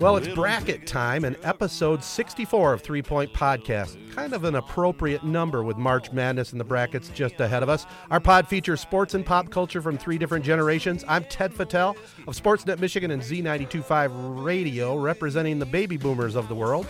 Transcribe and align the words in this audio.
Well, 0.00 0.16
it's 0.16 0.28
bracket 0.28 0.86
time 0.86 1.24
and 1.24 1.36
episode 1.42 2.02
64 2.02 2.72
of 2.72 2.80
Three 2.80 3.02
Point 3.02 3.34
Podcast. 3.34 3.98
Kind 4.14 4.32
of 4.32 4.44
an 4.44 4.54
appropriate 4.54 5.22
number 5.22 5.62
with 5.62 5.76
March 5.76 6.10
Madness 6.10 6.52
and 6.52 6.60
the 6.60 6.64
brackets 6.64 7.10
just 7.10 7.38
ahead 7.38 7.62
of 7.62 7.68
us. 7.68 7.84
Our 8.10 8.18
pod 8.18 8.48
features 8.48 8.80
sports 8.80 9.12
and 9.12 9.26
pop 9.26 9.50
culture 9.50 9.82
from 9.82 9.98
three 9.98 10.16
different 10.16 10.42
generations. 10.42 11.04
I'm 11.06 11.24
Ted 11.24 11.52
Fattel 11.52 11.96
of 12.26 12.34
Sportsnet 12.34 12.78
Michigan 12.78 13.10
and 13.10 13.20
Z925 13.20 14.42
Radio, 14.42 14.96
representing 14.96 15.58
the 15.58 15.66
baby 15.66 15.98
boomers 15.98 16.34
of 16.34 16.48
the 16.48 16.54
world. 16.54 16.86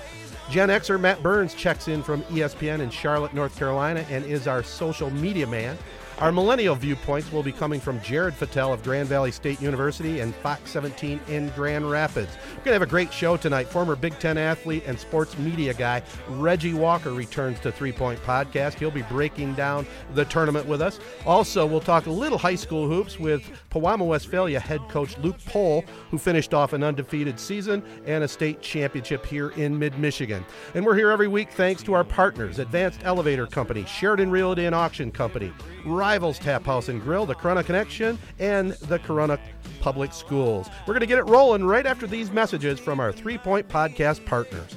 Gen 0.50 0.68
Xer 0.68 0.98
Matt 0.98 1.22
Burns 1.22 1.54
checks 1.54 1.86
in 1.86 2.02
from 2.02 2.22
ESPN 2.24 2.80
in 2.80 2.90
Charlotte, 2.90 3.32
North 3.32 3.56
Carolina, 3.56 4.04
and 4.10 4.24
is 4.24 4.48
our 4.48 4.64
social 4.64 5.08
media 5.08 5.46
man. 5.46 5.78
Our 6.20 6.32
millennial 6.32 6.74
viewpoints 6.74 7.32
will 7.32 7.42
be 7.42 7.50
coming 7.50 7.80
from 7.80 7.98
Jared 8.02 8.34
Fattel 8.34 8.74
of 8.74 8.82
Grand 8.82 9.08
Valley 9.08 9.32
State 9.32 9.58
University 9.62 10.20
and 10.20 10.34
Fox 10.34 10.70
17 10.70 11.18
in 11.28 11.48
Grand 11.56 11.90
Rapids. 11.90 12.36
We're 12.50 12.56
going 12.56 12.64
to 12.64 12.72
have 12.74 12.82
a 12.82 12.86
great 12.86 13.10
show 13.10 13.38
tonight. 13.38 13.68
Former 13.68 13.96
Big 13.96 14.18
Ten 14.18 14.36
athlete 14.36 14.82
and 14.86 15.00
sports 15.00 15.38
media 15.38 15.72
guy 15.72 16.02
Reggie 16.28 16.74
Walker 16.74 17.14
returns 17.14 17.58
to 17.60 17.72
Three 17.72 17.90
Point 17.90 18.20
Podcast. 18.22 18.74
He'll 18.74 18.90
be 18.90 19.00
breaking 19.00 19.54
down 19.54 19.86
the 20.12 20.26
tournament 20.26 20.66
with 20.66 20.82
us. 20.82 21.00
Also, 21.24 21.64
we'll 21.64 21.80
talk 21.80 22.04
a 22.04 22.10
little 22.10 22.36
high 22.36 22.54
school 22.54 22.86
hoops 22.86 23.18
with 23.18 23.42
Pewamo 23.70 24.06
Westphalia 24.06 24.60
head 24.60 24.82
coach 24.90 25.16
Luke 25.18 25.38
Pohl, 25.46 25.86
who 26.10 26.18
finished 26.18 26.52
off 26.52 26.74
an 26.74 26.82
undefeated 26.82 27.40
season 27.40 27.82
and 28.04 28.22
a 28.24 28.28
state 28.28 28.60
championship 28.60 29.24
here 29.24 29.50
in 29.52 29.78
mid 29.78 29.98
Michigan. 29.98 30.44
And 30.74 30.84
we're 30.84 30.96
here 30.96 31.10
every 31.10 31.28
week 31.28 31.50
thanks 31.50 31.82
to 31.84 31.94
our 31.94 32.04
partners 32.04 32.58
Advanced 32.58 33.00
Elevator 33.04 33.46
Company, 33.46 33.86
Sheridan 33.86 34.30
Realty 34.30 34.66
and 34.66 34.74
Auction 34.74 35.10
Company, 35.10 35.50
Rivals 35.84 36.38
Tap 36.38 36.64
House 36.64 36.88
and 36.88 37.00
Grill, 37.00 37.26
the 37.26 37.34
Corunna 37.34 37.64
Connection, 37.64 38.18
and 38.38 38.72
the 38.72 38.98
Corunna 38.98 39.38
Public 39.80 40.12
Schools. 40.12 40.68
We're 40.86 40.94
going 40.94 41.00
to 41.00 41.06
get 41.06 41.18
it 41.18 41.24
rolling 41.24 41.64
right 41.64 41.86
after 41.86 42.06
these 42.06 42.30
messages 42.30 42.78
from 42.78 43.00
our 43.00 43.12
Three 43.12 43.38
Point 43.38 43.68
Podcast 43.68 44.24
partners. 44.26 44.76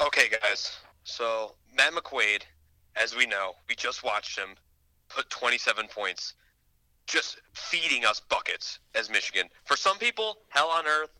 Okay, 0.00 0.28
guys. 0.42 0.76
So 1.04 1.54
Matt 1.74 1.92
McQuaid, 1.92 2.42
as 2.96 3.16
we 3.16 3.26
know, 3.26 3.52
we 3.68 3.74
just 3.74 4.04
watched 4.04 4.38
him 4.38 4.50
put 5.08 5.30
27 5.30 5.86
points, 5.88 6.34
just 7.06 7.38
feeding 7.54 8.04
us 8.04 8.20
buckets 8.20 8.78
as 8.94 9.08
Michigan. 9.08 9.48
For 9.64 9.76
some 9.76 9.98
people, 9.98 10.38
hell 10.48 10.68
on 10.68 10.86
earth 10.86 11.10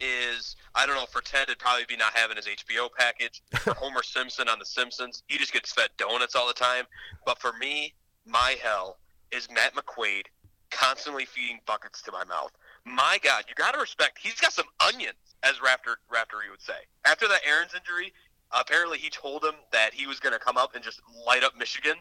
is 0.00 0.56
I 0.74 0.84
don't 0.84 0.96
know. 0.96 1.06
For 1.06 1.22
Ted, 1.22 1.44
it'd 1.44 1.58
probably 1.58 1.86
be 1.88 1.96
not 1.96 2.12
having 2.14 2.36
his 2.36 2.46
HBO 2.46 2.88
package. 2.98 3.42
For 3.60 3.72
Homer 3.72 4.02
Simpson 4.02 4.48
on 4.48 4.58
The 4.58 4.66
Simpsons, 4.66 5.22
he 5.26 5.38
just 5.38 5.54
gets 5.54 5.72
fed 5.72 5.88
donuts 5.96 6.34
all 6.34 6.46
the 6.46 6.52
time. 6.52 6.84
But 7.24 7.38
for 7.38 7.54
me, 7.54 7.94
my 8.26 8.56
hell 8.62 8.98
is 9.32 9.48
Matt 9.50 9.74
McQuaid 9.74 10.24
constantly 10.70 11.24
feeding 11.24 11.60
buckets 11.66 12.02
to 12.02 12.12
my 12.12 12.24
mouth. 12.24 12.52
My 12.84 13.18
God, 13.22 13.44
you 13.48 13.54
got 13.54 13.72
to 13.72 13.80
respect. 13.80 14.18
He's 14.20 14.40
got 14.40 14.52
some 14.52 14.66
onions, 14.86 15.16
as 15.42 15.56
Raptor 15.56 15.96
Raptor 16.12 16.48
would 16.50 16.60
say. 16.60 16.74
After 17.04 17.26
that 17.28 17.40
Ahrens' 17.48 17.72
injury, 17.74 18.12
apparently 18.58 18.98
he 18.98 19.10
told 19.10 19.44
him 19.44 19.54
that 19.72 19.92
he 19.94 20.06
was 20.06 20.20
going 20.20 20.32
to 20.32 20.38
come 20.38 20.56
up 20.56 20.74
and 20.74 20.82
just 20.84 21.00
light 21.26 21.42
up 21.44 21.56
Michigan, 21.58 21.96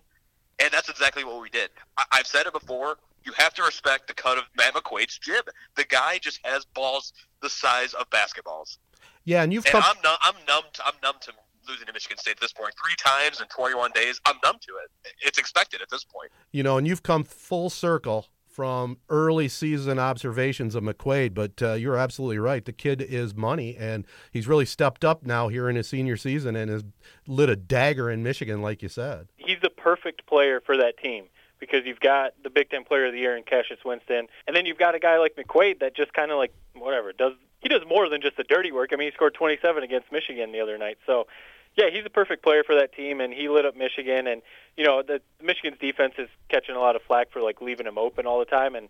and 0.59 0.71
that's 0.71 0.89
exactly 0.89 1.23
what 1.23 1.41
we 1.41 1.49
did. 1.49 1.69
I- 1.97 2.05
I've 2.11 2.27
said 2.27 2.45
it 2.47 2.53
before. 2.53 2.97
You 3.23 3.31
have 3.38 3.53
to 3.55 3.63
respect 3.63 4.07
the 4.07 4.13
cut 4.13 4.38
of 4.38 4.43
Matt 4.55 4.73
McQuaid's 4.75 5.17
jib. 5.17 5.45
The 5.75 5.83
guy 5.85 6.19
just 6.19 6.39
has 6.45 6.63
balls 6.66 7.11
the 7.41 7.49
size 7.49 7.93
of 7.95 8.07
basketballs, 8.11 8.77
Yeah, 9.23 9.41
and 9.43 9.51
you've 9.51 9.66
and 9.66 9.71
come. 9.73 9.83
I'm 9.83 10.01
numb. 10.03 10.17
I'm 10.21 10.35
numb. 10.47 10.63
To, 10.73 10.85
I'm 10.85 10.93
numb 11.01 11.16
to 11.21 11.31
losing 11.67 11.88
to 11.88 11.93
Michigan 11.93 12.17
State 12.19 12.31
at 12.35 12.39
this 12.39 12.53
point. 12.53 12.73
Three 12.83 12.95
times 12.95 13.41
in 13.41 13.47
21 13.47 13.89
days, 13.95 14.22
I'm 14.27 14.35
numb 14.43 14.57
to 14.61 14.73
it. 14.83 15.11
It's 15.22 15.39
expected 15.39 15.81
at 15.81 15.89
this 15.89 16.03
point. 16.03 16.31
you 16.51 16.61
know, 16.61 16.77
and 16.77 16.87
you've 16.87 17.01
come 17.01 17.23
full 17.23 17.72
circle 17.72 18.27
from 18.55 18.97
early 19.09 19.49
season 19.49 19.99
observations 19.99 20.75
of 20.75 20.83
McQuaid, 20.83 21.33
but 21.33 21.61
uh, 21.61 21.73
you're 21.73 21.97
absolutely 21.97 22.39
right. 22.39 22.63
The 22.63 22.71
kid 22.71 23.01
is 23.01 23.35
money, 23.35 23.75
and 23.75 24.07
he's 24.31 24.47
really 24.47 24.66
stepped 24.66 25.03
up 25.03 25.25
now 25.25 25.49
here 25.49 25.69
in 25.69 25.75
his 25.75 25.89
senior 25.89 26.16
season 26.16 26.55
and 26.55 26.71
has 26.71 26.85
lit 27.27 27.49
a 27.49 27.57
dagger 27.57 28.09
in 28.09 28.23
Michigan, 28.23 28.61
like 28.61 28.81
you 28.81 28.88
said. 28.88 29.27
he's 29.35 29.57
the 29.61 29.69
perfect 29.69 30.25
player 30.25 30.61
for 30.66 30.77
that 30.77 30.97
team 30.97 31.25
because 31.59 31.81
you've 31.85 31.99
got 31.99 32.31
the 32.43 32.49
Big 32.49 32.69
Ten 32.69 32.85
Player 32.85 33.07
of 33.07 33.11
the 33.11 33.19
Year 33.19 33.35
in 33.35 33.43
Cassius 33.43 33.79
Winston, 33.83 34.27
and 34.47 34.55
then 34.55 34.66
you've 34.66 34.77
got 34.77 34.95
a 34.95 34.99
guy 34.99 35.17
like 35.17 35.35
McQuaid 35.35 35.81
that 35.81 35.93
just 35.93 36.13
kind 36.13 36.31
of 36.31 36.37
like 36.37 36.53
whatever 36.75 37.11
does. 37.11 37.33
He 37.59 37.67
does 37.67 37.81
more 37.85 38.07
than 38.07 38.22
just 38.22 38.37
the 38.37 38.45
dirty 38.45 38.72
work. 38.72 38.91
I 38.93 38.95
mean, 38.95 39.09
he 39.09 39.16
scored 39.16 39.33
27 39.33 39.83
against 39.83 40.13
Michigan 40.13 40.53
the 40.53 40.61
other 40.61 40.77
night. 40.77 40.97
So, 41.05 41.27
yeah, 41.75 41.90
he's 41.91 42.06
a 42.06 42.09
perfect 42.09 42.44
player 42.44 42.63
for 42.63 42.75
that 42.75 42.94
team, 42.94 43.19
and 43.19 43.34
he 43.34 43.50
lit 43.50 43.66
up 43.66 43.75
Michigan. 43.75 44.28
And 44.28 44.41
you 44.78 44.86
know, 44.86 45.03
the 45.03 45.22
Michigan's 45.41 45.80
defense 45.80 46.13
is 46.18 46.30
catching 46.50 46.75
a 46.75 46.80
lot 46.80 46.96
of 46.96 47.02
flack 47.03 47.31
for 47.31 47.41
like 47.41 47.62
leaving 47.62 47.86
him 47.86 47.97
open 47.97 48.25
all 48.25 48.40
the 48.40 48.46
time. 48.46 48.75
And 48.75 48.90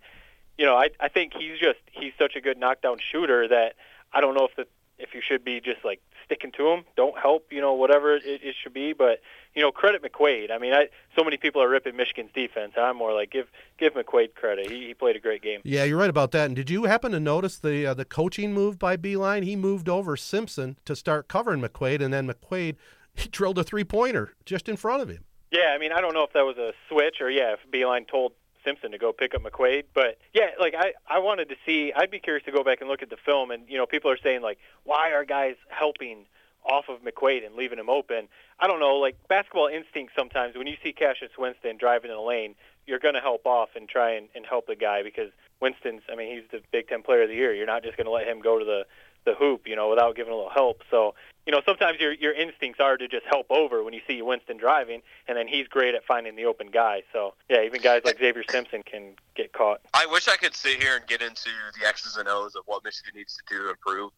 you 0.57 0.65
know, 0.65 0.75
I 0.75 0.89
I 0.99 1.09
think 1.09 1.33
he's 1.33 1.59
just 1.59 1.79
he's 1.91 2.13
such 2.19 2.35
a 2.35 2.41
good 2.41 2.57
knockdown 2.57 2.97
shooter 2.99 3.47
that 3.47 3.75
I 4.13 4.21
don't 4.21 4.35
know 4.35 4.47
if 4.47 4.55
the 4.55 4.67
if 4.97 5.13
you 5.13 5.21
should 5.25 5.43
be 5.43 5.59
just 5.59 5.83
like 5.83 6.01
sticking 6.25 6.51
to 6.53 6.69
him, 6.69 6.85
don't 6.95 7.17
help, 7.17 7.47
you 7.51 7.61
know, 7.61 7.73
whatever 7.73 8.15
it, 8.15 8.23
it 8.25 8.55
should 8.61 8.73
be. 8.73 8.93
But 8.93 9.21
you 9.53 9.61
know, 9.61 9.71
credit 9.71 10.03
McQuaid. 10.03 10.51
I 10.51 10.57
mean, 10.57 10.73
I 10.73 10.89
so 11.17 11.23
many 11.23 11.37
people 11.37 11.61
are 11.61 11.69
ripping 11.69 11.95
Michigan's 11.95 12.31
defense. 12.33 12.73
I'm 12.77 12.97
more 12.97 13.13
like 13.13 13.31
give 13.31 13.47
give 13.77 13.93
McQuaid 13.93 14.35
credit. 14.35 14.69
He 14.69 14.87
he 14.87 14.93
played 14.93 15.15
a 15.15 15.19
great 15.19 15.41
game. 15.41 15.61
Yeah, 15.63 15.83
you're 15.83 15.97
right 15.97 16.09
about 16.09 16.31
that. 16.31 16.47
And 16.47 16.55
did 16.55 16.69
you 16.69 16.85
happen 16.85 17.11
to 17.11 17.19
notice 17.19 17.57
the 17.57 17.87
uh, 17.87 17.93
the 17.93 18.05
coaching 18.05 18.53
move 18.53 18.79
by 18.79 18.97
Beilein? 18.97 19.43
He 19.43 19.55
moved 19.55 19.89
over 19.89 20.15
Simpson 20.17 20.77
to 20.85 20.95
start 20.95 21.27
covering 21.27 21.61
McQuaid, 21.61 22.01
and 22.01 22.13
then 22.13 22.27
McQuaid 22.27 22.75
he 23.15 23.29
drilled 23.29 23.57
a 23.57 23.63
three 23.63 23.83
pointer 23.83 24.33
just 24.45 24.69
in 24.69 24.77
front 24.77 25.01
of 25.01 25.09
him. 25.09 25.25
Yeah, 25.51 25.73
I 25.73 25.77
mean, 25.77 25.91
I 25.91 26.01
don't 26.01 26.13
know 26.13 26.23
if 26.23 26.33
that 26.33 26.41
was 26.41 26.57
a 26.57 26.73
switch 26.89 27.21
or 27.21 27.29
yeah, 27.29 27.53
if 27.53 27.59
Beilein 27.71 28.07
told 28.07 28.33
Simpson 28.65 28.91
to 28.91 28.97
go 28.97 29.13
pick 29.13 29.35
up 29.35 29.43
McQuaid, 29.43 29.83
but 29.93 30.17
yeah, 30.33 30.49
like 30.59 30.73
I 30.77 30.93
I 31.07 31.19
wanted 31.19 31.49
to 31.49 31.55
see. 31.65 31.93
I'd 31.95 32.11
be 32.11 32.19
curious 32.19 32.43
to 32.45 32.51
go 32.51 32.63
back 32.63 32.81
and 32.81 32.89
look 32.89 33.01
at 33.01 33.09
the 33.09 33.17
film, 33.17 33.51
and 33.51 33.63
you 33.69 33.77
know, 33.77 33.85
people 33.85 34.11
are 34.11 34.17
saying 34.17 34.41
like, 34.41 34.57
why 34.83 35.11
are 35.11 35.23
guys 35.23 35.55
helping 35.69 36.25
off 36.65 36.85
of 36.89 37.01
McQuaid 37.01 37.45
and 37.45 37.55
leaving 37.55 37.79
him 37.79 37.89
open? 37.89 38.27
I 38.59 38.67
don't 38.67 38.79
know, 38.79 38.95
like 38.95 39.15
basketball 39.29 39.67
instinct. 39.67 40.13
Sometimes 40.17 40.55
when 40.55 40.67
you 40.67 40.75
see 40.83 40.91
Cassius 40.91 41.31
Winston 41.37 41.77
driving 41.77 42.09
in 42.09 42.17
the 42.17 42.23
lane, 42.23 42.55
you're 42.87 42.99
going 42.99 43.15
to 43.15 43.21
help 43.21 43.45
off 43.45 43.69
and 43.75 43.87
try 43.87 44.15
and, 44.15 44.27
and 44.35 44.45
help 44.45 44.67
the 44.67 44.75
guy 44.75 45.03
because 45.03 45.29
Winston's. 45.61 46.01
I 46.11 46.15
mean, 46.15 46.35
he's 46.35 46.49
the 46.51 46.61
Big 46.71 46.87
Ten 46.87 47.03
Player 47.03 47.23
of 47.23 47.29
the 47.29 47.35
Year. 47.35 47.53
You're 47.53 47.65
not 47.65 47.83
just 47.83 47.97
going 47.97 48.05
to 48.05 48.11
let 48.11 48.27
him 48.27 48.41
go 48.41 48.59
to 48.59 48.65
the 48.65 48.85
the 49.25 49.33
hoop, 49.33 49.67
you 49.67 49.75
know, 49.75 49.89
without 49.89 50.15
giving 50.15 50.31
a 50.31 50.35
little 50.35 50.51
help. 50.51 50.81
So, 50.91 51.15
you 51.45 51.51
know, 51.51 51.61
sometimes 51.65 51.99
your 51.99 52.13
your 52.13 52.33
instincts 52.33 52.79
are 52.79 52.97
to 52.97 53.07
just 53.07 53.25
help 53.25 53.45
over 53.49 53.83
when 53.83 53.93
you 53.93 54.01
see 54.07 54.21
Winston 54.21 54.57
driving, 54.57 55.01
and 55.27 55.37
then 55.37 55.47
he's 55.47 55.67
great 55.67 55.93
at 55.95 56.03
finding 56.05 56.35
the 56.35 56.45
open 56.45 56.67
guy. 56.71 57.03
So, 57.13 57.35
yeah, 57.49 57.61
even 57.63 57.81
guys 57.81 58.01
like 58.03 58.17
Xavier 58.17 58.43
Simpson 58.49 58.83
can 58.83 59.13
get 59.35 59.53
caught. 59.53 59.81
I 59.93 60.05
wish 60.07 60.27
I 60.27 60.37
could 60.37 60.55
sit 60.55 60.81
here 60.81 60.95
and 60.97 61.05
get 61.07 61.21
into 61.21 61.49
the 61.79 61.87
X's 61.87 62.17
and 62.17 62.27
O's 62.27 62.55
of 62.55 62.63
what 62.65 62.83
Michigan 62.83 63.13
needs 63.15 63.35
to 63.37 63.43
do 63.55 63.63
to 63.63 63.69
improve. 63.69 64.11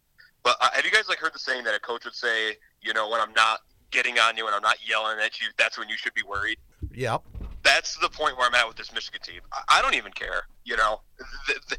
But 0.44 0.56
uh, 0.62 0.70
have 0.74 0.86
you 0.86 0.92
guys 0.92 1.10
like 1.10 1.18
heard 1.18 1.34
the 1.34 1.40
saying 1.40 1.64
that 1.66 1.76
a 1.76 1.80
coach 1.80 2.06
would 2.06 2.16
say, 2.16 2.54
you 2.82 2.94
know, 2.94 3.10
when 3.10 3.20
I'm 3.20 3.34
not 3.34 3.62
getting 3.92 4.20
on 4.20 4.38
you 4.38 4.46
and 4.46 4.56
I'm 4.56 4.62
not 4.62 4.78
yelling 4.88 5.18
at 5.20 5.42
you, 5.42 5.48
that's 5.58 5.78
when 5.78 5.90
you 5.90 5.98
should 5.98 6.14
be 6.14 6.24
worried. 6.24 6.58
Yep. 6.94 7.24
That's 7.64 7.98
the 7.98 8.10
point 8.10 8.38
where 8.38 8.48
I'm 8.48 8.56
at 8.56 8.68
with 8.68 8.78
this 8.78 8.94
Michigan 8.94 9.20
team. 9.22 9.42
I, 9.52 9.80
I 9.80 9.82
don't 9.82 9.96
even 9.96 10.14
care. 10.14 10.44
You 10.64 10.78
know, 10.78 11.02
the, 11.18 11.26
the, 11.48 11.60
The- 11.70 11.78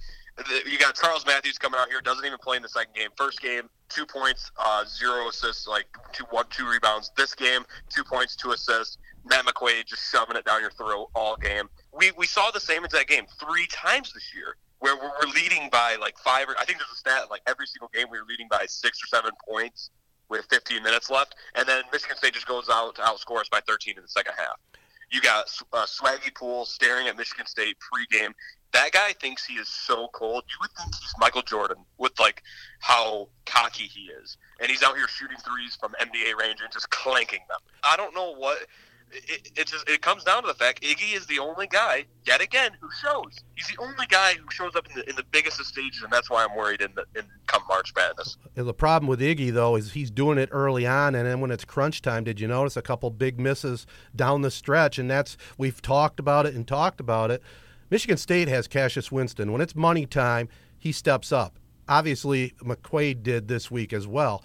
You 0.70 0.78
got 0.78 0.94
Charles 0.94 1.26
Matthews 1.26 1.58
coming 1.58 1.80
out 1.80 1.88
here, 1.88 2.00
doesn't 2.00 2.24
even 2.24 2.38
play 2.38 2.56
in 2.56 2.62
the 2.62 2.68
second 2.68 2.94
game. 2.94 3.08
First 3.16 3.40
game, 3.40 3.68
two 3.88 4.06
points, 4.06 4.50
uh, 4.58 4.84
zero 4.84 5.28
assists, 5.28 5.66
like 5.66 5.86
two 6.12 6.24
one 6.30 6.46
two 6.50 6.68
rebounds. 6.68 7.10
This 7.16 7.34
game, 7.34 7.64
two 7.88 8.04
points, 8.04 8.36
two 8.36 8.52
assists. 8.52 8.98
Matt 9.24 9.44
McQuaid 9.46 9.86
just 9.86 10.10
shoving 10.10 10.36
it 10.36 10.44
down 10.44 10.60
your 10.60 10.70
throat 10.70 11.08
all 11.14 11.36
game. 11.36 11.68
We 11.92 12.12
we 12.12 12.26
saw 12.26 12.50
the 12.52 12.60
same 12.60 12.84
exact 12.84 13.08
game 13.08 13.26
three 13.40 13.66
times 13.66 14.12
this 14.12 14.32
year, 14.34 14.56
where 14.78 14.96
we're, 14.96 15.10
we're 15.20 15.32
leading 15.32 15.68
by 15.70 15.96
like 16.00 16.16
five. 16.18 16.48
Or, 16.48 16.56
I 16.58 16.64
think 16.64 16.78
there's 16.78 16.92
a 16.92 16.96
stat 16.96 17.30
like 17.30 17.42
every 17.46 17.66
single 17.66 17.90
game 17.92 18.06
we 18.10 18.18
were 18.18 18.26
leading 18.26 18.48
by 18.48 18.64
six 18.66 19.02
or 19.02 19.06
seven 19.06 19.32
points 19.48 19.90
with 20.28 20.46
15 20.50 20.82
minutes 20.82 21.10
left, 21.10 21.34
and 21.54 21.66
then 21.66 21.82
Michigan 21.92 22.16
State 22.16 22.34
just 22.34 22.46
goes 22.46 22.68
out 22.68 22.98
us 22.98 23.24
by 23.50 23.60
13 23.66 23.94
in 23.96 24.02
the 24.02 24.08
second 24.08 24.34
half. 24.36 24.56
You 25.10 25.22
got 25.22 25.46
uh, 25.72 25.86
Swaggy 25.86 26.34
Poole 26.34 26.66
staring 26.66 27.08
at 27.08 27.16
Michigan 27.16 27.46
State 27.46 27.76
pregame. 27.80 28.34
That 28.72 28.92
guy 28.92 29.12
thinks 29.12 29.44
he 29.44 29.54
is 29.54 29.68
so 29.68 30.08
cold. 30.12 30.44
You 30.48 30.56
would 30.60 30.70
think 30.72 30.94
he's 30.94 31.12
Michael 31.18 31.42
Jordan 31.42 31.78
with 31.96 32.18
like 32.20 32.42
how 32.80 33.28
cocky 33.46 33.84
he 33.84 34.10
is, 34.22 34.36
and 34.60 34.70
he's 34.70 34.82
out 34.82 34.96
here 34.96 35.08
shooting 35.08 35.38
threes 35.38 35.76
from 35.80 35.92
NBA 36.00 36.38
range 36.38 36.60
and 36.62 36.72
just 36.72 36.90
clanking 36.90 37.40
them. 37.48 37.58
I 37.82 37.96
don't 37.96 38.14
know 38.14 38.34
what. 38.34 38.58
It, 39.10 39.52
it 39.56 39.66
just 39.66 39.88
it 39.88 40.02
comes 40.02 40.22
down 40.22 40.42
to 40.42 40.48
the 40.48 40.52
fact 40.54 40.82
Iggy 40.82 41.16
is 41.16 41.26
the 41.26 41.38
only 41.38 41.66
guy 41.66 42.04
yet 42.26 42.42
again 42.42 42.72
who 42.78 42.88
shows. 43.02 43.38
He's 43.56 43.66
the 43.68 43.82
only 43.82 44.04
guy 44.06 44.34
who 44.34 44.44
shows 44.50 44.76
up 44.76 44.86
in 44.86 44.96
the 44.96 45.08
in 45.08 45.16
the 45.16 45.24
biggest 45.30 45.58
of 45.58 45.64
stages, 45.64 46.02
and 46.02 46.12
that's 46.12 46.28
why 46.28 46.44
I'm 46.44 46.54
worried 46.54 46.82
in 46.82 46.90
the 46.94 47.06
in 47.18 47.24
come 47.46 47.62
March 47.70 47.94
Madness. 47.96 48.36
And 48.54 48.68
the 48.68 48.74
problem 48.74 49.08
with 49.08 49.20
Iggy 49.20 49.50
though 49.50 49.76
is 49.76 49.92
he's 49.92 50.10
doing 50.10 50.36
it 50.36 50.50
early 50.52 50.86
on, 50.86 51.14
and 51.14 51.26
then 51.26 51.40
when 51.40 51.50
it's 51.50 51.64
crunch 51.64 52.02
time, 52.02 52.22
did 52.24 52.38
you 52.38 52.48
notice 52.48 52.76
a 52.76 52.82
couple 52.82 53.08
big 53.08 53.40
misses 53.40 53.86
down 54.14 54.42
the 54.42 54.50
stretch? 54.50 54.98
And 54.98 55.10
that's 55.10 55.38
we've 55.56 55.80
talked 55.80 56.20
about 56.20 56.44
it 56.44 56.54
and 56.54 56.68
talked 56.68 57.00
about 57.00 57.30
it. 57.30 57.42
Michigan 57.90 58.16
State 58.16 58.48
has 58.48 58.68
Cassius 58.68 59.10
Winston. 59.10 59.52
When 59.52 59.60
it's 59.60 59.74
money 59.74 60.06
time, 60.06 60.48
he 60.78 60.92
steps 60.92 61.32
up. 61.32 61.58
Obviously, 61.88 62.54
McQuaid 62.62 63.22
did 63.22 63.48
this 63.48 63.70
week 63.70 63.92
as 63.92 64.06
well. 64.06 64.44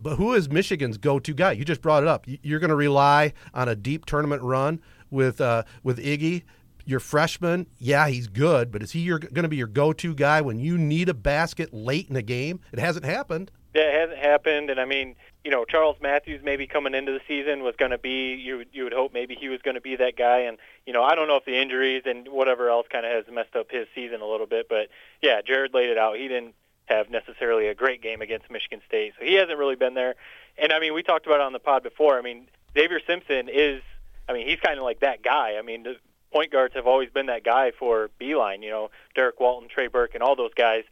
But 0.00 0.16
who 0.16 0.34
is 0.34 0.50
Michigan's 0.50 0.98
go-to 0.98 1.32
guy? 1.32 1.52
You 1.52 1.64
just 1.64 1.80
brought 1.80 2.02
it 2.02 2.08
up. 2.08 2.24
You're 2.26 2.58
going 2.58 2.70
to 2.70 2.76
rely 2.76 3.32
on 3.54 3.68
a 3.68 3.76
deep 3.76 4.06
tournament 4.06 4.42
run 4.42 4.80
with 5.10 5.40
uh, 5.40 5.62
with 5.82 5.98
Iggy. 5.98 6.42
Your 6.86 6.98
freshman, 6.98 7.66
yeah, 7.78 8.08
he's 8.08 8.26
good, 8.26 8.72
but 8.72 8.82
is 8.82 8.90
he 8.90 9.06
going 9.06 9.20
to 9.20 9.48
be 9.48 9.56
your 9.56 9.68
go-to 9.68 10.14
guy 10.14 10.40
when 10.40 10.58
you 10.58 10.76
need 10.76 11.08
a 11.08 11.14
basket 11.14 11.72
late 11.72 12.08
in 12.10 12.16
a 12.16 12.22
game? 12.22 12.58
It 12.72 12.80
hasn't 12.80 13.04
happened. 13.04 13.52
Yeah, 13.74 13.82
it 13.82 14.00
hasn't 14.00 14.18
happened, 14.18 14.70
and 14.70 14.80
I 14.80 14.86
mean, 14.86 15.14
you 15.44 15.50
know, 15.50 15.64
Charles 15.64 15.96
Matthews 16.02 16.42
maybe 16.44 16.66
coming 16.66 16.94
into 16.94 17.12
the 17.12 17.20
season 17.26 17.62
was 17.62 17.74
going 17.76 17.92
to 17.92 17.98
be 17.98 18.34
you. 18.34 18.64
You 18.72 18.84
would 18.84 18.92
hope 18.92 19.12
maybe 19.14 19.34
he 19.34 19.48
was 19.48 19.62
going 19.62 19.74
to 19.74 19.80
be 19.80 19.96
that 19.96 20.16
guy, 20.16 20.40
and 20.40 20.58
you 20.86 20.92
know, 20.92 21.02
I 21.02 21.14
don't 21.14 21.28
know 21.28 21.36
if 21.36 21.44
the 21.44 21.60
injuries 21.60 22.02
and 22.04 22.28
whatever 22.28 22.68
else 22.68 22.86
kind 22.90 23.06
of 23.06 23.12
has 23.12 23.34
messed 23.34 23.56
up 23.56 23.70
his 23.70 23.86
season 23.94 24.20
a 24.20 24.26
little 24.26 24.46
bit, 24.46 24.68
but 24.68 24.88
yeah, 25.22 25.40
Jared 25.46 25.72
laid 25.72 25.88
it 25.88 25.98
out. 25.98 26.16
He 26.16 26.28
didn't 26.28 26.54
have 26.86 27.08
necessarily 27.08 27.68
a 27.68 27.74
great 27.74 28.02
game 28.02 28.20
against 28.20 28.50
Michigan 28.50 28.80
State, 28.86 29.14
so 29.18 29.24
he 29.24 29.34
hasn't 29.34 29.58
really 29.58 29.76
been 29.76 29.94
there. 29.94 30.14
And 30.58 30.72
I 30.72 30.80
mean, 30.80 30.92
we 30.92 31.02
talked 31.02 31.26
about 31.26 31.40
it 31.40 31.42
on 31.42 31.52
the 31.52 31.58
pod 31.58 31.82
before. 31.82 32.18
I 32.18 32.22
mean, 32.22 32.46
Xavier 32.74 33.00
Simpson 33.06 33.48
is, 33.48 33.82
I 34.28 34.34
mean, 34.34 34.46
he's 34.46 34.60
kind 34.60 34.78
of 34.78 34.84
like 34.84 35.00
that 35.00 35.22
guy. 35.22 35.56
I 35.58 35.62
mean, 35.62 35.84
the 35.84 35.96
point 36.32 36.52
guards 36.52 36.74
have 36.74 36.86
always 36.86 37.08
been 37.10 37.26
that 37.26 37.44
guy 37.44 37.72
for 37.78 38.10
Beilein. 38.20 38.62
You 38.62 38.70
know, 38.70 38.90
Derrick 39.14 39.40
Walton, 39.40 39.68
Trey 39.70 39.86
Burke, 39.86 40.14
and 40.14 40.22
all 40.22 40.36
those 40.36 40.54
guys. 40.54 40.84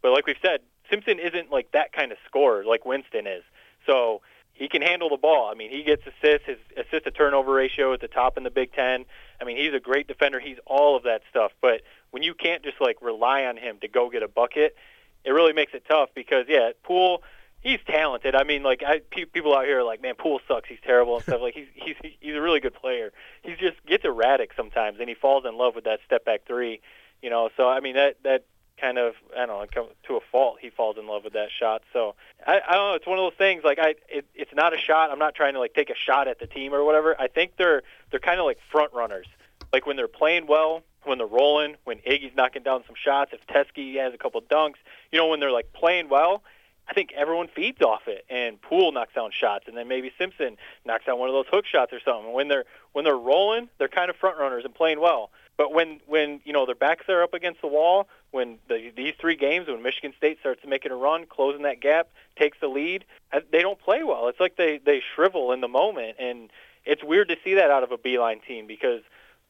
But 0.00 0.12
like 0.12 0.26
we've 0.26 0.36
said, 0.40 0.60
Simpson 0.90 1.18
isn't 1.18 1.50
like 1.50 1.72
that 1.72 1.92
kind 1.92 2.12
of 2.12 2.18
scorer 2.26 2.64
like 2.64 2.84
Winston 2.84 3.26
is. 3.26 3.42
So 3.86 4.22
he 4.56 4.68
can 4.68 4.82
handle 4.82 5.10
the 5.10 5.16
ball. 5.16 5.50
I 5.50 5.54
mean, 5.54 5.70
he 5.70 5.82
gets 5.82 6.02
assists. 6.06 6.46
His 6.46 6.58
assist 6.76 7.04
to 7.04 7.10
turnover 7.10 7.52
ratio 7.52 7.92
is 7.92 8.00
the 8.00 8.08
top 8.08 8.36
in 8.36 8.42
the 8.42 8.50
Big 8.50 8.72
Ten. 8.72 9.04
I 9.40 9.44
mean, 9.44 9.56
he's 9.58 9.74
a 9.74 9.80
great 9.80 10.08
defender. 10.08 10.40
He's 10.40 10.56
all 10.66 10.96
of 10.96 11.02
that 11.02 11.22
stuff. 11.30 11.52
But 11.60 11.82
when 12.10 12.22
you 12.22 12.34
can't 12.34 12.62
just 12.62 12.80
like 12.80 13.00
rely 13.02 13.44
on 13.44 13.56
him 13.56 13.78
to 13.82 13.88
go 13.88 14.08
get 14.08 14.22
a 14.22 14.28
bucket, 14.28 14.74
it 15.24 15.30
really 15.30 15.52
makes 15.52 15.74
it 15.74 15.84
tough 15.88 16.10
because 16.14 16.46
yeah, 16.48 16.70
Poole. 16.82 17.22
He's 17.60 17.80
talented. 17.84 18.36
I 18.36 18.44
mean, 18.44 18.62
like 18.62 18.82
I, 18.86 19.00
pe- 19.10 19.24
people 19.24 19.56
out 19.56 19.64
here 19.64 19.80
are 19.80 19.84
like, 19.84 20.00
man, 20.00 20.14
Poole 20.14 20.40
sucks. 20.46 20.68
He's 20.68 20.78
terrible 20.84 21.16
and 21.16 21.24
stuff. 21.24 21.40
Like 21.40 21.54
he's 21.54 21.66
he's 21.74 21.96
he's 22.20 22.34
a 22.34 22.40
really 22.40 22.60
good 22.60 22.74
player. 22.74 23.12
He 23.42 23.56
just 23.56 23.84
gets 23.86 24.04
erratic 24.04 24.52
sometimes, 24.56 25.00
and 25.00 25.08
he 25.08 25.16
falls 25.16 25.44
in 25.44 25.58
love 25.58 25.74
with 25.74 25.84
that 25.84 25.98
step 26.06 26.24
back 26.24 26.46
three. 26.46 26.80
You 27.22 27.30
know, 27.30 27.50
so 27.56 27.68
I 27.68 27.80
mean 27.80 27.96
that 27.96 28.18
that 28.22 28.44
kind 28.80 28.98
of 28.98 29.14
I 29.36 29.46
don't 29.46 29.74
know 29.74 29.88
to 30.08 30.16
a 30.16 30.20
fault 30.32 30.58
he 30.60 30.70
falls 30.70 30.96
in 30.98 31.06
love 31.06 31.24
with 31.24 31.32
that 31.34 31.48
shot. 31.58 31.82
So 31.92 32.14
I, 32.46 32.60
I 32.68 32.74
don't 32.74 32.90
know. 32.90 32.94
It's 32.94 33.06
one 33.06 33.18
of 33.18 33.24
those 33.24 33.38
things 33.38 33.62
like 33.64 33.78
I 33.78 33.94
it, 34.08 34.26
it's 34.34 34.54
not 34.54 34.74
a 34.74 34.78
shot. 34.78 35.10
I'm 35.10 35.18
not 35.18 35.34
trying 35.34 35.54
to 35.54 35.60
like 35.60 35.74
take 35.74 35.90
a 35.90 35.94
shot 35.94 36.28
at 36.28 36.38
the 36.38 36.46
team 36.46 36.74
or 36.74 36.84
whatever. 36.84 37.18
I 37.20 37.28
think 37.28 37.52
they're 37.56 37.82
they're 38.10 38.20
kind 38.20 38.40
of 38.40 38.46
like 38.46 38.58
front 38.70 38.92
runners. 38.92 39.26
Like 39.72 39.86
when 39.86 39.96
they're 39.96 40.08
playing 40.08 40.46
well, 40.46 40.82
when 41.04 41.18
they're 41.18 41.26
rolling, 41.26 41.76
when 41.84 41.98
Iggy's 41.98 42.36
knocking 42.36 42.62
down 42.62 42.84
some 42.86 42.96
shots, 42.96 43.32
if 43.32 43.46
Teske 43.46 43.96
has 43.96 44.14
a 44.14 44.18
couple 44.18 44.40
dunks, 44.42 44.76
you 45.10 45.18
know, 45.18 45.28
when 45.28 45.40
they're 45.40 45.52
like 45.52 45.72
playing 45.72 46.08
well. 46.08 46.42
I 46.88 46.94
think 46.94 47.10
everyone 47.16 47.48
feeds 47.48 47.82
off 47.82 48.02
it, 48.06 48.24
and 48.30 48.62
Poole 48.62 48.92
knocks 48.92 49.12
down 49.12 49.32
shots, 49.32 49.64
and 49.66 49.76
then 49.76 49.88
maybe 49.88 50.12
Simpson 50.16 50.56
knocks 50.84 51.04
down 51.04 51.18
one 51.18 51.28
of 51.28 51.34
those 51.34 51.46
hook 51.50 51.66
shots 51.66 51.92
or 51.92 51.98
something. 51.98 52.32
When 52.32 52.46
they're 52.46 52.64
when 52.92 53.04
they're 53.04 53.16
rolling, 53.16 53.68
they're 53.78 53.88
kind 53.88 54.08
of 54.08 54.14
front 54.14 54.38
runners 54.38 54.64
and 54.64 54.72
playing 54.72 55.00
well. 55.00 55.30
But 55.56 55.72
when 55.72 56.00
when 56.06 56.40
you 56.44 56.52
know 56.52 56.66
their 56.66 56.74
backs 56.74 57.08
are 57.08 57.22
up 57.22 57.34
against 57.34 57.62
the 57.62 57.68
wall, 57.68 58.08
when 58.30 58.58
the, 58.68 58.92
these 58.94 59.14
three 59.18 59.36
games, 59.36 59.68
when 59.68 59.82
Michigan 59.82 60.12
State 60.16 60.38
starts 60.40 60.60
making 60.66 60.92
a 60.92 60.96
run, 60.96 61.26
closing 61.26 61.62
that 61.62 61.80
gap, 61.80 62.08
takes 62.38 62.58
the 62.60 62.68
lead, 62.68 63.04
they 63.50 63.62
don't 63.62 63.80
play 63.80 64.02
well. 64.04 64.28
It's 64.28 64.40
like 64.40 64.56
they 64.56 64.78
they 64.84 65.02
shrivel 65.14 65.52
in 65.52 65.60
the 65.60 65.68
moment, 65.68 66.16
and 66.18 66.50
it's 66.84 67.02
weird 67.02 67.28
to 67.28 67.36
see 67.42 67.54
that 67.54 67.70
out 67.70 67.82
of 67.82 67.92
a 67.92 67.98
Beilein 67.98 68.44
team 68.44 68.66
because 68.66 69.00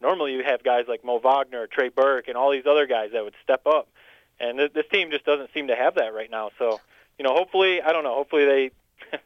normally 0.00 0.32
you 0.34 0.44
have 0.44 0.62
guys 0.62 0.84
like 0.88 1.04
Mo 1.04 1.18
Wagner, 1.18 1.66
Trey 1.66 1.88
Burke, 1.88 2.28
and 2.28 2.36
all 2.36 2.52
these 2.52 2.66
other 2.66 2.86
guys 2.86 3.10
that 3.12 3.24
would 3.24 3.34
step 3.42 3.66
up, 3.66 3.88
and 4.38 4.58
th- 4.58 4.72
this 4.72 4.86
team 4.92 5.10
just 5.10 5.24
doesn't 5.24 5.52
seem 5.52 5.66
to 5.68 5.76
have 5.76 5.96
that 5.96 6.14
right 6.14 6.30
now. 6.30 6.50
So 6.58 6.80
you 7.18 7.24
know, 7.24 7.34
hopefully, 7.34 7.82
I 7.82 7.92
don't 7.92 8.04
know, 8.04 8.14
hopefully 8.14 8.44
they. 8.44 8.70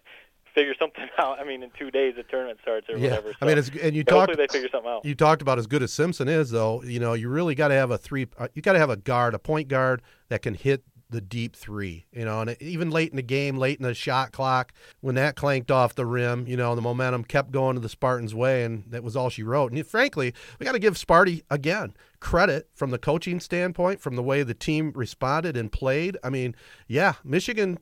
figure 0.54 0.74
something 0.78 1.04
out. 1.18 1.38
I 1.40 1.44
mean, 1.44 1.62
in 1.62 1.70
two 1.78 1.90
days 1.90 2.14
the 2.16 2.22
tournament 2.24 2.58
starts 2.62 2.88
or 2.88 2.96
Yeah, 2.96 3.10
whatever. 3.16 3.32
I 3.40 3.46
mean, 3.46 3.58
it's, 3.58 3.68
and 3.68 3.94
you 3.94 4.02
hopefully 4.08 4.36
talked. 4.36 4.36
they 4.36 4.46
figure 4.46 4.68
something 4.70 4.90
out. 4.90 5.04
You 5.04 5.14
talked 5.14 5.42
about 5.42 5.58
as 5.58 5.66
good 5.66 5.82
as 5.82 5.92
Simpson 5.92 6.28
is, 6.28 6.50
though. 6.50 6.82
You 6.82 7.00
know, 7.00 7.14
you 7.14 7.28
really 7.28 7.54
got 7.54 7.68
to 7.68 7.74
have 7.74 7.90
a 7.90 7.98
three. 7.98 8.26
Uh, 8.38 8.48
you 8.54 8.62
got 8.62 8.72
to 8.74 8.78
have 8.78 8.90
a 8.90 8.96
guard, 8.96 9.34
a 9.34 9.38
point 9.38 9.68
guard 9.68 10.02
that 10.28 10.42
can 10.42 10.54
hit 10.54 10.84
the 11.08 11.20
deep 11.20 11.56
three. 11.56 12.06
You 12.12 12.24
know, 12.24 12.40
and 12.40 12.56
even 12.60 12.90
late 12.90 13.10
in 13.10 13.16
the 13.16 13.22
game, 13.22 13.56
late 13.56 13.78
in 13.78 13.82
the 13.84 13.94
shot 13.94 14.30
clock, 14.32 14.72
when 15.00 15.16
that 15.16 15.34
clanked 15.34 15.70
off 15.70 15.94
the 15.94 16.06
rim, 16.06 16.46
you 16.46 16.56
know, 16.56 16.74
the 16.74 16.82
momentum 16.82 17.24
kept 17.24 17.50
going 17.50 17.74
to 17.74 17.80
the 17.80 17.88
Spartans' 17.88 18.34
way, 18.34 18.62
and 18.64 18.84
that 18.90 19.02
was 19.02 19.16
all 19.16 19.28
she 19.28 19.42
wrote. 19.42 19.72
And 19.72 19.86
frankly, 19.86 20.32
we 20.58 20.64
got 20.66 20.72
to 20.72 20.78
give 20.78 20.94
Sparty 20.94 21.42
again 21.50 21.94
credit 22.20 22.68
from 22.74 22.90
the 22.90 22.98
coaching 22.98 23.40
standpoint, 23.40 24.00
from 24.00 24.14
the 24.14 24.22
way 24.22 24.42
the 24.42 24.54
team 24.54 24.92
responded 24.94 25.56
and 25.56 25.72
played. 25.72 26.16
I 26.22 26.30
mean, 26.30 26.54
yeah, 26.86 27.14
Michigan 27.24 27.78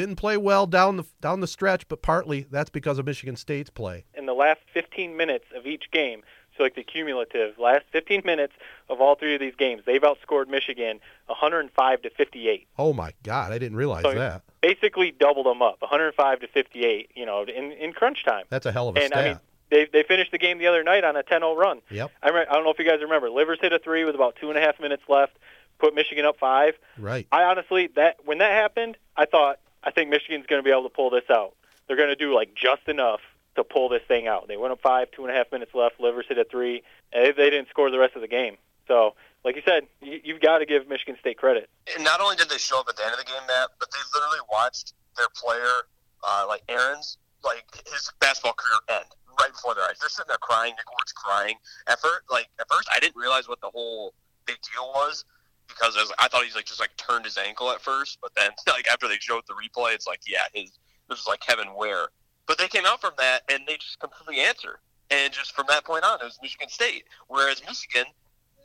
didn't 0.00 0.16
play 0.16 0.36
well 0.36 0.66
down 0.66 0.96
the 0.96 1.04
down 1.20 1.40
the 1.40 1.46
stretch, 1.46 1.86
but 1.88 2.02
partly 2.02 2.46
that's 2.50 2.70
because 2.70 2.98
of 2.98 3.06
Michigan 3.06 3.36
State's 3.36 3.70
play. 3.70 4.04
in 4.14 4.26
the 4.26 4.34
last 4.34 4.60
15 4.74 5.16
minutes 5.16 5.44
of 5.56 5.66
each 5.66 5.90
game, 5.90 6.22
so 6.56 6.62
like 6.64 6.74
the 6.74 6.82
cumulative 6.82 7.58
last 7.58 7.84
15 7.92 8.22
minutes 8.24 8.52
of 8.88 9.00
all 9.00 9.14
three 9.14 9.34
of 9.34 9.40
these 9.40 9.54
games, 9.56 9.82
they've 9.86 10.02
outscored 10.02 10.48
Michigan 10.48 10.98
105 11.26 12.02
to 12.02 12.10
58. 12.10 12.66
Oh 12.78 12.92
my 12.92 13.12
God, 13.22 13.52
I 13.52 13.58
didn't 13.58 13.76
realize 13.76 14.02
So 14.02 14.14
that. 14.14 14.42
basically 14.60 15.10
doubled 15.12 15.46
them 15.46 15.62
up, 15.62 15.80
105 15.80 16.40
to 16.40 16.48
58. 16.48 17.10
You 17.14 17.26
know, 17.26 17.42
in 17.44 17.72
in 17.72 17.92
crunch 17.92 18.24
time. 18.24 18.44
That's 18.48 18.66
a 18.66 18.72
hell 18.72 18.88
of 18.88 18.96
a 18.96 19.00
and 19.00 19.08
stat. 19.08 19.18
I 19.24 19.28
mean, 19.28 19.40
they 19.70 19.86
they 19.92 20.02
finished 20.02 20.32
the 20.32 20.38
game 20.38 20.58
the 20.58 20.66
other 20.66 20.82
night 20.82 21.04
on 21.04 21.16
a 21.16 21.22
10-0 21.22 21.56
run. 21.56 21.80
Yep. 21.90 22.10
I 22.22 22.28
re- 22.30 22.46
I 22.50 22.54
don't 22.54 22.64
know 22.64 22.70
if 22.70 22.78
you 22.78 22.84
guys 22.84 23.00
remember. 23.02 23.30
Livers 23.30 23.58
hit 23.60 23.72
a 23.72 23.78
three 23.78 24.04
with 24.04 24.14
about 24.14 24.36
two 24.40 24.48
and 24.48 24.58
a 24.58 24.60
half 24.60 24.80
minutes 24.80 25.02
left, 25.08 25.36
put 25.78 25.94
Michigan 25.94 26.24
up 26.24 26.36
five. 26.38 26.74
Right. 26.98 27.26
I 27.30 27.44
honestly 27.44 27.88
that 27.96 28.16
when 28.24 28.38
that 28.38 28.52
happened, 28.52 28.96
I 29.16 29.26
thought 29.26 29.60
I 29.82 29.90
think 29.90 30.10
Michigan's 30.10 30.46
going 30.46 30.60
to 30.60 30.64
be 30.64 30.70
able 30.70 30.84
to 30.84 30.94
pull 30.94 31.10
this 31.10 31.28
out. 31.30 31.54
They're 31.86 31.96
going 31.96 32.10
to 32.10 32.16
do 32.16 32.34
like 32.34 32.54
just 32.54 32.88
enough 32.88 33.20
to 33.56 33.64
pull 33.64 33.88
this 33.88 34.02
thing 34.06 34.26
out. 34.26 34.48
They 34.48 34.56
went 34.56 34.72
up 34.72 34.80
five, 34.80 35.10
two 35.10 35.24
and 35.24 35.34
a 35.34 35.36
half 35.36 35.50
minutes 35.50 35.74
left. 35.74 36.00
Livers 36.00 36.26
hit 36.28 36.38
a 36.38 36.44
three, 36.44 36.82
and 37.12 37.34
they, 37.36 37.50
didn't 37.50 37.68
score 37.68 37.90
the 37.90 37.98
rest 37.98 38.14
of 38.14 38.22
the 38.22 38.28
game. 38.28 38.56
So, 38.86 39.14
like 39.44 39.56
you 39.56 39.62
said, 39.64 39.86
you, 40.00 40.20
you've 40.22 40.40
got 40.40 40.58
to 40.58 40.66
give 40.66 40.88
Michigan 40.88 41.16
State 41.20 41.38
credit. 41.38 41.68
And 41.94 42.04
not 42.04 42.20
only 42.20 42.36
did 42.36 42.48
they 42.48 42.58
show 42.58 42.80
up 42.80 42.86
at 42.88 42.96
the 42.96 43.04
end 43.04 43.12
of 43.12 43.18
the 43.18 43.24
game, 43.24 43.42
Matt, 43.46 43.70
but 43.78 43.88
they 43.90 43.98
literally 44.14 44.40
watched 44.52 44.94
their 45.16 45.28
player, 45.34 45.86
uh, 46.22 46.44
like 46.48 46.62
Ahrens', 46.68 47.18
like 47.42 47.64
his 47.90 48.10
basketball 48.20 48.54
career 48.54 49.00
end 49.00 49.06
right 49.40 49.52
before 49.52 49.74
their 49.74 49.84
eyes. 49.84 49.96
They're 50.00 50.08
sitting 50.08 50.28
there 50.28 50.38
crying. 50.38 50.74
Nick 50.76 50.90
Ward's 50.90 51.12
crying. 51.12 51.56
At 51.88 52.00
first, 52.00 52.22
like 52.30 52.48
at 52.60 52.68
first, 52.70 52.88
I 52.94 53.00
didn't 53.00 53.16
realize 53.16 53.48
what 53.48 53.60
the 53.60 53.70
whole 53.70 54.14
big 54.46 54.58
deal 54.74 54.88
was 54.94 55.24
because 55.70 55.96
I, 55.96 56.00
was, 56.00 56.12
I 56.18 56.28
thought 56.28 56.44
he's 56.44 56.54
like 56.54 56.66
just 56.66 56.80
like 56.80 56.96
turned 56.96 57.24
his 57.24 57.38
ankle 57.38 57.70
at 57.70 57.80
first, 57.80 58.18
but 58.20 58.32
then 58.36 58.50
like 58.66 58.90
after 58.90 59.08
they 59.08 59.16
showed 59.16 59.42
the 59.46 59.54
replay, 59.54 59.94
it's 59.94 60.06
like 60.06 60.20
yeah, 60.26 60.44
his 60.52 60.72
this 61.08 61.20
is 61.20 61.26
like 61.26 61.40
Kevin 61.40 61.74
Ware. 61.74 62.08
But 62.46 62.58
they 62.58 62.68
came 62.68 62.84
out 62.86 63.00
from 63.00 63.12
that 63.18 63.42
and 63.50 63.62
they 63.66 63.76
just 63.76 63.98
completely 64.00 64.40
answer. 64.40 64.80
And 65.10 65.32
just 65.32 65.54
from 65.54 65.66
that 65.68 65.84
point 65.84 66.04
on, 66.04 66.20
it 66.20 66.24
was 66.24 66.38
Michigan 66.40 66.68
State. 66.68 67.04
Whereas 67.28 67.60
Michigan, 67.66 68.06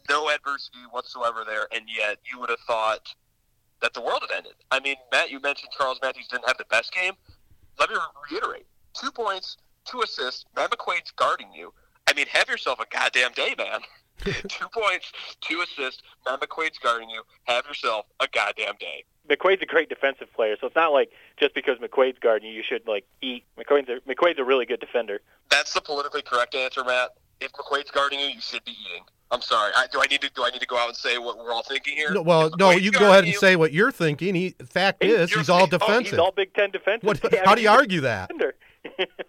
no 0.10 0.30
adversity 0.30 0.78
whatsoever 0.92 1.44
there, 1.46 1.68
and 1.72 1.86
yet 1.88 2.18
you 2.32 2.40
would 2.40 2.50
have 2.50 2.60
thought 2.68 3.08
that 3.82 3.94
the 3.94 4.02
world 4.02 4.22
had 4.28 4.38
ended. 4.38 4.54
I 4.72 4.80
mean, 4.80 4.96
Matt, 5.12 5.32
you 5.32 5.40
mentioned 5.40 5.72
Charles 5.76 6.00
Matthews 6.02 6.28
didn't 6.28 6.48
have 6.48 6.58
the 6.58 6.66
best 6.66 6.94
game. 6.94 7.14
Let 7.80 7.90
me 7.90 7.96
reiterate: 8.32 8.68
two 8.94 9.12
points, 9.12 9.58
two 9.86 10.02
assists. 10.02 10.46
Matt 10.56 10.72
McQuaid's 10.72 11.12
guarding 11.12 11.52
you. 11.54 11.74
I 12.08 12.14
mean, 12.14 12.28
have 12.28 12.48
yourself 12.48 12.80
a 12.80 12.86
goddamn 12.92 13.34
day, 13.34 13.56
man. 13.58 13.82
two 14.24 14.68
points, 14.74 15.12
two 15.42 15.62
assists. 15.62 16.02
Matt 16.26 16.42
McQuaid's 16.42 16.78
guarding 16.80 17.10
you. 17.10 17.22
Have 17.44 17.66
yourself 17.66 18.06
a 18.20 18.28
goddamn 18.32 18.76
day. 18.80 19.04
McQuaid's 19.30 19.62
a 19.62 19.66
great 19.66 19.90
defensive 19.90 20.32
player, 20.34 20.56
so 20.60 20.68
it's 20.68 20.76
not 20.76 20.94
like 20.94 21.12
just 21.38 21.54
because 21.56 21.78
McQuaid's 21.80 22.20
guarding 22.20 22.50
you, 22.50 22.56
you 22.56 22.64
should 22.64 22.88
like 22.88 23.06
eat. 23.22 23.44
McQuaid's 23.58 23.90
a, 23.90 24.00
McQuaid's 24.10 24.40
a 24.40 24.44
really 24.44 24.66
good 24.66 24.80
defender. 24.80 25.20
That's 25.50 25.74
the 25.74 25.82
politically 25.82 26.22
correct 26.22 26.54
answer, 26.56 26.84
Matt. 26.84 27.12
If 27.42 27.52
McQuaid's 27.54 27.92
guarding 27.92 28.20
you, 28.20 28.28
you 28.28 28.42
should 28.42 28.64
be 28.64 28.72
eating. 28.72 29.04
I'm 29.32 29.42
sorry. 29.42 29.72
I, 29.76 29.88
do 29.92 30.00
I 30.00 30.06
need 30.06 30.22
to 30.22 30.30
do 30.30 30.44
I 30.44 30.52
need 30.52 30.62
to 30.62 30.68
go 30.68 30.78
out 30.78 30.88
and 30.88 30.96
say 30.96 31.18
what 31.18 31.38
we're 31.38 31.52
all 31.52 31.64
thinking 31.64 31.96
here? 31.96 32.12
No, 32.14 32.22
well, 32.22 32.52
no, 32.60 32.70
McQuaid's 32.70 32.82
you 32.84 32.92
go 32.92 33.10
ahead 33.10 33.24
and 33.24 33.34
you- 33.34 33.40
say 33.40 33.56
what 33.56 33.74
you're 33.74 33.92
thinking. 33.92 34.36
He, 34.36 34.52
fact 34.68 35.04
Hey, 35.04 35.10
is, 35.10 35.34
he's 35.34 35.50
all 35.50 35.62
saying- 35.68 35.70
oh, 35.74 35.78
he's 35.78 35.80
defensive. 35.88 36.12
He's 36.12 36.20
all 36.20 36.32
Big 36.32 36.54
Ten 36.54 36.70
defensive. 36.72 37.08
What, 37.08 37.20
Yeah, 37.34 37.42
I 37.42 37.50
how 37.50 37.56
do 37.56 37.62
you 37.62 37.70
argue 37.70 38.02
that? 38.02 38.30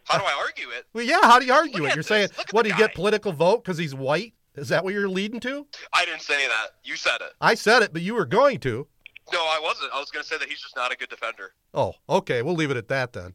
How 0.05 0.19
do 0.19 0.25
I 0.25 0.33
argue 0.47 0.69
it? 0.77 0.85
Well, 0.93 1.03
yeah, 1.05 1.21
how 1.23 1.39
do 1.39 1.47
you 1.47 1.53
argue 1.55 1.83
Look 1.83 1.91
it? 1.93 1.95
You're 1.95 1.97
this. 1.97 2.07
saying, 2.07 2.29
Look 2.37 2.53
what, 2.53 2.63
the 2.65 2.69
do 2.71 2.75
you 2.75 2.87
get 2.87 2.95
political 2.95 3.33
vote 3.33 3.65
because 3.65 3.79
he's 3.79 3.95
white? 3.95 4.35
Is 4.57 4.69
that 4.69 4.85
what 4.85 4.95
you're 4.95 5.09
leading 5.09 5.41
to? 5.41 5.67
I 5.93 6.05
didn't 6.05 6.23
say 6.23 6.47
that. 6.47 6.69
You 6.83 6.97
said 6.97 7.17
it. 7.21 7.33
I 7.41 7.55
said 7.55 7.83
it, 7.83 7.93
but 7.93 8.03
you 8.03 8.15
were 8.15 8.27
going 8.27 8.59
to. 8.61 8.87
No, 9.33 9.41
I 9.41 9.61
wasn't. 9.63 9.93
I 9.93 10.01
was 10.01 10.11
going 10.11 10.23
to 10.23 10.29
say 10.29 10.39
that 10.39 10.49
he's 10.49 10.61
just 10.61 10.77
not 10.77 10.93
a 10.93 10.97
good 10.97 11.09
defender. 11.09 11.53
Oh, 11.75 11.95
okay. 12.09 12.43
We'll 12.43 12.55
leave 12.55 12.71
it 12.71 12.77
at 12.77 12.89
that 12.89 13.13
then. 13.13 13.35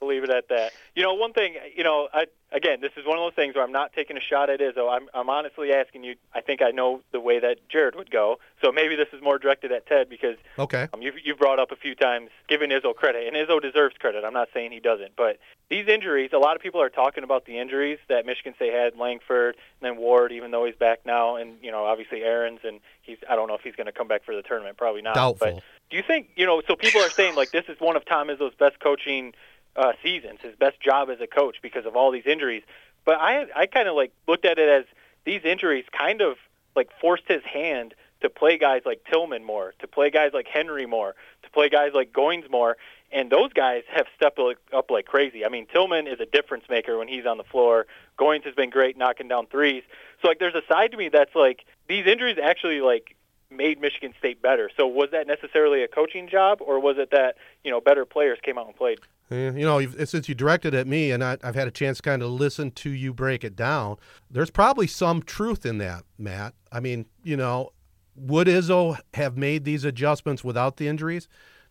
We'll 0.00 0.10
leave 0.14 0.24
it 0.24 0.30
at 0.30 0.48
that. 0.48 0.72
You 0.94 1.02
know, 1.02 1.14
one 1.14 1.32
thing, 1.32 1.54
you 1.74 1.84
know, 1.84 2.08
I 2.12 2.26
again, 2.52 2.80
this 2.80 2.92
is 2.96 3.06
one 3.06 3.18
of 3.18 3.22
those 3.24 3.34
things 3.34 3.54
where 3.54 3.64
I'm 3.64 3.72
not 3.72 3.92
taking 3.92 4.16
a 4.16 4.20
shot 4.20 4.50
at 4.50 4.60
Izzo. 4.60 4.90
I'm 4.90 5.08
I'm 5.14 5.28
honestly 5.28 5.72
asking 5.72 6.04
you. 6.04 6.16
I 6.34 6.40
think 6.40 6.62
I 6.62 6.70
know 6.70 7.00
the 7.12 7.20
way 7.20 7.38
that 7.40 7.68
Jared 7.68 7.94
would 7.94 8.10
go. 8.10 8.38
So 8.62 8.72
maybe 8.72 8.96
this 8.96 9.08
is 9.12 9.22
more 9.22 9.38
directed 9.38 9.72
at 9.72 9.86
Ted 9.86 10.08
because 10.08 10.36
Okay. 10.58 10.88
um, 10.92 11.02
you've 11.02 11.14
you've 11.24 11.38
brought 11.38 11.58
up 11.58 11.70
a 11.72 11.76
few 11.76 11.94
times 11.94 12.30
giving 12.48 12.70
Izzo 12.70 12.94
credit, 12.94 13.26
and 13.26 13.36
Izzo 13.36 13.60
deserves 13.60 13.96
credit. 13.98 14.24
I'm 14.24 14.34
not 14.34 14.48
saying 14.52 14.72
he 14.72 14.80
doesn't, 14.80 15.16
but 15.16 15.38
these 15.68 15.86
injuries, 15.86 16.30
a 16.32 16.38
lot 16.38 16.56
of 16.56 16.62
people 16.62 16.82
are 16.82 16.88
talking 16.90 17.22
about 17.22 17.46
the 17.46 17.58
injuries 17.58 17.98
that 18.08 18.26
Michigan 18.26 18.54
State 18.56 18.72
had, 18.72 18.96
Langford, 18.96 19.54
and 19.80 19.88
then 19.88 19.96
Ward, 19.96 20.32
even 20.32 20.50
though 20.50 20.64
he's 20.64 20.74
back 20.74 21.06
now, 21.06 21.36
and 21.36 21.56
you 21.62 21.70
know, 21.70 21.84
obviously 21.84 22.22
Ahrens, 22.24 22.60
and 22.64 22.80
he's 23.02 23.18
I 23.28 23.36
don't 23.36 23.48
know 23.48 23.54
if 23.54 23.62
he's 23.62 23.76
going 23.76 23.86
to 23.86 23.92
come 23.92 24.08
back 24.08 24.24
for 24.24 24.34
the 24.34 24.42
tournament, 24.42 24.76
probably 24.76 25.02
not. 25.02 25.14
Doubtful. 25.14 25.54
But 25.54 25.62
do 25.90 25.96
you 25.96 26.02
think 26.06 26.30
you 26.36 26.46
know? 26.46 26.62
So 26.66 26.76
people 26.76 27.00
are 27.00 27.10
saying 27.10 27.36
like 27.36 27.52
this 27.52 27.64
is 27.68 27.78
one 27.80 27.96
of 27.96 28.04
Tom 28.04 28.28
Izzo's 28.28 28.54
best 28.54 28.80
coaching 28.80 29.32
uh, 29.76 29.92
seasons, 30.02 30.40
his 30.42 30.54
best 30.56 30.80
job 30.80 31.10
as 31.10 31.20
a 31.20 31.26
coach 31.26 31.56
because 31.62 31.86
of 31.86 31.96
all 31.96 32.10
these 32.10 32.26
injuries. 32.26 32.62
But 33.04 33.16
I 33.20 33.46
I 33.54 33.66
kind 33.66 33.88
of 33.88 33.94
like 33.94 34.12
looked 34.28 34.44
at 34.44 34.58
it 34.58 34.68
as 34.68 34.84
these 35.24 35.42
injuries 35.44 35.84
kind 35.96 36.20
of 36.20 36.36
like 36.76 36.90
forced 37.00 37.24
his 37.28 37.42
hand 37.44 37.94
to 38.20 38.28
play 38.28 38.58
guys 38.58 38.82
like 38.84 39.02
Tillman 39.10 39.44
more, 39.44 39.74
to 39.78 39.88
play 39.88 40.10
guys 40.10 40.32
like 40.34 40.46
Henry 40.46 40.86
more, 40.86 41.14
to 41.42 41.50
play 41.50 41.68
guys 41.68 41.92
like 41.94 42.12
Goins 42.12 42.50
more, 42.50 42.76
and 43.10 43.30
those 43.30 43.52
guys 43.52 43.82
have 43.90 44.06
stepped 44.14 44.38
up 44.72 44.90
like 44.90 45.06
crazy. 45.06 45.44
I 45.44 45.48
mean, 45.48 45.66
Tillman 45.66 46.06
is 46.06 46.20
a 46.20 46.26
difference 46.26 46.64
maker 46.68 46.98
when 46.98 47.08
he's 47.08 47.26
on 47.26 47.38
the 47.38 47.44
floor. 47.44 47.86
Goins 48.18 48.44
has 48.44 48.54
been 48.54 48.70
great 48.70 48.96
knocking 48.96 49.28
down 49.28 49.46
threes. 49.46 49.82
So 50.20 50.28
like, 50.28 50.38
there's 50.38 50.54
a 50.54 50.62
side 50.70 50.90
to 50.92 50.96
me 50.96 51.08
that's 51.08 51.34
like 51.34 51.64
these 51.88 52.06
injuries 52.06 52.36
actually 52.42 52.80
like 52.80 53.16
made 53.50 53.80
Michigan 53.80 54.14
State 54.18 54.40
better. 54.40 54.70
So 54.76 54.86
was 54.86 55.10
that 55.12 55.26
necessarily 55.26 55.82
a 55.82 55.88
coaching 55.88 56.28
job, 56.28 56.58
or 56.60 56.78
was 56.78 56.98
it 56.98 57.10
that 57.10 57.36
you 57.64 57.70
know 57.70 57.80
better 57.80 58.04
players 58.04 58.38
came 58.42 58.58
out 58.58 58.66
and 58.66 58.76
played? 58.76 59.00
You 59.30 59.52
know, 59.52 59.80
since 60.04 60.28
you 60.28 60.34
directed 60.34 60.74
at 60.74 60.88
me 60.88 61.12
and 61.12 61.22
I, 61.22 61.38
I've 61.44 61.54
had 61.54 61.68
a 61.68 61.70
chance 61.70 61.98
to 61.98 62.02
kind 62.02 62.20
of 62.22 62.30
listen 62.30 62.72
to 62.72 62.90
you 62.90 63.14
break 63.14 63.44
it 63.44 63.54
down, 63.54 63.96
there's 64.28 64.50
probably 64.50 64.88
some 64.88 65.22
truth 65.22 65.64
in 65.64 65.78
that, 65.78 66.02
Matt. 66.18 66.54
I 66.72 66.80
mean, 66.80 67.06
you 67.22 67.36
know, 67.36 67.70
would 68.16 68.48
Izzo 68.48 68.98
have 69.14 69.36
made 69.36 69.64
these 69.64 69.84
adjustments 69.84 70.42
without 70.42 70.78
the 70.78 70.88
injuries? 70.88 71.28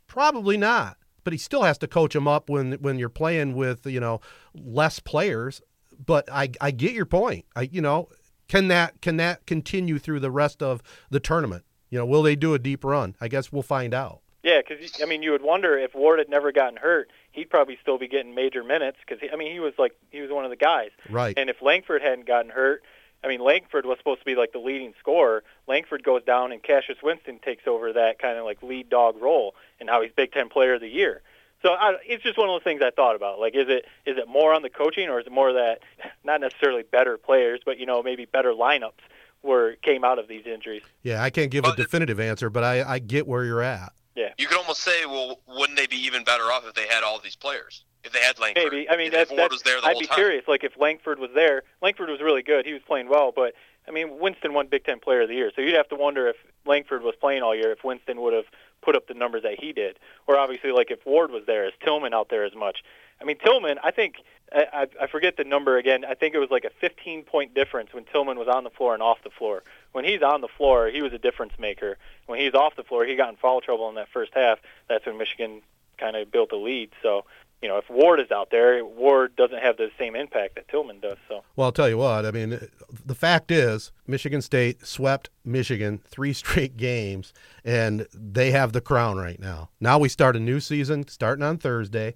Probably 0.08 0.56
not. 0.56 0.98
But 1.26 1.34
he 1.34 1.38
still 1.38 1.64
has 1.64 1.78
to 1.80 1.88
coach 1.88 2.14
them 2.14 2.28
up 2.28 2.50
when 2.50 2.74
when 2.74 2.98
you're 2.98 3.10
playing 3.10 3.56
with 3.56 3.86
you 3.86 4.00
know 4.00 4.22
less 4.56 5.00
players. 5.00 5.62
But 6.04 6.32
I 6.32 6.52
I 6.62 6.72
get 6.72 6.94
your 6.94 7.06
point. 7.06 7.46
I 7.58 7.64
you 7.64 7.82
know 7.82 8.08
can 8.48 8.70
that 8.70 9.02
can 9.02 9.18
that 9.18 9.46
continue 9.46 10.00
through 10.00 10.22
the 10.22 10.32
rest 10.32 10.64
of 10.64 10.82
the 11.10 11.20
tournament? 11.20 11.66
You 11.90 12.00
know, 12.00 12.06
will 12.06 12.24
they 12.24 12.36
do 12.36 12.54
a 12.54 12.60
deep 12.60 12.84
run? 12.84 13.16
I 13.20 13.28
guess 13.28 13.52
we'll 13.52 13.64
find 13.64 13.94
out. 13.94 14.22
Yeah, 14.44 14.62
because 14.68 15.02
I 15.02 15.06
mean, 15.06 15.22
you 15.22 15.32
would 15.32 15.42
wonder 15.42 15.78
if 15.78 15.94
Ward 15.94 16.20
had 16.20 16.30
never 16.30 16.52
gotten 16.52 16.78
hurt, 16.78 17.12
he'd 17.40 17.50
probably 17.50 17.78
still 17.82 17.98
be 17.98 18.08
getting 18.08 18.36
major 18.36 18.64
minutes. 18.64 18.98
Because 19.06 19.28
I 19.32 19.36
mean, 19.36 19.52
he 19.52 19.60
was 19.60 19.74
like 19.78 19.96
he 20.12 20.22
was 20.22 20.30
one 20.30 20.44
of 20.44 20.52
the 20.52 20.58
guys. 20.58 20.92
Right. 21.10 21.38
And 21.38 21.50
if 21.50 21.62
Langford 21.62 22.02
hadn't 22.02 22.28
gotten 22.28 22.52
hurt, 22.52 22.84
I 23.24 23.28
mean, 23.28 23.42
Langford 23.42 23.86
was 23.86 23.98
supposed 23.98 24.20
to 24.20 24.26
be 24.26 24.36
like 24.36 24.52
the 24.54 24.60
leading 24.60 24.94
scorer. 25.00 25.44
Langford 25.68 26.04
goes 26.04 26.24
down, 26.24 26.52
and 26.52 26.62
Cassius 26.62 27.00
Winston 27.04 27.40
takes 27.40 27.68
over 27.68 27.94
that 27.94 28.20
kind 28.20 28.38
of 28.38 28.46
like 28.46 28.62
lead 28.64 28.90
dog 28.90 29.22
role, 29.22 29.56
and 29.80 29.90
how 29.90 30.02
he's 30.02 30.12
Big 30.12 30.32
Ten 30.32 30.50
Player 30.50 30.76
of 30.76 30.82
the 30.82 30.88
Year. 30.88 31.22
So 31.62 31.72
I, 31.74 31.98
it's 32.06 32.24
just 32.24 32.38
one 32.38 32.48
of 32.48 32.54
those 32.54 32.64
things 32.64 32.82
I 32.82 32.92
thought 32.92 33.16
about. 33.16 33.40
Like, 33.40 33.56
is 33.56 33.68
it 33.68 33.86
is 34.06 34.18
it 34.18 34.28
more 34.28 34.54
on 34.54 34.62
the 34.62 34.70
coaching, 34.70 35.10
or 35.10 35.20
is 35.20 35.28
it 35.28 35.34
more 35.34 35.54
that 35.54 35.80
not 36.24 36.42
necessarily 36.42 36.84
better 36.84 37.18
players, 37.18 37.62
but 37.66 37.78
you 37.78 37.86
know 37.86 38.02
maybe 38.02 38.26
better 38.26 38.54
lineups 38.54 39.02
were 39.42 39.76
came 39.82 40.04
out 40.04 40.20
of 40.20 40.28
these 40.28 40.46
injuries? 40.46 40.84
Yeah, 41.04 41.22
I 41.22 41.30
can't 41.30 41.52
give 41.52 41.66
a 41.66 41.76
definitive 41.76 42.20
answer, 42.20 42.50
but 42.50 42.64
I, 42.64 42.84
I 42.84 43.00
get 43.00 43.28
where 43.28 43.44
you're 43.44 43.62
at. 43.62 43.92
Yeah. 44.16 44.34
You 44.38 44.48
could 44.48 44.58
almost 44.58 44.82
say, 44.82 45.06
well, 45.06 45.40
wouldn't 45.48 45.78
they 45.78 45.88
be 45.88 45.98
even 45.98 46.24
better 46.24 46.44
off 46.44 46.66
if 46.68 46.74
they 46.74 46.88
had 46.88 47.04
all 47.04 47.20
these 47.20 47.36
players? 47.36 47.84
If 48.04 48.14
they 48.14 48.20
had 48.20 48.40
Langford? 48.40 48.72
Maybe. 48.72 48.90
I 48.90 48.98
mean, 48.98 49.08
if 49.08 49.14
that's, 49.14 49.30
Ward 49.32 49.44
that's 49.44 49.54
was 49.54 49.62
there 49.64 49.82
the 49.82 49.88
I'd 49.88 49.94
whole 49.94 50.02
be 50.02 50.08
time. 50.08 50.16
curious. 50.16 50.48
Like 50.48 50.64
if 50.64 50.78
Langford 50.80 51.20
was 51.20 51.32
there, 51.36 51.64
Langford 51.82 52.10
was 52.10 52.22
really 52.22 52.42
good. 52.42 52.66
He 52.66 52.74
was 52.74 52.82
playing 52.88 53.10
well, 53.10 53.32
but 53.36 53.54
I 53.88 53.92
mean, 53.92 54.20
Winston 54.20 54.54
won 54.54 54.68
Big 54.68 54.86
Ten 54.86 55.00
Player 55.00 55.22
of 55.22 55.30
the 55.30 55.36
Year, 55.36 55.52
so 55.56 55.62
you'd 55.62 55.76
have 55.76 55.90
to 55.90 55.96
wonder 55.96 56.28
if 56.28 56.36
Langford 56.66 57.02
was 57.02 57.16
playing 57.20 57.42
all 57.42 57.56
year, 57.56 57.72
if 57.72 57.84
Winston 57.84 58.22
would 58.22 58.34
have 58.34 58.46
put 58.82 58.96
up 58.96 59.08
the 59.08 59.14
numbers 59.14 59.44
that 59.44 59.60
he 59.60 59.74
did, 59.74 60.00
or 60.28 60.38
obviously 60.38 60.72
like 60.72 60.92
if 60.92 61.06
Ward 61.06 61.32
was 61.32 61.44
there, 61.46 61.66
is 61.68 61.74
Tillman 61.84 62.14
out 62.14 62.30
there 62.30 62.46
as 62.46 62.56
much? 62.56 62.84
I 63.22 63.26
mean, 63.26 63.38
Tillman, 63.38 63.80
I 63.84 63.92
think 63.92 64.16
I, 64.54 64.66
I 64.74 65.04
I 65.04 65.08
forget 65.08 65.36
the 65.38 65.44
number 65.44 65.78
again. 65.78 66.06
I 66.06 66.14
think 66.14 66.36
it 66.36 66.40
was 66.40 66.50
like 66.52 66.64
a 66.64 66.72
15 66.80 67.24
point 67.24 67.54
difference 67.54 67.94
when 67.94 68.06
Tillman 68.06 68.38
was 68.40 68.48
on 68.48 68.64
the 68.64 68.70
floor 68.70 68.94
and 68.94 69.04
off 69.04 69.24
the 69.24 69.30
floor. 69.30 69.64
When 69.92 70.06
he's 70.06 70.22
on 70.22 70.42
the 70.42 70.48
floor, 70.48 70.88
he 70.88 71.02
was 71.02 71.14
a 71.14 71.18
difference 71.18 71.54
maker. 71.60 71.98
When 72.28 72.40
he's 72.40 72.54
off 72.54 72.76
the 72.76 72.84
floor, 72.84 73.06
he 73.06 73.16
got 73.16 73.30
in 73.30 73.36
foul 73.38 73.62
trouble 73.62 73.90
in 73.90 73.96
that 73.96 74.10
first 74.14 74.32
half. 74.34 74.60
That's 74.88 75.06
when 75.06 75.18
Michigan 75.18 75.62
kind 75.98 76.16
of 76.16 76.32
built 76.32 76.52
a 76.52 76.58
lead. 76.58 76.92
So, 77.02 77.26
you 77.62 77.68
know, 77.68 77.78
if 77.78 77.90
Ward 77.90 78.20
is 78.20 78.32
out 78.32 78.52
there, 78.52 78.84
Ward 78.86 79.36
doesn't 79.36 79.62
have 79.62 79.78
the 79.78 79.90
same 79.98 80.16
impact 80.16 80.56
that 80.56 80.68
Tillman 80.70 81.00
does. 81.00 81.18
So, 81.28 81.44
Well, 81.56 81.66
I'll 81.66 81.72
tell 81.72 81.90
you 81.90 81.98
what. 81.98 82.26
I 82.26 82.32
mean, 82.32 82.60
the 83.06 83.16
fact 83.16 83.52
is, 83.52 83.92
Michigan 84.08 84.42
State 84.42 84.86
swept 84.86 85.30
Michigan 85.44 86.00
three 86.08 86.34
straight 86.34 86.78
games, 86.78 87.34
and 87.66 88.08
they 88.14 88.52
have 88.52 88.72
the 88.72 88.82
crown 88.82 89.18
right 89.18 89.40
now. 89.40 89.70
Now 89.80 90.00
we 90.00 90.10
start 90.10 90.36
a 90.36 90.40
new 90.40 90.60
season 90.60 91.08
starting 91.08 91.44
on 91.44 91.58
Thursday, 91.58 92.14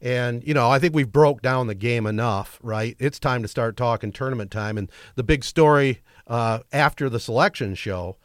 and 0.00 0.46
you 0.46 0.54
know 0.54 0.70
I 0.70 0.78
think 0.78 0.94
we've 0.94 1.12
broke 1.12 1.42
down 1.42 1.66
the 1.66 1.74
game 1.74 2.06
enough. 2.06 2.58
Right? 2.62 2.96
It's 2.98 3.18
time 3.18 3.42
to 3.42 3.48
start 3.48 3.76
talking 3.76 4.12
tournament 4.12 4.50
time, 4.50 4.78
and 4.78 4.90
the 5.14 5.24
big 5.24 5.44
story 5.44 6.00
uh, 6.26 6.60
after 6.72 7.08
the 7.08 7.20
selection 7.20 7.74
show. 7.74 8.16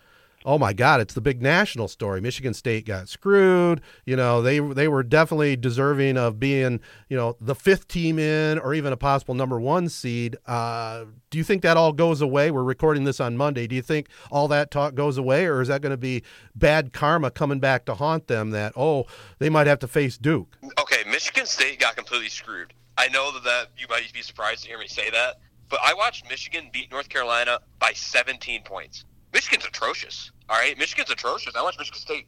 Oh 0.43 0.58
my 0.58 0.74
God! 0.74 1.01
It's 1.01 1.13
the 1.13 1.22
big 1.22 1.41
national 1.41 1.88
story. 1.88 2.20
Michigan 2.20 2.55
State 2.55 2.86
got 2.86 3.08
screwed. 3.08 3.79
You 4.05 4.15
know 4.15 4.41
they 4.41 4.60
they 4.60 4.88
were 4.88 5.03
definitely 5.03 5.55
deserving 5.55 6.17
of 6.17 6.39
being 6.39 6.79
you 7.10 7.17
know 7.17 7.38
the 7.39 7.53
fifth 7.53 7.88
team 7.88 8.17
in 8.17 8.58
or 8.58 8.74
even 8.74 8.91
a 8.91 8.98
possible 8.98 9.36
number 9.36 9.60
one 9.60 9.88
seed. 9.88 10.38
Uh, 10.48 11.05
do 11.29 11.38
you 11.38 11.43
think 11.43 11.62
that 11.62 11.77
all 11.77 11.93
goes 11.93 12.22
away? 12.22 12.50
We're 12.50 12.63
recording 12.63 13.03
this 13.03 13.20
on 13.20 13.38
Monday. 13.38 13.67
Do 13.67 13.75
you 13.75 13.84
think 13.84 14.10
all 14.31 14.48
that 14.48 14.72
talk 14.72 14.96
goes 14.96 15.17
away, 15.17 15.46
or 15.46 15.62
is 15.62 15.67
that 15.67 15.81
going 15.81 15.91
to 15.91 15.98
be 15.98 16.24
bad 16.55 16.91
karma 16.91 17.29
coming 17.29 17.60
back 17.60 17.86
to 17.86 17.93
haunt 17.93 18.25
them? 18.25 18.50
That 18.50 18.74
oh 18.75 19.05
they 19.38 19.50
might 19.50 19.67
have 19.67 19.79
to 19.79 19.88
face 19.88 20.17
Duke. 20.17 20.58
Okay, 20.79 21.03
Michigan 21.08 21.46
State 21.46 21.79
got 21.79 21.96
completely 21.96 22.29
screwed. 22.29 22.74
I 22.98 23.08
know 23.10 23.31
that, 23.31 23.43
that 23.43 23.67
you 23.77 23.88
might 23.89 24.12
be 24.13 24.22
surprised 24.22 24.63
to 24.63 24.70
hear 24.70 24.77
me 24.77 24.88
say 24.88 25.10
that, 25.12 25.39
but 25.72 25.80
I 25.82 25.94
watched 25.94 26.30
Michigan 26.30 26.70
beat 26.72 26.92
North 26.92 27.10
Carolina 27.10 27.60
by 27.80 27.94
17 27.94 28.62
points. 28.63 29.06
Michigan's 29.34 29.66
atrocious. 29.66 30.32
All 30.50 30.60
right, 30.60 30.78
Michigan's 30.78 31.10
atrocious. 31.10 31.56
I 31.56 31.63
watched 31.63 31.80
Michigan 31.80 32.01
State 32.01 32.28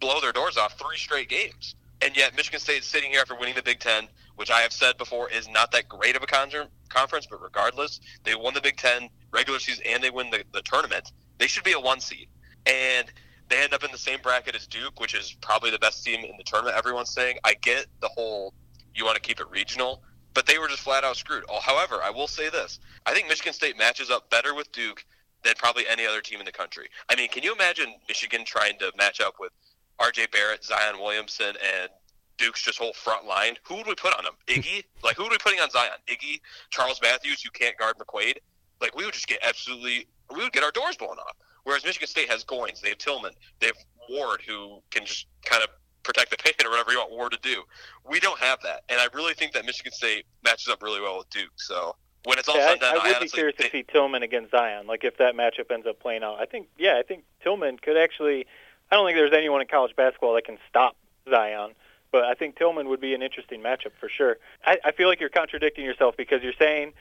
blow 0.00 0.20
their 0.20 0.32
doors 0.32 0.56
off 0.56 0.76
three 0.76 0.96
straight 0.96 1.28
games, 1.28 1.76
and 2.02 2.16
yet 2.16 2.34
Michigan 2.36 2.58
State 2.58 2.80
is 2.80 2.86
sitting 2.86 3.12
here 3.12 3.20
after 3.20 3.36
winning 3.36 3.54
the 3.54 3.62
Big 3.62 3.78
Ten, 3.78 4.08
which 4.34 4.50
I 4.50 4.60
have 4.60 4.72
said 4.72 4.98
before 4.98 5.30
is 5.30 5.48
not 5.48 5.70
that 5.70 5.88
great 5.88 6.16
of 6.16 6.24
a 6.24 6.26
con- 6.26 6.50
conference. 6.88 7.26
But 7.26 7.40
regardless, 7.40 8.00
they 8.24 8.34
won 8.34 8.54
the 8.54 8.60
Big 8.60 8.76
Ten 8.76 9.08
regular 9.32 9.60
season 9.60 9.84
and 9.88 10.02
they 10.02 10.10
win 10.10 10.30
the, 10.30 10.42
the 10.52 10.62
tournament. 10.62 11.12
They 11.38 11.46
should 11.46 11.64
be 11.64 11.72
a 11.72 11.80
one 11.80 12.00
seed, 12.00 12.28
and 12.66 13.06
they 13.48 13.62
end 13.62 13.72
up 13.72 13.84
in 13.84 13.92
the 13.92 13.98
same 13.98 14.18
bracket 14.20 14.56
as 14.56 14.66
Duke, 14.66 14.98
which 14.98 15.14
is 15.14 15.36
probably 15.40 15.70
the 15.70 15.78
best 15.78 16.04
team 16.04 16.24
in 16.24 16.36
the 16.36 16.44
tournament. 16.44 16.76
Everyone's 16.76 17.10
saying. 17.10 17.38
I 17.44 17.54
get 17.54 17.86
the 18.00 18.08
whole 18.08 18.52
you 18.94 19.04
want 19.04 19.14
to 19.14 19.22
keep 19.22 19.38
it 19.38 19.48
regional, 19.48 20.02
but 20.34 20.46
they 20.46 20.58
were 20.58 20.68
just 20.68 20.82
flat 20.82 21.04
out 21.04 21.16
screwed. 21.16 21.44
Oh, 21.48 21.60
however, 21.60 22.00
I 22.02 22.10
will 22.10 22.28
say 22.28 22.48
this: 22.50 22.78
I 23.06 23.14
think 23.14 23.28
Michigan 23.28 23.52
State 23.52 23.78
matches 23.78 24.10
up 24.10 24.30
better 24.30 24.54
with 24.54 24.70
Duke 24.72 25.04
than 25.44 25.54
probably 25.56 25.84
any 25.88 26.06
other 26.06 26.20
team 26.20 26.38
in 26.38 26.46
the 26.46 26.52
country. 26.52 26.88
I 27.08 27.16
mean, 27.16 27.28
can 27.28 27.42
you 27.42 27.52
imagine 27.52 27.94
Michigan 28.08 28.44
trying 28.44 28.78
to 28.78 28.92
match 28.96 29.20
up 29.20 29.34
with 29.40 29.52
R.J. 29.98 30.26
Barrett, 30.32 30.64
Zion 30.64 31.00
Williamson, 31.00 31.54
and 31.56 31.90
Duke's 32.36 32.62
just 32.62 32.78
whole 32.78 32.92
front 32.92 33.26
line? 33.26 33.56
Who 33.64 33.76
would 33.76 33.86
we 33.86 33.94
put 33.94 34.16
on 34.16 34.24
them? 34.24 34.34
Iggy? 34.46 34.84
like 35.02 35.16
who 35.16 35.24
would 35.24 35.32
we 35.32 35.38
putting 35.38 35.60
on 35.60 35.70
Zion? 35.70 35.98
Iggy, 36.08 36.40
Charles 36.70 37.00
Matthews, 37.02 37.42
who 37.42 37.50
can't 37.50 37.76
guard 37.76 37.96
McQuaid. 37.98 38.38
Like 38.80 38.94
we 38.96 39.04
would 39.04 39.14
just 39.14 39.28
get 39.28 39.40
absolutely, 39.42 40.06
we 40.34 40.42
would 40.42 40.52
get 40.52 40.62
our 40.62 40.72
doors 40.72 40.96
blown 40.96 41.18
off. 41.18 41.36
Whereas 41.64 41.84
Michigan 41.84 42.08
State 42.08 42.30
has 42.30 42.44
Goins, 42.44 42.80
they 42.80 42.90
have 42.90 42.98
Tillman, 42.98 43.32
they 43.60 43.66
have 43.66 43.76
Ward, 44.08 44.42
who 44.46 44.82
can 44.90 45.04
just 45.04 45.26
kind 45.44 45.62
of 45.62 45.68
protect 46.02 46.30
the 46.30 46.36
paint 46.36 46.56
or 46.64 46.70
whatever 46.70 46.92
you 46.92 46.98
want 46.98 47.10
Ward 47.10 47.32
to 47.32 47.38
do. 47.42 47.62
We 48.08 48.20
don't 48.20 48.38
have 48.40 48.60
that, 48.62 48.82
and 48.88 49.00
I 49.00 49.08
really 49.14 49.34
think 49.34 49.52
that 49.52 49.64
Michigan 49.64 49.92
State 49.92 50.26
matches 50.44 50.68
up 50.68 50.82
really 50.82 51.00
well 51.00 51.18
with 51.18 51.30
Duke. 51.30 51.52
So 51.56 51.96
When 52.24 52.38
it's 52.38 52.48
all 52.48 52.56
Yeah, 52.56 52.66
said 52.66 52.72
and 52.72 52.80
done, 52.80 52.90
I 52.90 52.94
would 52.94 53.04
be 53.04 53.14
honestly 53.14 53.28
curious 53.28 53.56
to 53.58 53.70
see 53.70 53.82
Tillman 53.82 54.22
against 54.22 54.50
Zion. 54.50 54.86
Like 54.86 55.04
if 55.04 55.16
that 55.18 55.34
matchup 55.34 55.70
ends 55.70 55.86
up 55.86 56.00
playing 56.00 56.22
out, 56.22 56.40
I 56.40 56.46
think 56.46 56.68
yeah, 56.78 56.96
I 56.98 57.02
think 57.02 57.24
Tillman 57.42 57.78
could 57.78 57.96
actually. 57.96 58.46
I 58.90 58.96
don't 58.96 59.06
think 59.06 59.16
there's 59.16 59.32
anyone 59.32 59.60
in 59.60 59.68
college 59.68 59.94
basketball 59.94 60.34
that 60.34 60.44
can 60.44 60.58
stop 60.68 60.96
Zion, 61.30 61.74
but 62.10 62.24
I 62.24 62.34
think 62.34 62.56
Tillman 62.56 62.88
would 62.88 63.00
be 63.00 63.14
an 63.14 63.22
interesting 63.22 63.60
matchup 63.62 63.92
for 64.00 64.08
sure. 64.08 64.38
I, 64.66 64.78
I 64.84 64.92
feel 64.92 65.08
like 65.08 65.20
you're 65.20 65.28
contradicting 65.28 65.84
yourself 65.84 66.16
because 66.16 66.42
you're 66.42 66.52
saying 66.58 66.92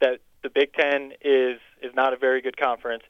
that 0.00 0.20
the 0.42 0.50
Big 0.50 0.72
Ten 0.74 1.12
is 1.22 1.58
is 1.82 1.94
not 1.94 2.12
a 2.12 2.16
very 2.16 2.40
good 2.40 2.56
conference. 2.56 3.02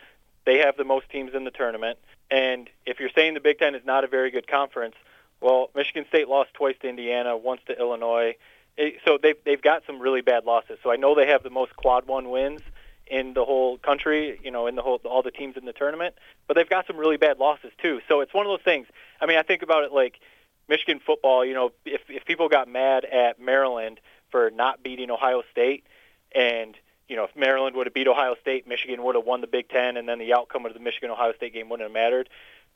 They 0.47 0.59
have 0.59 0.77
the 0.77 0.85
most 0.85 1.11
teams 1.11 1.35
in 1.35 1.45
the 1.45 1.51
tournament, 1.51 1.99
and 2.31 2.71
if 2.87 3.01
you're 3.01 3.11
saying 3.15 3.35
the 3.35 3.41
Big 3.41 3.59
Ten 3.59 3.75
is 3.75 3.85
not 3.85 4.05
a 4.05 4.07
very 4.07 4.31
good 4.31 4.47
conference, 4.47 4.95
well, 5.41 5.71
Michigan 5.75 6.05
State 6.09 6.29
lost 6.29 6.53
twice 6.55 6.77
to 6.83 6.89
Indiana, 6.89 7.37
once 7.37 7.61
to 7.67 7.79
Illinois. 7.79 8.37
It- 8.77 9.01
So 9.05 9.19
they've 9.19 9.37
they've 9.45 9.63
got 9.63 9.85
some 9.87 9.99
really 10.01 10.21
bad 10.21 10.45
losses. 10.45 10.79
So 10.83 10.91
I 10.91 10.97
know 10.97 11.15
they 11.15 11.27
have 11.27 11.43
the 11.43 11.51
most 11.51 11.75
quad 11.77 12.07
one 12.07 12.31
wins 12.31 12.61
in 13.07 13.35
the 13.35 13.45
whole 13.45 13.79
country. 13.79 14.39
You 14.43 14.51
know, 14.51 14.67
in 14.67 14.75
the 14.75 14.83
whole 14.83 15.01
all 15.05 15.23
the 15.23 15.31
teams 15.31 15.57
in 15.57 15.65
the 15.65 15.73
tournament, 15.73 16.15
but 16.47 16.57
they've 16.57 16.69
got 16.69 16.87
some 16.87 16.97
really 16.97 17.17
bad 17.17 17.39
losses 17.39 17.73
too. 17.83 18.01
So 18.09 18.21
it's 18.21 18.35
one 18.35 18.47
of 18.47 18.51
those 18.51 18.65
things. 18.65 18.87
I 19.21 19.27
mean, 19.27 19.39
I 19.39 19.43
think 19.43 19.63
about 19.63 19.85
it 19.85 19.93
like 19.93 20.21
Michigan 20.69 21.01
football. 21.05 21.45
You 21.45 21.55
know, 21.55 21.73
if 21.85 22.03
if 22.09 22.25
people 22.25 22.49
got 22.49 22.69
mad 22.69 23.05
at 23.05 23.41
Maryland 23.41 24.01
for 24.31 24.51
not 24.51 24.83
beating 24.83 25.11
Ohio 25.11 25.43
State, 25.51 25.85
and 26.35 26.77
you 27.09 27.17
know, 27.17 27.25
if 27.25 27.35
Maryland 27.35 27.75
would 27.77 27.87
have 27.87 27.95
beat 27.95 28.07
Ohio 28.07 28.35
State, 28.43 28.69
Michigan 28.69 29.03
would 29.03 29.15
have 29.15 29.25
won 29.25 29.41
the 29.41 29.47
Big 29.47 29.69
Ten, 29.71 29.97
and 29.97 30.07
then 30.09 30.19
the 30.19 30.35
outcome 30.35 30.67
of 30.67 30.75
the 30.75 30.81
Michigan 30.81 31.11
Ohio 31.11 31.33
State 31.33 31.55
game 31.55 31.69
wouldn't 31.71 31.89
have 31.89 31.95
mattered. 31.95 32.29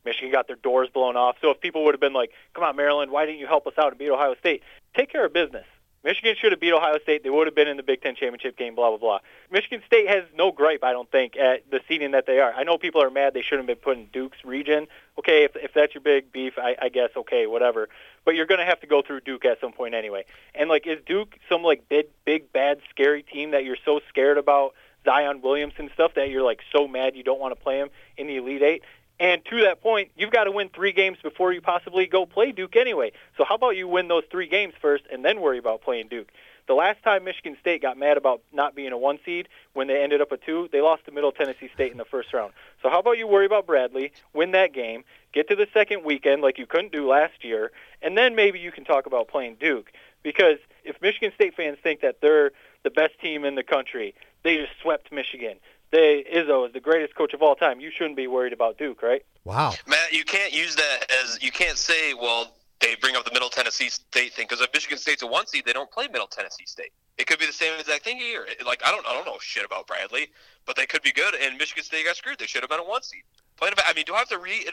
Michigan 0.04 0.32
got 0.32 0.46
their 0.46 0.56
doors 0.56 0.88
blown 0.92 1.16
off. 1.16 1.36
So 1.40 1.50
if 1.50 1.60
people 1.60 1.84
would 1.84 1.94
have 1.94 2.00
been 2.00 2.12
like, 2.12 2.32
"Come 2.54 2.64
on, 2.64 2.76
Maryland, 2.76 3.10
why 3.10 3.26
didn't 3.26 3.40
you 3.40 3.46
help 3.46 3.66
us 3.66 3.74
out 3.78 3.88
and 3.88 3.98
beat 3.98 4.10
Ohio 4.10 4.34
State?" 4.34 4.62
Take 4.94 5.10
care 5.10 5.24
of 5.24 5.32
business. 5.32 5.66
Michigan 6.04 6.34
should 6.36 6.50
have 6.50 6.60
beat 6.60 6.72
Ohio 6.72 6.98
State. 6.98 7.22
They 7.22 7.30
would 7.30 7.46
have 7.46 7.54
been 7.54 7.68
in 7.68 7.76
the 7.76 7.82
Big 7.82 8.02
Ten 8.02 8.16
championship 8.16 8.56
game. 8.56 8.74
Blah 8.74 8.90
blah 8.90 8.98
blah. 8.98 9.18
Michigan 9.50 9.82
State 9.86 10.08
has 10.08 10.24
no 10.36 10.50
gripe, 10.50 10.82
I 10.82 10.92
don't 10.92 11.10
think, 11.10 11.36
at 11.36 11.70
the 11.70 11.80
seeding 11.86 12.10
that 12.10 12.26
they 12.26 12.40
are. 12.40 12.52
I 12.52 12.64
know 12.64 12.76
people 12.76 13.00
are 13.02 13.10
mad 13.10 13.34
they 13.34 13.42
shouldn't 13.42 13.68
have 13.68 13.78
been 13.78 13.84
put 13.84 13.96
in 13.96 14.06
Duke's 14.06 14.44
region. 14.44 14.88
Okay, 15.18 15.44
if 15.44 15.54
if 15.54 15.72
that's 15.72 15.94
your 15.94 16.02
big 16.02 16.32
beef, 16.32 16.54
I, 16.58 16.76
I 16.80 16.88
guess 16.88 17.10
okay, 17.16 17.46
whatever. 17.46 17.88
But 18.24 18.34
you're 18.34 18.46
going 18.46 18.60
to 18.60 18.66
have 18.66 18.80
to 18.80 18.86
go 18.86 19.02
through 19.02 19.20
Duke 19.20 19.44
at 19.44 19.60
some 19.60 19.72
point 19.72 19.94
anyway. 19.94 20.24
And 20.54 20.68
like, 20.68 20.86
is 20.86 20.98
Duke 21.06 21.36
some 21.48 21.62
like 21.62 21.88
big, 21.88 22.06
big, 22.24 22.52
bad, 22.52 22.80
scary 22.90 23.22
team 23.22 23.52
that 23.52 23.64
you're 23.64 23.76
so 23.84 24.00
scared 24.08 24.38
about 24.38 24.74
Zion 25.04 25.40
Williamson 25.40 25.82
and 25.82 25.90
stuff 25.94 26.14
that 26.14 26.30
you're 26.30 26.42
like 26.42 26.60
so 26.72 26.88
mad 26.88 27.16
you 27.16 27.22
don't 27.22 27.40
want 27.40 27.56
to 27.56 27.60
play 27.60 27.78
him 27.78 27.90
in 28.16 28.26
the 28.26 28.36
Elite 28.36 28.62
Eight? 28.62 28.82
And 29.22 29.40
to 29.50 29.60
that 29.60 29.80
point, 29.80 30.10
you've 30.16 30.32
got 30.32 30.44
to 30.44 30.50
win 30.50 30.68
three 30.68 30.90
games 30.90 31.16
before 31.22 31.52
you 31.52 31.60
possibly 31.60 32.06
go 32.06 32.26
play 32.26 32.50
Duke 32.50 32.74
anyway. 32.74 33.12
So 33.38 33.44
how 33.44 33.54
about 33.54 33.76
you 33.76 33.86
win 33.86 34.08
those 34.08 34.24
three 34.32 34.48
games 34.48 34.74
first 34.82 35.04
and 35.12 35.24
then 35.24 35.40
worry 35.40 35.58
about 35.58 35.82
playing 35.82 36.08
Duke? 36.08 36.32
The 36.66 36.74
last 36.74 37.04
time 37.04 37.22
Michigan 37.22 37.56
State 37.60 37.82
got 37.82 37.96
mad 37.96 38.16
about 38.16 38.42
not 38.52 38.74
being 38.74 38.90
a 38.90 38.98
one 38.98 39.20
seed 39.24 39.46
when 39.74 39.86
they 39.86 40.02
ended 40.02 40.20
up 40.20 40.32
a 40.32 40.36
two, 40.38 40.68
they 40.72 40.80
lost 40.80 41.04
to 41.04 41.12
Middle 41.12 41.30
Tennessee 41.30 41.70
State 41.72 41.92
in 41.92 41.98
the 41.98 42.04
first 42.04 42.32
round. 42.32 42.52
So 42.82 42.90
how 42.90 42.98
about 42.98 43.16
you 43.16 43.28
worry 43.28 43.46
about 43.46 43.64
Bradley, 43.64 44.10
win 44.32 44.50
that 44.52 44.74
game, 44.74 45.04
get 45.32 45.48
to 45.50 45.54
the 45.54 45.68
second 45.72 46.04
weekend 46.04 46.42
like 46.42 46.58
you 46.58 46.66
couldn't 46.66 46.90
do 46.90 47.08
last 47.08 47.44
year, 47.44 47.70
and 48.02 48.18
then 48.18 48.34
maybe 48.34 48.58
you 48.58 48.72
can 48.72 48.84
talk 48.84 49.06
about 49.06 49.28
playing 49.28 49.56
Duke. 49.60 49.92
Because 50.24 50.58
if 50.82 51.00
Michigan 51.00 51.30
State 51.36 51.54
fans 51.54 51.78
think 51.80 52.00
that 52.00 52.16
they're 52.20 52.50
the 52.82 52.90
best 52.90 53.20
team 53.20 53.44
in 53.44 53.54
the 53.54 53.62
country, 53.62 54.16
they 54.42 54.56
just 54.56 54.72
swept 54.82 55.12
Michigan. 55.12 55.58
They 55.92 56.24
Izzo 56.34 56.66
is 56.66 56.72
the 56.72 56.80
greatest 56.80 57.14
coach 57.14 57.34
of 57.34 57.42
all 57.42 57.54
time. 57.54 57.78
You 57.78 57.90
shouldn't 57.90 58.16
be 58.16 58.26
worried 58.26 58.54
about 58.54 58.78
Duke, 58.78 59.02
right? 59.02 59.24
Wow. 59.44 59.74
Matt, 59.86 60.12
you 60.12 60.24
can't 60.24 60.52
use 60.52 60.74
that 60.74 61.12
as 61.22 61.38
you 61.42 61.52
can't 61.52 61.76
say, 61.76 62.14
well, 62.14 62.54
they 62.80 62.96
bring 62.96 63.14
up 63.14 63.24
the 63.24 63.32
Middle 63.32 63.50
Tennessee 63.50 63.90
State 63.90 64.32
thing 64.32 64.46
because 64.48 64.62
if 64.62 64.72
Michigan 64.72 64.96
State's 64.96 65.22
a 65.22 65.26
one 65.26 65.46
seed, 65.46 65.64
they 65.66 65.72
don't 65.74 65.90
play 65.90 66.08
Middle 66.08 66.26
Tennessee 66.26 66.64
State. 66.66 66.92
It 67.18 67.26
could 67.26 67.38
be 67.38 67.46
the 67.46 67.52
same 67.52 67.78
exact 67.78 68.04
thing 68.04 68.16
here. 68.16 68.46
Like 68.66 68.82
I 68.84 68.90
don't, 68.90 69.06
I 69.06 69.12
don't 69.12 69.26
know 69.26 69.36
shit 69.40 69.66
about 69.66 69.86
Bradley, 69.86 70.28
but 70.64 70.76
they 70.76 70.86
could 70.86 71.02
be 71.02 71.12
good. 71.12 71.34
And 71.34 71.58
Michigan 71.58 71.84
State 71.84 72.06
got 72.06 72.16
screwed. 72.16 72.38
They 72.38 72.46
should 72.46 72.62
have 72.62 72.70
been 72.70 72.80
a 72.80 72.84
one 72.84 73.02
seed. 73.02 73.22
Playing 73.58 73.74
about, 73.74 73.84
I 73.86 73.92
mean, 73.92 74.04
do 74.06 74.14
I 74.14 74.18
have 74.18 74.28
to 74.30 74.38
read? 74.38 74.70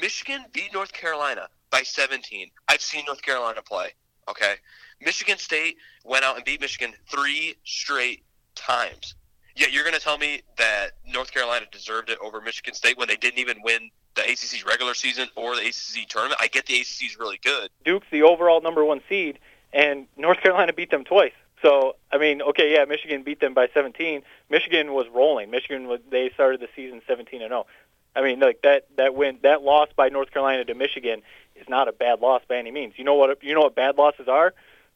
Michigan 0.00 0.44
beat 0.52 0.72
North 0.72 0.92
Carolina 0.92 1.48
by 1.70 1.82
17. 1.82 2.50
I've 2.68 2.80
seen 2.80 3.04
North 3.06 3.20
Carolina 3.20 3.62
play. 3.62 3.88
Okay, 4.28 4.54
Michigan 5.00 5.38
State 5.38 5.76
went 6.04 6.24
out 6.24 6.36
and 6.36 6.44
beat 6.44 6.60
Michigan 6.60 6.94
three 7.10 7.56
straight 7.64 8.22
times. 8.54 9.16
Yet 9.54 9.72
you're 9.72 9.84
going 9.84 9.94
to 9.94 10.00
tell 10.00 10.18
me 10.18 10.42
that 10.56 10.92
North 11.06 11.32
Carolina 11.32 11.66
deserved 11.70 12.10
it 12.10 12.18
over 12.22 12.40
Michigan 12.40 12.74
State 12.74 12.96
when 12.96 13.08
they 13.08 13.16
didn't 13.16 13.38
even 13.38 13.58
win 13.62 13.90
the 14.14 14.22
ACC's 14.22 14.64
regular 14.64 14.94
season 14.94 15.28
or 15.36 15.54
the 15.56 15.62
ACC 15.62 16.08
tournament. 16.08 16.40
I 16.40 16.48
get 16.48 16.66
the 16.66 16.74
ACC 16.74 17.04
is 17.04 17.18
really 17.18 17.40
good. 17.42 17.70
Duke's 17.84 18.06
the 18.10 18.22
overall 18.22 18.60
number 18.60 18.84
one 18.84 19.00
seed, 19.08 19.38
and 19.72 20.06
North 20.16 20.40
Carolina 20.40 20.72
beat 20.72 20.90
them 20.90 21.04
twice. 21.04 21.32
So 21.62 21.96
I 22.10 22.18
mean, 22.18 22.42
okay, 22.42 22.72
yeah, 22.72 22.84
Michigan 22.84 23.22
beat 23.22 23.40
them 23.40 23.54
by 23.54 23.68
17. 23.72 24.22
Michigan 24.50 24.92
was 24.92 25.06
rolling. 25.14 25.50
Michigan 25.50 25.86
was 25.86 26.00
they 26.10 26.30
started 26.34 26.60
the 26.60 26.68
season 26.74 27.00
17 27.06 27.40
and 27.40 27.50
0. 27.50 27.66
I 28.14 28.22
mean, 28.22 28.40
like 28.40 28.60
that 28.62 28.86
that 28.96 29.14
win 29.14 29.38
that 29.42 29.62
loss 29.62 29.88
by 29.94 30.08
North 30.08 30.30
Carolina 30.30 30.64
to 30.64 30.74
Michigan 30.74 31.22
is 31.56 31.68
not 31.68 31.88
a 31.88 31.92
bad 31.92 32.20
loss 32.20 32.42
by 32.48 32.56
any 32.56 32.70
means. 32.70 32.94
You 32.96 33.04
know 33.04 33.14
what 33.14 33.42
you 33.42 33.54
know 33.54 33.60
what 33.60 33.74
bad 33.74 33.96
losses 33.96 34.28
are? 34.28 34.52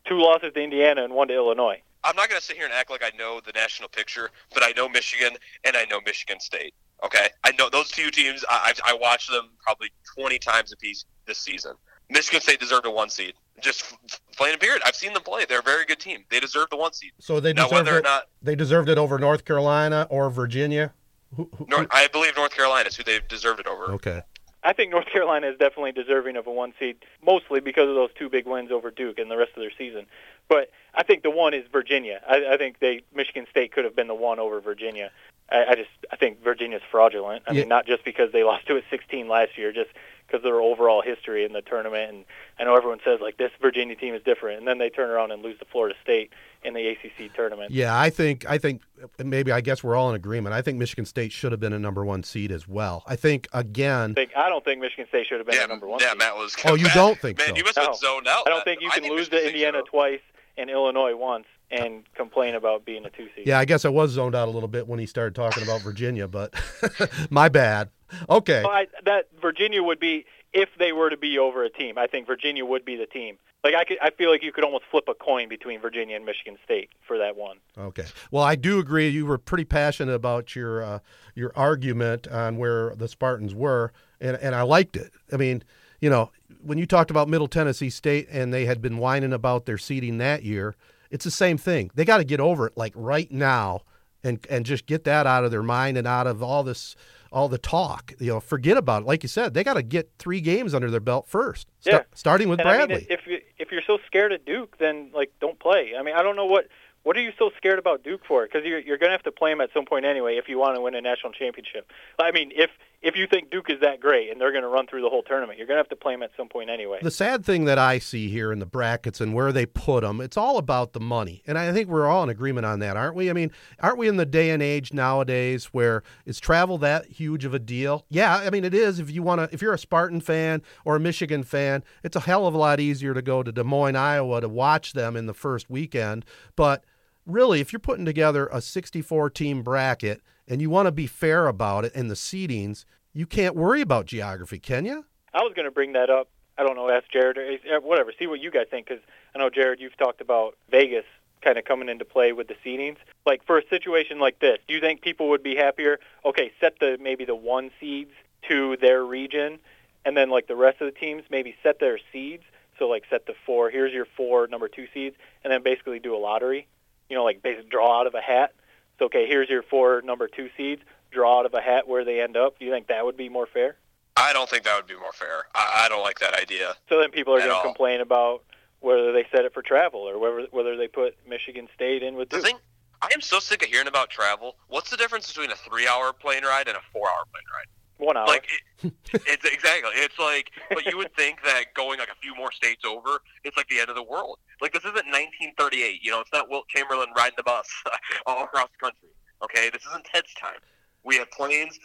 Two 0.07 0.21
losses 0.21 0.53
to 0.53 0.63
Indiana 0.63 1.05
and 1.05 1.15
one 1.15 1.29
to 1.29 1.35
Illinois. 1.35 1.81
I'm 2.07 2.17
not 2.17 2.29
going 2.29 2.41
to 2.41 2.45
sit 2.47 2.57
here 2.57 2.65
and 2.65 2.75
act 2.75 2.91
like 2.91 3.03
I 3.05 3.11
know 3.17 3.41
the 3.45 3.53
national 3.53 3.89
picture, 3.89 4.31
but 4.55 4.63
I 4.63 4.73
know 4.77 4.89
Michigan 4.89 5.37
and 5.65 5.77
I 5.77 5.85
know 5.91 6.01
Michigan 6.05 6.41
State. 6.41 6.75
Okay, 7.05 7.29
I 7.45 7.53
know 7.59 7.69
those 7.69 7.91
two 7.91 8.11
teams. 8.11 8.45
I 8.49 8.73
I, 8.87 8.93
I 8.93 8.95
watched 8.95 9.31
them 9.31 9.51
probably 9.63 9.91
20 10.17 10.39
times 10.39 10.73
apiece 10.73 11.05
this 11.27 11.39
season. 11.39 11.73
Michigan 12.09 12.41
State 12.41 12.61
deserved 12.61 12.87
a 12.87 12.91
one 12.91 13.11
seed. 13.11 13.35
Just 13.61 13.83
f- 14.11 14.21
plain 14.37 14.53
and 14.53 14.61
period. 14.61 14.81
I've 14.87 14.95
seen 14.95 15.13
them 15.13 15.23
play. 15.23 15.45
They're 15.47 15.59
a 15.59 15.63
very 15.63 15.85
good 15.85 15.99
team. 15.99 16.25
They 16.31 16.41
deserve 16.41 16.69
the 16.71 16.77
one 16.77 16.93
seed. 16.93 17.11
So 17.19 17.41
they 17.41 17.53
Now, 17.53 17.65
deserved 17.65 17.87
whether 17.87 17.99
or 17.99 18.03
not 18.03 18.29
They 18.43 18.55
deserved 18.55 18.89
it 18.89 18.97
over 18.97 19.19
North 19.19 19.45
Carolina 19.45 20.07
or 20.09 20.31
Virginia. 20.31 20.93
Who, 21.35 21.51
who, 21.57 21.67
North, 21.69 21.89
I 21.91 22.07
believe 22.07 22.37
North 22.37 22.55
Carolina 22.55 22.89
is 22.89 22.97
who 22.97 23.03
they 23.03 23.19
deserved 23.29 23.61
it 23.61 23.67
over. 23.67 23.87
okay. 23.95 24.23
I 24.63 24.73
think 24.73 24.91
North 24.91 25.07
Carolina 25.13 25.49
is 25.49 25.59
definitely 25.59 25.93
deserving 25.93 26.37
of 26.37 26.47
a 26.47 26.51
one 26.53 26.73
seed, 26.79 26.97
mostly 27.25 27.61
because 27.61 27.89
of 27.89 27.95
those 27.95 28.11
two 28.19 28.29
big 28.29 28.47
wins 28.47 28.73
over 28.73 28.91
Duke 28.91 29.19
and 29.19 29.31
the 29.31 29.37
rest 29.37 29.51
of 29.57 29.61
their 29.61 29.71
season. 29.77 30.07
But 30.49 30.71
I 30.95 31.03
think 31.03 31.23
the 31.23 31.31
one 31.31 31.55
is 31.55 31.65
Virginia. 31.71 32.21
I, 32.29 32.55
I 32.55 32.57
think 32.57 32.79
they 32.79 33.03
Michigan 33.15 33.47
State 33.51 33.73
could 33.73 33.85
have 33.85 33.97
been 33.97 34.07
the 34.09 34.15
one 34.15 34.39
over 34.39 34.61
Virginia. 34.61 35.11
I, 35.51 35.65
I 35.71 35.75
just 35.75 35.91
I 36.11 36.17
think 36.17 36.43
Virginia's 36.43 36.83
fraudulent. 36.91 37.43
I 37.47 37.53
Yeah. 37.53 37.61
mean, 37.61 37.69
not 37.69 37.87
just 37.87 38.05
because 38.05 38.33
they 38.33 38.45
lost 38.51 38.67
to 38.69 38.77
it 38.77 38.85
16 38.91 39.29
last 39.29 39.57
year, 39.59 39.73
just 39.73 39.91
because 40.27 40.39
of 40.39 40.45
their 40.45 40.61
overall 40.61 41.03
history 41.03 41.45
in 41.45 41.53
the 41.53 41.63
tournament. 41.63 42.11
And 42.13 42.25
I 42.59 42.65
know 42.65 42.77
everyone 42.77 42.99
says 43.05 43.21
like 43.21 43.37
this 43.37 43.51
Virginia 43.61 43.95
team 43.97 44.15
is 44.15 44.23
different, 44.23 44.59
and 44.59 44.67
then 44.69 44.79
they 44.79 44.91
turn 44.91 45.11
around 45.11 45.31
and 45.33 45.43
lose 45.43 45.59
to 45.59 45.65
Florida 45.65 45.95
State 46.03 46.33
in 46.65 46.75
the 46.75 46.89
ACC 46.89 47.33
tournament. 47.35 47.71
Yeah, 47.71 47.99
I 47.99 48.11
think 48.11 48.45
I 48.49 48.59
think 48.59 48.83
maybe 49.23 49.53
I 49.53 49.61
guess 49.61 49.85
we're 49.85 49.95
all 49.97 50.11
in 50.11 50.17
agreement. 50.17 50.55
I 50.55 50.63
think 50.63 50.79
Michigan 50.79 51.05
State 51.05 51.33
should 51.33 51.53
have 51.53 51.61
been 51.61 51.73
a 51.73 51.79
number 51.79 52.05
one 52.05 52.23
seed 52.23 52.51
as 52.51 52.67
well. 52.67 53.05
I 53.07 53.15
think 53.17 53.47
again. 53.53 54.11
I 54.13 54.15
think 54.15 54.31
I 54.37 54.49
don't 54.49 54.65
think 54.65 54.81
Michigan 54.81 55.07
State 55.09 55.27
should 55.29 55.39
have 55.39 55.47
been 55.47 55.55
yeah, 55.57 55.63
the 55.63 55.69
number 55.69 55.87
one. 55.87 56.01
yeah, 56.01 56.11
seed. 56.11 56.19
Matt 56.19 56.37
was. 56.37 56.57
Oh, 56.65 56.75
you 56.75 56.85
Matt- 56.87 56.95
don't 56.95 57.19
think 57.19 57.39
man, 57.39 57.49
so? 57.49 57.55
you 57.57 57.65
must 57.65 57.77
have 57.77 57.87
No. 57.87 57.91
been 57.93 57.99
zoned 58.01 58.29
out. 58.29 58.47
I 58.47 58.51
don't 58.51 58.65
think 58.65 58.81
you 58.83 58.91
can 58.91 59.03
lose 59.05 59.29
Michigan 59.31 59.39
to 59.41 59.47
Indiana 59.47 59.79
should 59.79 59.87
twice 59.87 60.21
and 60.59 60.71
Illinois 60.71 61.15
once 61.15 61.47
and 61.71 62.05
complain 62.15 62.55
about 62.55 62.85
being 62.85 63.05
a 63.05 63.11
two 63.11 63.29
seed. 63.35 63.47
Yeah, 63.47 63.59
I 63.59 63.65
guess 63.65 63.85
I 63.85 63.89
was 63.89 64.13
zoned 64.13 64.35
out 64.35 64.49
a 64.49 64.51
little 64.51 64.69
bit 64.69 64.87
when 64.87 64.99
he 64.99 65.07
started 65.07 65.35
talking 65.35 65.63
about 65.63 65.83
Virginia, 65.83 66.29
but 66.29 66.55
my 67.31 67.49
bad. 67.49 67.91
Okay. 68.29 68.63
Well, 68.63 68.73
I, 68.73 68.87
that 69.05 69.29
Virginia 69.41 69.83
would 69.83 69.99
be 69.99 70.27
if 70.53 70.69
they 70.79 70.93
were 70.93 71.11
to 71.11 71.17
be 71.17 71.39
over 71.39 71.65
a 71.65 71.71
team. 71.71 71.99
I 71.99 72.07
think 72.07 72.27
Virginia 72.27 72.65
would 72.65 72.85
be 72.85 72.97
the 72.97 73.07
team. 73.07 73.39
Like 73.65 73.75
I 73.75 73.85
could, 73.85 73.99
I 74.01 74.11
feel 74.11 74.31
like 74.31 74.45
you 74.45 74.53
could 74.53 74.65
almost 74.65 74.85
flip 74.91 75.05
a 75.09 75.15
coin 75.15 75.49
between 75.49 75.81
Virginia 75.81 76.15
and 76.15 76.25
Michigan 76.25 76.57
State 76.65 76.91
for 77.07 77.19
that 77.19 77.37
one. 77.37 77.59
Okay. 77.77 78.05
Well, 78.31 78.45
I 78.45 78.55
do 78.55 78.79
agree. 78.79 79.09
You 79.09 79.27
were 79.27 79.39
pretty 79.39 79.65
passionate 79.65 80.15
about 80.15 80.55
your 80.55 80.85
uh, 80.85 80.99
your 81.35 81.53
argument 81.57 82.29
on 82.29 82.59
where 82.59 82.95
the 82.95 83.09
Spartans 83.09 83.55
were, 83.55 83.93
and 84.21 84.37
and 84.37 84.55
I 84.55 84.63
liked 84.63 84.97
it. 84.97 85.13
I 85.33 85.37
mean, 85.37 85.65
you 86.01 86.09
know, 86.09 86.31
when 86.63 86.79
you 86.79 86.87
talked 86.87 87.11
about 87.11 87.29
Middle 87.29 87.49
Tennessee 87.49 87.91
State 87.91 88.29
and 88.31 88.55
they 88.55 88.67
had 88.67 88.81
been 88.81 88.99
whining 88.99 89.33
about 89.33 89.67
their 89.67 89.79
seeding 89.79 90.19
that 90.19 90.45
year, 90.45 90.77
it's 91.17 91.25
the 91.25 91.31
same 91.31 91.57
thing. 91.57 91.91
They 91.95 92.05
got 92.05 92.19
to 92.19 92.25
get 92.25 92.41
over 92.41 92.67
it 92.67 92.77
like 92.77 92.93
right 92.95 93.31
now, 93.33 93.81
and 94.23 94.47
and 94.51 94.67
just 94.67 94.85
get 94.85 95.05
that 95.05 95.27
out 95.27 95.45
of 95.45 95.51
their 95.51 95.63
mind 95.63 95.97
and 95.97 96.07
out 96.07 96.27
of 96.27 96.43
all 96.43 96.63
this 96.63 96.95
all 97.33 97.49
the 97.49 97.57
talk. 97.57 98.13
You 98.19 98.35
know, 98.35 98.41
forget 98.41 98.77
about 98.77 99.03
it. 99.03 99.07
Like 99.07 99.23
you 99.23 99.29
said, 99.31 99.55
they 99.55 99.65
got 99.65 99.75
to 99.75 99.83
get 99.83 100.11
three 100.19 100.43
games 100.43 100.75
under 100.75 100.91
their 100.91 101.01
belt 101.01 101.27
first. 101.27 101.69
Yeah. 101.85 102.03
starting 102.15 102.51
with 102.51 102.61
and 102.61 102.69
I 102.69 102.77
Bradley. 102.77 102.97
mean, 102.97 103.07
if 103.09 103.27
you 103.27 103.41
if 103.59 103.73
you're 103.73 103.81
so 103.87 103.97
scared 104.07 104.33
of 104.33 104.45
Duke, 104.45 104.77
then 104.77 105.11
like 105.15 105.33
don't 105.41 105.59
play. 105.59 105.93
I 105.99 106.03
mean, 106.03 106.15
I 106.15 106.23
don't 106.23 106.37
know 106.37 106.47
what 106.47 106.69
what 107.03 107.17
are 107.17 107.23
you 107.23 107.33
so 107.39 107.51
scared 107.57 107.79
about 107.79 108.03
Duke 108.03 108.27
for? 108.29 108.45
Because 108.45 108.65
you're 108.67 108.81
you're 108.81 108.99
going 108.99 109.09
to 109.09 109.17
have 109.17 109.23
to 109.23 109.33
play 109.33 109.53
them 109.53 109.63
at 109.63 109.71
some 109.73 109.87
point 109.87 110.05
anyway 110.05 110.37
if 110.37 110.51
you 110.51 110.59
want 110.59 110.75
to 110.77 110.83
win 110.83 110.95
a 110.95 111.01
national 111.01 111.33
championship. 111.33 111.91
I 112.19 112.31
mean, 112.31 112.53
if 112.55 112.69
if 113.03 113.15
you 113.15 113.27
think 113.27 113.51
Duke 113.51 113.71
is 113.71 113.81
that 113.81 114.01
great 114.01 114.31
and 114.31 114.41
they're 114.41 114.53
going 114.53 114.63
to 114.63 114.69
run 114.69 114.87
through 114.87 115.03
the 115.03 115.09
whole 115.09 115.23
tournament, 115.23 115.59
you're 115.59 115.67
going 115.67 115.77
to 115.77 115.81
have 115.81 115.89
to 115.91 115.97
play 115.97 116.15
them 116.15 116.23
at 116.23 116.31
some 116.37 116.49
point 116.49 116.71
anyway. 116.71 116.99
The 117.03 117.11
sad 117.11 117.45
thing 117.45 117.65
that 117.67 117.79
I 117.79 117.99
see 117.99 118.29
here 118.29 118.53
in 118.53 118.59
the 118.59 118.67
brackets 118.67 119.21
and 119.21 119.35
where 119.35 119.53
they 119.53 119.67
put 119.67 120.03
them, 120.03 120.21
it's 120.21 120.37
all 120.37 120.59
about 120.59 120.93
the 120.93 121.01
money. 121.01 121.43
And 121.47 121.59
I 121.59 121.73
think 121.73 121.89
we're 121.89 122.07
all 122.07 122.23
in 122.23 122.31
agreement 122.31 122.67
on 122.67 122.81
that, 122.81 122.97
aren't 122.97 123.15
we? 123.15 123.31
I 123.31 123.33
mean, 123.33 123.51
aren't 123.81 123.99
we 123.99 124.09
in 124.09 124.17
the 124.17 124.27
day 124.27 124.51
and 124.51 124.63
age 124.63 124.93
nowadays 124.93 125.67
where 125.67 126.03
is 126.25 126.41
travel 126.41 126.79
that 126.79 127.07
huge 127.07 127.45
of 127.45 127.55
a 127.55 127.59
deal? 127.59 128.05
Yeah, 128.09 128.37
I 128.37 128.51
mean 128.51 128.65
it 128.65 128.75
is 128.75 128.99
if 128.99 129.11
you 129.11 129.23
want 129.23 129.41
to 129.41 129.55
if 129.55 129.63
you're 129.63 129.75
a 129.75 129.79
Spartan 129.79 130.21
fan 130.21 130.63
or 130.85 130.97
a 130.97 131.01
Michigan 131.01 131.43
fan, 131.43 131.85
it's 132.03 132.17
a 132.17 132.21
hell 132.21 132.47
of 132.47 132.55
a 132.55 132.59
lot 132.59 132.81
easier 132.81 133.15
to 133.15 133.23
go 133.23 133.43
to 133.43 133.53
Des 133.53 133.65
Moines, 133.65 133.97
Iowa 133.97 134.41
to 134.41 134.49
watch 134.49 134.95
them 134.95 135.17
in 135.17 135.27
the 135.27 135.35
first 135.35 135.71
weekend, 135.71 136.25
but 136.57 136.85
really, 137.27 137.61
if 137.61 137.73
you're 137.73 137.81
putting 137.81 138.05
together 138.05 138.49
a 138.53 138.61
64 138.61 139.31
team 139.31 139.63
bracket 139.63 140.23
and 140.49 140.61
you 140.61 140.71
want 140.71 140.87
to 140.87 140.93
be 140.93 141.07
fair 141.07 141.47
about 141.47 141.85
it 141.85 141.93
and 141.95 142.11
the 142.11 142.15
seedings, 142.15 142.85
you 143.13 143.27
can't 143.27 143.57
worry 143.57 143.81
about 143.81 144.07
geography, 144.07 144.59
can 144.59 144.85
you? 144.85 145.05
I 145.33 145.43
was 145.43 145.53
going 145.55 145.65
to 145.67 145.71
bring 145.71 145.93
that 145.93 146.11
up. 146.11 146.29
I 146.59 146.63
don't 146.63 146.77
know, 146.77 146.89
ask 146.89 147.11
Jared 147.11 147.37
or 147.37 147.77
uh, 147.77 147.81
whatever. 147.81 148.13
See 148.19 148.27
what 148.27 148.41
you 148.41 148.51
guys 148.51 148.67
think 148.71 148.89
because 148.89 149.03
I 149.35 149.39
know 149.39 149.51
Jared, 149.51 149.81
you've 149.81 149.97
talked 149.97 150.21
about 150.21 150.57
Vegas 150.71 151.05
kind 151.43 151.59
of 151.59 151.65
coming 151.65 151.89
into 151.89 152.05
play 152.05 152.33
with 152.33 152.49
the 152.49 152.57
seedings. 152.65 152.97
Like 153.27 153.45
for 153.45 153.59
a 153.59 153.69
situation 153.69 154.19
like 154.19 154.39
this, 154.39 154.59
do 154.67 154.75
you 154.75 154.81
think 154.81 155.03
people 155.03 155.29
would 155.29 155.43
be 155.43 155.55
happier? 155.55 156.01
Okay, 156.25 156.53
set 156.61 156.79
the 156.81 156.99
maybe 157.01 157.25
the 157.25 157.35
one 157.35 157.71
seeds 157.79 158.13
to 158.49 158.77
their 158.79 159.05
region, 159.05 159.59
and 160.05 160.17
then 160.17 160.31
like 160.31 160.47
the 160.47 160.57
rest 160.57 160.81
of 160.81 160.93
the 160.93 160.99
teams 160.99 161.25
maybe 161.31 161.55
set 161.63 161.79
their 161.79 161.99
seeds. 162.13 162.45
So 162.79 162.89
like 162.89 163.05
set 163.11 163.27
the 163.27 163.35
four. 163.45 163.71
Here's 163.71 163.93
your 163.93 164.07
four 164.17 164.47
number 164.47 164.69
two 164.69 164.87
seeds, 164.93 165.17
and 165.45 165.53
then 165.53 165.63
basically 165.63 165.99
do 165.99 166.15
a 166.15 166.19
lottery. 166.19 166.67
You 167.09 167.17
know, 167.17 167.25
like 167.25 167.43
basically 167.43 167.71
draw 167.71 168.01
out 168.01 168.07
of 168.07 168.15
a 168.15 168.21
hat. 168.21 168.53
So 168.99 169.07
okay, 169.07 169.27
here's 169.27 169.49
your 169.49 169.63
four 169.63 170.03
number 170.03 170.29
two 170.29 170.49
seeds. 170.57 170.83
Draw 171.11 171.41
out 171.41 171.47
of 171.47 171.55
a 171.55 171.61
hat 171.61 171.87
where 171.89 172.05
they 172.05 172.21
end 172.21 172.37
up. 172.37 172.59
Do 172.59 172.65
you 172.65 172.71
think 172.71 172.89
that 172.89 173.05
would 173.05 173.17
be 173.17 173.29
more 173.29 173.47
fair? 173.47 173.77
I 174.17 174.33
don't 174.33 174.49
think 174.49 174.65
that 174.65 174.77
would 174.77 174.87
be 174.87 174.97
more 174.97 175.13
fair. 175.13 175.45
I, 175.55 175.85
I 175.85 175.89
don't 175.89 176.03
like 176.03 176.19
that 176.21 176.35
idea. 176.35 176.75
So 176.89 176.99
then 176.99 177.11
people 177.11 177.35
are 177.35 177.41
going 177.41 177.55
to 177.55 177.63
complain 177.63 178.01
about 178.01 178.43
whether 178.81 179.13
they 179.13 179.27
set 179.31 179.45
it 179.45 179.53
for 179.53 179.63
travel 179.63 180.01
or 180.01 180.19
whether 180.19 180.47
whether 180.51 180.77
they 180.77 180.89
put 180.89 181.17
Michigan 181.29 181.69
State 181.75 182.03
in 182.03 182.15
with 182.15 182.31
The 182.31 182.41
thing, 182.41 182.59
I 183.03 183.09
am 183.15 183.21
so 183.21 183.39
sick 183.39 183.63
of 183.63 183.69
hearing 183.69 183.89
about 183.89 184.11
travel. 184.11 184.57
What's 184.69 184.91
the 184.91 184.97
difference 184.97 185.29
between 185.29 185.51
a 185.51 185.57
three-hour 185.57 186.13
plane 186.15 186.45
ride 186.45 186.69
and 186.69 186.77
a 186.77 186.81
four-hour 186.93 187.25
plane 187.33 187.45
ride? 187.53 187.67
One 187.99 188.17
hour. 188.17 188.27
Like, 188.27 188.47
it, 188.83 188.93
it's 189.13 189.45
exactly. 189.45 189.93
It's 189.95 190.19
like, 190.19 190.51
but 190.71 190.85
you 190.85 190.97
would 190.99 191.15
think 191.17 191.43
that 191.45 191.73
going 191.75 191.99
like 191.99 192.09
a 192.11 192.21
few 192.21 192.35
more 192.35 192.53
states 192.53 192.85
over, 192.85 193.21
it's 193.45 193.57
like 193.57 193.69
the 193.69 193.81
end 193.81 193.89
of 193.89 193.97
the 193.97 194.03
world. 194.03 194.39
Like 194.61 194.73
this 194.73 194.83
isn't 194.83 194.95
1938. 194.95 196.01
You 196.03 196.11
know, 196.11 196.21
it's 196.21 196.33
not 196.33 196.51
Wilt 196.51 196.69
Chamberlain 196.69 197.09
riding 197.17 197.35
the 197.37 197.43
bus 197.43 197.69
all 198.27 198.45
across 198.45 198.69
the 198.71 198.87
country. 198.87 199.09
Okay, 199.43 199.71
this 199.71 199.83
isn't 199.87 200.05
Ted's 200.05 200.33
time. 200.35 200.59
We 201.05 201.17
have 201.17 201.31
planes. 201.31 201.79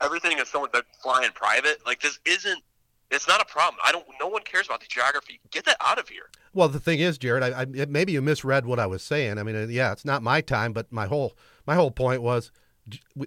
Everything 0.00 0.38
is 0.38 0.48
someone 0.48 0.70
that 0.72 0.84
flying 1.02 1.30
private. 1.32 1.84
Like 1.86 2.00
this 2.00 2.18
isn't. 2.24 2.62
It's 3.10 3.28
not 3.28 3.42
a 3.42 3.44
problem. 3.44 3.78
I 3.84 3.92
don't. 3.92 4.06
No 4.20 4.26
one 4.26 4.42
cares 4.42 4.66
about 4.66 4.80
the 4.80 4.86
geography. 4.88 5.38
Get 5.50 5.64
that 5.66 5.76
out 5.80 5.98
of 5.98 6.08
here. 6.08 6.30
Well, 6.54 6.68
the 6.68 6.80
thing 6.80 6.98
is, 7.00 7.18
Jared, 7.18 7.42
I, 7.42 7.62
I, 7.62 7.86
maybe 7.86 8.12
you 8.12 8.22
misread 8.22 8.66
what 8.66 8.78
I 8.78 8.86
was 8.86 9.02
saying. 9.02 9.38
I 9.38 9.42
mean, 9.42 9.54
uh, 9.54 9.66
yeah, 9.68 9.92
it's 9.92 10.04
not 10.04 10.22
my 10.22 10.40
time, 10.40 10.72
but 10.72 10.90
my 10.90 11.06
whole 11.06 11.36
my 11.66 11.74
whole 11.74 11.90
point 11.90 12.22
was 12.22 12.50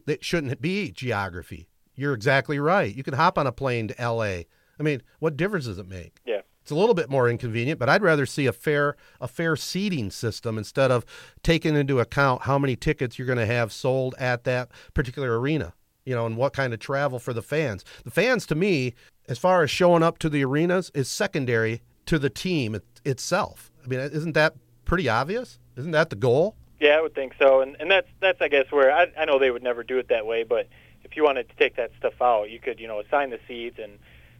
it 0.07 0.23
shouldn't 0.23 0.61
be 0.61 0.91
geography. 0.91 1.69
You're 1.95 2.13
exactly 2.13 2.59
right. 2.59 2.93
You 2.93 3.03
can 3.03 3.13
hop 3.13 3.37
on 3.37 3.47
a 3.47 3.51
plane 3.51 3.87
to 3.87 4.01
L.A. 4.01 4.47
I 4.79 4.83
mean, 4.83 5.01
what 5.19 5.37
difference 5.37 5.65
does 5.65 5.77
it 5.77 5.87
make? 5.87 6.19
Yeah. 6.25 6.41
It's 6.61 6.71
a 6.71 6.75
little 6.75 6.95
bit 6.95 7.11
more 7.11 7.29
inconvenient, 7.29 7.79
but 7.79 7.89
I'd 7.89 8.01
rather 8.01 8.25
see 8.25 8.47
a 8.47 8.51
fair 8.51 8.95
a 9.21 9.27
fair 9.27 9.55
seating 9.55 10.09
system 10.09 10.57
instead 10.57 10.89
of 10.89 11.05
taking 11.43 11.75
into 11.75 11.99
account 11.99 12.43
how 12.43 12.57
many 12.57 12.75
tickets 12.75 13.19
you're 13.19 13.27
going 13.27 13.37
to 13.37 13.45
have 13.45 13.71
sold 13.71 14.15
at 14.17 14.45
that 14.45 14.69
particular 14.95 15.39
arena. 15.39 15.73
You 16.05 16.15
know, 16.15 16.25
and 16.25 16.37
what 16.37 16.53
kind 16.53 16.73
of 16.73 16.79
travel 16.79 17.19
for 17.19 17.33
the 17.33 17.41
fans. 17.41 17.83
The 18.03 18.11
fans, 18.11 18.45
to 18.47 18.55
me, 18.55 18.93
as 19.27 19.39
far 19.39 19.63
as 19.63 19.71
showing 19.71 20.03
up 20.03 20.19
to 20.19 20.29
the 20.29 20.43
arenas, 20.43 20.91
is 20.93 21.09
secondary 21.09 21.81
to 22.05 22.19
the 22.19 22.29
team 22.29 22.75
it, 22.75 22.83
itself. 23.03 23.71
I 23.83 23.87
mean, 23.87 23.99
isn't 23.99 24.33
that 24.33 24.55
pretty 24.85 25.09
obvious? 25.09 25.59
Isn't 25.75 25.91
that 25.91 26.09
the 26.09 26.15
goal? 26.15 26.55
Yeah, 26.79 26.97
I 26.97 27.01
would 27.01 27.15
think 27.15 27.33
so, 27.39 27.61
and 27.61 27.77
and 27.79 27.89
that's 27.89 28.07
that's 28.19 28.41
I 28.41 28.47
guess 28.47 28.71
where 28.71 28.91
I 28.91 29.07
I 29.17 29.25
know 29.25 29.39
they 29.39 29.51
would 29.51 29.63
never 29.63 29.83
do 29.83 29.97
it 29.97 30.09
that 30.09 30.25
way, 30.25 30.43
but 30.43 30.67
if 31.15 31.17
you 31.17 31.23
wanted 31.23 31.47
to 31.47 31.55
take 31.55 31.77
that 31.77 31.91
stuff 31.97 32.21
out, 32.21 32.49
you 32.49 32.59
could 32.59 32.77
you 32.77 32.89
know 32.89 32.99
assign 32.99 33.29
the 33.29 33.39
seeds 33.47 33.77
and 33.81 33.97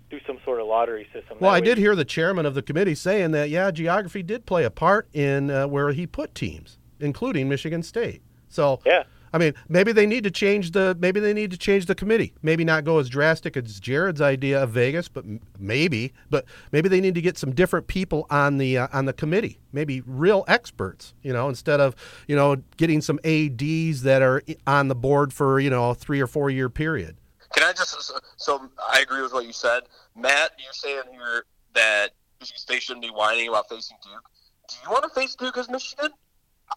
do 0.10 0.20
some 0.28 0.38
sort 0.44 0.60
of 0.60 0.68
lottery 0.68 1.08
system. 1.14 1.38
Well, 1.40 1.52
That 1.52 1.58
I 1.58 1.62
did 1.62 1.78
hear 1.78 1.96
the 1.96 2.04
chairman 2.04 2.46
of 2.46 2.54
the 2.54 2.62
committee 2.62 2.96
saying 2.96 3.32
that 3.32 3.50
yeah, 3.50 3.72
geography 3.72 4.22
did 4.22 4.46
play 4.46 4.66
a 4.66 4.70
part 4.70 5.08
in 5.14 5.50
uh, 5.50 5.68
where 5.68 5.94
he 5.94 6.06
put 6.06 6.36
teams, 6.36 6.78
including 7.00 7.48
Michigan 7.48 7.82
State. 7.82 8.22
So 8.50 8.82
Yeah, 8.86 9.04
I 9.36 9.38
mean, 9.38 9.54
maybe 9.68 9.92
they 9.92 10.06
need 10.06 10.24
to 10.24 10.32
change 10.32 10.72
the 10.72 10.96
maybe 10.98 11.20
they 11.20 11.34
need 11.34 11.52
to 11.52 11.58
change 11.58 11.88
the 11.88 11.94
committee. 11.94 12.34
Maybe 12.42 12.64
not 12.64 12.86
go 12.86 13.00
as 13.00 13.10
drastic 13.10 13.58
as 13.58 13.82
Jared's 13.82 14.22
idea 14.22 14.64
of 14.64 14.70
Vegas, 14.70 15.10
but 15.10 15.26
maybe, 15.60 16.14
but 16.30 16.46
maybe 16.72 16.88
they 16.88 17.02
need 17.02 17.16
to 17.16 17.22
get 17.22 17.38
some 17.38 17.54
different 17.54 17.88
people 17.88 18.28
on 18.30 18.60
the 18.60 18.78
uh, 18.78 18.88
on 18.94 19.04
the 19.04 19.12
committee. 19.12 19.60
Maybe 19.74 20.02
real 20.06 20.46
experts, 20.48 21.14
you 21.22 21.34
know, 21.34 21.50
instead 21.50 21.82
of 21.82 21.98
you 22.30 22.36
know 22.38 22.56
getting 22.78 23.02
some 23.02 23.20
ads 23.26 24.04
that 24.04 24.22
are 24.22 24.42
on 24.66 24.88
the 24.88 24.96
board 24.96 25.34
for 25.34 25.60
you 25.60 25.70
know 25.70 25.90
a 25.90 25.96
three 25.96 26.22
or 26.22 26.28
four 26.28 26.50
year 26.50 26.70
period. 26.70 27.18
Can 27.54 27.68
I 27.68 27.74
just? 27.74 28.14
So, 28.38 28.70
I 28.90 29.02
agree 29.02 29.22
with 29.22 29.34
what 29.34 29.46
you 29.46 29.52
said, 29.52 29.84
Matt. 30.16 30.52
You're 30.58 30.72
saying 30.72 31.12
here 31.12 31.44
that 31.74 32.12
State 32.42 32.84
shouldn't 32.84 33.04
be 33.04 33.12
whining 33.12 33.50
about 33.50 33.68
facing 33.68 33.98
Duke. 34.02 34.30
Do 34.70 34.76
you 34.82 34.92
want 34.92 35.04
to 35.04 35.10
face 35.10 35.36
Duke 35.36 35.58
as 35.58 35.68
Michigan? 35.68 36.12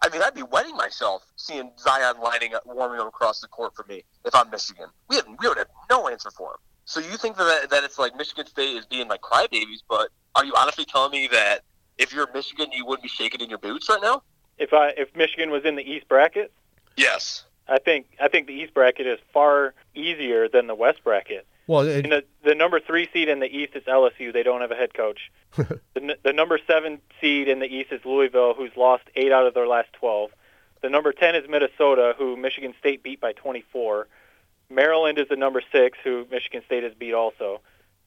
I 0.02 0.08
mean, 0.10 0.22
I'd 0.22 0.34
be 0.34 0.42
wetting 0.42 0.76
myself 0.76 1.24
seeing 1.36 1.70
Zion 1.78 2.20
lining 2.22 2.54
up, 2.54 2.64
warming 2.66 3.00
up 3.00 3.08
across 3.08 3.40
the 3.40 3.48
court 3.48 3.74
for 3.74 3.84
me 3.88 4.04
if 4.24 4.34
I'm 4.34 4.50
Michigan. 4.50 4.86
We 5.08 5.16
have 5.16 5.26
we 5.26 5.48
would 5.48 5.58
have 5.58 5.68
no 5.90 6.08
answer 6.08 6.30
for 6.30 6.50
him. 6.50 6.58
So 6.84 7.00
you 7.00 7.16
think 7.16 7.36
that 7.36 7.70
that 7.70 7.84
it's 7.84 7.98
like 7.98 8.16
Michigan 8.16 8.46
State 8.46 8.76
is 8.76 8.86
being 8.86 9.08
like 9.08 9.20
crybabies, 9.22 9.82
but 9.88 10.10
are 10.34 10.44
you 10.44 10.54
honestly 10.56 10.84
telling 10.84 11.12
me 11.12 11.28
that 11.32 11.60
if 11.96 12.12
you're 12.12 12.28
Michigan, 12.32 12.68
you 12.72 12.86
wouldn't 12.86 13.02
be 13.02 13.08
shaking 13.08 13.40
in 13.40 13.48
your 13.48 13.58
boots 13.58 13.88
right 13.88 14.00
now? 14.02 14.22
if 14.58 14.72
I 14.72 14.88
if 14.96 15.14
Michigan 15.16 15.50
was 15.50 15.64
in 15.64 15.76
the 15.76 15.82
East 15.82 16.08
bracket, 16.08 16.52
Yes. 16.96 17.44
I 17.68 17.78
think 17.78 18.06
I 18.20 18.28
think 18.28 18.46
the 18.46 18.54
East 18.54 18.74
bracket 18.74 19.06
is 19.06 19.18
far 19.32 19.74
easier 19.94 20.48
than 20.48 20.66
the 20.66 20.74
West 20.74 21.04
bracket. 21.04 21.46
Well, 21.68 21.86
it, 21.86 22.04
And 22.04 22.12
the, 22.12 22.24
the 22.42 22.54
number 22.54 22.80
three 22.80 23.08
seed 23.12 23.28
in 23.28 23.40
the 23.40 23.46
East 23.46 23.76
is 23.76 23.84
LSU. 23.84 24.32
They 24.32 24.42
don't 24.42 24.62
have 24.62 24.72
a 24.72 24.74
head 24.74 24.94
coach. 24.94 25.30
the, 25.56 26.16
the 26.24 26.32
number 26.32 26.58
seven 26.66 27.00
seed 27.20 27.46
in 27.46 27.60
the 27.60 27.66
East 27.66 27.92
is 27.92 28.00
Louisville, 28.04 28.54
who's 28.54 28.74
lost 28.76 29.04
eight 29.14 29.30
out 29.30 29.46
of 29.46 29.54
their 29.54 29.68
last 29.68 29.92
12. 29.92 30.30
The 30.80 30.88
number 30.88 31.12
10 31.12 31.36
is 31.36 31.48
Minnesota, 31.48 32.14
who 32.16 32.36
Michigan 32.36 32.74
State 32.80 33.02
beat 33.02 33.20
by 33.20 33.32
24. 33.32 34.08
Maryland 34.70 35.18
is 35.18 35.28
the 35.28 35.36
number 35.36 35.62
six, 35.70 35.98
who 36.02 36.26
Michigan 36.30 36.62
State 36.64 36.84
has 36.84 36.94
beat 36.94 37.12
also. 37.12 37.60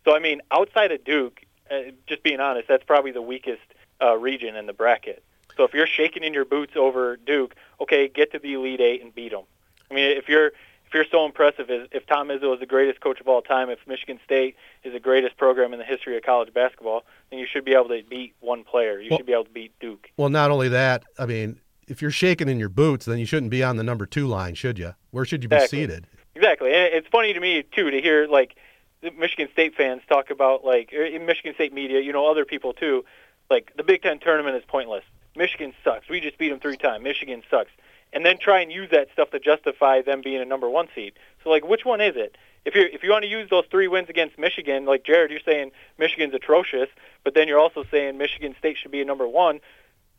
So, 0.06 0.16
I 0.16 0.20
mean, 0.20 0.42
outside 0.50 0.92
of 0.92 1.04
Duke, 1.04 1.42
uh, 1.70 1.92
just 2.08 2.24
being 2.24 2.40
honest, 2.40 2.68
that's 2.68 2.84
probably 2.84 3.12
the 3.12 3.22
weakest 3.22 3.62
uh, 4.02 4.18
region 4.18 4.56
in 4.56 4.66
the 4.66 4.74
bracket. 4.74 5.24
So 5.56 5.66
if 5.66 5.74
you're 5.76 5.86
shaking 5.86 6.24
in 6.24 6.34
your 6.34 6.46
boots 6.46 6.74
over 6.76 7.16
Duke, 7.18 7.56
okay, 7.80 8.08
get 8.08 8.32
to 8.32 8.40
the 8.40 8.54
Elite 8.54 8.82
Eight 8.82 9.04
and 9.04 9.14
beat 9.14 9.32
them. 9.32 9.44
I 9.92 9.94
mean, 9.94 10.18
if 10.18 10.30
you're 10.30 10.54
if 10.92 10.96
you're 10.96 11.06
so 11.10 11.26
impressive, 11.26 11.68
if 11.70 12.06
Tom 12.06 12.28
Izzo 12.28 12.54
is 12.54 12.60
the 12.60 12.66
greatest 12.66 13.00
coach 13.00 13.22
of 13.22 13.28
all 13.30 13.42
time, 13.42 13.70
if 13.70 13.80
Michigan 13.88 14.20
State 14.26 14.58
is 14.84 14.92
the 14.92 15.00
greatest 15.00 15.38
program 15.38 15.72
in 15.72 15.80
the 15.80 15.86
history 15.86 16.18
of 16.18 16.24
college 16.24 16.54
basketball, 16.54 17.06
then 17.30 17.40
you 17.40 17.48
should 17.50 17.64
be 17.64 17.72
able 17.74 17.88
to 17.88 18.04
beat 18.10 18.34
one 18.42 18.66
player. 18.66 19.00
You 19.00 19.10
Well- 19.10 19.20
should 19.20 19.26
be 19.26 19.32
able 19.32 19.46
to 19.46 19.52
beat 19.52 19.72
Duke. 19.80 20.12
well, 20.18 20.28
not 20.30 20.52
only 20.52 20.68
that. 20.68 21.04
I 21.18 21.26
mean, 21.26 21.62
if 21.88 22.02
you're 22.02 22.12
shaking 22.12 22.50
in 22.50 22.60
your 22.60 22.68
boots, 22.68 23.06
then 23.06 23.20
you 23.20 23.26
shouldn't 23.26 23.52
be 23.52 23.64
on 23.64 23.78
the 23.78 23.84
number 23.84 24.06
two 24.06 24.28
line, 24.28 24.54
should 24.54 24.78
you? 24.78 24.94
Where 25.12 25.24
should 25.24 25.44
you 25.44 25.50
be 25.50 25.56
Exactly. 25.56 25.80
seated? 25.80 26.08
Exactly, 26.36 26.74
and 26.74 26.94
it's 26.94 27.08
funny 27.08 27.32
to 27.34 27.40
me 27.40 27.64
too 27.64 27.90
to 27.90 28.02
hear 28.02 28.28
like 28.28 28.56
Michigan 29.18 29.48
State 29.54 29.76
fans 29.76 30.02
talk 30.10 30.30
about 30.30 30.66
like 30.66 30.92
er, 30.94 31.06
in 31.06 31.26
Michigan 31.26 31.54
State 31.54 31.72
media, 31.72 32.02
you 32.02 32.12
know, 32.12 32.28
other 32.28 32.44
people 32.44 32.74
too, 32.74 33.06
like 33.50 33.72
the 33.78 33.84
Big 33.84 34.02
Ten 34.02 34.20
tournament 34.20 34.58
is 34.58 34.64
pointless. 34.68 35.06
Michigan 35.38 35.74
sucks. 35.86 36.10
We 36.10 36.20
just 36.20 36.38
beat 36.38 36.50
them 36.50 36.60
three 36.60 36.76
times. 36.76 37.02
Michigan 37.04 37.44
sucks, 37.50 37.72
and 38.14 38.26
then 38.26 38.38
try 38.38 38.62
and 38.62 38.72
use 38.72 38.90
that 38.92 39.08
stuff 39.14 39.32
to 39.32 39.40
justify 39.40 40.02
them 40.02 40.22
being 40.22 40.42
a 40.42 40.46
number 40.46 40.70
one 40.70 40.88
seed. 40.94 41.14
So 41.44 41.50
like, 41.50 41.66
which 41.66 41.86
one 41.86 42.02
is 42.02 42.16
it? 42.16 42.36
If 42.64 42.76
you 42.76 42.88
if 42.92 43.02
you 43.04 43.10
want 43.10 43.24
to 43.24 43.30
use 43.30 43.50
those 43.50 43.66
three 43.72 43.88
wins 43.88 44.10
against 44.10 44.38
Michigan, 44.38 44.86
like 44.86 45.04
Jared, 45.04 45.32
you're 45.32 45.40
saying 45.44 45.72
Michigan's 45.98 46.34
atrocious, 46.34 46.90
but 47.24 47.34
then 47.34 47.48
you're 47.48 47.60
also 47.60 47.84
saying 47.90 48.18
Michigan 48.18 48.56
State 48.60 48.78
should 48.78 48.92
be 48.92 49.02
a 49.02 49.06
number 49.06 49.28
one. 49.28 49.60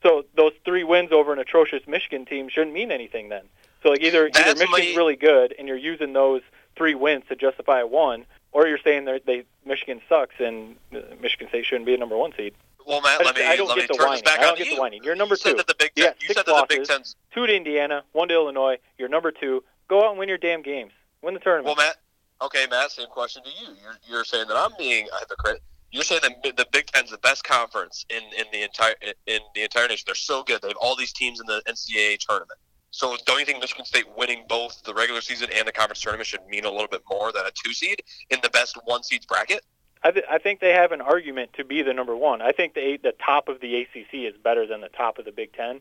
So 0.03 0.25
those 0.35 0.53
three 0.65 0.83
wins 0.83 1.13
over 1.13 1.33
an 1.33 1.39
atrocious 1.39 1.83
Michigan 1.87 2.25
team 2.27 2.49
shouldn't 2.49 2.73
mean 2.73 2.91
anything 2.91 3.29
then. 3.29 3.45
So 3.83 3.91
like 3.91 4.01
either 4.03 4.27
either 4.27 4.33
That's 4.33 4.59
Michigan's 4.61 4.95
my- 4.95 4.97
really 4.97 5.17
good 5.17 5.55
and 5.57 5.69
you're 5.69 5.77
using 5.77 6.13
those 6.13 6.43
three 6.75 6.95
wins 6.97 7.25
to 7.29 7.37
justify 7.37 7.81
a 7.81 7.87
one, 7.87 8.25
or 8.51 8.67
you're 8.67 8.79
saying 8.83 9.05
that 9.05 9.25
they 9.25 9.45
Michigan 9.65 10.01
sucks 10.09 10.35
and 10.41 10.75
uh, 10.93 10.99
Michigan 11.21 11.49
State 11.49 11.65
shouldn't 11.67 11.87
be 11.87 11.95
a 11.95 11.99
number 11.99 12.17
one 12.17 12.33
seed. 12.37 12.55
Well, 12.87 13.01
Matt, 13.01 13.25
let 13.25 13.37
me 13.37 13.45
I 13.45 13.57
don't 13.57 13.69
let 13.69 13.77
get 13.77 13.83
me 13.83 13.87
the 13.89 13.95
turn 13.95 14.07
whining. 14.09 14.23
this 14.25 14.31
back 14.33 14.41
I 14.41 14.43
don't 14.43 14.53
on 14.53 14.59
get 14.59 14.67
you. 14.69 14.75
the 14.77 14.81
whining. 14.81 15.05
You're 15.05 15.15
number 15.15 15.35
you 15.35 15.37
said 15.39 15.51
two. 15.53 15.57
That 15.59 15.67
the 15.67 15.75
Big 15.79 15.91
You 15.97 16.05
Ten, 16.05 16.13
got 16.13 16.23
you 16.23 16.29
said 16.35 16.47
that 16.47 16.67
the 16.69 16.77
Big. 16.77 16.85
Ten's 16.85 17.17
Two 17.35 17.47
to 17.47 17.55
Indiana, 17.55 18.03
one 18.13 18.29
to 18.29 18.35
Illinois. 18.35 18.79
You're 18.99 19.09
number 19.09 19.31
two. 19.33 19.63
Go 19.89 20.05
out 20.05 20.11
and 20.11 20.19
win 20.19 20.29
your 20.29 20.39
damn 20.39 20.63
games. 20.63 20.93
Win 21.23 21.35
the 21.35 21.41
tournament. 21.41 21.67
Well, 21.67 21.87
Matt. 21.87 21.97
Okay, 22.41 22.67
Matt. 22.71 22.91
Same 22.91 23.07
question 23.09 23.43
to 23.45 23.51
you. 23.51 23.75
You're 23.83 23.97
you're 24.09 24.25
saying 24.25 24.49
that 24.49 24.57
I'm 24.57 24.73
being 24.79 25.07
a 25.15 25.19
hypocrite. 25.21 25.61
You're 25.91 26.03
saying 26.05 26.23
that 26.25 26.57
the 26.57 26.67
Big 26.73 26.87
Ten's 26.87 27.11
the 27.11 27.19
best 27.19 27.45
conference 27.45 28.07
in, 28.11 28.23
in 28.39 28.47
the 28.53 28.63
entire 28.63 28.95
in 29.27 29.41
the 29.55 29.63
entire 29.63 29.87
nation. 29.89 30.05
They're 30.07 30.15
so 30.15 30.43
good. 30.43 30.63
They 30.63 30.69
have 30.69 30.77
all 30.81 30.97
these 30.97 31.13
teams 31.13 31.41
in 31.41 31.47
the 31.47 31.63
NCAA 31.69 32.19
tournament. 32.19 32.59
So 32.91 33.17
don't 33.25 33.39
you 33.41 33.47
think 33.47 33.61
Michigan 33.61 33.85
State 33.87 34.05
winning 34.17 34.45
both 34.49 34.83
the 34.83 34.93
regular 34.93 35.21
season 35.23 35.49
and 35.55 35.67
the 35.67 35.73
conference 35.73 36.01
tournament 36.01 36.27
should 36.27 36.45
mean 36.47 36.65
a 36.67 36.71
little 36.71 36.89
bit 36.89 37.01
more 37.11 37.33
than 37.33 37.47
a 37.47 37.51
two 37.51 37.73
seed 37.73 38.03
in 38.31 38.39
the 38.43 38.51
best 38.51 38.79
one 38.85 39.03
seeds 39.03 39.25
bracket? 39.25 39.63
I, 40.05 40.11
th- 40.11 40.25
I 40.31 40.39
think 40.39 40.61
they 40.61 40.73
have 40.73 40.93
an 40.93 41.01
argument 41.01 41.53
to 41.55 41.65
be 41.65 41.83
the 41.83 41.93
number 41.93 42.17
one. 42.17 42.43
I 42.43 42.53
think 42.53 42.75
the 42.75 42.99
the 43.03 43.13
top 43.25 43.49
of 43.49 43.61
the 43.61 43.83
ACC 43.83 44.15
is 44.15 44.35
better 44.37 44.67
than 44.67 44.81
the 44.81 44.89
top 44.89 45.19
of 45.19 45.25
the 45.25 45.33
Big 45.33 45.53
Ten, 45.53 45.81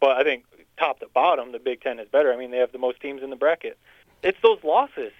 but 0.00 0.16
I 0.16 0.24
think 0.24 0.44
top 0.78 1.00
to 1.00 1.06
bottom, 1.12 1.52
the 1.52 1.58
Big 1.58 1.80
Ten 1.80 1.98
is 1.98 2.08
better. 2.08 2.32
I 2.32 2.36
mean, 2.36 2.50
they 2.50 2.58
have 2.58 2.72
the 2.72 2.78
most 2.78 3.00
teams 3.00 3.22
in 3.22 3.30
the 3.30 3.36
bracket. 3.36 3.78
It's 4.22 4.38
those 4.42 4.62
losses. 4.64 5.12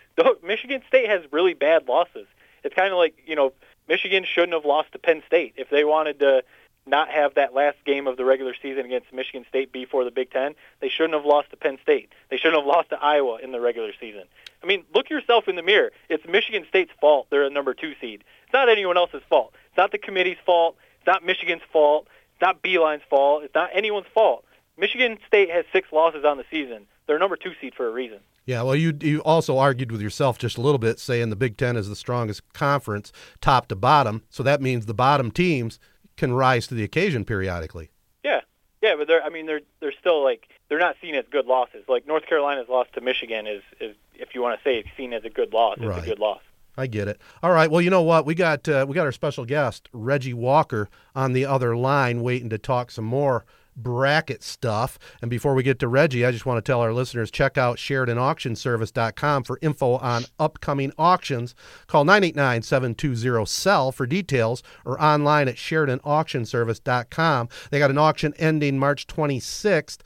Michigan 0.43 0.83
State 0.89 1.09
has 1.09 1.23
really 1.31 1.55
bad 1.55 1.89
losses. 1.89 2.27
It's 2.65 2.75
kind 2.75 2.93
of 2.93 2.99
like 2.99 3.15
you 3.27 3.37
know 3.37 3.53
Michigan 3.89 4.25
shouldn't 4.25 4.53
have 4.53 4.65
lost 4.65 4.93
to 4.93 4.99
Penn 4.99 5.23
State 5.27 5.55
if 5.57 5.71
they 5.71 5.85
wanted 5.85 6.19
to 6.21 6.43
not 6.87 7.09
have 7.09 7.35
that 7.35 7.55
last 7.55 7.77
game 7.85 8.07
of 8.07 8.17
the 8.17 8.25
regular 8.25 8.55
season 8.61 8.85
against 8.85 9.13
Michigan 9.13 9.45
State 9.49 9.71
before 9.73 10.05
the 10.05 10.11
Big 10.11 10.31
Ten. 10.31 10.55
They 10.81 10.89
shouldn't 10.89 11.15
have 11.15 11.25
lost 11.25 11.51
to 11.51 11.57
Penn 11.57 11.79
State. 11.83 12.13
They 12.31 12.37
shouldn't 12.37 12.57
have 12.57 12.67
lost 12.67 12.91
to 12.91 13.03
Iowa 13.03 13.39
in 13.43 13.53
the 13.53 13.61
regular 13.61 13.93
season. 14.01 14.25
I 14.63 14.67
mean, 14.67 14.85
look 14.95 15.11
yourself 15.11 15.49
in 15.49 15.57
the 15.57 15.63
mirror. 15.63 15.91
It's 16.09 16.27
Michigan 16.27 16.65
State's 16.69 16.93
fault. 17.01 17.29
They're 17.31 17.45
a 17.45 17.51
number 17.51 17.75
two 17.75 17.95
seed. 18.01 18.25
It's 18.51 18.55
not 18.55 18.69
anyone 18.69 18.97
else's 18.97 19.23
fault. 19.29 19.53
It's 19.69 19.77
not 19.77 19.93
the 19.93 19.99
committee's 19.99 20.37
fault. 20.45 20.75
It's 20.99 21.07
not 21.07 21.25
Michigan's 21.25 21.63
fault. 21.73 22.09
It's 22.35 22.43
not 22.43 22.63
Beilein's 22.65 23.05
fault. 23.09 23.45
It's 23.45 23.55
not 23.55 23.71
anyone's 23.73 24.09
fault. 24.13 24.45
Michigan 24.77 25.19
State 25.25 25.51
has 25.51 25.65
six 25.73 25.87
losses 25.93 26.25
on 26.25 26.37
the 26.37 26.45
season. 26.51 26.87
They're 27.07 27.21
number 27.21 27.37
two 27.37 27.53
seed 27.61 27.75
for 27.77 27.87
a 27.87 27.93
reason. 27.93 28.19
Yeah, 28.47 28.63
well, 28.63 28.75
you 28.75 28.93
you 29.01 29.21
also 29.21 29.57
argued 29.59 29.93
with 29.93 30.01
yourself 30.01 30.37
just 30.37 30.59
a 30.59 30.61
little 30.61 30.79
bit, 30.81 30.99
saying 30.99 31.31
the 31.31 31.37
Big 31.37 31.57
Ten 31.57 31.77
is 31.77 31.89
the 31.89 31.95
strongest 31.95 32.43
conference, 32.53 33.13
top 33.41 33.69
to 33.69 33.77
bottom. 33.77 34.23
So 34.31 34.43
that 34.43 34.61
means 34.61 34.87
the 34.87 34.95
bottom 34.95 35.31
teams 35.31 35.79
can 36.17 36.33
rise 36.33 36.67
to 36.67 36.75
the 36.75 36.83
occasion 36.83 37.25
periodically. 37.25 37.91
Yeah, 38.25 38.41
yeah, 38.83 38.97
but 38.97 39.07
they're 39.07 39.23
I 39.23 39.29
mean 39.29 39.47
they're 39.47 39.61
they're 39.79 39.93
still 39.93 40.25
like 40.25 40.49
they're 40.69 40.81
not 40.81 40.97
seen 41.01 41.15
as 41.15 41.25
good 41.31 41.47
losses. 41.47 41.85
Like 41.89 42.05
North 42.09 42.27
Carolina's 42.27 42.69
loss 42.69 42.89
to 42.95 43.01
Michigan 43.01 43.47
is 43.47 43.63
is 43.81 43.95
if 44.15 44.35
you 44.35 44.43
want 44.43 44.59
to 44.59 44.65
say 44.65 44.77
it's 44.79 44.89
seen 44.97 45.13
as 45.13 45.25
a 45.25 45.31
good 45.31 45.53
loss, 45.53 45.77
it's 45.77 45.87
Right. 45.87 46.03
a 46.03 46.07
good 46.07 46.19
loss. 46.19 46.41
I 46.81 46.87
get 46.87 47.09
it. 47.09 47.21
All 47.43 47.53
right. 47.53 47.71
Well, 47.71 47.83
you 47.83 47.91
know 47.91 48.03
what? 48.03 48.25
We 48.25 48.35
got 48.35 48.69
uh, 48.69 48.87
we 48.89 48.95
got 48.95 49.07
our 49.07 49.13
special 49.13 49.45
guest 49.45 49.89
Reggie 49.93 50.35
Walker 50.35 50.89
on 51.15 51.33
the 51.35 51.45
other 51.45 51.77
line, 51.77 52.23
waiting 52.23 52.49
to 52.51 52.59
talk 52.59 52.91
some 52.91 53.05
more 53.05 53.45
bracket 53.77 54.43
stuff. 54.43 54.99
And 55.21 55.31
before 55.31 55.55
we 55.55 55.63
get 55.63 55.79
to 55.81 55.89
Reggie, 55.89 56.27
I 56.27 56.33
just 56.33 56.47
want 56.47 56.59
to 56.59 56.63
tell 56.71 56.81
our 56.81 56.93
listeners 56.93 57.31
check 57.31 57.57
out 57.57 57.77
SheridanAuctionService.com 57.79 59.45
for 59.45 59.59
info 59.63 59.97
on 59.97 60.25
upcoming 60.39 60.93
auctions. 60.99 61.55
Call 61.87 62.05
989-720-SELL 62.05 63.93
for 63.93 64.07
details 64.07 64.63
or 64.85 65.01
online 65.03 65.49
at 65.49 65.57
SheridanAuctionService.com. 65.57 67.49
They 67.71 67.79
got 67.79 67.91
an 67.91 67.99
auction 67.99 68.35
ending 68.39 68.79
March 68.79 69.07
26th. 69.07 69.99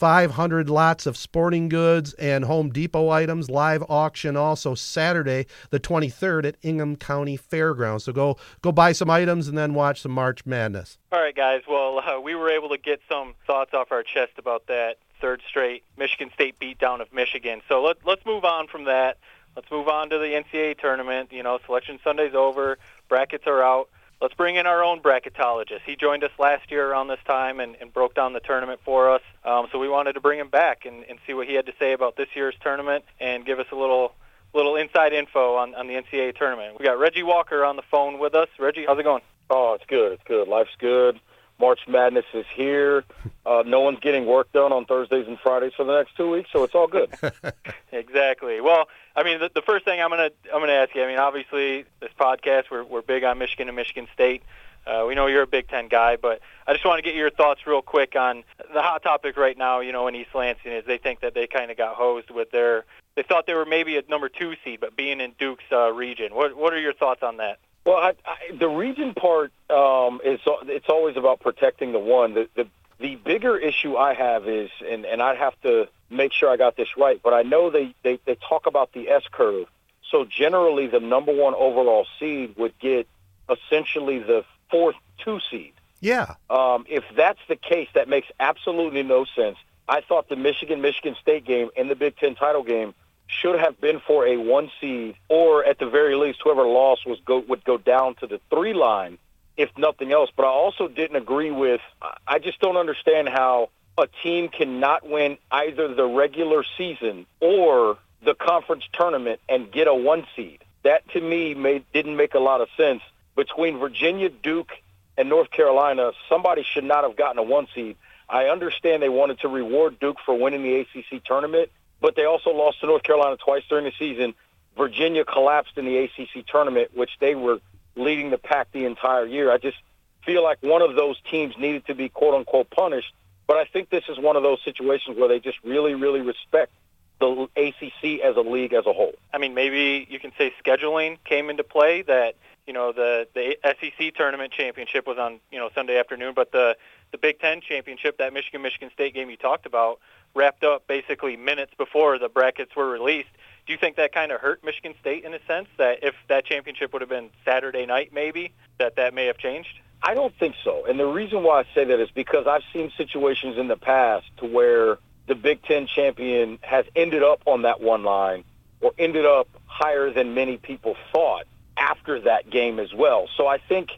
500 0.00 0.70
lots 0.70 1.04
of 1.04 1.14
sporting 1.14 1.68
goods 1.68 2.14
and 2.14 2.46
Home 2.46 2.70
Depot 2.70 3.10
items. 3.10 3.50
Live 3.50 3.84
auction 3.86 4.34
also 4.34 4.74
Saturday, 4.74 5.44
the 5.68 5.78
23rd 5.78 6.46
at 6.46 6.56
Ingham 6.62 6.96
County 6.96 7.36
Fairgrounds. 7.36 8.04
So 8.04 8.12
go 8.14 8.38
go 8.62 8.72
buy 8.72 8.92
some 8.92 9.10
items 9.10 9.46
and 9.46 9.58
then 9.58 9.74
watch 9.74 10.00
some 10.00 10.12
March 10.12 10.46
Madness. 10.46 10.96
All 11.12 11.20
right, 11.20 11.36
guys. 11.36 11.64
Well, 11.68 11.98
uh, 11.98 12.18
we 12.18 12.34
were 12.34 12.50
able 12.50 12.70
to 12.70 12.78
get 12.78 13.02
some 13.10 13.34
thoughts 13.46 13.74
off 13.74 13.92
our 13.92 14.02
chest 14.02 14.32
about 14.38 14.68
that 14.68 14.96
third 15.20 15.42
straight 15.46 15.84
Michigan 15.98 16.30
State 16.32 16.58
beatdown 16.58 17.02
of 17.02 17.12
Michigan. 17.12 17.60
So 17.68 17.82
let, 17.82 17.98
let's 18.06 18.24
move 18.24 18.46
on 18.46 18.68
from 18.68 18.84
that. 18.84 19.18
Let's 19.54 19.70
move 19.70 19.88
on 19.88 20.08
to 20.08 20.16
the 20.16 20.28
NCAA 20.28 20.78
tournament. 20.78 21.30
You 21.30 21.42
know, 21.42 21.58
Selection 21.66 22.00
Sunday's 22.02 22.34
over. 22.34 22.78
Brackets 23.10 23.46
are 23.46 23.62
out. 23.62 23.90
Let's 24.20 24.34
bring 24.34 24.56
in 24.56 24.66
our 24.66 24.84
own 24.84 25.00
bracketologist. 25.00 25.80
He 25.86 25.96
joined 25.96 26.24
us 26.24 26.30
last 26.38 26.70
year 26.70 26.90
around 26.90 27.08
this 27.08 27.20
time 27.26 27.58
and, 27.58 27.74
and 27.80 27.90
broke 27.92 28.14
down 28.14 28.34
the 28.34 28.40
tournament 28.40 28.80
for 28.84 29.10
us. 29.10 29.22
Um, 29.46 29.68
so 29.72 29.78
we 29.78 29.88
wanted 29.88 30.12
to 30.12 30.20
bring 30.20 30.38
him 30.38 30.50
back 30.50 30.84
and, 30.84 31.04
and 31.08 31.18
see 31.26 31.32
what 31.32 31.46
he 31.46 31.54
had 31.54 31.64
to 31.66 31.72
say 31.78 31.92
about 31.92 32.16
this 32.16 32.28
year's 32.34 32.54
tournament 32.60 33.06
and 33.18 33.46
give 33.46 33.58
us 33.58 33.66
a 33.72 33.76
little 33.76 34.12
little 34.52 34.76
inside 34.76 35.12
info 35.12 35.54
on, 35.54 35.74
on 35.74 35.86
the 35.86 35.94
NCAA 35.94 36.36
tournament. 36.36 36.76
We 36.78 36.84
got 36.84 36.98
Reggie 36.98 37.22
Walker 37.22 37.64
on 37.64 37.76
the 37.76 37.82
phone 37.90 38.18
with 38.18 38.34
us. 38.34 38.48
Reggie, 38.58 38.84
how's 38.86 38.98
it 38.98 39.04
going? 39.04 39.22
Oh, 39.48 39.74
it's 39.74 39.86
good. 39.86 40.12
It's 40.12 40.24
good. 40.24 40.48
Life's 40.48 40.74
good. 40.78 41.20
March 41.60 41.80
Madness 41.86 42.24
is 42.32 42.46
here. 42.54 43.04
Uh, 43.44 43.62
no 43.66 43.80
one's 43.80 44.00
getting 44.00 44.26
work 44.26 44.50
done 44.52 44.72
on 44.72 44.86
Thursdays 44.86 45.26
and 45.28 45.38
Fridays 45.38 45.72
for 45.76 45.84
the 45.84 45.94
next 45.96 46.16
two 46.16 46.30
weeks, 46.30 46.48
so 46.52 46.64
it's 46.64 46.74
all 46.74 46.88
good. 46.88 47.10
Exactly. 47.92 48.60
Well, 48.60 48.88
I 49.16 49.24
mean, 49.24 49.40
the, 49.40 49.50
the 49.52 49.62
first 49.62 49.84
thing 49.84 50.00
I'm 50.00 50.10
gonna 50.10 50.30
I'm 50.54 50.60
gonna 50.60 50.72
ask 50.72 50.94
you. 50.94 51.02
I 51.02 51.08
mean, 51.08 51.18
obviously, 51.18 51.84
this 51.98 52.10
podcast 52.18 52.64
we're 52.70 52.84
we're 52.84 53.02
big 53.02 53.24
on 53.24 53.36
Michigan 53.38 53.68
and 53.68 53.76
Michigan 53.76 54.06
State. 54.14 54.42
Uh, 54.86 55.04
we 55.06 55.14
know 55.14 55.26
you're 55.26 55.42
a 55.42 55.46
Big 55.46 55.68
Ten 55.68 55.88
guy, 55.88 56.16
but 56.16 56.40
I 56.66 56.72
just 56.72 56.84
want 56.84 56.98
to 56.98 57.02
get 57.02 57.14
your 57.16 57.30
thoughts 57.30 57.66
real 57.66 57.82
quick 57.82 58.16
on 58.16 58.44
the 58.72 58.80
hot 58.80 59.02
topic 59.02 59.36
right 59.36 59.58
now. 59.58 59.80
You 59.80 59.92
know, 59.92 60.06
in 60.06 60.14
East 60.14 60.30
Lansing 60.34 60.72
is 60.72 60.84
they 60.86 60.98
think 60.98 61.20
that 61.20 61.34
they 61.34 61.46
kind 61.46 61.70
of 61.70 61.76
got 61.76 61.96
hosed 61.96 62.30
with 62.30 62.50
their. 62.52 62.84
They 63.16 63.22
thought 63.22 63.46
they 63.46 63.54
were 63.54 63.66
maybe 63.66 63.96
a 63.96 64.02
number 64.08 64.28
two 64.28 64.54
seed, 64.64 64.80
but 64.80 64.96
being 64.96 65.20
in 65.20 65.32
Duke's 65.38 65.64
uh, 65.72 65.92
region. 65.92 66.34
What 66.34 66.56
what 66.56 66.72
are 66.72 66.80
your 66.80 66.94
thoughts 66.94 67.22
on 67.22 67.38
that? 67.38 67.58
Well, 67.84 67.96
I, 67.96 68.12
I, 68.24 68.56
the 68.56 68.68
region 68.68 69.14
part 69.14 69.52
um, 69.70 70.20
is 70.24 70.40
it's 70.46 70.88
always 70.88 71.16
about 71.16 71.40
protecting 71.40 71.92
the 71.92 71.98
one. 71.98 72.34
The, 72.34 72.48
the 72.54 72.66
the 72.98 73.16
bigger 73.16 73.56
issue 73.56 73.96
I 73.96 74.14
have 74.14 74.46
is, 74.48 74.70
and 74.86 75.06
and 75.06 75.22
I'd 75.22 75.38
have 75.38 75.58
to 75.62 75.88
make 76.10 76.32
sure 76.32 76.50
I 76.50 76.56
got 76.56 76.76
this 76.76 76.88
right, 76.96 77.20
but 77.22 77.32
I 77.32 77.42
know 77.42 77.70
they 77.70 77.94
they, 78.02 78.20
they 78.26 78.36
talk 78.48 78.66
about 78.66 78.92
the 78.92 79.08
S 79.08 79.22
curve. 79.30 79.66
So 80.10 80.24
generally, 80.24 80.88
the 80.88 81.00
number 81.00 81.32
one 81.32 81.54
overall 81.54 82.06
seed 82.18 82.56
would 82.56 82.78
get 82.78 83.08
essentially 83.48 84.18
the 84.18 84.44
fourth 84.70 84.96
two 85.24 85.38
seed. 85.50 85.72
Yeah. 86.00 86.34
Um, 86.48 86.84
if 86.88 87.04
that's 87.16 87.40
the 87.48 87.56
case, 87.56 87.88
that 87.94 88.08
makes 88.08 88.28
absolutely 88.38 89.02
no 89.02 89.24
sense. 89.36 89.56
I 89.88 90.00
thought 90.02 90.28
the 90.28 90.36
Michigan 90.36 90.80
Michigan 90.80 91.16
State 91.20 91.44
game 91.44 91.70
and 91.76 91.90
the 91.90 91.96
Big 91.96 92.16
Ten 92.16 92.34
title 92.34 92.62
game 92.62 92.94
should 93.40 93.58
have 93.58 93.80
been 93.80 94.00
for 94.00 94.26
a 94.26 94.36
one 94.36 94.70
seed, 94.80 95.14
or 95.28 95.64
at 95.64 95.78
the 95.78 95.88
very 95.88 96.16
least, 96.16 96.40
whoever 96.42 96.66
lost 96.66 97.06
was 97.06 97.18
go 97.24 97.38
would 97.48 97.64
go 97.64 97.78
down 97.78 98.14
to 98.16 98.26
the 98.26 98.40
three 98.50 98.74
line, 98.74 99.18
if 99.56 99.70
nothing 99.78 100.12
else. 100.12 100.30
But 100.36 100.44
I 100.44 100.48
also 100.48 100.88
didn't 100.88 101.16
agree 101.16 101.50
with. 101.50 101.80
I 102.26 102.38
just 102.38 102.60
don't 102.60 102.76
understand 102.76 103.28
how 103.28 103.70
a 103.98 104.08
team 104.22 104.48
cannot 104.48 105.08
win 105.08 105.38
either 105.50 105.92
the 105.94 106.06
regular 106.06 106.64
season 106.76 107.26
or 107.40 107.98
the 108.22 108.34
conference 108.34 108.84
tournament 108.92 109.40
and 109.48 109.70
get 109.70 109.86
a 109.86 109.94
one 109.94 110.26
seed. 110.34 110.58
That 110.82 111.08
to 111.10 111.20
me 111.20 111.54
made 111.54 111.84
didn't 111.92 112.16
make 112.16 112.34
a 112.34 112.40
lot 112.40 112.60
of 112.60 112.68
sense. 112.76 113.02
Between 113.36 113.78
Virginia, 113.78 114.28
Duke, 114.28 114.72
and 115.16 115.28
North 115.28 115.50
Carolina, 115.50 116.12
somebody 116.28 116.62
should 116.62 116.84
not 116.84 117.04
have 117.04 117.16
gotten 117.16 117.38
a 117.38 117.42
one 117.42 117.68
seed. 117.74 117.96
I 118.28 118.46
understand 118.46 119.02
they 119.02 119.08
wanted 119.08 119.40
to 119.40 119.48
reward 119.48 119.98
Duke 119.98 120.18
for 120.24 120.34
winning 120.34 120.62
the 120.62 120.80
ACC 120.80 121.22
tournament, 121.24 121.70
but 122.00 122.16
they 122.16 122.24
also 122.24 122.50
lost 122.50 122.80
to 122.80 122.86
North 122.86 123.02
Carolina 123.02 123.36
twice 123.36 123.62
during 123.68 123.84
the 123.84 123.92
season. 123.98 124.34
Virginia 124.76 125.24
collapsed 125.24 125.76
in 125.76 125.84
the 125.84 125.98
ACC 125.98 126.46
tournament, 126.46 126.90
which 126.94 127.10
they 127.20 127.34
were 127.34 127.60
leading 127.96 128.30
the 128.30 128.38
pack 128.38 128.72
the 128.72 128.84
entire 128.84 129.26
year. 129.26 129.50
I 129.50 129.58
just 129.58 129.76
feel 130.24 130.42
like 130.42 130.58
one 130.62 130.82
of 130.82 130.94
those 130.96 131.16
teams 131.30 131.54
needed 131.58 131.86
to 131.86 131.94
be 131.94 132.08
quote 132.08 132.34
unquote 132.34 132.70
punished. 132.70 133.12
But 133.46 133.56
I 133.56 133.64
think 133.64 133.90
this 133.90 134.04
is 134.08 134.18
one 134.18 134.36
of 134.36 134.44
those 134.44 134.58
situations 134.64 135.18
where 135.18 135.28
they 135.28 135.40
just 135.40 135.58
really, 135.64 135.94
really 135.94 136.20
respect 136.20 136.72
the 137.18 137.48
ACC 137.56 138.20
as 138.20 138.36
a 138.36 138.40
league 138.40 138.72
as 138.72 138.86
a 138.86 138.92
whole. 138.92 139.14
I 139.32 139.38
mean, 139.38 139.54
maybe 139.54 140.06
you 140.08 140.18
can 140.18 140.32
say 140.38 140.52
scheduling 140.64 141.18
came 141.24 141.50
into 141.50 141.64
play. 141.64 142.02
That 142.02 142.36
you 142.66 142.72
know 142.72 142.92
the 142.92 143.26
the 143.34 143.58
SEC 143.64 144.14
tournament 144.14 144.52
championship 144.52 145.06
was 145.06 145.18
on 145.18 145.40
you 145.50 145.58
know 145.58 145.68
Sunday 145.74 145.98
afternoon, 145.98 146.32
but 146.34 146.52
the 146.52 146.76
the 147.10 147.18
Big 147.18 147.40
Ten 147.40 147.60
championship, 147.60 148.18
that 148.18 148.32
Michigan 148.32 148.62
Michigan 148.62 148.90
State 148.94 149.14
game 149.14 149.30
you 149.30 149.36
talked 149.36 149.66
about, 149.66 150.00
wrapped 150.34 150.64
up 150.64 150.86
basically 150.86 151.36
minutes 151.36 151.72
before 151.76 152.18
the 152.18 152.28
brackets 152.28 152.74
were 152.76 152.88
released. 152.88 153.30
Do 153.66 153.72
you 153.72 153.78
think 153.78 153.96
that 153.96 154.12
kind 154.12 154.32
of 154.32 154.40
hurt 154.40 154.64
Michigan 154.64 154.94
State 155.00 155.24
in 155.24 155.34
a 155.34 155.38
sense 155.46 155.68
that 155.76 156.02
if 156.02 156.14
that 156.28 156.44
championship 156.44 156.92
would 156.92 157.02
have 157.02 157.08
been 157.08 157.30
Saturday 157.44 157.86
night, 157.86 158.12
maybe 158.12 158.52
that 158.78 158.96
that 158.96 159.14
may 159.14 159.26
have 159.26 159.38
changed? 159.38 159.80
I 160.02 160.14
don't 160.14 160.34
think 160.38 160.54
so. 160.64 160.86
And 160.86 160.98
the 160.98 161.06
reason 161.06 161.42
why 161.42 161.60
I 161.60 161.64
say 161.74 161.84
that 161.84 162.00
is 162.00 162.10
because 162.10 162.46
I've 162.46 162.62
seen 162.72 162.90
situations 162.96 163.58
in 163.58 163.68
the 163.68 163.76
past 163.76 164.26
to 164.38 164.46
where 164.46 164.98
the 165.26 165.34
Big 165.34 165.62
Ten 165.62 165.86
champion 165.86 166.58
has 166.62 166.86
ended 166.96 167.22
up 167.22 167.42
on 167.46 167.62
that 167.62 167.80
one 167.80 168.02
line 168.02 168.44
or 168.80 168.92
ended 168.98 169.26
up 169.26 169.48
higher 169.66 170.10
than 170.10 170.34
many 170.34 170.56
people 170.56 170.96
thought 171.12 171.44
after 171.76 172.20
that 172.20 172.48
game 172.50 172.78
as 172.78 172.92
well. 172.94 173.28
So 173.36 173.46
I 173.46 173.58
think 173.58 173.90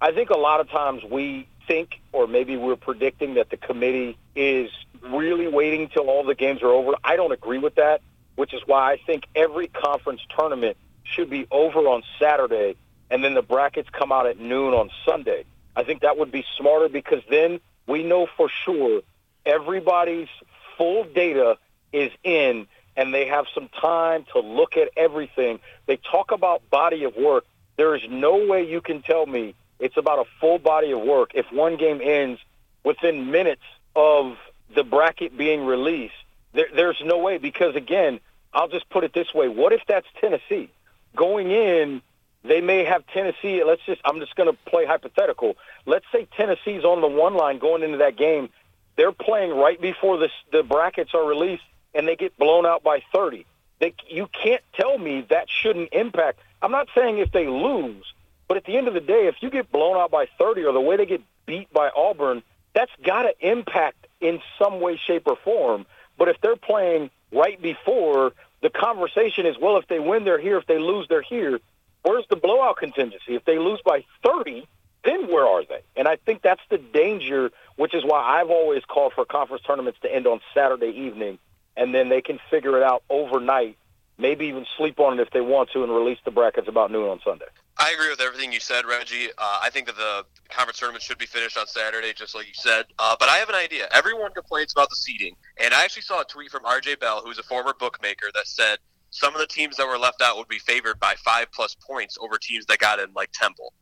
I 0.00 0.12
think 0.12 0.30
a 0.30 0.36
lot 0.36 0.60
of 0.60 0.70
times 0.70 1.02
we 1.04 1.48
think 1.66 2.00
or 2.12 2.26
maybe 2.26 2.56
we're 2.56 2.76
predicting 2.76 3.34
that 3.34 3.50
the 3.50 3.56
committee 3.56 4.18
is 4.36 4.70
really 5.02 5.48
waiting 5.48 5.88
till 5.88 6.08
all 6.08 6.24
the 6.24 6.34
games 6.34 6.62
are 6.62 6.70
over. 6.70 6.92
I 7.02 7.16
don't 7.16 7.32
agree 7.32 7.58
with 7.58 7.76
that, 7.76 8.02
which 8.36 8.54
is 8.54 8.60
why 8.66 8.92
I 8.92 8.96
think 8.98 9.26
every 9.34 9.68
conference 9.68 10.20
tournament 10.36 10.76
should 11.02 11.30
be 11.30 11.46
over 11.50 11.80
on 11.80 12.02
Saturday 12.20 12.76
and 13.10 13.22
then 13.22 13.34
the 13.34 13.42
brackets 13.42 13.88
come 13.90 14.12
out 14.12 14.26
at 14.26 14.38
noon 14.38 14.74
on 14.74 14.90
Sunday. 15.04 15.44
I 15.74 15.84
think 15.84 16.02
that 16.02 16.18
would 16.18 16.32
be 16.32 16.44
smarter 16.58 16.88
because 16.88 17.22
then 17.30 17.60
we 17.86 18.02
know 18.02 18.26
for 18.36 18.48
sure 18.48 19.02
everybody's 19.44 20.28
full 20.76 21.04
data 21.04 21.58
is 21.92 22.10
in 22.24 22.66
and 22.96 23.14
they 23.14 23.26
have 23.26 23.46
some 23.54 23.68
time 23.80 24.24
to 24.32 24.40
look 24.40 24.76
at 24.76 24.88
everything. 24.96 25.60
They 25.86 25.96
talk 25.96 26.32
about 26.32 26.68
body 26.70 27.04
of 27.04 27.14
work. 27.16 27.44
There 27.76 27.94
is 27.94 28.02
no 28.08 28.46
way 28.46 28.68
you 28.68 28.80
can 28.80 29.02
tell 29.02 29.26
me 29.26 29.54
it's 29.78 29.96
about 29.96 30.18
a 30.18 30.24
full 30.40 30.58
body 30.58 30.92
of 30.92 31.00
work 31.00 31.32
if 31.34 31.46
one 31.52 31.76
game 31.76 32.00
ends 32.02 32.40
within 32.82 33.30
minutes 33.30 33.62
of 33.96 34.36
the 34.74 34.84
bracket 34.84 35.36
being 35.36 35.64
released. 35.64 36.14
There, 36.52 36.68
there's 36.74 37.00
no 37.04 37.18
way 37.18 37.38
because, 37.38 37.74
again, 37.74 38.20
I'll 38.52 38.68
just 38.68 38.88
put 38.90 39.04
it 39.04 39.12
this 39.12 39.32
way. 39.34 39.48
What 39.48 39.72
if 39.72 39.80
that's 39.88 40.06
Tennessee? 40.20 40.70
Going 41.16 41.50
in, 41.50 42.02
they 42.44 42.60
may 42.60 42.84
have 42.84 43.06
Tennessee. 43.08 43.64
Let's 43.64 43.82
just, 43.86 44.00
I'm 44.04 44.20
just 44.20 44.36
going 44.36 44.50
to 44.50 44.58
play 44.66 44.84
hypothetical. 44.86 45.56
Let's 45.86 46.04
say 46.12 46.28
Tennessee's 46.36 46.84
on 46.84 47.00
the 47.00 47.08
one 47.08 47.34
line 47.34 47.58
going 47.58 47.82
into 47.82 47.98
that 47.98 48.16
game. 48.16 48.50
They're 48.96 49.12
playing 49.12 49.50
right 49.50 49.80
before 49.80 50.18
the, 50.18 50.30
the 50.52 50.62
brackets 50.62 51.12
are 51.14 51.24
released 51.24 51.64
and 51.94 52.06
they 52.06 52.16
get 52.16 52.36
blown 52.38 52.66
out 52.66 52.82
by 52.82 53.02
30. 53.12 53.46
They, 53.78 53.94
you 54.08 54.28
can't 54.28 54.62
tell 54.74 54.96
me 54.96 55.26
that 55.28 55.48
shouldn't 55.50 55.90
impact. 55.92 56.38
I'm 56.62 56.72
not 56.72 56.88
saying 56.94 57.18
if 57.18 57.32
they 57.32 57.46
lose, 57.46 58.04
but 58.48 58.56
at 58.56 58.64
the 58.64 58.76
end 58.76 58.88
of 58.88 58.94
the 58.94 59.00
day, 59.00 59.26
if 59.26 59.36
you 59.40 59.50
get 59.50 59.70
blown 59.70 59.96
out 59.96 60.10
by 60.10 60.26
30 60.38 60.64
or 60.64 60.72
the 60.72 60.80
way 60.80 60.96
they 60.96 61.06
get 61.06 61.22
beat 61.44 61.70
by 61.72 61.90
Auburn, 61.94 62.42
that's 62.76 62.92
got 63.02 63.22
to 63.22 63.32
impact 63.40 64.06
in 64.20 64.38
some 64.58 64.80
way, 64.80 65.00
shape, 65.04 65.22
or 65.26 65.36
form. 65.36 65.86
But 66.18 66.28
if 66.28 66.36
they're 66.42 66.56
playing 66.56 67.10
right 67.32 67.60
before, 67.60 68.32
the 68.60 68.68
conversation 68.68 69.46
is, 69.46 69.56
well, 69.58 69.78
if 69.78 69.88
they 69.88 69.98
win, 69.98 70.24
they're 70.24 70.38
here. 70.38 70.58
If 70.58 70.66
they 70.66 70.78
lose, 70.78 71.08
they're 71.08 71.22
here. 71.22 71.58
Where's 72.02 72.26
the 72.28 72.36
blowout 72.36 72.76
contingency? 72.76 73.34
If 73.34 73.46
they 73.46 73.58
lose 73.58 73.80
by 73.84 74.04
30, 74.22 74.68
then 75.04 75.28
where 75.28 75.46
are 75.46 75.64
they? 75.64 75.80
And 75.96 76.06
I 76.06 76.16
think 76.16 76.42
that's 76.42 76.60
the 76.68 76.76
danger, 76.76 77.50
which 77.76 77.94
is 77.94 78.04
why 78.04 78.20
I've 78.20 78.50
always 78.50 78.84
called 78.84 79.14
for 79.14 79.24
conference 79.24 79.62
tournaments 79.66 79.98
to 80.02 80.14
end 80.14 80.26
on 80.26 80.40
Saturday 80.52 80.90
evening, 80.90 81.38
and 81.76 81.94
then 81.94 82.10
they 82.10 82.20
can 82.20 82.38
figure 82.50 82.76
it 82.76 82.82
out 82.82 83.02
overnight, 83.08 83.78
maybe 84.18 84.46
even 84.46 84.66
sleep 84.76 84.98
on 85.00 85.18
it 85.18 85.22
if 85.22 85.30
they 85.30 85.40
want 85.40 85.70
to, 85.72 85.82
and 85.82 85.92
release 85.92 86.18
the 86.24 86.30
brackets 86.30 86.68
about 86.68 86.90
noon 86.90 87.08
on 87.08 87.20
Sunday. 87.24 87.46
I 87.78 87.90
agree 87.90 88.08
with 88.08 88.20
everything 88.20 88.52
you 88.52 88.60
said, 88.60 88.86
Reggie. 88.86 89.28
Uh, 89.36 89.58
I 89.62 89.68
think 89.70 89.86
that 89.86 89.96
the 89.96 90.24
conference 90.48 90.78
tournament 90.78 91.02
should 91.02 91.18
be 91.18 91.26
finished 91.26 91.58
on 91.58 91.66
Saturday, 91.66 92.12
just 92.14 92.34
like 92.34 92.46
you 92.46 92.54
said. 92.54 92.86
Uh, 92.98 93.16
but 93.20 93.28
I 93.28 93.36
have 93.36 93.50
an 93.50 93.54
idea. 93.54 93.88
Everyone 93.92 94.32
complains 94.32 94.72
about 94.72 94.88
the 94.88 94.96
seeding, 94.96 95.36
and 95.58 95.74
I 95.74 95.84
actually 95.84 96.02
saw 96.02 96.22
a 96.22 96.24
tweet 96.24 96.50
from 96.50 96.62
RJ 96.64 97.00
Bell, 97.00 97.22
who's 97.24 97.38
a 97.38 97.42
former 97.42 97.74
bookmaker, 97.78 98.26
that 98.34 98.46
said 98.46 98.78
some 99.10 99.34
of 99.34 99.40
the 99.40 99.46
teams 99.46 99.76
that 99.76 99.86
were 99.86 99.98
left 99.98 100.22
out 100.22 100.36
would 100.36 100.48
be 100.48 100.58
favored 100.58 100.98
by 101.00 101.14
five 101.24 101.50
plus 101.52 101.74
points 101.74 102.18
over 102.20 102.38
teams 102.38 102.66
that 102.66 102.78
got 102.78 102.98
in, 102.98 103.12
like 103.14 103.30
Temple. 103.32 103.72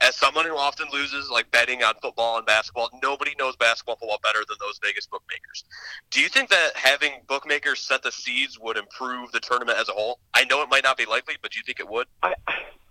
As 0.00 0.16
someone 0.16 0.44
who 0.44 0.56
often 0.56 0.86
loses, 0.92 1.30
like 1.30 1.50
betting 1.50 1.82
on 1.82 1.94
football 2.02 2.36
and 2.36 2.46
basketball, 2.46 2.90
nobody 3.02 3.32
knows 3.38 3.56
basketball 3.56 3.96
football 3.96 4.18
better 4.22 4.40
than 4.48 4.56
those 4.60 4.78
Vegas 4.82 5.06
bookmakers. 5.06 5.64
Do 6.10 6.20
you 6.20 6.28
think 6.28 6.50
that 6.50 6.76
having 6.76 7.12
bookmakers 7.28 7.80
set 7.80 8.02
the 8.02 8.12
seeds 8.12 8.58
would 8.58 8.76
improve 8.76 9.32
the 9.32 9.40
tournament 9.40 9.78
as 9.78 9.88
a 9.88 9.92
whole? 9.92 10.18
I 10.34 10.44
know 10.44 10.62
it 10.62 10.68
might 10.68 10.84
not 10.84 10.96
be 10.96 11.06
likely, 11.06 11.36
but 11.40 11.52
do 11.52 11.58
you 11.58 11.64
think 11.64 11.80
it 11.80 11.88
would? 11.88 12.06
I, 12.22 12.34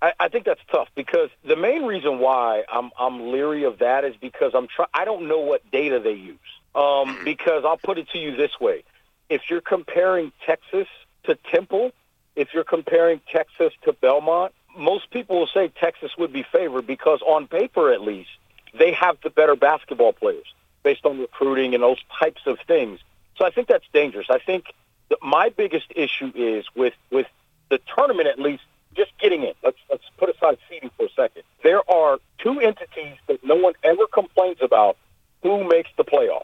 I, 0.01 0.13
I 0.19 0.27
think 0.27 0.45
that's 0.45 0.61
tough 0.71 0.89
because 0.95 1.29
the 1.47 1.55
main 1.55 1.83
reason 1.83 2.19
why 2.19 2.63
I'm 2.71 2.91
I'm 2.99 3.31
leery 3.31 3.63
of 3.63 3.79
that 3.79 4.03
is 4.03 4.15
because 4.19 4.51
I'm 4.53 4.67
try- 4.67 4.87
I 4.93 5.05
don't 5.05 5.27
know 5.27 5.39
what 5.39 5.69
data 5.71 5.99
they 5.99 6.13
use. 6.13 6.39
Um, 6.75 7.19
because 7.23 7.63
I'll 7.65 7.77
put 7.77 7.97
it 7.97 8.09
to 8.09 8.17
you 8.17 8.35
this 8.35 8.59
way: 8.59 8.83
if 9.29 9.43
you're 9.49 9.61
comparing 9.61 10.31
Texas 10.45 10.87
to 11.25 11.35
Temple, 11.35 11.91
if 12.35 12.53
you're 12.53 12.63
comparing 12.63 13.21
Texas 13.31 13.73
to 13.83 13.93
Belmont, 13.93 14.53
most 14.77 15.09
people 15.11 15.39
will 15.39 15.49
say 15.53 15.67
Texas 15.67 16.11
would 16.17 16.33
be 16.33 16.43
favored 16.43 16.87
because 16.87 17.21
on 17.21 17.47
paper 17.47 17.91
at 17.91 18.01
least, 18.01 18.29
they 18.77 18.91
have 18.93 19.17
the 19.23 19.29
better 19.29 19.55
basketball 19.55 20.13
players 20.13 20.51
based 20.83 21.05
on 21.05 21.19
recruiting 21.19 21.73
and 21.73 21.83
those 21.83 22.01
types 22.19 22.41
of 22.45 22.57
things. 22.67 22.99
So 23.37 23.45
I 23.45 23.51
think 23.51 23.67
that's 23.67 23.85
dangerous. 23.93 24.27
I 24.29 24.39
think 24.39 24.65
that 25.09 25.19
my 25.21 25.49
biggest 25.49 25.87
issue 25.95 26.31
is 26.35 26.65
with, 26.75 26.93
with 27.11 27.27
the 27.69 27.79
tournament 27.95 28.27
at 28.27 28.39
least 28.39 28.63
just 28.95 29.11
getting 29.19 29.43
in. 29.43 29.53
Let's, 29.63 29.77
let's 29.89 30.03
put 30.17 30.29
aside 30.29 30.57
seeding 30.69 30.91
for 30.97 31.05
a 31.05 31.09
second. 31.15 31.43
There 31.63 31.87
are 31.89 32.19
two 32.39 32.59
entities 32.59 33.17
that 33.27 33.43
no 33.43 33.55
one 33.55 33.73
ever 33.83 34.07
complains 34.07 34.57
about 34.61 34.97
who 35.41 35.67
makes 35.67 35.89
the 35.97 36.03
playoffs, 36.03 36.43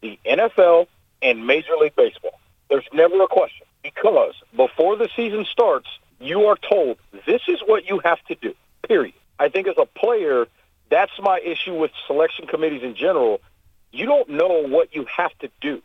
the 0.00 0.18
NFL 0.26 0.86
and 1.22 1.46
Major 1.46 1.76
League 1.80 1.96
Baseball. 1.96 2.38
There's 2.68 2.86
never 2.92 3.20
a 3.22 3.26
question 3.26 3.66
because 3.82 4.34
before 4.56 4.96
the 4.96 5.08
season 5.16 5.44
starts, 5.44 5.88
you 6.20 6.46
are 6.46 6.56
told 6.56 6.98
this 7.26 7.42
is 7.48 7.60
what 7.66 7.88
you 7.88 8.00
have 8.04 8.22
to 8.26 8.34
do. 8.34 8.54
Period. 8.86 9.14
I 9.38 9.48
think 9.48 9.66
as 9.66 9.76
a 9.78 9.86
player, 9.86 10.46
that's 10.90 11.12
my 11.20 11.40
issue 11.40 11.74
with 11.74 11.90
selection 12.06 12.46
committees 12.46 12.82
in 12.82 12.94
general. 12.94 13.40
You 13.92 14.06
don't 14.06 14.28
know 14.30 14.66
what 14.66 14.94
you 14.94 15.06
have 15.16 15.36
to 15.38 15.50
do. 15.60 15.82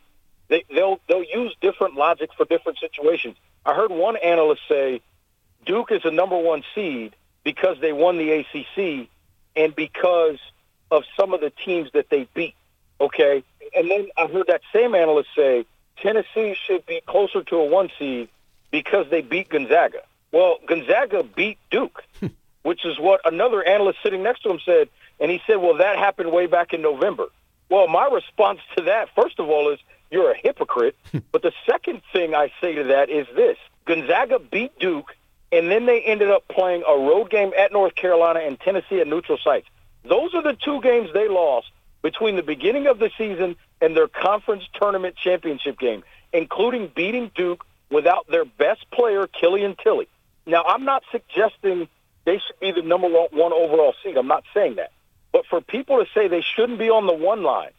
They, 0.48 0.64
they'll 0.72 1.00
they'll 1.08 1.24
use 1.24 1.54
different 1.60 1.94
logic 1.94 2.30
for 2.36 2.44
different 2.44 2.78
situations. 2.78 3.36
I 3.64 3.74
heard 3.74 3.90
one 3.90 4.16
analyst 4.16 4.62
say 4.68 5.00
Duke 5.64 5.90
is 5.90 6.02
a 6.04 6.10
number 6.10 6.38
one 6.38 6.62
seed 6.74 7.16
because 7.42 7.78
they 7.80 7.92
won 7.92 8.18
the 8.18 8.30
ACC 8.30 9.08
and 9.56 9.74
because 9.74 10.38
of 10.90 11.02
some 11.18 11.34
of 11.34 11.40
the 11.40 11.50
teams 11.50 11.90
that 11.94 12.10
they 12.10 12.28
beat. 12.34 12.54
Okay, 13.00 13.42
and 13.76 13.90
then 13.90 14.08
I 14.16 14.26
heard 14.26 14.46
that 14.46 14.62
same 14.72 14.94
analyst 14.94 15.30
say 15.36 15.66
Tennessee 16.02 16.56
should 16.66 16.86
be 16.86 17.00
closer 17.06 17.42
to 17.42 17.56
a 17.56 17.64
one 17.64 17.90
seed 17.98 18.28
because 18.70 19.06
they 19.10 19.22
beat 19.22 19.48
Gonzaga. 19.48 20.00
Well, 20.32 20.58
Gonzaga 20.66 21.22
beat 21.22 21.58
Duke, 21.70 22.02
hmm. 22.20 22.26
which 22.62 22.84
is 22.84 22.98
what 22.98 23.20
another 23.24 23.62
analyst 23.62 23.98
sitting 24.02 24.22
next 24.22 24.42
to 24.42 24.50
him 24.50 24.60
said. 24.64 24.88
And 25.18 25.30
he 25.30 25.40
said, 25.46 25.56
well, 25.56 25.78
that 25.78 25.96
happened 25.96 26.30
way 26.32 26.46
back 26.46 26.74
in 26.74 26.82
November. 26.82 27.26
Well, 27.70 27.88
my 27.88 28.08
response 28.12 28.60
to 28.76 28.84
that, 28.84 29.08
first 29.14 29.40
of 29.40 29.48
all, 29.48 29.72
is 29.72 29.80
you're 30.10 30.30
a 30.30 30.36
hypocrite. 30.36 30.96
Hmm. 31.10 31.18
but 31.32 31.42
the 31.42 31.52
second 31.68 32.02
thing 32.12 32.34
I 32.34 32.52
say 32.60 32.74
to 32.74 32.84
that 32.84 33.10
is 33.10 33.26
this 33.34 33.56
Gonzaga 33.86 34.38
beat 34.38 34.78
Duke, 34.78 35.14
and 35.52 35.70
then 35.70 35.86
they 35.86 36.02
ended 36.02 36.30
up 36.30 36.46
playing 36.48 36.82
a 36.86 36.96
road 36.96 37.30
game 37.30 37.52
at 37.58 37.72
North 37.72 37.94
Carolina 37.94 38.40
and 38.40 38.58
Tennessee 38.60 39.00
at 39.00 39.06
neutral 39.06 39.38
sites. 39.42 39.66
Those 40.04 40.34
are 40.34 40.42
the 40.42 40.54
two 40.54 40.80
games 40.80 41.10
they 41.12 41.28
lost 41.28 41.68
between 42.02 42.36
the 42.36 42.42
beginning 42.42 42.86
of 42.86 42.98
the 42.98 43.10
season 43.16 43.56
and 43.80 43.96
their 43.96 44.08
conference 44.08 44.64
tournament 44.74 45.16
championship 45.16 45.78
game, 45.78 46.02
including 46.32 46.90
beating 46.94 47.30
Duke 47.34 47.64
without 47.90 48.26
their 48.28 48.44
best 48.44 48.90
player, 48.90 49.26
Killian 49.26 49.76
Tillie. 49.82 50.08
Now, 50.46 50.64
I'm 50.64 50.84
not 50.84 51.02
suggesting 51.10 51.88
they 52.24 52.38
should 52.38 52.60
be 52.60 52.72
the 52.72 52.82
number 52.82 53.08
one 53.08 53.52
overall 53.52 53.94
seed. 54.02 54.16
I'm 54.16 54.28
not 54.28 54.44
saying 54.54 54.76
that. 54.76 54.92
But 55.32 55.46
for 55.46 55.60
people 55.60 55.98
to 55.98 56.10
say 56.14 56.28
they 56.28 56.42
shouldn't 56.42 56.78
be 56.78 56.90
on 56.90 57.06
the 57.06 57.14
one 57.14 57.42
line 57.42 57.70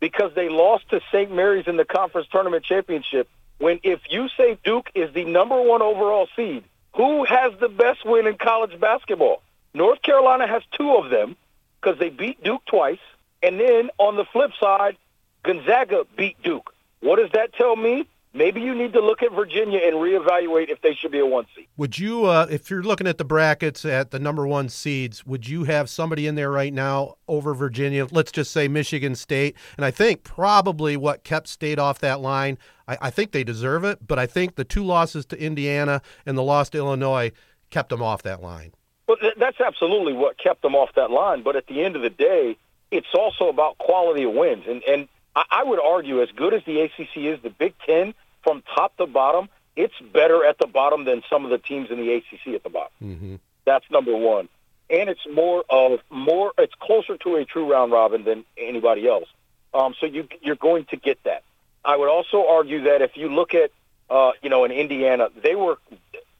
because 0.00 0.32
they 0.34 0.48
lost 0.48 0.88
to 0.90 1.00
St. 1.12 1.30
Mary's 1.34 1.66
in 1.66 1.76
the 1.76 1.84
conference 1.84 2.28
tournament 2.30 2.64
championship, 2.64 3.28
when 3.58 3.80
if 3.82 4.00
you 4.08 4.28
say 4.36 4.58
Duke 4.64 4.90
is 4.94 5.12
the 5.12 5.24
number 5.24 5.60
one 5.60 5.82
overall 5.82 6.28
seed, 6.34 6.64
who 6.96 7.24
has 7.24 7.52
the 7.60 7.68
best 7.68 8.04
win 8.04 8.26
in 8.26 8.36
college 8.36 8.78
basketball? 8.80 9.42
North 9.74 10.02
Carolina 10.02 10.46
has 10.46 10.62
two 10.76 10.94
of 10.96 11.10
them 11.10 11.36
because 11.80 11.98
they 11.98 12.08
beat 12.08 12.42
Duke 12.42 12.64
twice. 12.66 12.98
And 13.42 13.60
then 13.60 13.90
on 13.98 14.16
the 14.16 14.24
flip 14.24 14.50
side, 14.60 14.96
Gonzaga 15.42 16.04
beat 16.16 16.40
Duke. 16.42 16.72
What 17.00 17.16
does 17.16 17.30
that 17.32 17.52
tell 17.54 17.76
me? 17.76 18.06
Maybe 18.32 18.60
you 18.60 18.76
need 18.76 18.92
to 18.92 19.00
look 19.00 19.24
at 19.24 19.32
Virginia 19.32 19.80
and 19.82 19.96
reevaluate 19.96 20.68
if 20.68 20.80
they 20.82 20.94
should 20.94 21.10
be 21.10 21.18
a 21.18 21.26
one 21.26 21.46
seed. 21.56 21.66
Would 21.76 21.98
you, 21.98 22.26
uh, 22.26 22.46
if 22.48 22.70
you're 22.70 22.82
looking 22.82 23.08
at 23.08 23.18
the 23.18 23.24
brackets 23.24 23.84
at 23.84 24.12
the 24.12 24.20
number 24.20 24.46
one 24.46 24.68
seeds, 24.68 25.26
would 25.26 25.48
you 25.48 25.64
have 25.64 25.90
somebody 25.90 26.28
in 26.28 26.36
there 26.36 26.50
right 26.50 26.72
now 26.72 27.16
over 27.26 27.54
Virginia? 27.54 28.06
Let's 28.08 28.30
just 28.30 28.52
say 28.52 28.68
Michigan 28.68 29.16
State. 29.16 29.56
And 29.76 29.84
I 29.84 29.90
think 29.90 30.22
probably 30.22 30.96
what 30.96 31.24
kept 31.24 31.48
State 31.48 31.80
off 31.80 31.98
that 32.00 32.20
line, 32.20 32.56
I, 32.86 32.98
I 33.02 33.10
think 33.10 33.32
they 33.32 33.42
deserve 33.42 33.82
it, 33.82 34.06
but 34.06 34.20
I 34.20 34.26
think 34.26 34.54
the 34.54 34.64
two 34.64 34.84
losses 34.84 35.26
to 35.26 35.42
Indiana 35.42 36.00
and 36.24 36.38
the 36.38 36.44
loss 36.44 36.70
to 36.70 36.78
Illinois 36.78 37.32
kept 37.70 37.88
them 37.88 38.02
off 38.02 38.22
that 38.22 38.40
line. 38.40 38.72
Well, 39.08 39.16
that's 39.38 39.60
absolutely 39.60 40.12
what 40.12 40.38
kept 40.38 40.62
them 40.62 40.76
off 40.76 40.90
that 40.94 41.10
line. 41.10 41.42
But 41.42 41.56
at 41.56 41.66
the 41.66 41.82
end 41.82 41.96
of 41.96 42.02
the 42.02 42.10
day, 42.10 42.56
it's 42.92 43.12
also 43.12 43.48
about 43.48 43.76
quality 43.78 44.22
of 44.22 44.34
wins. 44.34 44.66
And, 44.68 44.84
and 44.84 45.08
I 45.34 45.62
would 45.64 45.80
argue, 45.80 46.22
as 46.22 46.30
good 46.32 46.54
as 46.54 46.62
the 46.64 46.80
ACC 46.80 47.16
is, 47.16 47.40
the 47.42 47.50
Big 47.50 47.74
Ten 47.86 48.14
from 48.42 48.62
top 48.74 48.96
to 48.96 49.06
bottom, 49.06 49.48
it's 49.76 49.94
better 50.12 50.44
at 50.44 50.58
the 50.58 50.66
bottom 50.66 51.04
than 51.04 51.22
some 51.30 51.44
of 51.44 51.50
the 51.50 51.58
teams 51.58 51.90
in 51.90 51.98
the 51.98 52.12
ACC 52.12 52.54
at 52.54 52.62
the 52.62 52.70
bottom. 52.70 52.92
Mm-hmm. 53.02 53.34
That's 53.64 53.88
number 53.90 54.16
one, 54.16 54.48
and 54.88 55.08
it's 55.08 55.26
more 55.32 55.64
of 55.68 56.00
more. 56.10 56.52
It's 56.58 56.74
closer 56.80 57.16
to 57.18 57.36
a 57.36 57.44
true 57.44 57.70
round 57.70 57.92
robin 57.92 58.24
than 58.24 58.44
anybody 58.56 59.06
else. 59.06 59.28
Um, 59.72 59.94
so 60.00 60.06
you 60.06 60.26
you're 60.40 60.56
going 60.56 60.86
to 60.86 60.96
get 60.96 61.22
that. 61.24 61.44
I 61.84 61.96
would 61.96 62.08
also 62.08 62.46
argue 62.48 62.84
that 62.84 63.02
if 63.02 63.16
you 63.16 63.28
look 63.28 63.54
at 63.54 63.70
uh, 64.08 64.32
you 64.42 64.50
know 64.50 64.64
in 64.64 64.72
Indiana, 64.72 65.28
they 65.40 65.54
were 65.54 65.78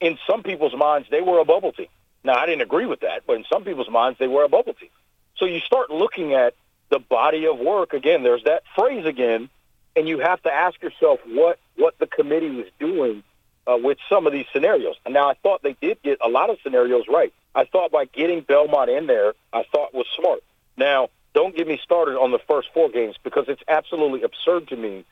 in 0.01 0.19
some 0.29 0.43
people's 0.43 0.75
minds 0.75 1.09
they 1.11 1.21
were 1.21 1.39
a 1.39 1.45
bubble 1.45 1.73
team. 1.73 1.89
Now 2.25 2.35
I 2.35 2.47
didn't 2.47 2.63
agree 2.63 2.87
with 2.87 3.01
that, 3.01 3.23
but 3.27 3.37
in 3.37 3.45
some 3.51 3.65
people's 3.65 3.91
minds 3.91 4.19
they 4.19 4.29
were 4.29 4.45
a 4.45 4.49
bubble 4.49 4.75
team. 4.75 4.91
So 5.37 5.45
you 5.45 5.61
start 5.61 5.91
looking 5.91 6.35
at 6.35 6.55
the 6.91 6.99
body 6.99 7.47
of 7.47 7.59
work 7.59 7.93
again. 7.93 8.23
There's 8.23 8.45
that 8.45 8.63
phrase 8.75 9.07
again, 9.07 9.49
and 9.97 10.09
you 10.09 10.19
have 10.19 10.43
to 10.43 10.53
ask 10.53 10.81
yourself 10.83 11.21
what 11.27 11.59
what 11.77 11.99
the 11.99 12.07
committee 12.07 12.51
was 12.51 12.67
doing 12.79 13.23
uh, 13.67 13.79
with 13.83 13.99
some 14.09 14.27
of 14.27 14.33
these 14.33 14.47
scenarios. 14.53 14.97
And 15.05 15.15
now 15.15 15.29
I 15.31 15.35
thought 15.35 15.63
they 15.63 15.77
did 15.81 16.03
get 16.03 16.19
a 16.25 16.29
lot 16.29 16.51
of 16.51 16.59
scenarios 16.63 17.05
right. 17.09 17.33
I 17.55 17.65
thought 17.65 17.91
by 17.91 18.05
getting 18.05 18.43
Belmont 18.43 18.91
in 18.91 19.07
there, 19.07 19.35
I 19.53 19.65
thought 19.73 19.95
was 19.95 20.07
smart. 20.19 20.43
Now 20.77 21.09
don't 21.35 21.57
get 21.57 21.67
me 21.67 21.79
started 21.83 22.19
on 22.19 22.33
the 22.33 22.41
first 22.49 22.69
four 22.75 22.89
games 22.89 23.17
because 23.23 23.45
it's 23.49 23.63
absolutely 23.69 24.23
absurd 24.23 24.69
to 24.69 24.77
me 24.77 25.05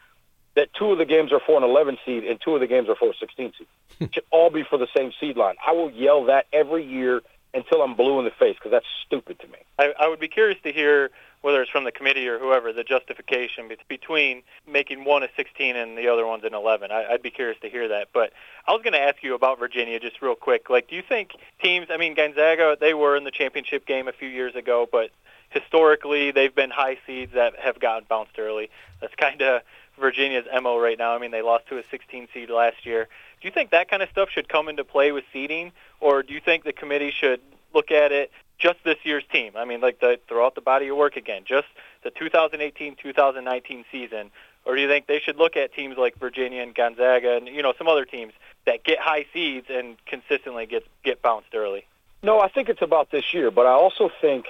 that 0.57 0.69
two 0.75 0.91
of 0.91 0.99
the 0.99 1.05
games 1.05 1.33
are 1.33 1.41
for 1.41 1.57
an 1.57 1.63
11 1.63 1.99
seed 2.05 2.25
and 2.25 2.41
two 2.41 2.55
of 2.55 2.61
the 2.61 2.67
games 2.67 2.89
are 2.89 2.97
for 2.97 3.11
a 3.11 3.15
16 3.15 3.53
seed. 3.57 3.67
it 4.01 4.15
should 4.15 4.25
all 4.31 4.51
be 4.51 4.65
for 4.65 4.79
the 4.79 4.89
same 4.97 5.13
seed 5.21 5.37
line. 5.37 5.55
I 5.65 5.73
will 5.73 5.91
yell 5.91 6.25
that 6.25 6.47
every 6.53 6.85
year 6.85 7.23
until 7.55 7.83
I'm 7.83 7.95
blue 7.95 8.19
in 8.19 8.25
the 8.25 8.33
face 8.33 8.57
because 8.57 8.73
that's 8.73 8.87
stupid 9.07 9.39
to 9.41 9.47
me. 9.47 9.59
I, 9.79 9.93
I 9.99 10.09
would 10.09 10.21
be 10.21 10.29
curious 10.29 10.61
to 10.65 10.73
hear 10.73 11.11
whether 11.41 11.63
it's 11.63 11.71
from 11.71 11.85
the 11.85 11.93
committee 11.93 12.27
or 12.29 12.39
whoever, 12.39 12.73
the 12.73 12.85
justification 12.85 13.71
between 13.89 14.43
making 14.67 15.05
one 15.05 15.23
a 15.23 15.29
16 15.37 15.77
and 15.77 15.97
the 15.97 16.09
other 16.09 16.27
one's 16.27 16.45
an 16.45 16.55
11. 16.55 16.91
I, 16.91 17.07
I'd 17.13 17.23
be 17.23 17.31
curious 17.31 17.59
to 17.61 17.69
hear 17.69 17.89
that. 17.89 18.09
But 18.13 18.33
I 18.67 18.73
was 18.73 18.83
going 18.83 18.95
to 18.95 19.01
ask 19.01 19.23
you 19.23 19.35
about 19.35 19.59
Virginia 19.59 20.01
just 20.01 20.21
real 20.21 20.35
quick. 20.35 20.69
Like, 20.69 20.89
do 20.89 20.97
you 20.97 21.03
think 21.03 21.33
teams? 21.63 21.89
I 21.91 21.97
mean, 21.97 22.15
Gonzaga, 22.15 22.77
they 22.81 22.95
were 22.95 23.17
in 23.17 23.25
the 23.25 23.31
championship 23.31 23.87
game 23.87 24.09
a 24.09 24.13
few 24.13 24.29
years 24.29 24.55
ago, 24.57 24.89
but 24.91 25.11
historically 25.51 26.31
they've 26.31 26.55
been 26.55 26.71
high 26.71 26.99
seeds 27.07 27.33
that 27.35 27.59
have 27.59 27.79
gotten 27.81 28.05
bounced 28.09 28.39
early. 28.39 28.71
That's 29.01 29.15
kind 29.15 29.41
of 29.43 29.63
Virginia's 29.99 30.47
mo 30.63 30.79
right 30.79 30.99
now. 30.99 31.15
I 31.15 31.19
mean, 31.19 31.31
they 31.31 31.43
lost 31.43 31.69
to 31.69 31.79
a 31.79 31.83
16 31.91 32.29
seed 32.33 32.51
last 32.51 32.85
year. 32.85 33.09
Do 33.41 33.49
you 33.49 33.53
think 33.53 33.71
that 33.71 33.89
kind 33.89 34.03
of 34.03 34.09
stuff 34.11 34.31
should 34.31 34.49
come 34.49 34.69
into 34.69 34.85
play 34.85 35.13
with 35.13 35.25
seeding, 35.33 35.73
or 36.01 36.23
do 36.23 36.35
you 36.35 36.41
think 36.41 36.65
the 36.65 36.73
committee 36.73 37.13
should 37.13 37.41
look 37.73 37.91
at 37.91 38.13
it 38.13 38.31
just 38.59 38.79
this 38.85 38.99
year's 39.05 39.25
team? 39.33 39.53
I 39.57 39.65
mean, 39.65 39.81
like 39.81 40.01
the 40.01 40.19
throw 40.29 40.47
out 40.47 40.55
the 40.55 40.61
body 40.61 40.89
of 40.89 40.97
work 40.97 41.17
again, 41.17 41.43
just 41.47 41.69
the 42.03 42.11
2018-2019 42.11 43.85
season, 43.91 44.31
or 44.65 44.77
do 44.77 44.83
you 44.83 44.89
think 44.89 45.07
they 45.07 45.21
should 45.21 45.37
look 45.37 45.57
at 45.57 45.73
teams 45.73 45.97
like 45.97 46.19
Virginia 46.19 46.63
and 46.63 46.75
Gonzaga 46.75 47.37
and 47.37 47.47
you 47.49 47.63
know 47.63 47.73
some 47.79 47.89
other 47.89 48.05
teams 48.05 48.33
that 48.67 48.85
get 48.85 48.99
high 48.99 49.27
seeds 49.33 49.67
and 49.71 49.97
consistently 50.07 50.67
get 50.67 50.87
get 51.03 51.23
bounced 51.23 51.55
early? 51.55 51.87
No, 52.23 52.41
I 52.41 52.49
think 52.49 52.69
it's 52.69 52.83
about 52.83 53.11
this 53.11 53.33
year, 53.33 53.51
but 53.51 53.67
I 53.67 53.73
also 53.73 54.11
think 54.21 54.47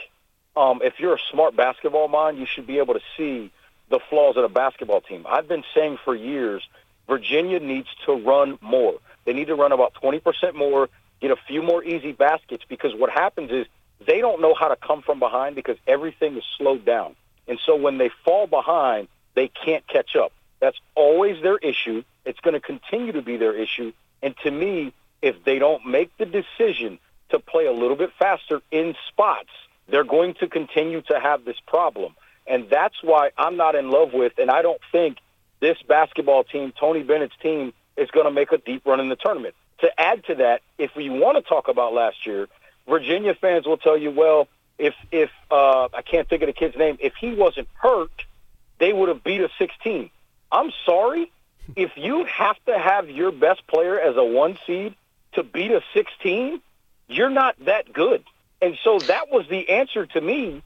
um, 0.57 0.81
if 0.83 0.99
you're 0.99 1.15
a 1.15 1.21
smart 1.31 1.55
basketball 1.55 2.09
mind, 2.09 2.39
you 2.39 2.47
should 2.47 2.67
be 2.67 2.79
able 2.79 2.95
to 2.95 3.03
see 3.17 3.53
the 3.91 4.01
flaws 4.11 4.37
of 4.37 4.45
a 4.45 4.49
basketball 4.49 5.01
team. 5.01 5.27
I've 5.29 5.49
been 5.49 5.65
saying 5.75 5.99
for 6.05 6.15
years, 6.15 6.67
Virginia 7.07 7.61
needs 7.61 7.89
to 8.07 8.13
run 8.13 8.59
more. 8.61 8.99
They 9.25 9.33
need 9.33 9.47
to 9.47 9.55
run 9.55 9.73
about 9.73 9.95
20% 9.95 10.55
more, 10.55 10.89
get 11.21 11.31
a 11.31 11.37
few 11.37 11.63
more 11.63 11.83
easy 11.85 12.13
baskets 12.13 12.65
because 12.69 12.95
what 12.95 13.11
happens 13.11 13.51
is 13.51 13.67
they 14.07 14.21
don't 14.21 14.41
know 14.41 14.55
how 14.55 14.69
to 14.69 14.77
come 14.77 15.03
from 15.03 15.19
behind 15.19 15.57
because 15.57 15.77
everything 15.87 16.37
is 16.37 16.45
slowed 16.57 16.85
down. 16.85 17.17
And 17.47 17.59
so 17.65 17.77
when 17.77 17.99
they 17.99 18.11
fall 18.25 18.47
behind, 18.47 19.09
they 19.35 19.49
can't 19.49 19.87
catch 19.87 20.17
up. 20.17 20.33
That's 20.61 20.79
always 20.95 21.43
their 21.43 21.57
issue. 21.57 22.03
It's 22.25 22.41
going 22.41 22.55
to 22.55 22.61
continue 22.61 23.13
to 23.13 23.23
be 23.23 23.37
their 23.37 23.55
issue. 23.55 23.93
And 24.23 24.35
to 24.45 24.51
me, 24.51 24.93
if 25.23 25.45
they 25.45 25.59
don't 25.59 25.87
make 25.87 26.17
the 26.19 26.27
decision 26.27 26.99
to 27.31 27.39
play 27.39 27.67
a 27.67 27.73
little 27.73 27.97
bit 27.97 28.11
faster 28.19 28.61
in 28.71 28.95
spots, 29.09 29.51
they're 29.89 30.05
going 30.05 30.35
to 30.35 30.49
continue 30.49 31.03
to 31.03 31.19
have 31.19 31.45
this 31.45 31.57
problem. 31.67 32.15
And 32.47 32.69
that's 32.71 32.97
why 33.03 33.31
I'm 33.37 33.57
not 33.57 33.75
in 33.75 33.91
love 33.91 34.13
with, 34.13 34.33
and 34.39 34.51
I 34.51 34.63
don't 34.63 34.81
think 34.91 35.19
this 35.61 35.77
basketball 35.87 36.45
team, 36.45 36.73
Tony 36.79 37.03
Bennett's 37.03 37.35
team, 37.43 37.73
is 37.97 38.11
going 38.11 38.27
to 38.27 38.31
make 38.31 38.53
a 38.53 38.59
deep 38.59 38.87
run 38.87 39.01
in 39.01 39.09
the 39.09 39.17
tournament. 39.17 39.55
To 39.81 40.01
add 40.01 40.25
to 40.27 40.37
that, 40.37 40.63
if 40.79 40.97
we 40.97 41.11
want 41.11 41.37
to 41.37 41.43
talk 41.43 41.69
about 41.69 41.93
last 41.93 42.27
year, 42.27 42.49
Virginia 42.89 43.35
fans 43.35 43.67
will 43.67 43.77
tell 43.77 43.97
you, 43.97 44.11
well, 44.11 44.49
if 44.79 44.95
if 45.11 45.31
uh, 45.51 45.89
I 45.93 46.03
can't 46.03 46.29
think 46.29 46.43
of 46.43 46.47
the 46.47 46.53
kid's 46.53 46.77
name, 46.77 46.99
if 47.01 47.15
he 47.21 47.35
wasn't 47.35 47.69
hurt, 47.75 48.25
they 48.79 48.93
would 48.93 49.09
have 49.09 49.25
beat 49.25 49.41
a 49.41 49.49
16. 49.59 50.11
I'm 50.51 50.73
sorry, 50.87 51.31
if 51.77 51.93
you 51.97 52.25
have 52.25 52.57
to 52.67 52.79
have 52.79 53.11
your 53.11 53.33
best 53.33 53.67
player 53.67 53.99
as 53.99 54.17
a 54.17 54.25
one 54.25 54.59
seed 54.67 54.95
to 55.33 55.43
beat 55.43 55.71
a 55.71 55.83
16, 55.95 56.61
you're 57.09 57.31
not 57.31 57.57
that 57.65 57.93
good. 57.93 58.25
And 58.61 58.77
so 58.83 58.99
that 58.99 59.31
was 59.31 59.47
the 59.49 59.69
answer 59.69 60.07
to 60.07 60.21
me 60.21 60.63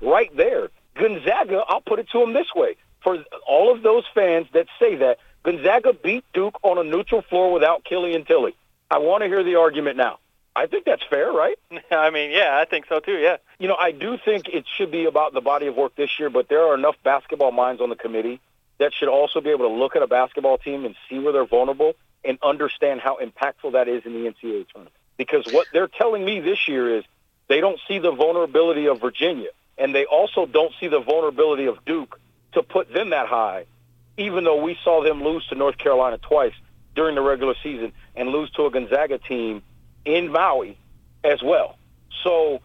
right 0.00 0.34
there. 0.36 0.70
Gonzaga, 0.94 1.62
I'll 1.68 1.80
put 1.80 1.98
it 1.98 2.08
to 2.10 2.20
them 2.20 2.32
this 2.32 2.52
way. 2.54 2.76
For 3.02 3.22
all 3.46 3.72
of 3.72 3.82
those 3.82 4.04
fans 4.14 4.48
that 4.52 4.66
say 4.80 4.96
that, 4.96 5.18
Gonzaga 5.44 5.92
beat 5.92 6.24
Duke 6.32 6.58
on 6.62 6.78
a 6.78 6.82
neutral 6.82 7.22
floor 7.22 7.52
without 7.52 7.84
Killian 7.84 8.24
Tillie. 8.24 8.56
I 8.90 8.98
want 8.98 9.22
to 9.22 9.28
hear 9.28 9.44
the 9.44 9.56
argument 9.56 9.96
now. 9.96 10.18
I 10.56 10.66
think 10.66 10.86
that's 10.86 11.02
fair, 11.08 11.30
right? 11.30 11.58
I 11.90 12.10
mean, 12.10 12.30
yeah, 12.30 12.58
I 12.58 12.64
think 12.64 12.86
so 12.88 12.98
too, 12.98 13.18
yeah. 13.18 13.36
You 13.58 13.68
know, 13.68 13.76
I 13.76 13.92
do 13.92 14.16
think 14.24 14.48
it 14.48 14.64
should 14.76 14.90
be 14.90 15.04
about 15.04 15.34
the 15.34 15.42
body 15.42 15.66
of 15.66 15.76
work 15.76 15.94
this 15.94 16.18
year, 16.18 16.30
but 16.30 16.48
there 16.48 16.62
are 16.62 16.74
enough 16.74 16.96
basketball 17.04 17.52
minds 17.52 17.82
on 17.82 17.90
the 17.90 17.96
committee 17.96 18.40
that 18.78 18.92
should 18.94 19.08
also 19.08 19.40
be 19.42 19.50
able 19.50 19.68
to 19.68 19.74
look 19.74 19.96
at 19.96 20.02
a 20.02 20.06
basketball 20.06 20.56
team 20.56 20.86
and 20.86 20.94
see 21.08 21.18
where 21.18 21.32
they're 21.32 21.46
vulnerable 21.46 21.92
and 22.24 22.38
understand 22.42 23.00
how 23.00 23.18
impactful 23.18 23.72
that 23.72 23.86
is 23.86 24.04
in 24.06 24.12
the 24.12 24.30
NCAA 24.30 24.66
tournament. 24.68 24.96
Because 25.18 25.46
what 25.52 25.66
they're 25.72 25.88
telling 25.88 26.24
me 26.24 26.40
this 26.40 26.68
year 26.68 26.98
is 26.98 27.04
they 27.48 27.60
don't 27.60 27.78
see 27.86 27.98
the 27.98 28.12
vulnerability 28.12 28.86
of 28.86 29.00
Virginia, 29.00 29.50
and 29.78 29.94
they 29.94 30.06
also 30.06 30.46
don't 30.46 30.72
see 30.80 30.88
the 30.88 31.00
vulnerability 31.00 31.66
of 31.66 31.84
Duke 31.84 32.18
to 32.52 32.62
put 32.62 32.92
them 32.92 33.10
that 33.10 33.28
high, 33.28 33.66
even 34.16 34.44
though 34.44 34.62
we 34.62 34.78
saw 34.82 35.02
them 35.02 35.22
lose 35.22 35.46
to 35.48 35.54
North 35.54 35.76
Carolina 35.76 36.18
twice 36.18 36.54
during 36.94 37.14
the 37.14 37.20
regular 37.20 37.54
season 37.62 37.92
and 38.14 38.30
lose 38.30 38.50
to 38.52 38.64
a 38.64 38.70
Gonzaga 38.70 39.18
team 39.18 39.62
in 40.06 40.30
Maui 40.30 40.78
as 41.22 41.42
well. 41.42 41.76
So 42.22 42.60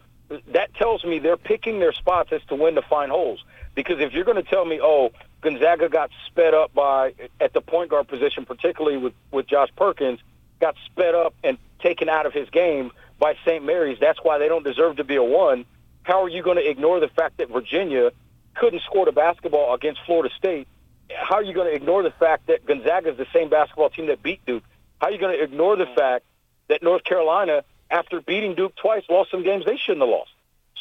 that 0.47 0.73
tells 0.75 1.03
me 1.03 1.19
they're 1.19 1.37
picking 1.37 1.79
their 1.79 1.93
spots 1.93 2.31
as 2.31 2.41
to 2.47 2.55
when 2.55 2.75
to 2.75 2.81
find 2.83 3.11
holes. 3.11 3.43
Because 3.75 3.99
if 3.99 4.13
you're 4.13 4.23
going 4.23 4.41
to 4.41 4.49
tell 4.49 4.65
me, 4.65 4.79
oh, 4.81 5.11
Gonzaga 5.41 5.89
got 5.89 6.11
sped 6.27 6.53
up 6.53 6.73
by 6.73 7.13
at 7.39 7.53
the 7.53 7.61
point 7.61 7.89
guard 7.89 8.07
position, 8.07 8.45
particularly 8.45 8.97
with 8.97 9.13
with 9.31 9.47
Josh 9.47 9.69
Perkins, 9.75 10.19
got 10.59 10.75
sped 10.85 11.15
up 11.15 11.33
and 11.43 11.57
taken 11.79 12.07
out 12.09 12.25
of 12.25 12.33
his 12.33 12.49
game 12.49 12.91
by 13.19 13.35
St. 13.45 13.63
Mary's. 13.65 13.97
That's 13.99 14.19
why 14.21 14.37
they 14.37 14.47
don't 14.47 14.63
deserve 14.63 14.97
to 14.97 15.03
be 15.03 15.15
a 15.15 15.23
one. 15.23 15.65
How 16.03 16.23
are 16.23 16.29
you 16.29 16.43
going 16.43 16.57
to 16.57 16.67
ignore 16.67 16.99
the 16.99 17.07
fact 17.07 17.37
that 17.37 17.49
Virginia 17.49 18.11
couldn't 18.55 18.81
score 18.83 19.05
the 19.05 19.11
basketball 19.11 19.73
against 19.73 20.01
Florida 20.05 20.33
State? 20.37 20.67
How 21.09 21.35
are 21.35 21.43
you 21.43 21.53
going 21.53 21.67
to 21.67 21.75
ignore 21.75 22.03
the 22.03 22.11
fact 22.11 22.47
that 22.47 22.65
Gonzaga 22.65 23.11
is 23.11 23.17
the 23.17 23.27
same 23.33 23.49
basketball 23.49 23.89
team 23.89 24.07
that 24.07 24.21
beat 24.23 24.45
Duke? 24.45 24.63
How 24.99 25.07
are 25.07 25.11
you 25.11 25.19
going 25.19 25.37
to 25.37 25.43
ignore 25.43 25.75
the 25.75 25.87
fact 25.87 26.25
that 26.71 26.81
North 26.83 27.03
Carolina, 27.03 27.63
after 27.89 28.21
beating 28.21 28.55
Duke 28.55 28.75
twice, 28.75 29.03
lost 29.09 29.31
some 29.31 29.43
games 29.43 29.65
they 29.65 29.77
shouldn't 29.77 30.01
have 30.01 30.09
lost? 30.09 30.31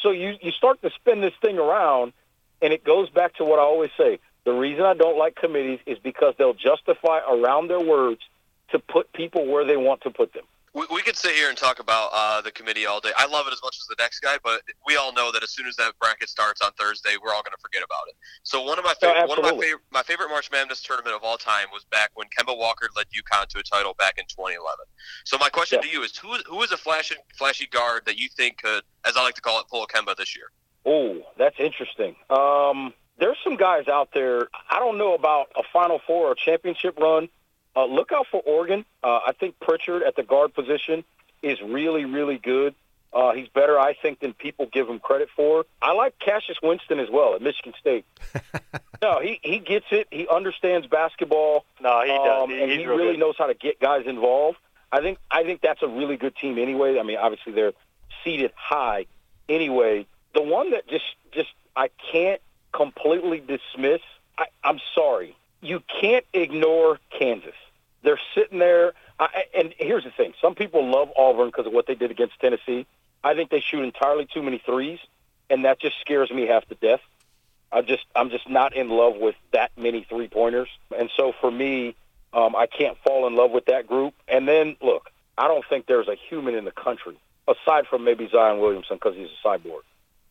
So 0.01 0.11
you, 0.11 0.35
you 0.41 0.51
start 0.51 0.81
to 0.81 0.89
spin 0.91 1.21
this 1.21 1.33
thing 1.41 1.57
around, 1.57 2.13
and 2.61 2.73
it 2.73 2.83
goes 2.83 3.09
back 3.09 3.35
to 3.35 3.45
what 3.45 3.59
I 3.59 3.63
always 3.63 3.91
say. 3.97 4.19
The 4.43 4.53
reason 4.53 4.83
I 4.83 4.95
don't 4.95 5.17
like 5.17 5.35
committees 5.35 5.79
is 5.85 5.99
because 5.99 6.33
they'll 6.37 6.55
justify 6.55 7.19
around 7.29 7.67
their 7.67 7.79
words 7.79 8.21
to 8.71 8.79
put 8.79 9.13
people 9.13 9.45
where 9.45 9.65
they 9.65 9.77
want 9.77 10.01
to 10.01 10.09
put 10.09 10.33
them 10.33 10.43
we, 10.73 10.85
we 10.93 11.01
could 11.01 11.17
sit 11.17 11.35
here 11.35 11.49
and 11.49 11.57
talk 11.57 11.79
about 11.79 12.09
uh, 12.13 12.41
the 12.41 12.51
committee 12.51 12.85
all 12.85 12.99
day. 12.99 13.11
I 13.17 13.25
love 13.27 13.47
it 13.47 13.53
as 13.53 13.61
much 13.63 13.77
as 13.77 13.87
the 13.87 13.95
next 13.99 14.21
guy, 14.21 14.37
but 14.43 14.61
we 14.85 14.95
all 14.95 15.13
know 15.13 15.31
that 15.31 15.43
as 15.43 15.51
soon 15.51 15.67
as 15.67 15.75
that 15.75 15.93
bracket 15.99 16.29
starts 16.29 16.61
on 16.61 16.71
Thursday, 16.73 17.15
we're 17.21 17.33
all 17.33 17.43
going 17.43 17.55
to 17.55 17.61
forget 17.61 17.83
about 17.83 18.03
it. 18.07 18.15
So 18.43 18.63
one 18.63 18.79
of 18.79 18.85
my 18.85 18.93
favorite, 18.99 19.27
one 19.27 19.37
of 19.37 19.43
my 19.43 19.51
favorite, 19.51 19.81
my 19.91 20.03
favorite 20.03 20.29
March 20.29 20.49
Madness 20.51 20.81
tournament 20.81 21.15
of 21.15 21.23
all 21.23 21.37
time 21.37 21.67
was 21.73 21.83
back 21.85 22.11
when 22.13 22.27
Kemba 22.27 22.57
Walker 22.57 22.87
led 22.95 23.07
UConn 23.07 23.47
to 23.47 23.59
a 23.59 23.63
title 23.63 23.95
back 23.99 24.17
in 24.17 24.25
2011. 24.25 24.77
So 25.25 25.37
my 25.37 25.49
question 25.49 25.79
yeah. 25.81 25.89
to 25.89 25.97
you 25.97 26.03
is, 26.03 26.17
who 26.17 26.35
who 26.47 26.61
is 26.61 26.71
a 26.71 26.77
flashy 26.77 27.15
flashy 27.37 27.67
guard 27.67 28.03
that 28.05 28.17
you 28.17 28.29
think 28.29 28.61
could, 28.61 28.83
as 29.05 29.17
I 29.17 29.23
like 29.23 29.35
to 29.35 29.41
call 29.41 29.59
it, 29.59 29.65
pull 29.69 29.83
a 29.83 29.87
Kemba 29.87 30.15
this 30.15 30.35
year? 30.35 30.51
Oh, 30.85 31.21
that's 31.37 31.59
interesting. 31.59 32.15
Um, 32.29 32.93
there's 33.19 33.37
some 33.43 33.57
guys 33.57 33.87
out 33.87 34.09
there. 34.13 34.47
I 34.69 34.79
don't 34.79 34.97
know 34.97 35.13
about 35.13 35.51
a 35.55 35.63
Final 35.73 35.99
Four 36.07 36.27
or 36.27 36.35
championship 36.35 36.97
run 36.97 37.29
uh, 37.75 37.85
look 37.85 38.11
out 38.11 38.27
for 38.31 38.41
Oregon. 38.41 38.85
Uh, 39.03 39.19
I 39.27 39.33
think 39.33 39.59
Pritchard 39.59 40.03
at 40.03 40.15
the 40.15 40.23
guard 40.23 40.53
position 40.53 41.03
is 41.41 41.61
really, 41.61 42.05
really 42.05 42.37
good. 42.37 42.75
Uh, 43.13 43.33
he's 43.33 43.49
better, 43.49 43.77
I 43.77 43.93
think, 43.93 44.19
than 44.19 44.33
people 44.33 44.67
give 44.71 44.87
him 44.87 44.99
credit 44.99 45.29
for. 45.35 45.65
I 45.81 45.91
like 45.93 46.17
Cassius 46.19 46.57
Winston 46.63 46.99
as 46.99 47.09
well 47.09 47.35
at 47.35 47.41
Michigan 47.41 47.73
State. 47.77 48.05
no, 49.01 49.19
he 49.19 49.39
he 49.43 49.59
gets 49.59 49.87
it. 49.91 50.07
He 50.11 50.27
understands 50.29 50.87
basketball. 50.87 51.65
No, 51.81 52.01
he 52.03 52.07
does. 52.07 52.43
Um, 52.43 52.49
he, 52.49 52.61
and 52.61 52.71
he 52.71 52.85
really 52.85 53.11
good. 53.11 53.19
knows 53.19 53.35
how 53.37 53.47
to 53.47 53.53
get 53.53 53.81
guys 53.81 54.05
involved. 54.05 54.59
I 54.93 55.01
think 55.01 55.17
I 55.29 55.43
think 55.43 55.61
that's 55.61 55.83
a 55.83 55.87
really 55.87 56.15
good 56.15 56.35
team 56.37 56.57
anyway. 56.57 56.99
I 56.99 57.03
mean, 57.03 57.17
obviously 57.17 57.51
they're 57.51 57.73
seated 58.23 58.51
high 58.55 59.07
anyway. 59.49 60.05
The 60.33 60.41
one 60.41 60.71
that 60.71 60.87
just 60.87 61.05
just 61.33 61.49
I 61.75 61.89
can't 62.11 62.41
completely 62.71 63.39
dismiss. 63.39 64.01
I, 64.37 64.45
I'm 64.63 64.79
sorry 64.95 65.35
you 65.61 65.81
can't 66.01 66.25
ignore 66.33 66.99
Kansas. 67.17 67.55
They're 68.03 68.19
sitting 68.35 68.59
there, 68.59 68.93
I, 69.19 69.45
and 69.53 69.73
here's 69.77 70.03
the 70.03 70.11
thing: 70.11 70.33
some 70.41 70.55
people 70.55 70.89
love 70.89 71.09
Auburn 71.17 71.47
because 71.47 71.67
of 71.67 71.73
what 71.73 71.87
they 71.87 71.95
did 71.95 72.11
against 72.11 72.39
Tennessee. 72.39 72.85
I 73.23 73.35
think 73.35 73.51
they 73.51 73.59
shoot 73.59 73.83
entirely 73.83 74.27
too 74.31 74.41
many 74.41 74.57
threes, 74.65 74.99
and 75.49 75.65
that 75.65 75.79
just 75.79 75.99
scares 76.01 76.31
me 76.31 76.47
half 76.47 76.67
to 76.69 76.75
death. 76.75 77.01
I 77.71 77.81
just 77.81 78.05
I'm 78.15 78.29
just 78.29 78.49
not 78.49 78.75
in 78.75 78.89
love 78.89 79.17
with 79.17 79.35
that 79.53 79.71
many 79.77 80.05
three 80.09 80.27
pointers, 80.27 80.69
and 80.97 81.09
so 81.15 81.33
for 81.39 81.51
me, 81.51 81.95
um, 82.33 82.55
I 82.55 82.65
can't 82.65 82.97
fall 83.05 83.27
in 83.27 83.35
love 83.35 83.51
with 83.51 83.65
that 83.65 83.87
group. 83.87 84.13
And 84.27 84.47
then 84.47 84.75
look, 84.81 85.11
I 85.37 85.47
don't 85.47 85.63
think 85.69 85.85
there's 85.85 86.07
a 86.07 86.15
human 86.29 86.55
in 86.55 86.65
the 86.65 86.71
country 86.71 87.17
aside 87.47 87.85
from 87.87 88.03
maybe 88.03 88.27
Zion 88.31 88.59
Williamson 88.59 88.97
because 88.97 89.15
he's 89.15 89.29
a 89.29 89.47
cyborg 89.47 89.81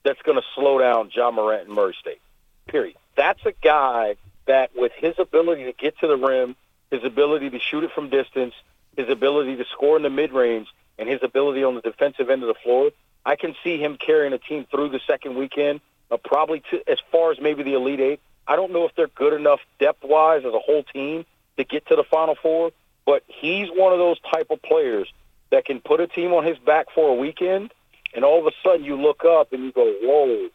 that's 0.03 0.21
going 0.23 0.37
to 0.37 0.45
slow 0.55 0.79
down 0.79 1.11
Ja 1.15 1.31
Morant 1.31 1.67
and 1.67 1.75
Murray 1.75 1.97
State. 2.01 2.21
Period. 2.67 2.97
That's 3.17 3.45
a 3.45 3.53
guy 3.63 4.17
that 4.51 4.73
with 4.75 4.91
his 4.97 5.15
ability 5.19 5.65
to 5.65 5.73
get 5.73 5.97
to 6.01 6.09
the 6.09 6.17
rim, 6.17 6.57
his 6.91 7.05
ability 7.05 7.51
to 7.51 7.61
shoot 7.61 7.85
it 7.85 7.93
from 7.93 8.11
distance, 8.11 8.53
his 8.97 9.09
ability 9.09 9.55
to 9.57 9.65
score 9.67 9.97
in 9.97 10.03
the 10.03 10.11
mid 10.11 10.33
range, 10.33 10.67
and 10.99 11.09
his 11.09 11.21
ability 11.23 11.63
on 11.63 11.77
the 11.77 11.81
defensive 11.81 12.29
end 12.29 12.43
of 12.43 12.49
the 12.49 12.61
floor, 12.65 12.91
I 13.25 13.37
can 13.37 13.55
see 13.63 13.79
him 13.79 13.97
carrying 13.97 14.33
a 14.33 14.39
team 14.39 14.67
through 14.69 14.89
the 14.89 14.99
second 15.07 15.37
weekend, 15.37 15.81
uh, 16.11 16.17
probably 16.17 16.65
to, 16.71 16.83
as 16.91 16.99
far 17.13 17.31
as 17.31 17.39
maybe 17.41 17.63
the 17.63 17.75
Elite 17.75 18.01
Eight. 18.01 18.21
I 18.49 18.57
don't 18.57 18.73
know 18.73 18.87
if 18.87 18.95
they're 18.97 19.07
good 19.07 19.35
enough 19.35 19.61
depth 19.79 20.03
wise 20.03 20.43
as 20.45 20.53
a 20.53 20.59
whole 20.59 20.83
team 20.83 21.25
to 21.57 21.63
get 21.63 21.87
to 21.87 21.95
the 21.95 22.03
Final 22.03 22.35
Four, 22.35 22.73
but 23.07 23.23
he's 23.29 23.69
one 23.69 23.93
of 23.93 24.01
those 24.01 24.19
type 24.21 24.49
of 24.51 24.61
players 24.63 25.13
that 25.51 25.65
can 25.65 25.81
put 25.81 26.01
a 26.01 26.09
team 26.09 26.33
on 26.33 26.45
his 26.45 26.59
back 26.59 26.87
for 26.93 27.09
a 27.09 27.15
weekend, 27.15 27.73
and 28.15 28.25
all 28.25 28.41
of 28.41 28.47
a 28.47 28.57
sudden 28.65 28.85
you 28.85 28.97
look 28.97 29.25
up 29.25 29.53
and 29.53 29.63
you 29.63 29.71
go, 29.71 29.95
"Whoa, 30.03 30.49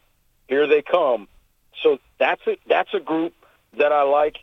here 0.49 0.67
they 0.67 0.81
come!" 0.81 1.29
So 1.81 1.99
that's 2.17 2.45
a 2.45 2.57
that's 2.67 2.93
a 2.93 2.99
group 2.99 3.33
that 3.78 3.91
I 3.91 4.03
like. 4.03 4.38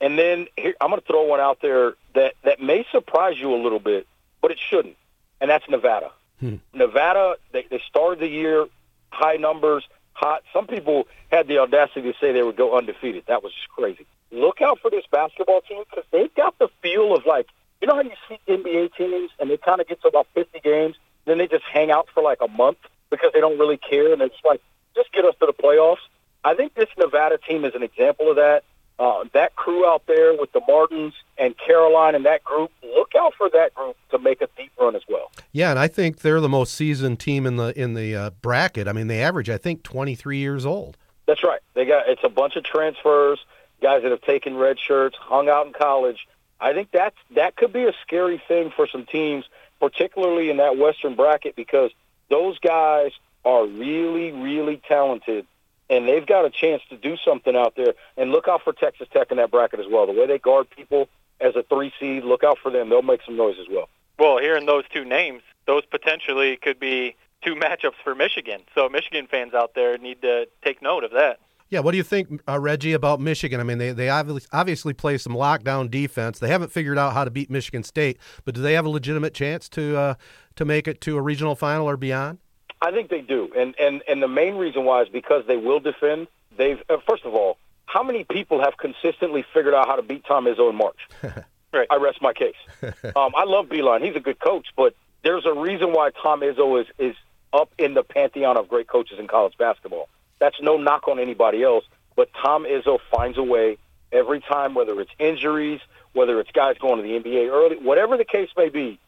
And 0.00 0.18
then 0.18 0.46
here, 0.56 0.74
I'm 0.80 0.90
going 0.90 1.00
to 1.00 1.06
throw 1.06 1.24
one 1.24 1.40
out 1.40 1.58
there 1.60 1.94
that, 2.14 2.34
that 2.44 2.60
may 2.60 2.86
surprise 2.92 3.38
you 3.38 3.54
a 3.54 3.60
little 3.60 3.80
bit, 3.80 4.06
but 4.40 4.50
it 4.50 4.58
shouldn't. 4.58 4.96
And 5.40 5.50
that's 5.50 5.68
Nevada. 5.68 6.10
Hmm. 6.40 6.56
Nevada, 6.72 7.36
they, 7.52 7.66
they 7.68 7.82
started 7.88 8.20
the 8.20 8.28
year 8.28 8.66
high 9.10 9.36
numbers, 9.36 9.84
hot. 10.12 10.42
Some 10.52 10.66
people 10.66 11.08
had 11.30 11.48
the 11.48 11.58
audacity 11.58 12.12
to 12.12 12.18
say 12.20 12.32
they 12.32 12.42
would 12.42 12.56
go 12.56 12.76
undefeated. 12.76 13.24
That 13.26 13.42
was 13.42 13.52
just 13.52 13.68
crazy. 13.68 14.06
Look 14.30 14.60
out 14.60 14.78
for 14.80 14.90
this 14.90 15.04
basketball 15.10 15.62
team 15.62 15.82
because 15.88 16.04
they've 16.12 16.34
got 16.34 16.58
the 16.58 16.68
feel 16.82 17.14
of 17.14 17.24
like, 17.26 17.46
you 17.80 17.88
know 17.88 17.94
how 17.94 18.02
you 18.02 18.12
see 18.28 18.38
NBA 18.48 18.94
teams 18.96 19.30
and 19.40 19.50
they 19.50 19.56
kind 19.56 19.80
of 19.80 19.88
get 19.88 20.02
to 20.02 20.08
about 20.08 20.26
50 20.34 20.60
games, 20.60 20.96
then 21.24 21.38
they 21.38 21.46
just 21.46 21.64
hang 21.64 21.90
out 21.90 22.08
for 22.12 22.22
like 22.22 22.38
a 22.40 22.48
month 22.48 22.78
because 23.10 23.28
because 23.28 23.32
they 23.34 23.40
don't 23.40 23.58
really 23.58 23.78
care 23.78 24.12
and 24.12 24.22
it's 24.22 24.36
like 24.44 24.60
just 24.94 25.12
get 25.12 25.24
us 25.24 25.34
to 25.40 25.46
the 25.46 25.52
playoffs. 25.52 26.04
I 26.44 26.54
think 26.54 26.74
this 26.74 26.88
Nevada 26.96 27.38
team 27.38 27.64
is 27.64 27.74
an 27.74 27.82
example 27.82 28.30
of 28.30 28.36
that. 28.36 28.64
Uh, 28.98 29.24
that 29.32 29.54
crew 29.54 29.86
out 29.86 30.02
there 30.06 30.34
with 30.34 30.50
the 30.50 30.60
Martins 30.66 31.14
and 31.36 31.56
Caroline 31.56 32.16
and 32.16 32.26
that 32.26 32.42
group, 32.42 32.72
look 32.82 33.12
out 33.16 33.32
for 33.38 33.48
that 33.50 33.72
group 33.72 33.96
to 34.10 34.18
make 34.18 34.42
a 34.42 34.48
deep 34.56 34.72
run 34.78 34.96
as 34.96 35.02
well. 35.08 35.30
Yeah, 35.52 35.70
and 35.70 35.78
I 35.78 35.86
think 35.86 36.18
they're 36.18 36.40
the 36.40 36.48
most 36.48 36.74
seasoned 36.74 37.20
team 37.20 37.46
in 37.46 37.56
the 37.56 37.78
in 37.80 37.94
the 37.94 38.16
uh, 38.16 38.30
bracket. 38.42 38.88
I 38.88 38.92
mean, 38.92 39.06
they 39.06 39.22
average, 39.22 39.48
I 39.48 39.56
think, 39.56 39.84
23 39.84 40.38
years 40.38 40.66
old. 40.66 40.96
That's 41.26 41.44
right. 41.44 41.60
They 41.74 41.84
got 41.84 42.08
it's 42.08 42.24
a 42.24 42.28
bunch 42.28 42.56
of 42.56 42.64
transfers, 42.64 43.38
guys 43.80 44.02
that 44.02 44.10
have 44.10 44.22
taken 44.22 44.56
red 44.56 44.80
shirts, 44.80 45.16
hung 45.16 45.48
out 45.48 45.68
in 45.68 45.72
college. 45.72 46.26
I 46.60 46.72
think 46.72 46.90
that's 46.90 47.16
that 47.36 47.54
could 47.54 47.72
be 47.72 47.84
a 47.84 47.92
scary 48.02 48.42
thing 48.48 48.72
for 48.74 48.88
some 48.88 49.06
teams, 49.06 49.44
particularly 49.78 50.50
in 50.50 50.56
that 50.56 50.76
Western 50.76 51.14
bracket, 51.14 51.54
because 51.54 51.92
those 52.30 52.58
guys 52.58 53.12
are 53.44 53.64
really, 53.64 54.32
really 54.32 54.82
talented 54.88 55.46
and 55.90 56.06
they've 56.08 56.26
got 56.26 56.44
a 56.44 56.50
chance 56.50 56.82
to 56.90 56.96
do 56.96 57.16
something 57.24 57.56
out 57.56 57.74
there. 57.76 57.94
And 58.16 58.30
look 58.30 58.48
out 58.48 58.62
for 58.62 58.72
Texas 58.72 59.08
Tech 59.12 59.30
in 59.30 59.36
that 59.38 59.50
bracket 59.50 59.80
as 59.80 59.86
well. 59.90 60.06
The 60.06 60.12
way 60.12 60.26
they 60.26 60.38
guard 60.38 60.68
people 60.70 61.08
as 61.40 61.56
a 61.56 61.62
three 61.62 61.92
seed, 61.98 62.24
look 62.24 62.44
out 62.44 62.58
for 62.58 62.70
them. 62.70 62.88
They'll 62.88 63.02
make 63.02 63.20
some 63.24 63.36
noise 63.36 63.56
as 63.60 63.66
well. 63.70 63.88
Well, 64.18 64.38
hearing 64.38 64.66
those 64.66 64.84
two 64.92 65.04
names, 65.04 65.42
those 65.66 65.84
potentially 65.86 66.56
could 66.56 66.80
be 66.80 67.14
two 67.42 67.54
matchups 67.54 67.94
for 68.02 68.14
Michigan. 68.14 68.62
So 68.74 68.88
Michigan 68.88 69.28
fans 69.30 69.54
out 69.54 69.74
there 69.74 69.96
need 69.98 70.20
to 70.22 70.48
take 70.62 70.82
note 70.82 71.04
of 71.04 71.12
that. 71.12 71.38
Yeah, 71.70 71.80
what 71.80 71.90
do 71.92 71.98
you 71.98 72.02
think, 72.02 72.40
uh, 72.48 72.58
Reggie, 72.58 72.94
about 72.94 73.20
Michigan? 73.20 73.60
I 73.60 73.62
mean, 73.62 73.76
they, 73.76 73.92
they 73.92 74.08
obviously, 74.08 74.48
obviously 74.52 74.94
play 74.94 75.18
some 75.18 75.34
lockdown 75.34 75.90
defense. 75.90 76.38
They 76.38 76.48
haven't 76.48 76.72
figured 76.72 76.96
out 76.96 77.12
how 77.12 77.24
to 77.24 77.30
beat 77.30 77.50
Michigan 77.50 77.82
State, 77.82 78.18
but 78.46 78.54
do 78.54 78.62
they 78.62 78.72
have 78.72 78.86
a 78.86 78.88
legitimate 78.88 79.34
chance 79.34 79.68
to 79.70 79.96
uh, 79.96 80.14
to 80.56 80.64
make 80.64 80.88
it 80.88 81.00
to 81.02 81.18
a 81.18 81.22
regional 81.22 81.54
final 81.54 81.86
or 81.86 81.98
beyond? 81.98 82.38
I 82.80 82.92
think 82.92 83.10
they 83.10 83.20
do, 83.20 83.50
and 83.56 83.74
and 83.78 84.02
and 84.08 84.22
the 84.22 84.28
main 84.28 84.56
reason 84.56 84.84
why 84.84 85.02
is 85.02 85.08
because 85.08 85.44
they 85.46 85.56
will 85.56 85.80
defend. 85.80 86.28
They've 86.56 86.80
uh, 86.88 86.98
first 87.08 87.24
of 87.24 87.34
all, 87.34 87.58
how 87.86 88.02
many 88.02 88.24
people 88.24 88.60
have 88.60 88.76
consistently 88.76 89.44
figured 89.52 89.74
out 89.74 89.88
how 89.88 89.96
to 89.96 90.02
beat 90.02 90.24
Tom 90.24 90.44
Izzo 90.44 90.70
in 90.70 90.76
March? 90.76 90.98
right. 91.72 91.88
I 91.90 91.96
rest 91.96 92.22
my 92.22 92.32
case. 92.32 92.54
um, 92.82 93.32
I 93.36 93.44
love 93.44 93.66
Beilein; 93.66 94.04
he's 94.04 94.16
a 94.16 94.20
good 94.20 94.38
coach, 94.38 94.68
but 94.76 94.94
there's 95.22 95.44
a 95.44 95.52
reason 95.52 95.92
why 95.92 96.10
Tom 96.22 96.40
Izzo 96.40 96.80
is 96.80 96.86
is 96.98 97.16
up 97.52 97.70
in 97.78 97.94
the 97.94 98.02
pantheon 98.02 98.56
of 98.56 98.68
great 98.68 98.86
coaches 98.86 99.18
in 99.18 99.26
college 99.26 99.56
basketball. 99.58 100.08
That's 100.38 100.60
no 100.60 100.76
knock 100.76 101.08
on 101.08 101.18
anybody 101.18 101.62
else, 101.62 101.84
but 102.14 102.30
Tom 102.40 102.64
Izzo 102.64 102.98
finds 103.10 103.38
a 103.38 103.42
way 103.42 103.78
every 104.12 104.40
time, 104.40 104.74
whether 104.74 105.00
it's 105.00 105.10
injuries, 105.18 105.80
whether 106.12 106.40
it's 106.40 106.50
guys 106.52 106.76
going 106.78 106.96
to 106.96 107.02
the 107.02 107.18
NBA 107.18 107.50
early, 107.50 107.76
whatever 107.76 108.16
the 108.16 108.24
case 108.24 108.50
may 108.56 108.68
be. 108.68 108.98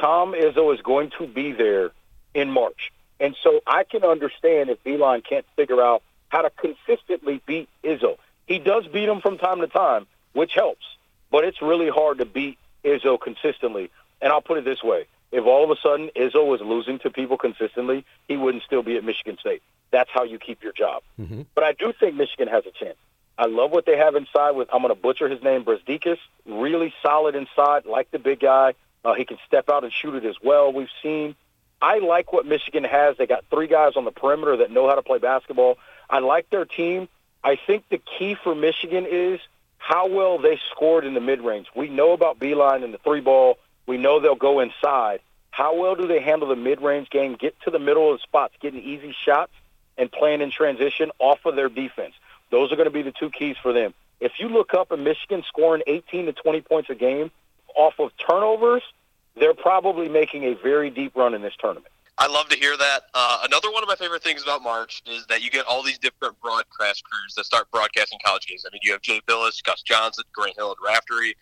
Tom 0.00 0.32
Izzo 0.32 0.74
is 0.74 0.80
going 0.82 1.10
to 1.18 1.26
be 1.26 1.52
there 1.52 1.92
in 2.34 2.50
March. 2.50 2.92
And 3.20 3.36
so 3.42 3.60
I 3.66 3.84
can 3.84 4.04
understand 4.04 4.70
if 4.70 4.82
Beilein 4.84 5.24
can't 5.24 5.46
figure 5.56 5.80
out 5.80 6.02
how 6.28 6.42
to 6.42 6.50
consistently 6.50 7.40
beat 7.46 7.68
Izzo. 7.82 8.16
He 8.46 8.58
does 8.58 8.86
beat 8.86 9.08
him 9.08 9.20
from 9.20 9.38
time 9.38 9.60
to 9.60 9.68
time, 9.68 10.06
which 10.32 10.54
helps, 10.54 10.84
but 11.30 11.44
it's 11.44 11.62
really 11.62 11.88
hard 11.88 12.18
to 12.18 12.24
beat 12.24 12.58
Izzo 12.84 13.20
consistently. 13.20 13.90
And 14.20 14.32
I'll 14.32 14.42
put 14.42 14.58
it 14.58 14.64
this 14.64 14.82
way. 14.82 15.06
If 15.32 15.44
all 15.46 15.64
of 15.64 15.70
a 15.70 15.80
sudden 15.80 16.10
Izzo 16.14 16.46
was 16.46 16.60
losing 16.60 16.98
to 17.00 17.10
people 17.10 17.38
consistently, 17.38 18.04
he 18.28 18.36
wouldn't 18.36 18.62
still 18.64 18.82
be 18.82 18.96
at 18.96 19.04
Michigan 19.04 19.36
State. 19.38 19.62
That's 19.90 20.10
how 20.12 20.24
you 20.24 20.38
keep 20.38 20.62
your 20.62 20.72
job. 20.72 21.02
Mm-hmm. 21.20 21.42
But 21.54 21.64
I 21.64 21.72
do 21.72 21.92
think 21.92 22.14
Michigan 22.16 22.48
has 22.48 22.64
a 22.66 22.70
chance. 22.70 22.96
I 23.36 23.46
love 23.46 23.72
what 23.72 23.84
they 23.84 23.96
have 23.96 24.14
inside 24.14 24.52
with, 24.52 24.68
I'm 24.72 24.82
going 24.82 24.94
to 24.94 25.00
butcher 25.00 25.28
his 25.28 25.42
name, 25.42 25.64
Brazdeikis. 25.64 26.18
Really 26.46 26.94
solid 27.02 27.34
inside, 27.34 27.84
like 27.84 28.10
the 28.10 28.18
big 28.18 28.40
guy. 28.40 28.74
Uh, 29.04 29.14
he 29.14 29.24
can 29.24 29.38
step 29.46 29.68
out 29.68 29.84
and 29.84 29.92
shoot 29.92 30.14
it 30.14 30.24
as 30.24 30.36
well. 30.42 30.72
We've 30.72 30.88
seen 31.02 31.34
I 31.80 31.98
like 31.98 32.32
what 32.32 32.46
Michigan 32.46 32.84
has. 32.84 33.16
They 33.16 33.26
got 33.26 33.44
three 33.50 33.66
guys 33.66 33.92
on 33.96 34.04
the 34.04 34.10
perimeter 34.10 34.58
that 34.58 34.70
know 34.70 34.88
how 34.88 34.94
to 34.94 35.02
play 35.02 35.18
basketball. 35.18 35.76
I 36.08 36.20
like 36.20 36.48
their 36.50 36.64
team. 36.64 37.08
I 37.42 37.56
think 37.56 37.84
the 37.90 37.98
key 37.98 38.36
for 38.42 38.54
Michigan 38.54 39.06
is 39.08 39.40
how 39.78 40.08
well 40.08 40.38
they 40.38 40.58
scored 40.70 41.04
in 41.04 41.12
the 41.14 41.20
mid-range. 41.20 41.66
We 41.74 41.88
know 41.88 42.12
about 42.12 42.38
Beilein 42.38 42.84
and 42.84 42.94
the 42.94 42.98
three 42.98 43.20
ball. 43.20 43.58
We 43.86 43.98
know 43.98 44.18
they'll 44.18 44.34
go 44.34 44.60
inside. 44.60 45.20
How 45.50 45.76
well 45.76 45.94
do 45.94 46.06
they 46.06 46.20
handle 46.20 46.48
the 46.48 46.56
mid-range 46.56 47.10
game, 47.10 47.36
get 47.38 47.54
to 47.60 47.70
the 47.70 47.78
middle 47.78 48.12
of 48.12 48.18
the 48.18 48.22
spots, 48.22 48.54
getting 48.60 48.80
easy 48.80 49.14
shots, 49.24 49.52
and 49.98 50.10
playing 50.10 50.40
in 50.40 50.50
transition 50.50 51.10
off 51.18 51.44
of 51.44 51.54
their 51.54 51.68
defense? 51.68 52.14
Those 52.50 52.72
are 52.72 52.76
going 52.76 52.88
to 52.88 52.92
be 52.92 53.02
the 53.02 53.12
two 53.12 53.30
keys 53.30 53.56
for 53.62 53.72
them. 53.72 53.92
If 54.20 54.32
you 54.38 54.48
look 54.48 54.72
up 54.72 54.90
at 54.90 54.98
Michigan 54.98 55.44
scoring 55.46 55.82
18 55.86 56.26
to 56.26 56.32
20 56.32 56.62
points 56.62 56.88
a 56.88 56.94
game 56.94 57.30
off 57.76 57.94
of 57.98 58.10
turnovers– 58.16 58.82
they're 59.36 59.54
probably 59.54 60.08
making 60.08 60.44
a 60.44 60.54
very 60.54 60.90
deep 60.90 61.14
run 61.16 61.34
in 61.34 61.42
this 61.42 61.54
tournament. 61.58 61.90
I 62.16 62.28
love 62.28 62.48
to 62.50 62.56
hear 62.56 62.76
that. 62.76 63.00
Uh, 63.12 63.40
another 63.44 63.72
one 63.72 63.82
of 63.82 63.88
my 63.88 63.96
favorite 63.96 64.22
things 64.22 64.42
about 64.42 64.62
March 64.62 65.02
is 65.06 65.26
that 65.26 65.42
you 65.42 65.50
get 65.50 65.66
all 65.66 65.82
these 65.82 65.98
different 65.98 66.40
broadcast 66.40 67.02
crews 67.04 67.34
that 67.36 67.44
start 67.44 67.68
broadcasting 67.72 68.20
college 68.24 68.46
games. 68.46 68.64
I 68.64 68.72
mean, 68.72 68.80
you 68.84 68.92
have 68.92 69.02
Jay 69.02 69.20
Bilas, 69.26 69.62
Gus 69.64 69.82
Johnson, 69.82 70.24
Grant 70.32 70.56
Hill 70.56 70.70
at 70.70 70.76
Raftery, 70.84 71.34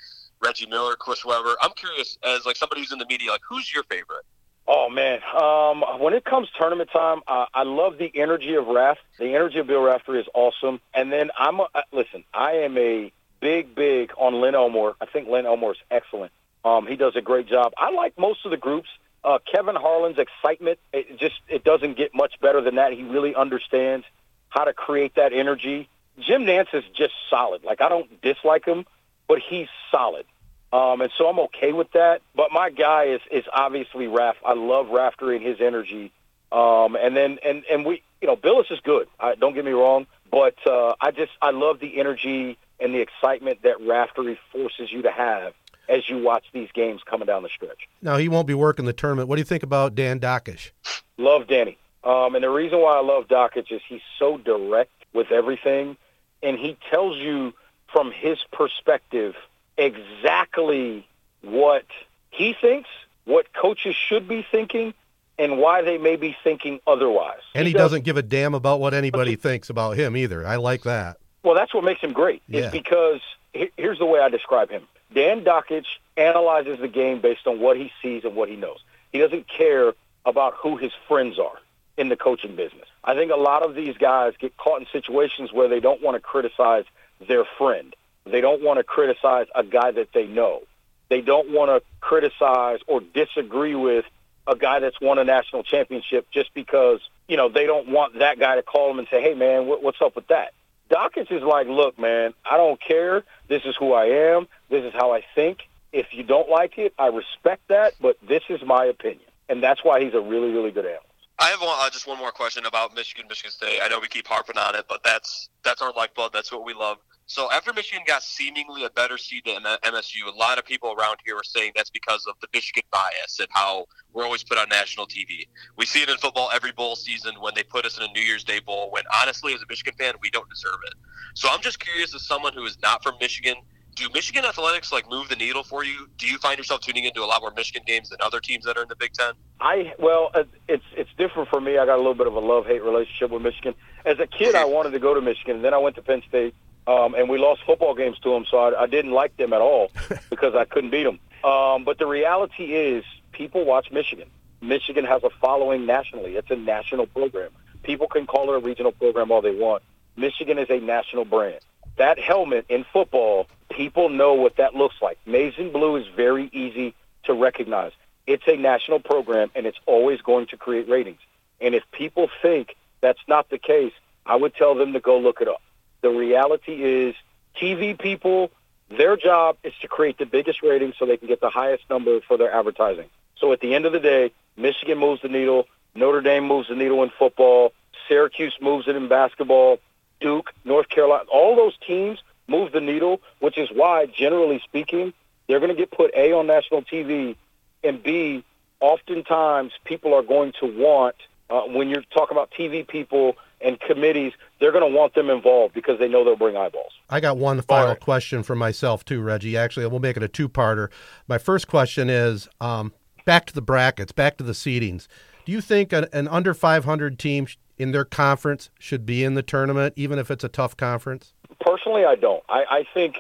Reggie 0.43 0.67
Miller, 0.67 0.97
Chris 0.97 1.25
Webber. 1.25 1.57
I'm 1.61 1.73
curious, 1.77 2.17
as 2.25 2.47
like 2.47 2.57
somebody 2.57 2.81
who's 2.81 2.93
in 2.93 2.99
the 2.99 3.07
media, 3.07 3.31
like 3.31 3.43
who's 3.47 3.73
your 3.73 3.85
favorite? 3.85 4.25
Oh 4.67 4.89
man, 4.89 5.21
um, 5.35 5.85
when 6.01 6.15
it 6.15 6.25
comes 6.25 6.49
tournament 6.59 6.89
time, 6.93 7.21
uh, 7.27 7.47
I 7.53 7.65
love 7.65 7.99
the 7.99 8.11
energy 8.15 8.55
of 8.55 8.67
Raf. 8.67 8.97
The 9.19 9.35
energy 9.35 9.59
of 9.59 9.67
Bill 9.67 9.83
Raftery 9.83 10.21
is 10.21 10.27
awesome. 10.35 10.81
And 10.95 11.13
then 11.13 11.31
I'm 11.37 11.61
a, 11.61 11.67
listen. 11.93 12.25
I 12.33 12.53
am 12.53 12.79
a 12.79 13.13
big, 13.41 13.75
big 13.75 14.13
on 14.17 14.41
Len 14.41 14.55
Elmore. 14.55 14.95
I 15.01 15.07
think 15.07 15.29
Len 15.29 15.47
Elmore 15.47 15.73
is 15.73 15.79
excellent. 15.91 16.33
Um, 16.65 16.87
he 16.87 16.97
does 16.97 17.17
a 17.17 17.21
great 17.21 17.47
job. 17.47 17.73
I 17.77 17.91
like 17.91 18.19
most 18.19 18.45
of 18.45 18.51
the 18.51 18.57
groups. 18.57 18.89
Uh, 19.25 19.39
Kevin 19.53 19.77
Harlan's 19.77 20.19
excitement, 20.19 20.79
it 20.93 21.19
just 21.19 21.37
it 21.49 21.63
doesn't 21.63 21.97
get 21.97 22.15
much 22.15 22.41
better 22.41 22.61
than 22.61 22.77
that. 22.77 22.93
He 22.93 23.03
really 23.05 23.35
understands 23.35 24.05
how 24.49 24.65
to 24.65 24.73
create 24.73 25.15
that 25.15 25.33
energy. 25.33 25.89
Jim 26.19 26.43
Nantz 26.45 26.75
is 26.75 26.85
just 26.95 27.15
solid. 27.31 27.65
Like 27.65 27.81
I 27.81 27.89
don't 27.89 28.21
dislike 28.21 28.65
him, 28.65 28.85
but 29.29 29.39
he's 29.39 29.69
solid. 29.91 30.27
Um, 30.73 31.01
and 31.03 31.13
so 31.19 31.29
I'm 31.29 31.39
okay 31.41 31.73
with 31.73 31.93
that. 31.93 32.23
But 32.35 32.51
my 32.53 32.71
guy 32.71 33.05
is 33.05 33.21
is 33.31 33.45
obviously 33.53 34.09
Raf. 34.09 34.37
I 34.45 34.55
love 34.55 34.89
Raftery 34.89 35.37
and 35.37 35.45
his 35.45 35.61
energy. 35.61 36.13
Um, 36.51 36.97
and 36.97 37.17
then 37.17 37.39
and 37.45 37.65
and 37.71 37.85
we, 37.85 38.03
you 38.21 38.29
know, 38.29 38.37
Bilas 38.37 38.71
is 38.73 38.81
good. 38.81 39.09
I, 39.21 39.37
don't 39.37 39.55
get 39.55 39.65
me 39.65 39.73
wrong, 39.73 40.07
but 40.31 40.55
uh, 40.67 40.95
I 41.01 41.13
just 41.13 41.33
I 41.41 41.51
love 41.51 41.79
the 41.81 41.99
energy 41.99 42.59
and 42.81 42.93
the 42.93 43.01
excitement 43.01 43.63
that 43.63 43.81
Raftery 43.81 44.39
forces 44.53 44.93
you 44.93 45.03
to 45.03 45.11
have 45.13 45.55
as 45.89 46.09
you 46.09 46.23
watch 46.23 46.45
these 46.53 46.71
games 46.73 47.03
coming 47.05 47.27
down 47.27 47.43
the 47.43 47.49
stretch. 47.49 47.89
Now, 48.01 48.17
he 48.17 48.29
won't 48.29 48.47
be 48.47 48.55
working 48.55 48.85
the 48.85 48.93
tournament. 48.93 49.29
What 49.29 49.37
do 49.37 49.41
you 49.41 49.47
think 49.47 49.63
about 49.63 49.95
Dan 49.95 50.21
Dakich? 50.21 50.71
Love 51.19 51.47
Danny. 51.47 51.79
Um, 52.05 52.35
and 52.35 52.43
the 52.43 52.51
reason 52.51 52.81
why 52.81 52.97
I 52.97 53.01
love 53.01 53.29
Dakich 53.29 53.71
is 53.71 53.81
he's 53.89 54.01
so 54.19 54.39
direct 54.39 54.91
with 55.13 55.31
everything, 55.31 55.97
and 56.43 56.59
he 56.59 56.77
tells 56.91 57.17
you 57.19 57.53
from 57.93 58.11
his 58.11 58.39
perspective 58.53 59.35
exactly 59.77 61.07
what 61.43 61.85
he 62.31 62.55
thinks, 62.61 62.89
what 63.25 63.53
coaches 63.53 63.95
should 63.95 64.27
be 64.27 64.45
thinking, 64.51 64.95
and 65.39 65.59
why 65.59 65.83
they 65.83 65.99
may 65.99 66.17
be 66.17 66.37
thinking 66.43 66.81
otherwise. 66.87 67.41
And 67.55 67.67
he, 67.67 67.73
he 67.73 67.79
doesn't 67.79 68.05
give 68.05 68.17
a 68.17 68.23
damn 68.23 68.55
about 68.55 68.81
what 68.81 68.95
anybody 68.95 69.37
thinks 69.37 69.71
about 69.71 69.97
him 69.97 70.17
either. 70.17 70.47
I 70.47 70.57
like 70.57 70.83
that. 70.83 71.19
Well, 71.43 71.55
that's 71.55 71.75
what 71.75 71.85
makes 71.85 72.01
him 72.01 72.13
great. 72.13 72.43
Yeah. 72.49 72.67
Is 72.67 72.73
because 72.73 73.21
here's 73.53 73.99
the 73.99 74.07
way 74.07 74.21
I 74.21 74.29
describe 74.29 74.71
him. 74.71 74.83
Dan 75.15 75.45
Dakich 75.45 75.87
analyzes 76.17 76.79
the 76.81 76.89
game 76.89 77.21
based 77.21 77.47
on 77.47 77.61
what 77.61 77.77
he 77.77 77.93
sees 78.03 78.25
and 78.25 78.35
what 78.35 78.49
he 78.49 78.57
knows. 78.57 78.79
He 79.13 79.19
doesn't 79.19 79.49
care 79.49 79.95
about 80.25 80.55
who 80.55 80.77
his 80.77 80.93
friends 81.09 81.39
are 81.39 81.59
in 81.97 82.09
the 82.09 82.17
coaching 82.17 82.57
business. 82.57 82.89
I 83.05 83.15
think 83.15 83.33
a 83.33 83.37
lot 83.37 83.63
of 83.63 83.75
these 83.75 83.97
guys 83.97 84.35
get 84.39 84.57
caught 84.57 84.81
in 84.81 84.87
situations 84.93 85.53
where 85.53 85.69
they 85.69 85.81
don't 85.81 86.03
want 86.03 86.15
to 86.15 86.21
criticize 86.21 86.85
their 87.27 87.45
friend. 87.59 87.95
They 88.25 88.41
don't 88.41 88.63
want 88.63 88.79
to 88.79 88.85
criticize 88.85 89.47
a 89.55 89.65
guy 89.65 89.91
that 89.91 90.09
they 90.15 90.27
know. 90.27 90.63
They 91.09 91.21
don't 91.21 91.51
want 91.51 91.71
to 91.71 91.83
criticize 92.01 92.79
or 92.87 93.01
disagree 93.01 93.75
with 93.75 94.05
a 94.47 94.57
guy 94.57 94.81
that's 94.81 95.01
won 95.01 95.19
a 95.19 95.25
national 95.25 95.63
championship 95.63 96.27
just 96.31 96.55
because, 96.55 97.01
you 97.29 97.37
know, 97.37 97.49
they 97.49 97.67
don't 97.67 97.89
want 97.89 98.19
that 98.19 98.39
guy 98.39 98.57
to 98.57 98.63
call 98.63 98.89
them 98.89 98.99
and 98.99 99.09
say, 99.09 99.21
hey, 99.21 99.35
man, 99.35 99.67
what's 99.67 100.01
up 100.01 100.17
with 100.17 100.29
that? 100.29 100.55
Dakich 100.93 101.33
is 101.33 101.43
like, 101.43 101.67
look, 101.69 101.99
man, 101.99 102.35
I 102.49 102.57
don't 102.57 102.81
care. 102.81 103.25
This 103.49 103.63
is 103.65 103.75
who 103.77 103.95
I 103.95 104.05
am. 104.07 104.47
This 104.69 104.85
is 104.85 104.93
how 104.93 105.13
I 105.13 105.25
think. 105.35 105.61
If 105.93 106.07
you 106.13 106.23
don't 106.23 106.51
like 106.51 106.79
it, 106.79 106.93
I 106.99 107.07
respect 107.07 107.69
that, 107.69 107.95
but 108.01 108.17
this 108.27 108.43
is 108.49 108.63
my 108.63 108.85
opinion. 108.85 109.21
And 109.49 109.63
that's 109.63 109.83
why 109.83 110.03
he's 110.03 110.15
a 110.15 110.21
really, 110.21 110.51
really 110.53 110.71
good 110.71 110.85
analyst. 110.85 111.07
I 111.39 111.47
have 111.47 111.61
one, 111.61 111.71
uh, 111.71 111.91
just 111.91 112.07
one 112.07 112.19
more 112.19 112.31
question 112.31 112.67
about 112.67 112.95
Michigan, 112.95 113.27
Michigan 113.29 113.51
State. 113.51 113.81
I 113.83 113.89
know 113.89 114.01
we 114.01 114.09
keep 114.09 114.27
harping 114.27 114.59
on 114.59 114.75
it, 114.75 114.85
but 114.89 115.03
that's 115.03 115.49
that's 115.65 115.83
our 115.83 115.93
lifeblood. 115.93 116.33
That's 116.33 116.53
what 116.53 116.65
we 116.65 116.73
love. 116.75 116.99
So 117.27 117.51
after 117.51 117.73
Michigan 117.73 118.05
got 118.07 118.23
seemingly 118.23 118.85
a 118.85 118.91
better 118.91 119.17
seed 119.17 119.45
than 119.47 119.63
MSU, 119.63 120.27
a 120.27 120.37
lot 120.37 120.59
of 120.59 120.65
people 120.65 120.95
around 120.99 121.19
here 121.25 121.37
are 121.37 121.45
saying 121.45 121.73
that's 121.75 121.91
because 121.91 122.27
of 122.27 122.35
the 122.41 122.49
Michigan 122.53 122.83
bias 122.91 123.39
and 123.39 123.49
how 123.51 123.87
we're 124.13 124.25
always 124.25 124.43
put 124.43 124.59
on 124.59 124.69
national 124.69 125.07
TV. 125.07 125.47
We 125.77 125.87
see 125.87 126.03
it 126.03 126.11
in 126.11 126.17
football 126.19 126.51
every 126.53 126.73
bowl 126.73 126.97
season 126.97 127.35
when 127.41 127.55
they 127.55 127.63
put 127.63 127.87
us 127.87 127.97
in 127.97 128.05
a 128.05 128.13
New 128.13 128.21
Year's 128.21 128.45
Day 128.45 128.61
bowl. 128.61 128.91
When 128.91 129.05
honestly, 129.15 129.55
as 129.55 129.63
a 129.63 129.67
Michigan 129.69 129.95
fan, 129.99 130.15
we 130.21 130.31
don't 130.31 130.49
deserve 130.51 130.81
it. 130.87 130.95
So 131.35 131.49
I'm 131.51 131.63
just 131.63 131.79
curious, 131.79 132.15
as 132.15 132.23
someone 132.23 132.53
who 132.53 132.65
is 132.65 132.77
not 132.83 133.03
from 133.03 133.15
Michigan 133.21 133.57
do 133.95 134.09
Michigan 134.15 134.45
athletics 134.45 134.93
like 134.93 135.09
move 135.11 135.29
the 135.29 135.37
needle 135.37 135.63
for 135.63 135.85
you? 135.85 136.09
Do 136.19 136.27
you 136.27 136.39
find 136.39 136.59
yourself 136.59 136.81
tuning 136.81 137.05
into 137.05 137.23
a 137.23 137.27
lot 137.27 137.41
more 137.41 137.53
Michigan 137.55 137.83
games 137.87 138.09
than 138.09 138.19
other 138.23 138.41
teams 138.41 138.65
that 138.65 138.77
are 138.77 138.83
in 138.83 138.89
the 138.89 138.97
Big 138.97 139.13
Ten? 139.13 139.33
I 139.61 139.93
well, 139.99 140.31
uh, 140.35 140.45
it's 140.69 140.85
it's 140.97 141.11
different 141.19 141.49
for 141.49 141.61
me. 141.61 141.79
I 141.79 141.87
got 141.87 141.97
a 141.97 141.99
little 141.99 142.15
bit 142.15 142.27
of 142.27 142.35
a 142.35 142.41
love 142.41 142.67
hate 142.67 142.83
relationship 142.83 143.31
with 143.31 143.43
Michigan. 143.43 143.75
As 144.05 144.19
a 144.19 144.27
kid, 144.27 144.55
I 144.55 144.65
wanted 144.77 144.91
to 144.91 144.99
go 144.99 145.15
to 145.15 145.21
Michigan, 145.21 145.57
and 145.57 145.65
then 145.65 145.75
I 145.75 145.79
went 145.79 145.97
to 145.97 146.03
Penn 146.03 146.23
State, 146.29 146.55
um, 146.87 147.15
and 147.15 147.29
we 147.29 147.39
lost 147.39 147.63
football 147.65 147.95
games 147.95 148.19
to 148.21 148.31
them, 148.31 148.45
so 148.51 148.59
I, 148.59 148.83
I 148.83 148.87
didn't 148.87 149.13
like 149.13 149.37
them 149.37 149.53
at 149.53 149.61
all 149.61 149.91
because 150.31 150.55
I 150.55 150.65
couldn't 150.65 150.91
beat 150.91 151.05
them. 151.05 151.19
Um, 151.45 151.85
but 151.85 151.99
the 151.99 152.07
reality 152.07 152.75
is, 152.75 153.05
people 153.33 153.65
watch 153.65 153.91
Michigan. 153.91 154.29
Michigan 154.61 155.05
has 155.05 155.25
a 155.25 155.31
following 155.41 155.87
nationally. 155.87 156.37
It's 156.37 156.51
a 156.51 156.57
national 156.57 157.07
program. 157.07 157.51
People 157.83 158.07
can 158.07 158.27
call 158.27 158.53
it 158.53 158.57
a 158.57 158.61
regional 158.61 158.93
program 158.93 159.31
all 159.33 159.43
they 159.43 159.55
want. 159.55 159.83
Michigan 160.17 160.59
is 160.59 160.71
a 160.71 160.79
national 160.79 161.25
brand. 161.25 161.61
That 161.97 162.19
helmet 162.19 162.67
in 162.69 162.85
football, 162.93 163.49
people 163.71 164.09
know 164.09 164.35
what 164.35 164.57
that 164.57 164.75
looks 164.75 164.97
like. 165.03 165.19
Maize 165.27 165.55
and 165.59 165.73
blue 165.73 165.97
is 165.97 166.07
very 166.15 166.49
easy 166.53 166.95
to 167.25 167.35
recognize. 167.35 167.93
It's 168.27 168.45
a 168.47 168.57
national 168.57 169.01
program, 169.01 169.51
and 169.55 169.67
it's 169.67 169.79
always 169.87 170.21
going 170.21 170.47
to 170.49 170.57
create 170.57 170.89
ratings. 170.89 171.21
And 171.61 171.75
if 171.75 171.83
people 171.93 172.29
think 172.41 172.77
that's 173.01 173.21
not 173.27 173.51
the 173.51 173.59
case, 173.59 173.93
I 174.25 174.37
would 174.37 174.55
tell 174.55 174.75
them 174.75 174.93
to 174.93 175.01
go 175.01 175.19
look 175.19 175.41
it 175.41 175.49
up. 175.49 175.63
The 176.03 176.11
reality 176.11 176.83
is, 176.83 177.15
TV 177.61 177.99
people, 177.99 178.51
their 178.91 179.17
job 179.17 179.57
is 179.63 179.73
to 179.81 179.89
create 179.89 180.19
the 180.19 180.27
biggest 180.27 180.63
ratings 180.63 180.97
so 180.99 181.07
they 181.07 181.17
can 181.17 181.29
get 181.29 181.41
the 181.41 181.51
highest 181.51 181.85
number 181.89 182.21
for 182.21 182.37
their 182.37 182.53
advertising. 182.53 183.09
So 183.39 183.53
at 183.53 183.61
the 183.61 183.75
end 183.75 183.87
of 183.87 183.93
the 183.93 184.01
day, 184.01 184.33
Michigan 184.57 184.99
moves 184.99 185.23
the 185.23 185.29
needle, 185.29 185.67
Notre 185.95 186.21
Dame 186.21 186.47
moves 186.47 186.69
the 186.69 186.75
needle 186.75 187.03
in 187.03 187.11
football, 187.19 187.73
Syracuse 188.09 188.57
moves 188.61 188.89
it 188.89 188.97
in 188.97 189.09
basketball, 189.09 189.79
Duke, 190.21 190.53
North 190.65 190.89
Carolina, 190.89 191.25
all 191.33 191.57
those 191.57 191.77
teams 191.87 192.19
move 192.47 192.73
the 192.73 192.81
needle, 192.81 193.21
which 193.41 193.59
is 193.59 193.69
why, 193.73 194.07
generally 194.07 194.61
speaking, 194.65 195.13
they're 195.47 195.61
going 195.61 195.71
to 195.71 195.77
get 195.77 195.91
put 195.91 196.13
A 196.15 196.33
on 196.33 196.47
national 196.47 196.83
TV, 196.83 197.37
and 197.83 198.03
B, 198.03 198.45
oftentimes 198.81 199.73
people 199.85 200.15
are 200.15 200.23
going 200.23 200.53
to 200.61 200.67
want, 200.67 201.17
uh, 201.51 201.63
when 201.63 201.89
you're 201.89 202.03
talking 202.15 202.37
about 202.37 202.51
TV 202.51 202.87
people 202.87 203.37
and 203.65 203.79
committees, 203.81 204.33
they're 204.61 204.73
going 204.73 204.91
to 204.91 204.97
want 204.97 205.15
them 205.15 205.31
involved 205.31 205.75
because 205.75 205.99
they 205.99 206.09
know 206.09 206.25
they'll 206.25 206.37
bring 206.37 206.57
eyeballs. 206.57 206.93
I 207.09 207.21
got 207.21 207.37
one 207.37 207.61
final 207.63 207.89
right. 207.89 208.01
question 208.01 208.43
for 208.43 208.55
myself, 208.55 209.05
too, 209.05 209.21
Reggie. 209.21 209.57
Actually, 209.57 209.87
we'll 209.87 210.01
make 210.01 210.17
it 210.17 210.23
a 210.23 210.29
two 210.29 210.49
parter. 210.49 210.89
My 211.29 211.39
first 211.39 211.69
question 211.69 212.11
is 212.11 212.49
um, 212.61 212.93
back 213.25 213.47
to 213.47 213.55
the 213.55 213.63
brackets, 213.63 214.13
back 214.13 214.37
to 214.39 214.45
the 214.45 214.53
seedings. 214.53 215.07
Do 215.45 215.53
you 215.53 215.61
think 215.61 215.93
an, 215.93 216.07
an 216.13 216.29
under 216.29 216.55
500 216.55 217.19
team 217.19 217.47
in 217.79 217.93
their 217.93 218.05
conference 218.05 218.71
should 218.79 219.05
be 219.05 219.25
in 219.25 219.35
the 219.35 219.43
tournament, 219.43 219.95
even 219.97 220.19
if 220.19 220.31
it's 220.31 220.45
a 220.45 220.49
tough 220.49 220.77
conference? 220.77 221.35
Personally, 221.61 222.05
I 222.05 222.15
don't. 222.15 222.43
I, 222.49 222.65
I 222.71 222.87
think 222.95 223.17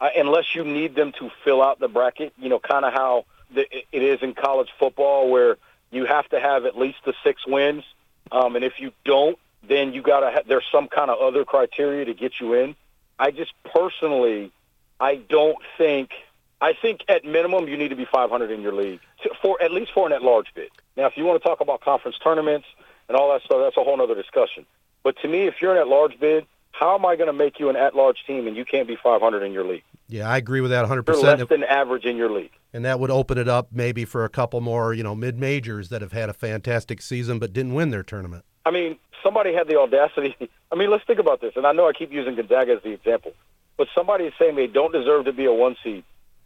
uh, 0.00 0.10
unless 0.16 0.54
you 0.54 0.64
need 0.64 0.94
them 0.94 1.12
to 1.18 1.30
fill 1.44 1.62
out 1.62 1.80
the 1.80 1.88
bracket, 1.88 2.32
you 2.38 2.48
know, 2.48 2.58
kind 2.58 2.84
of 2.84 2.92
how 2.92 3.24
the, 3.52 3.66
it 3.92 4.02
is 4.02 4.20
in 4.22 4.34
college 4.34 4.68
football, 4.78 5.30
where 5.30 5.56
you 5.90 6.04
have 6.04 6.28
to 6.28 6.40
have 6.40 6.64
at 6.64 6.76
least 6.76 6.98
the 7.04 7.14
six 7.22 7.46
wins, 7.46 7.84
um, 8.32 8.56
and 8.56 8.64
if 8.64 8.80
you 8.80 8.92
don't, 9.04 9.38
then 9.68 9.92
you 9.92 10.02
got 10.02 10.20
to. 10.20 10.30
Ha- 10.30 10.42
there's 10.46 10.64
some 10.70 10.88
kind 10.88 11.10
of 11.10 11.18
other 11.18 11.44
criteria 11.44 12.04
to 12.04 12.14
get 12.14 12.40
you 12.40 12.54
in. 12.54 12.74
I 13.18 13.30
just 13.30 13.52
personally, 13.64 14.52
I 15.00 15.16
don't 15.16 15.58
think. 15.78 16.10
I 16.60 16.72
think 16.72 17.00
at 17.08 17.24
minimum 17.24 17.68
you 17.68 17.76
need 17.76 17.88
to 17.88 17.96
be 17.96 18.06
500 18.06 18.50
in 18.50 18.62
your 18.62 18.72
league 18.72 19.00
for 19.42 19.60
at 19.60 19.70
least 19.70 19.92
for 19.92 20.06
an 20.06 20.12
at-large 20.12 20.46
bid. 20.54 20.70
Now, 20.96 21.06
if 21.06 21.16
you 21.16 21.24
want 21.24 21.42
to 21.42 21.46
talk 21.46 21.60
about 21.60 21.82
conference 21.82 22.16
tournaments, 22.22 22.66
and 23.08 23.16
all 23.16 23.32
that 23.32 23.42
stuff, 23.42 23.58
that's 23.60 23.76
a 23.76 23.84
whole 23.84 24.00
other 24.00 24.14
discussion. 24.14 24.66
But 25.02 25.16
to 25.22 25.28
me, 25.28 25.46
if 25.46 25.54
you're 25.60 25.72
an 25.72 25.78
at-large 25.78 26.18
bid, 26.18 26.46
how 26.72 26.94
am 26.94 27.06
I 27.06 27.16
going 27.16 27.26
to 27.26 27.32
make 27.32 27.60
you 27.60 27.68
an 27.68 27.76
at-large 27.76 28.24
team 28.26 28.46
and 28.46 28.56
you 28.56 28.64
can't 28.64 28.88
be 28.88 28.96
500 28.96 29.42
in 29.42 29.52
your 29.52 29.64
league? 29.64 29.84
Yeah, 30.08 30.28
I 30.28 30.36
agree 30.36 30.60
with 30.60 30.70
that 30.70 30.86
100%. 30.86 31.06
You're 31.06 31.16
less 31.16 31.48
than 31.48 31.64
average 31.64 32.04
in 32.04 32.16
your 32.16 32.30
league. 32.30 32.50
And 32.72 32.84
that 32.84 32.98
would 32.98 33.10
open 33.10 33.38
it 33.38 33.48
up 33.48 33.68
maybe 33.72 34.04
for 34.04 34.24
a 34.24 34.28
couple 34.28 34.60
more, 34.60 34.92
you 34.92 35.02
know, 35.02 35.14
mid-majors 35.14 35.88
that 35.90 36.02
have 36.02 36.12
had 36.12 36.28
a 36.28 36.32
fantastic 36.32 37.00
season 37.00 37.38
but 37.38 37.52
didn't 37.52 37.74
win 37.74 37.90
their 37.90 38.02
tournament. 38.02 38.44
I 38.66 38.70
mean, 38.70 38.96
somebody 39.34 39.54
had 39.54 39.66
the 39.66 39.78
audacity. 39.78 40.36
I 40.72 40.76
mean, 40.76 40.90
let's 40.90 41.04
think 41.04 41.18
about 41.18 41.40
this. 41.40 41.54
And 41.56 41.66
I 41.66 41.72
know 41.72 41.88
I 41.88 41.92
keep 41.92 42.12
using 42.12 42.36
Gonzaga 42.36 42.74
as 42.74 42.82
the 42.82 42.90
example, 42.90 43.32
but 43.76 43.88
somebody 43.94 44.24
is 44.24 44.32
saying 44.38 44.54
they 44.54 44.68
don't 44.68 44.92
deserve 44.92 45.24
to 45.24 45.32
be 45.32 45.44
a 45.44 45.52
one 45.52 45.76
seed. 45.82 46.04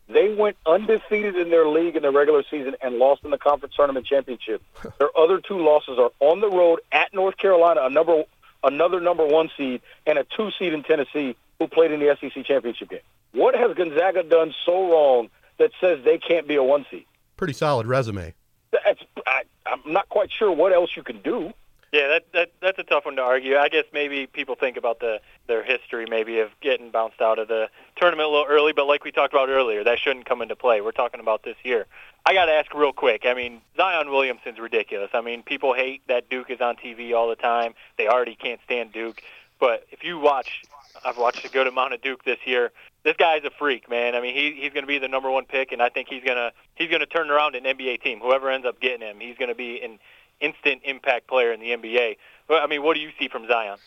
They 0.08 0.34
went 0.34 0.56
undefeated 0.64 1.36
in 1.36 1.50
their 1.50 1.68
league 1.68 1.94
in 1.94 2.02
the 2.02 2.10
regular 2.10 2.42
season 2.50 2.76
and 2.80 2.96
lost 2.96 3.24
in 3.24 3.30
the 3.30 3.36
conference 3.36 3.74
tournament 3.74 4.06
championship. 4.06 4.62
their 4.98 5.10
other 5.18 5.38
two 5.38 5.58
losses 5.58 5.98
are 5.98 6.10
on 6.20 6.40
the 6.40 6.48
road 6.48 6.80
at 6.90 7.12
North 7.12 7.36
Carolina, 7.36 7.82
a 7.82 7.90
number 7.90 8.24
another 8.64 9.00
number 9.00 9.26
one 9.26 9.50
seed, 9.54 9.82
and 10.06 10.18
a 10.18 10.24
two 10.24 10.50
seed 10.58 10.72
in 10.72 10.82
Tennessee 10.82 11.36
who 11.58 11.68
played 11.68 11.92
in 11.92 12.00
the 12.00 12.16
SEC 12.18 12.42
championship 12.46 12.88
game. 12.88 13.00
What 13.32 13.54
has 13.54 13.76
Gonzaga 13.76 14.22
done 14.22 14.54
so 14.64 14.90
wrong 14.90 15.28
that 15.58 15.72
says 15.78 16.02
they 16.04 16.16
can't 16.16 16.48
be 16.48 16.56
a 16.56 16.62
one 16.62 16.86
seed? 16.90 17.04
Pretty 17.36 17.52
solid 17.52 17.86
resume. 17.86 18.32
That's, 18.72 19.00
I, 19.26 19.42
I'm 19.66 19.92
not 19.92 20.08
quite 20.08 20.30
sure 20.32 20.50
what 20.50 20.72
else 20.72 20.96
you 20.96 21.02
can 21.02 21.20
do. 21.20 21.52
Yeah, 21.92 22.08
that 22.08 22.24
that 22.34 22.50
that's 22.60 22.78
a 22.78 22.82
tough 22.82 23.06
one 23.06 23.16
to 23.16 23.22
argue. 23.22 23.56
I 23.56 23.68
guess 23.68 23.84
maybe 23.94 24.26
people 24.26 24.54
think 24.56 24.76
about 24.76 25.00
the 25.00 25.20
their 25.46 25.62
history 25.62 26.04
maybe 26.08 26.38
of 26.40 26.50
getting 26.60 26.90
bounced 26.90 27.22
out 27.22 27.38
of 27.38 27.48
the 27.48 27.70
tournament 27.96 28.28
a 28.28 28.30
little 28.30 28.46
early, 28.46 28.74
but 28.74 28.86
like 28.86 29.04
we 29.04 29.10
talked 29.10 29.32
about 29.32 29.48
earlier, 29.48 29.82
that 29.84 29.98
shouldn't 29.98 30.26
come 30.26 30.42
into 30.42 30.54
play. 30.54 30.82
We're 30.82 30.92
talking 30.92 31.20
about 31.20 31.44
this 31.44 31.56
year. 31.62 31.86
I 32.26 32.34
got 32.34 32.46
to 32.46 32.52
ask 32.52 32.74
real 32.74 32.92
quick. 32.92 33.24
I 33.24 33.32
mean, 33.32 33.62
Zion 33.76 34.10
Williamson's 34.10 34.58
ridiculous. 34.58 35.10
I 35.14 35.22
mean, 35.22 35.42
people 35.42 35.72
hate 35.72 36.02
that 36.08 36.28
Duke 36.28 36.50
is 36.50 36.60
on 36.60 36.76
TV 36.76 37.14
all 37.14 37.28
the 37.28 37.36
time. 37.36 37.72
They 37.96 38.06
already 38.06 38.34
can't 38.34 38.60
stand 38.64 38.92
Duke. 38.92 39.22
But 39.58 39.86
if 39.90 40.04
you 40.04 40.18
watch, 40.18 40.64
I've 41.04 41.16
watched 41.16 41.46
a 41.46 41.48
good 41.48 41.66
amount 41.66 41.94
of 41.94 42.02
Duke 42.02 42.24
this 42.24 42.38
year. 42.44 42.70
This 43.02 43.16
guy's 43.16 43.44
a 43.44 43.50
freak, 43.50 43.88
man. 43.88 44.14
I 44.14 44.20
mean, 44.20 44.34
he 44.34 44.60
he's 44.60 44.72
going 44.72 44.82
to 44.82 44.88
be 44.88 44.98
the 44.98 45.08
number 45.08 45.30
one 45.30 45.46
pick, 45.46 45.72
and 45.72 45.80
I 45.80 45.88
think 45.88 46.08
he's 46.08 46.22
gonna 46.22 46.52
he's 46.74 46.90
gonna 46.90 47.06
turn 47.06 47.30
around 47.30 47.54
an 47.54 47.64
NBA 47.64 48.02
team. 48.02 48.20
Whoever 48.20 48.50
ends 48.50 48.66
up 48.66 48.78
getting 48.80 49.00
him, 49.00 49.20
he's 49.20 49.38
going 49.38 49.48
to 49.48 49.54
be 49.54 49.76
in 49.76 49.98
instant 50.40 50.82
impact 50.84 51.26
player 51.26 51.52
in 51.52 51.60
the 51.60 51.70
NBA. 51.70 52.16
I 52.50 52.66
mean, 52.66 52.82
what 52.82 52.94
do 52.94 53.00
you 53.00 53.10
see 53.18 53.28
from 53.28 53.46
Zion? 53.46 53.78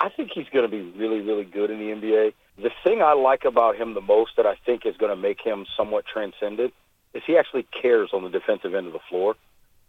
I 0.00 0.08
think 0.08 0.32
he's 0.32 0.48
going 0.52 0.68
to 0.68 0.70
be 0.70 0.82
really, 0.98 1.20
really 1.20 1.44
good 1.44 1.70
in 1.70 1.78
the 1.78 1.86
NBA. 1.86 2.32
The 2.60 2.70
thing 2.82 3.00
I 3.00 3.12
like 3.12 3.44
about 3.44 3.76
him 3.76 3.94
the 3.94 4.00
most 4.00 4.32
that 4.36 4.46
I 4.46 4.56
think 4.66 4.84
is 4.84 4.96
going 4.96 5.10
to 5.10 5.16
make 5.16 5.40
him 5.40 5.66
somewhat 5.76 6.04
transcendent 6.04 6.74
is 7.14 7.22
he 7.24 7.38
actually 7.38 7.62
cares 7.62 8.10
on 8.12 8.24
the 8.24 8.28
defensive 8.28 8.74
end 8.74 8.88
of 8.88 8.92
the 8.92 8.98
floor. 9.08 9.36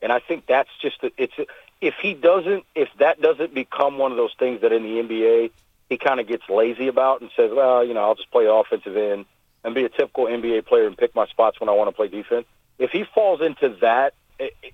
And 0.01 0.11
I 0.11 0.19
think 0.19 0.45
that's 0.45 0.69
just 0.81 0.97
it's 1.17 1.33
if 1.81 1.95
he 2.01 2.13
doesn't 2.13 2.65
if 2.75 2.89
that 2.99 3.19
doesn't 3.21 3.53
become 3.53 3.97
one 3.97 4.11
of 4.11 4.17
those 4.17 4.33
things 4.37 4.61
that 4.61 4.71
in 4.71 4.83
the 4.83 4.89
NBA 4.89 5.51
he 5.89 5.97
kind 5.97 6.19
of 6.19 6.27
gets 6.27 6.43
lazy 6.47 6.87
about 6.87 7.21
and 7.21 7.31
says, 7.35 7.51
well, 7.53 7.83
you 7.83 7.93
know, 7.93 8.01
I'll 8.01 8.15
just 8.15 8.31
play 8.31 8.45
offensive 8.45 8.95
end 8.95 9.25
and 9.63 9.75
be 9.75 9.83
a 9.83 9.89
typical 9.89 10.25
NBA 10.25 10.67
player 10.67 10.85
and 10.85 10.95
pick 10.95 11.15
my 11.15 11.25
spots 11.27 11.59
when 11.59 11.67
I 11.67 11.73
want 11.73 11.89
to 11.89 11.95
play 11.95 12.07
defense. 12.07 12.45
If 12.77 12.91
he 12.91 13.03
falls 13.03 13.41
into 13.41 13.75
that 13.81 14.13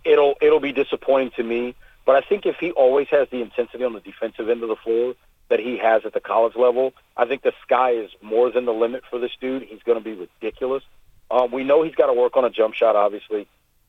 it'll 0.03 0.35
it'll 0.41 0.59
be 0.59 0.71
disappointing 0.71 1.31
to 1.37 1.43
me. 1.43 1.75
But 2.05 2.15
I 2.15 2.21
think 2.21 2.45
if 2.45 2.57
he 2.57 2.71
always 2.71 3.07
has 3.09 3.27
the 3.29 3.41
intensity 3.41 3.83
on 3.83 3.93
the 3.93 3.99
defensive 3.99 4.49
end 4.49 4.61
of 4.61 4.69
the 4.69 4.75
floor 4.75 5.15
that 5.49 5.59
he 5.59 5.77
has 5.77 6.05
at 6.05 6.13
the 6.13 6.19
college 6.19 6.55
level, 6.55 6.93
I 7.17 7.25
think 7.25 7.41
the 7.41 7.53
sky 7.63 7.91
is 7.91 8.11
more 8.21 8.51
than 8.51 8.65
the 8.65 8.73
limit 8.73 9.03
for 9.09 9.19
this 9.19 9.31
dude. 9.39 9.63
He's 9.63 9.81
going 9.83 9.97
to 9.97 10.03
be 10.03 10.13
ridiculous. 10.13 10.83
Um, 11.31 11.51
we 11.51 11.63
know 11.63 11.81
he's 11.83 11.95
got 11.95 12.07
to 12.07 12.13
work 12.13 12.37
on 12.37 12.45
a 12.45 12.49
jump 12.49 12.75
shot, 12.75 12.95
obviously. 12.95 13.47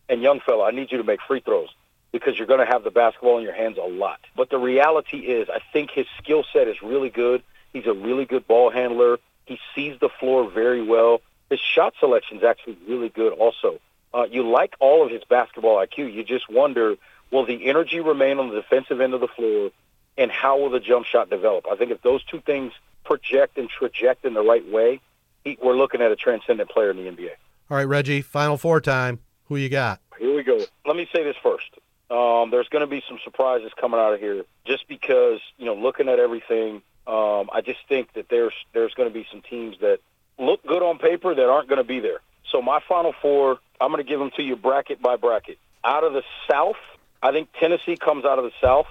And 0.09 0.23
young 0.23 0.41
fella, 0.41 0.69
I 0.69 0.71
need 0.71 0.91
you 0.93 0.99
to 0.99 1.05
make 1.05 1.21
free 1.21 1.41
throws 1.41 1.69
because 2.13 2.39
you're 2.39 2.47
going 2.47 2.61
to 2.61 2.67
have 2.67 2.85
the 2.85 2.91
basketball 2.91 3.39
in 3.39 3.45
your 3.45 3.55
hands 3.55 3.77
a 3.77 3.87
lot. 3.87 4.21
But 4.35 4.51
the 4.51 4.59
reality 4.59 5.19
is, 5.19 5.49
I 5.51 5.61
think 5.73 5.91
his 5.91 6.07
skill 6.19 6.45
set 6.53 6.69
is 6.69 6.81
really 6.83 7.11
good. 7.11 7.43
He's 7.73 7.87
a 7.87 7.93
really 7.93 8.25
good 8.25 8.47
ball 8.47 8.71
handler. 8.71 9.19
He 9.45 9.59
sees 9.75 9.99
the 10.01 10.09
floor 10.09 10.49
very 10.51 10.83
well. 10.83 11.21
His 11.51 11.61
shot 11.61 11.95
selection 12.01 12.39
is 12.39 12.45
actually 12.45 12.79
really 12.89 13.09
good 13.09 13.33
also. 13.33 13.81
Uh, 14.15 14.27
you 14.31 14.49
like 14.49 14.75
all 14.81 15.05
of 15.05 15.11
his 15.11 15.23
basketball 15.25 15.77
IQ. 15.77 16.13
You 16.13 16.25
just 16.25 16.49
wonder, 16.51 16.97
will 17.31 17.45
the 17.45 17.67
energy 17.67 18.01
remain 18.01 18.39
on 18.39 18.49
the 18.49 18.57
defensive 18.57 19.01
end 19.01 19.15
of 19.15 19.21
the 19.21 19.29
floor, 19.29 19.71
and 20.17 20.31
how 20.31 20.59
will 20.59 20.71
the 20.71 20.81
jump 20.81 21.07
shot 21.07 21.29
develop? 21.29 21.67
I 21.71 21.77
think 21.77 21.91
if 21.91 22.03
those 22.03 22.25
two 22.25 22.41
things 22.41 22.73
project 23.05 23.59
and 23.59 23.69
traject 23.69 24.25
in 24.25 24.35
the 24.35 24.43
right 24.43 24.67
way, 24.71 25.01
he, 25.45 25.59
we're 25.63 25.77
looking 25.77 26.01
at 26.01 26.11
a 26.11 26.17
transcendent 26.17 26.71
player 26.71 26.91
in 26.91 26.97
the 26.97 27.11
NBA. 27.11 27.31
All 27.71 27.77
right, 27.77 27.85
Reggie, 27.85 28.23
Final 28.23 28.57
Four 28.57 28.81
time. 28.81 29.21
Who 29.49 29.57
you 29.57 29.69
got? 29.69 30.01
Here 30.19 30.35
we 30.35 30.43
go. 30.43 30.61
Let 30.85 30.97
me 30.97 31.09
say 31.13 31.23
this 31.23 31.37
first. 31.43 31.71
Um, 32.11 32.51
there's 32.51 32.69
going 32.69 32.81
to 32.81 32.87
be 32.87 33.03
some 33.09 33.19
surprises 33.25 33.73
coming 33.81 33.99
out 33.99 34.15
of 34.15 34.21
here, 34.21 34.45
just 34.65 34.87
because 34.89 35.41
you 35.59 35.67
know, 35.67 35.75
looking 35.75 36.09
at 36.09 36.19
everything, 36.19 36.83
um, 37.07 37.51
I 37.53 37.63
just 37.65 37.81
think 37.89 38.13
that 38.15 38.29
there's 38.29 38.55
there's 38.73 38.95
going 38.95 39.09
to 39.09 39.15
be 39.15 39.27
some 39.31 39.43
teams 39.43 39.77
that 39.81 39.99
look 40.39 40.65
good 40.65 40.83
on 40.83 40.99
paper 40.99 41.35
that 41.35 41.49
aren't 41.49 41.69
going 41.69 41.79
to 41.79 41.85
be 41.85 42.01
there. 42.01 42.21
So 42.51 42.63
my 42.63 42.81
Final 42.89 43.15
Four 43.21 43.59
I'm 43.81 43.93
going 43.93 44.03
to 44.03 44.09
give 44.09 44.19
them 44.19 44.31
to 44.37 44.43
you 44.43 44.57
bracket 44.57 45.01
by 45.03 45.17
bracket. 45.17 45.59
Out 45.85 46.05
of 46.05 46.13
the 46.13 46.23
South, 46.51 46.77
I 47.23 47.33
think 47.33 47.49
Tennessee 47.59 47.97
comes 47.97 48.25
out 48.25 48.39
of 48.39 48.45
the 48.45 48.53
South. 48.61 48.87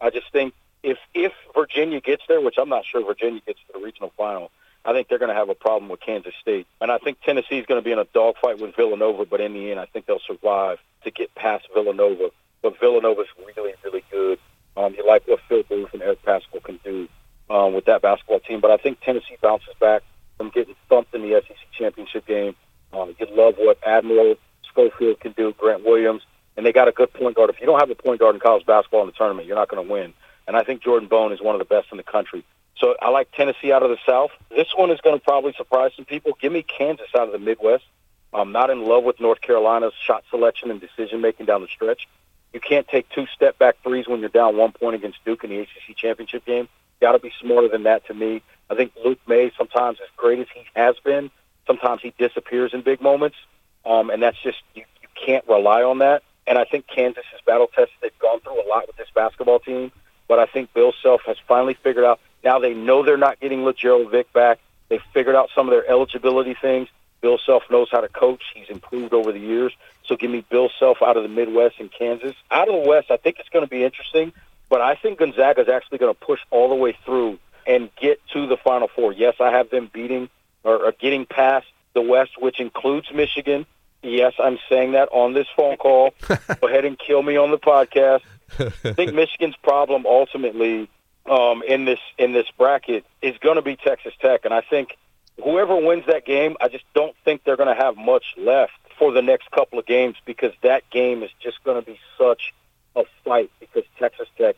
I 0.00 0.10
just 0.10 0.32
think 0.32 0.54
if 0.82 0.98
if 1.14 1.32
Virginia 1.54 2.00
gets 2.00 2.22
there, 2.28 2.40
which 2.40 2.56
I'm 2.58 2.68
not 2.68 2.84
sure 2.86 3.04
Virginia 3.04 3.40
gets 3.46 3.60
to 3.66 3.78
the 3.78 3.84
regional 3.84 4.12
final, 4.16 4.50
I 4.84 4.92
think 4.92 5.08
they're 5.08 5.18
going 5.18 5.30
to 5.30 5.34
have 5.34 5.50
a 5.50 5.54
problem 5.54 5.90
with 5.90 6.00
Kansas 6.00 6.34
State. 6.40 6.66
And 6.80 6.90
I 6.90 6.98
think 6.98 7.20
Tennessee 7.20 7.58
is 7.58 7.66
going 7.66 7.80
to 7.80 7.84
be 7.84 7.92
in 7.92 7.98
a 7.98 8.06
dogfight 8.06 8.58
with 8.58 8.74
Villanova, 8.76 9.26
but 9.26 9.40
in 9.40 9.52
the 9.52 9.70
end, 9.70 9.78
I 9.78 9.86
think 9.86 10.06
they'll 10.06 10.20
survive 10.26 10.78
to 11.04 11.10
get 11.10 11.34
past 11.34 11.66
Villanova. 11.74 12.30
But 12.62 12.78
Villanova's 12.80 13.28
really, 13.56 13.74
really 13.84 14.04
good. 14.10 14.38
Um, 14.76 14.94
you 14.94 15.06
like 15.06 15.26
what 15.26 15.40
Phil 15.48 15.62
Booth 15.64 15.92
and 15.92 16.02
Eric 16.02 16.22
Paschall 16.22 16.62
can 16.62 16.80
do 16.82 17.08
um, 17.50 17.74
with 17.74 17.84
that 17.86 18.00
basketball 18.02 18.40
team. 18.40 18.60
But 18.60 18.70
I 18.70 18.78
think 18.78 19.00
Tennessee 19.00 19.36
bounces 19.42 19.74
back. 19.80 20.02
from 20.38 20.48
getting 20.50 20.74
thumped 20.88 21.14
in 21.14 21.20
the 21.20 21.42
SEC 21.46 21.56
championship 21.72 22.26
game. 22.26 22.54
Um, 22.92 23.14
you 23.18 23.26
love 23.30 23.54
what 23.58 23.78
Admiral 23.84 24.36
Schofield 24.68 25.20
can 25.20 25.32
do, 25.32 25.54
Grant 25.58 25.84
Williams, 25.84 26.22
and 26.56 26.64
they 26.66 26.72
got 26.72 26.88
a 26.88 26.92
good 26.92 27.12
point 27.12 27.36
guard. 27.36 27.50
If 27.50 27.60
you 27.60 27.66
don't 27.66 27.78
have 27.78 27.90
a 27.90 27.94
point 27.94 28.20
guard 28.20 28.34
in 28.34 28.40
college 28.40 28.66
basketball 28.66 29.02
in 29.02 29.06
the 29.06 29.12
tournament, 29.12 29.46
you're 29.46 29.56
not 29.56 29.68
going 29.68 29.86
to 29.86 29.92
win. 29.92 30.12
And 30.46 30.56
I 30.56 30.64
think 30.64 30.82
Jordan 30.82 31.08
Bone 31.08 31.32
is 31.32 31.40
one 31.40 31.54
of 31.54 31.58
the 31.60 31.64
best 31.64 31.88
in 31.92 31.96
the 31.96 32.02
country. 32.02 32.44
So 32.76 32.96
I 33.00 33.10
like 33.10 33.30
Tennessee 33.32 33.72
out 33.72 33.82
of 33.82 33.90
the 33.90 33.98
South. 34.06 34.30
This 34.50 34.68
one 34.74 34.90
is 34.90 35.00
going 35.00 35.18
to 35.18 35.22
probably 35.22 35.52
surprise 35.56 35.92
some 35.94 36.06
people. 36.06 36.36
Give 36.40 36.50
me 36.50 36.62
Kansas 36.62 37.08
out 37.14 37.26
of 37.26 37.32
the 37.32 37.38
Midwest. 37.38 37.84
I'm 38.32 38.52
not 38.52 38.70
in 38.70 38.84
love 38.84 39.04
with 39.04 39.20
North 39.20 39.40
Carolina's 39.40 39.92
shot 40.06 40.24
selection 40.30 40.70
and 40.70 40.80
decision 40.80 41.20
making 41.20 41.46
down 41.46 41.62
the 41.62 41.68
stretch. 41.68 42.08
You 42.52 42.60
can't 42.60 42.88
take 42.88 43.08
two 43.10 43.26
step 43.34 43.58
back 43.58 43.76
threes 43.82 44.08
when 44.08 44.20
you're 44.20 44.28
down 44.28 44.56
one 44.56 44.72
point 44.72 44.96
against 44.96 45.24
Duke 45.24 45.44
in 45.44 45.50
the 45.50 45.60
ACC 45.60 45.96
championship 45.96 46.44
game. 46.44 46.68
Got 47.00 47.12
to 47.12 47.18
be 47.18 47.32
smarter 47.40 47.68
than 47.68 47.84
that 47.84 48.06
to 48.06 48.14
me. 48.14 48.42
I 48.68 48.74
think 48.74 48.92
Luke 49.04 49.20
Maye, 49.26 49.52
sometimes 49.56 49.98
as 50.02 50.08
great 50.16 50.38
as 50.38 50.46
he 50.54 50.64
has 50.74 50.96
been, 51.04 51.30
sometimes 51.70 52.02
he 52.02 52.12
disappears 52.18 52.74
in 52.74 52.82
big 52.82 53.00
moments, 53.00 53.36
um, 53.84 54.10
and 54.10 54.20
that's 54.20 54.40
just 54.42 54.58
you, 54.74 54.82
you 55.02 55.08
can't 55.14 55.46
rely 55.46 55.82
on 55.84 55.98
that. 55.98 56.22
And 56.46 56.58
I 56.58 56.64
think 56.64 56.86
Kansas 56.88 57.24
is 57.32 57.40
battle 57.46 57.68
tested. 57.68 57.94
They've 58.02 58.18
gone 58.18 58.40
through 58.40 58.60
a 58.60 58.66
lot 58.66 58.88
with 58.88 58.96
this 58.96 59.06
basketball 59.14 59.60
team, 59.60 59.92
but 60.26 60.40
I 60.40 60.46
think 60.46 60.74
Bill 60.74 60.92
Self 61.00 61.22
has 61.26 61.36
finally 61.46 61.74
figured 61.74 62.04
out. 62.04 62.18
Now 62.42 62.58
they 62.58 62.74
know 62.74 63.04
they're 63.04 63.16
not 63.16 63.38
getting 63.38 63.64
Lagerald 63.64 64.10
Vick 64.10 64.32
back. 64.32 64.58
They 64.88 64.98
figured 65.14 65.36
out 65.36 65.50
some 65.54 65.68
of 65.68 65.70
their 65.70 65.88
eligibility 65.88 66.56
things. 66.60 66.88
Bill 67.20 67.38
Self 67.44 67.62
knows 67.70 67.88
how 67.92 68.00
to 68.00 68.08
coach. 68.08 68.42
He's 68.54 68.68
improved 68.68 69.14
over 69.14 69.30
the 69.30 69.38
years. 69.38 69.72
So 70.06 70.16
give 70.16 70.30
me 70.30 70.44
Bill 70.50 70.70
Self 70.80 70.98
out 71.02 71.16
of 71.16 71.22
the 71.22 71.28
Midwest 71.28 71.76
and 71.78 71.92
Kansas. 71.92 72.34
Out 72.50 72.68
of 72.68 72.82
the 72.82 72.88
West, 72.88 73.12
I 73.12 73.16
think 73.16 73.38
it's 73.38 73.50
going 73.50 73.64
to 73.64 73.70
be 73.70 73.84
interesting, 73.84 74.32
but 74.68 74.80
I 74.80 74.96
think 74.96 75.20
Gonzaga 75.20 75.60
is 75.60 75.68
actually 75.68 75.98
going 75.98 76.12
to 76.12 76.18
push 76.18 76.40
all 76.50 76.68
the 76.68 76.74
way 76.74 76.96
through 77.04 77.38
and 77.64 77.90
get 77.94 78.20
to 78.32 78.48
the 78.48 78.56
Final 78.56 78.88
Four. 78.88 79.12
Yes, 79.12 79.34
I 79.38 79.52
have 79.52 79.70
them 79.70 79.88
beating 79.92 80.30
or, 80.64 80.86
or 80.86 80.92
getting 80.92 81.26
past 81.26 81.66
the 81.94 82.02
West, 82.02 82.32
which 82.40 82.60
includes 82.60 83.08
Michigan. 83.12 83.66
Yes, 84.02 84.32
I'm 84.38 84.58
saying 84.68 84.92
that 84.92 85.08
on 85.12 85.34
this 85.34 85.46
phone 85.56 85.76
call. 85.76 86.14
Go 86.60 86.68
ahead 86.68 86.84
and 86.84 86.98
kill 86.98 87.22
me 87.22 87.36
on 87.36 87.50
the 87.50 87.58
podcast. 87.58 88.22
I 88.58 88.92
think 88.92 89.14
Michigan's 89.14 89.56
problem 89.62 90.06
ultimately 90.06 90.88
um, 91.28 91.62
in 91.66 91.84
this 91.84 92.00
in 92.18 92.32
this 92.32 92.46
bracket 92.56 93.04
is 93.22 93.36
going 93.38 93.56
to 93.56 93.62
be 93.62 93.76
Texas 93.76 94.14
Tech, 94.20 94.44
and 94.44 94.54
I 94.54 94.62
think 94.62 94.96
whoever 95.42 95.76
wins 95.76 96.04
that 96.06 96.24
game, 96.24 96.56
I 96.60 96.68
just 96.68 96.84
don't 96.94 97.14
think 97.24 97.44
they're 97.44 97.56
going 97.56 97.74
to 97.74 97.80
have 97.80 97.96
much 97.96 98.24
left 98.36 98.72
for 98.98 99.12
the 99.12 99.22
next 99.22 99.50
couple 99.50 99.78
of 99.78 99.86
games 99.86 100.16
because 100.24 100.52
that 100.62 100.88
game 100.90 101.22
is 101.22 101.30
just 101.40 101.62
going 101.64 101.82
to 101.82 101.86
be 101.86 101.98
such 102.18 102.54
a 102.96 103.04
fight 103.24 103.50
because 103.60 103.84
Texas 103.98 104.28
Tech 104.36 104.56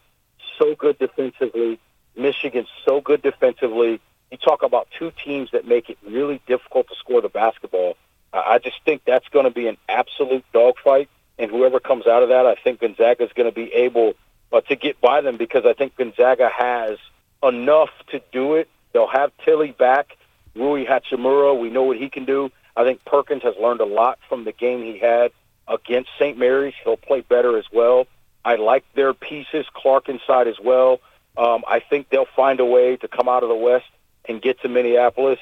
so 0.58 0.74
good 0.74 0.98
defensively, 0.98 1.78
Michigan 2.16 2.66
so 2.84 3.00
good 3.00 3.22
defensively. 3.22 4.00
You 4.32 4.38
talk 4.38 4.62
about 4.62 4.88
two 4.98 5.12
teams 5.22 5.50
that 5.52 5.68
make 5.68 5.90
it 5.90 5.98
really 6.08 6.40
difficult 6.46 6.88
to 6.88 6.94
score 6.94 7.20
the 7.20 7.28
basketball. 7.28 7.98
I 8.32 8.58
just 8.58 8.82
think 8.82 9.02
that's 9.04 9.28
going 9.28 9.44
to 9.44 9.50
be 9.50 9.68
an 9.68 9.76
absolute 9.90 10.42
dogfight, 10.54 11.10
and 11.38 11.50
whoever 11.50 11.78
comes 11.78 12.06
out 12.06 12.22
of 12.22 12.30
that, 12.30 12.46
I 12.46 12.54
think 12.54 12.80
Gonzaga 12.80 13.24
is 13.24 13.32
going 13.34 13.50
to 13.50 13.54
be 13.54 13.70
able 13.74 14.14
uh, 14.50 14.62
to 14.62 14.74
get 14.74 14.98
by 15.02 15.20
them 15.20 15.36
because 15.36 15.66
I 15.66 15.74
think 15.74 15.98
Gonzaga 15.98 16.48
has 16.48 16.96
enough 17.42 17.90
to 18.08 18.22
do 18.32 18.54
it. 18.54 18.70
They'll 18.94 19.06
have 19.06 19.32
Tillie 19.44 19.72
back. 19.72 20.16
Rui 20.54 20.86
Hachimura, 20.86 21.58
we 21.58 21.68
know 21.68 21.82
what 21.82 21.98
he 21.98 22.08
can 22.08 22.24
do. 22.24 22.50
I 22.74 22.84
think 22.84 23.04
Perkins 23.04 23.42
has 23.42 23.54
learned 23.60 23.82
a 23.82 23.86
lot 23.86 24.18
from 24.30 24.44
the 24.44 24.52
game 24.52 24.82
he 24.82 24.98
had 24.98 25.32
against 25.68 26.08
St. 26.18 26.38
Mary's. 26.38 26.74
He'll 26.82 26.96
play 26.96 27.20
better 27.20 27.58
as 27.58 27.66
well. 27.70 28.06
I 28.46 28.56
like 28.56 28.84
their 28.94 29.12
pieces, 29.12 29.66
Clarke 29.74 30.08
inside 30.08 30.48
as 30.48 30.58
well. 30.58 31.00
Um, 31.36 31.64
I 31.68 31.80
think 31.80 32.08
they'll 32.08 32.24
find 32.34 32.60
a 32.60 32.64
way 32.64 32.96
to 32.96 33.08
come 33.08 33.28
out 33.28 33.42
of 33.42 33.50
the 33.50 33.54
West 33.54 33.84
and 34.28 34.40
get 34.40 34.60
to 34.62 34.68
Minneapolis. 34.68 35.38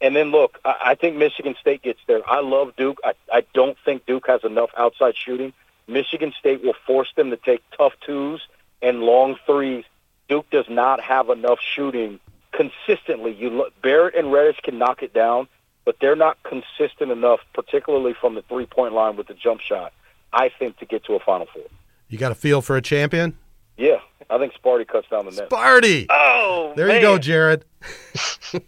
And 0.00 0.16
then 0.16 0.30
look, 0.30 0.58
I, 0.64 0.74
I 0.86 0.94
think 0.94 1.16
Michigan 1.16 1.54
State 1.60 1.82
gets 1.82 2.00
there. 2.06 2.28
I 2.28 2.40
love 2.40 2.74
Duke. 2.76 2.98
I, 3.04 3.12
I 3.32 3.44
don't 3.54 3.76
think 3.84 4.06
Duke 4.06 4.26
has 4.26 4.44
enough 4.44 4.70
outside 4.76 5.14
shooting. 5.16 5.52
Michigan 5.86 6.32
State 6.38 6.62
will 6.62 6.76
force 6.86 7.12
them 7.16 7.30
to 7.30 7.36
take 7.36 7.62
tough 7.76 7.92
twos 8.04 8.40
and 8.80 9.00
long 9.00 9.36
threes. 9.46 9.84
Duke 10.28 10.48
does 10.50 10.66
not 10.68 11.00
have 11.00 11.28
enough 11.28 11.58
shooting 11.60 12.20
consistently. 12.52 13.32
You 13.32 13.50
look, 13.50 13.80
Barrett 13.82 14.14
and 14.14 14.32
Reddish 14.32 14.60
can 14.62 14.78
knock 14.78 15.02
it 15.02 15.12
down, 15.12 15.48
but 15.84 15.96
they're 16.00 16.16
not 16.16 16.38
consistent 16.42 17.10
enough, 17.10 17.40
particularly 17.54 18.14
from 18.18 18.34
the 18.34 18.42
three 18.42 18.66
point 18.66 18.94
line 18.94 19.16
with 19.16 19.26
the 19.28 19.34
jump 19.34 19.60
shot. 19.60 19.92
I 20.32 20.50
think 20.58 20.78
to 20.78 20.86
get 20.86 21.04
to 21.04 21.14
a 21.14 21.20
Final 21.20 21.46
Four. 21.52 21.64
You 22.08 22.18
got 22.18 22.32
a 22.32 22.34
feel 22.34 22.62
for 22.62 22.76
a 22.76 22.82
champion? 22.82 23.36
Yeah, 23.76 23.96
I 24.30 24.38
think 24.38 24.52
Sparty 24.54 24.86
cuts 24.86 25.08
down 25.10 25.24
the 25.24 25.30
net. 25.32 25.50
Sparty. 25.50 26.06
Oh, 26.10 26.72
There 26.76 26.86
man. 26.88 26.96
you 26.96 27.02
go, 27.02 27.18
Jared. 27.18 27.64
I, 28.54 28.60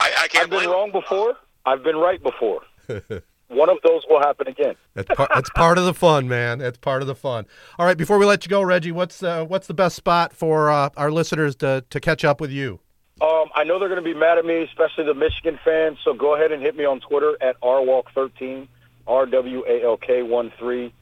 I 0.00 0.28
can't 0.28 0.44
I've 0.44 0.50
been 0.50 0.58
blame 0.60 0.70
wrong 0.70 0.92
before. 0.92 1.36
I've 1.64 1.82
been 1.82 1.96
right 1.96 2.22
before. 2.22 2.62
One 3.48 3.68
of 3.68 3.76
those 3.84 4.02
will 4.08 4.20
happen 4.20 4.48
again. 4.48 4.74
That's 4.94 5.08
part, 5.14 5.30
that's 5.34 5.50
part 5.50 5.76
of 5.78 5.84
the 5.84 5.92
fun, 5.94 6.26
man. 6.26 6.58
That's 6.58 6.78
part 6.78 7.02
of 7.02 7.06
the 7.08 7.14
fun. 7.14 7.44
All 7.78 7.84
right, 7.84 7.96
before 7.98 8.18
we 8.18 8.24
let 8.24 8.44
you 8.44 8.48
go, 8.48 8.62
Reggie, 8.62 8.92
what's 8.92 9.22
uh, 9.22 9.44
what's 9.44 9.66
the 9.66 9.74
best 9.74 9.94
spot 9.94 10.32
for 10.32 10.70
uh, 10.70 10.88
our 10.96 11.10
listeners 11.10 11.54
to, 11.56 11.84
to 11.90 12.00
catch 12.00 12.24
up 12.24 12.40
with 12.40 12.50
you? 12.50 12.80
Um, 13.20 13.50
I 13.54 13.64
know 13.64 13.78
they're 13.78 13.90
going 13.90 14.02
to 14.02 14.14
be 14.14 14.18
mad 14.18 14.38
at 14.38 14.46
me, 14.46 14.62
especially 14.62 15.04
the 15.04 15.14
Michigan 15.14 15.58
fans. 15.64 15.98
So 16.02 16.14
go 16.14 16.34
ahead 16.34 16.50
and 16.50 16.62
hit 16.62 16.74
me 16.76 16.86
on 16.86 17.00
Twitter 17.00 17.36
at 17.42 17.60
rwalk13, 17.60 18.66
R 19.06 19.26
W 19.26 19.64
A 19.68 19.84
L 19.84 19.98
K 19.98 20.22
one 20.22 20.50
three, 20.58 20.92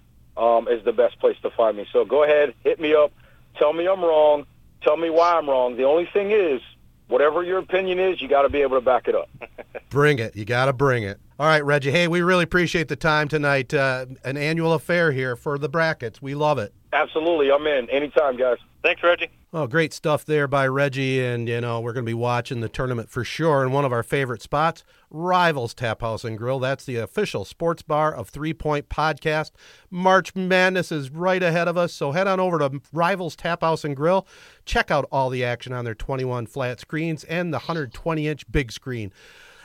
um, 0.40 0.66
is 0.68 0.82
the 0.84 0.92
best 0.92 1.20
place 1.20 1.36
to 1.42 1.50
find 1.50 1.76
me. 1.76 1.86
So 1.92 2.04
go 2.04 2.24
ahead, 2.24 2.54
hit 2.64 2.80
me 2.80 2.94
up, 2.94 3.12
tell 3.56 3.72
me 3.72 3.86
I'm 3.86 4.00
wrong, 4.00 4.46
tell 4.80 4.96
me 4.96 5.10
why 5.10 5.36
I'm 5.36 5.48
wrong. 5.48 5.76
The 5.76 5.84
only 5.84 6.06
thing 6.06 6.30
is, 6.30 6.62
whatever 7.08 7.44
your 7.44 7.58
opinion 7.58 7.98
is, 7.98 8.22
you 8.22 8.28
got 8.28 8.42
to 8.42 8.48
be 8.48 8.62
able 8.62 8.78
to 8.78 8.80
back 8.80 9.06
it 9.06 9.14
up. 9.14 9.28
Bring 9.90 10.18
it. 10.18 10.34
You 10.34 10.46
got 10.46 10.64
to 10.66 10.72
bring 10.72 11.02
it. 11.02 11.20
All 11.40 11.46
right, 11.46 11.64
Reggie. 11.64 11.90
Hey, 11.90 12.06
we 12.06 12.20
really 12.20 12.44
appreciate 12.44 12.88
the 12.88 12.96
time 12.96 13.26
tonight. 13.26 13.72
Uh, 13.72 14.04
an 14.24 14.36
annual 14.36 14.74
affair 14.74 15.10
here 15.10 15.36
for 15.36 15.56
the 15.56 15.70
brackets. 15.70 16.20
We 16.20 16.34
love 16.34 16.58
it. 16.58 16.74
Absolutely, 16.92 17.50
I'm 17.50 17.66
in 17.66 17.88
anytime, 17.88 18.36
guys. 18.36 18.58
Thanks, 18.82 19.02
Reggie. 19.02 19.30
Oh, 19.50 19.66
great 19.66 19.94
stuff 19.94 20.26
there 20.26 20.46
by 20.46 20.68
Reggie. 20.68 21.24
And, 21.24 21.48
you 21.48 21.62
know, 21.62 21.80
we're 21.80 21.94
going 21.94 22.04
to 22.04 22.10
be 22.10 22.12
watching 22.12 22.60
the 22.60 22.68
tournament 22.68 23.08
for 23.08 23.24
sure. 23.24 23.62
And 23.62 23.72
one 23.72 23.86
of 23.86 23.92
our 23.92 24.02
favorite 24.02 24.42
spots, 24.42 24.84
Rivals 25.08 25.72
Tap 25.72 26.02
House 26.02 26.24
and 26.24 26.36
Grill. 26.36 26.58
That's 26.58 26.84
the 26.84 26.96
official 26.96 27.46
sports 27.46 27.80
bar 27.80 28.14
of 28.14 28.28
Three 28.28 28.52
Point 28.52 28.90
Podcast. 28.90 29.52
March 29.90 30.36
Madness 30.36 30.92
is 30.92 31.08
right 31.08 31.42
ahead 31.42 31.68
of 31.68 31.78
us. 31.78 31.94
So 31.94 32.12
head 32.12 32.26
on 32.26 32.38
over 32.38 32.58
to 32.58 32.82
Rivals 32.92 33.34
Tap 33.34 33.62
House 33.62 33.82
and 33.82 33.96
Grill. 33.96 34.26
Check 34.66 34.90
out 34.90 35.08
all 35.10 35.30
the 35.30 35.42
action 35.42 35.72
on 35.72 35.86
their 35.86 35.94
21 35.94 36.48
flat 36.48 36.80
screens 36.80 37.24
and 37.24 37.50
the 37.50 37.60
120 37.60 38.28
inch 38.28 38.52
big 38.52 38.70
screen. 38.70 39.10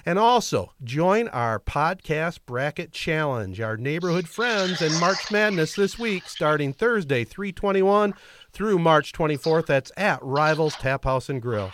And 0.05 0.19
also 0.19 0.71
join 0.83 1.27
our 1.29 1.59
podcast 1.59 2.39
bracket 2.45 2.91
challenge, 2.91 3.59
our 3.59 3.75
neighborhood 3.75 4.29
friends 4.29 4.81
and 4.81 4.99
March 4.99 5.31
Madness 5.31 5.75
this 5.75 5.97
week, 5.97 6.29
starting 6.29 6.73
Thursday, 6.73 7.23
321 7.23 8.13
through 8.51 8.77
March 8.77 9.13
24th. 9.13 9.65
That's 9.65 9.91
at 9.97 10.19
Rivals 10.21 10.75
Tap 10.75 11.05
House 11.05 11.27
and 11.27 11.41
Grill. 11.41 11.71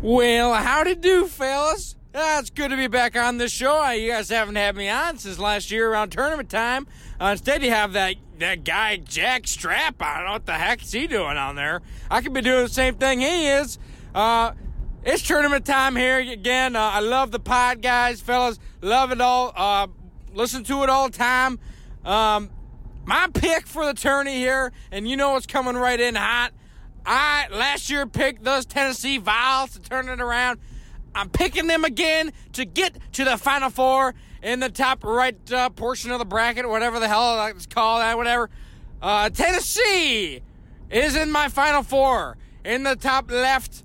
Well, 0.00 0.54
how 0.54 0.62
howdy 0.62 0.94
do, 0.94 1.26
fellas. 1.26 1.96
Ah, 2.14 2.40
it's 2.40 2.50
good 2.50 2.70
to 2.70 2.76
be 2.76 2.88
back 2.88 3.16
on 3.16 3.38
the 3.38 3.48
show. 3.48 3.82
Uh, 3.82 3.90
You 3.90 4.10
guys 4.10 4.28
haven't 4.28 4.56
had 4.56 4.74
me 4.74 4.88
on 4.88 5.16
since 5.18 5.38
last 5.38 5.70
year 5.70 5.90
around 5.90 6.10
tournament 6.10 6.50
time. 6.50 6.86
Uh, 7.20 7.26
instead, 7.26 7.62
you 7.62 7.70
have 7.70 7.92
that 7.92 8.16
that 8.38 8.64
guy 8.64 8.96
Jack 8.96 9.46
Strap. 9.46 10.02
I 10.02 10.16
don't 10.16 10.26
know 10.26 10.32
what 10.32 10.46
the 10.46 10.54
heck 10.54 10.82
is 10.82 10.92
he 10.92 11.06
doing 11.06 11.36
on 11.36 11.56
there. 11.56 11.80
I 12.10 12.20
could 12.20 12.32
be 12.32 12.40
doing 12.40 12.64
the 12.64 12.68
same 12.68 12.96
thing 12.96 13.20
he 13.20 13.46
is. 13.46 13.78
Uh, 14.14 14.52
it's 15.04 15.22
tournament 15.22 15.66
time 15.66 15.96
here 15.96 16.18
again. 16.18 16.76
Uh, 16.76 16.80
I 16.80 17.00
love 17.00 17.32
the 17.32 17.40
pod, 17.40 17.82
guys, 17.82 18.20
fellas. 18.20 18.58
Love 18.80 19.12
it 19.12 19.20
all. 19.20 19.52
Uh, 19.56 19.88
listen 20.34 20.64
to 20.64 20.82
it 20.82 20.88
all 20.88 21.10
time. 21.10 21.58
Um, 22.04 22.50
my 23.04 23.28
pick 23.32 23.66
for 23.66 23.84
the 23.84 23.94
tourney 23.94 24.36
here, 24.36 24.72
and 24.90 25.08
you 25.08 25.16
know 25.16 25.30
what's 25.30 25.46
coming 25.46 25.74
right 25.74 25.98
in 25.98 26.14
hot. 26.14 26.52
I 27.04 27.48
last 27.50 27.90
year 27.90 28.06
picked 28.06 28.44
those 28.44 28.64
Tennessee 28.64 29.18
Vols 29.18 29.72
to 29.72 29.80
turn 29.80 30.08
it 30.08 30.20
around. 30.20 30.60
I'm 31.14 31.28
picking 31.28 31.66
them 31.66 31.84
again 31.84 32.32
to 32.52 32.64
get 32.64 32.96
to 33.14 33.24
the 33.24 33.36
Final 33.36 33.70
Four 33.70 34.14
in 34.40 34.60
the 34.60 34.68
top 34.68 35.04
right 35.04 35.52
uh, 35.52 35.70
portion 35.70 36.10
of 36.10 36.20
the 36.20 36.24
bracket, 36.24 36.68
whatever 36.68 37.00
the 37.00 37.08
hell 37.08 37.44
it's 37.46 37.66
called, 37.66 38.02
that 38.02 38.16
whatever. 38.16 38.50
Uh, 39.00 39.30
Tennessee 39.30 40.42
is 40.90 41.16
in 41.16 41.30
my 41.30 41.48
Final 41.48 41.82
Four. 41.82 42.36
In 42.64 42.84
the 42.84 42.94
top 42.94 43.30
left, 43.30 43.82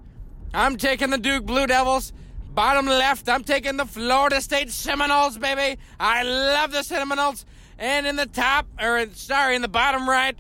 I'm 0.54 0.78
taking 0.78 1.10
the 1.10 1.18
Duke 1.18 1.46
Blue 1.46 1.68
Devils. 1.68 2.14
Bottom 2.54 2.88
left, 2.88 3.30
I'm 3.30 3.44
taking 3.44 3.78
the 3.78 3.86
Florida 3.86 4.42
State 4.42 4.72
Seminoles, 4.72 5.38
baby. 5.38 5.80
I 6.00 6.24
love 6.24 6.72
the 6.72 6.84
Seminoles. 6.84 7.46
And 7.78 8.08
in 8.08 8.16
the 8.16 8.26
top, 8.26 8.66
or 8.82 9.06
sorry, 9.14 9.56
in 9.56 9.62
the 9.62 9.68
bottom 9.68 10.10
right, 10.10 10.36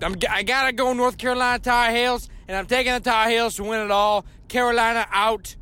I'm, 0.00 0.14
I 0.30 0.44
gotta 0.44 0.72
go 0.72 0.92
North 0.92 1.18
Carolina 1.18 1.58
Tar 1.58 1.90
Heels, 1.90 2.28
and 2.46 2.56
I'm 2.56 2.66
taking 2.66 2.92
the 2.92 3.00
Tar 3.00 3.28
Heels 3.28 3.56
to 3.56 3.64
win 3.64 3.80
it 3.80 3.90
all. 3.90 4.24
Carolina 4.46 5.06
out. 5.10 5.56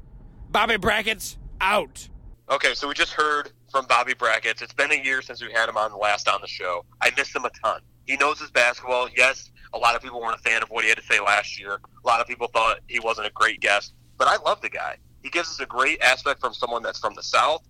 Bobby 0.50 0.76
Brackets 0.76 1.38
out. 1.60 2.08
Okay, 2.50 2.74
so 2.74 2.86
we 2.86 2.94
just 2.94 3.12
heard 3.12 3.50
from 3.70 3.86
Bobby 3.86 4.14
Brackets. 4.14 4.62
It's 4.62 4.74
been 4.74 4.92
a 4.92 5.02
year 5.02 5.22
since 5.22 5.42
we 5.42 5.50
had 5.52 5.68
him 5.68 5.76
on 5.76 5.98
last 5.98 6.28
on 6.28 6.40
the 6.40 6.46
show. 6.46 6.84
I 7.00 7.10
miss 7.16 7.34
him 7.34 7.44
a 7.44 7.50
ton. 7.62 7.80
He 8.06 8.16
knows 8.16 8.38
his 8.38 8.50
basketball. 8.50 9.08
Yes, 9.16 9.50
a 9.76 9.78
lot 9.78 9.94
of 9.94 10.02
people 10.02 10.20
weren't 10.20 10.34
a 10.36 10.42
fan 10.42 10.62
of 10.62 10.70
what 10.70 10.84
he 10.84 10.88
had 10.88 10.98
to 10.98 11.04
say 11.04 11.20
last 11.20 11.58
year. 11.60 11.74
A 11.74 12.06
lot 12.06 12.20
of 12.20 12.26
people 12.26 12.48
thought 12.48 12.78
he 12.88 12.98
wasn't 12.98 13.26
a 13.26 13.30
great 13.32 13.60
guest, 13.60 13.94
but 14.16 14.26
I 14.26 14.36
love 14.38 14.60
the 14.62 14.70
guy. 14.70 14.96
He 15.22 15.28
gives 15.28 15.48
us 15.48 15.60
a 15.60 15.66
great 15.66 16.00
aspect 16.00 16.40
from 16.40 16.54
someone 16.54 16.82
that's 16.82 16.98
from 16.98 17.14
the 17.14 17.22
South, 17.22 17.66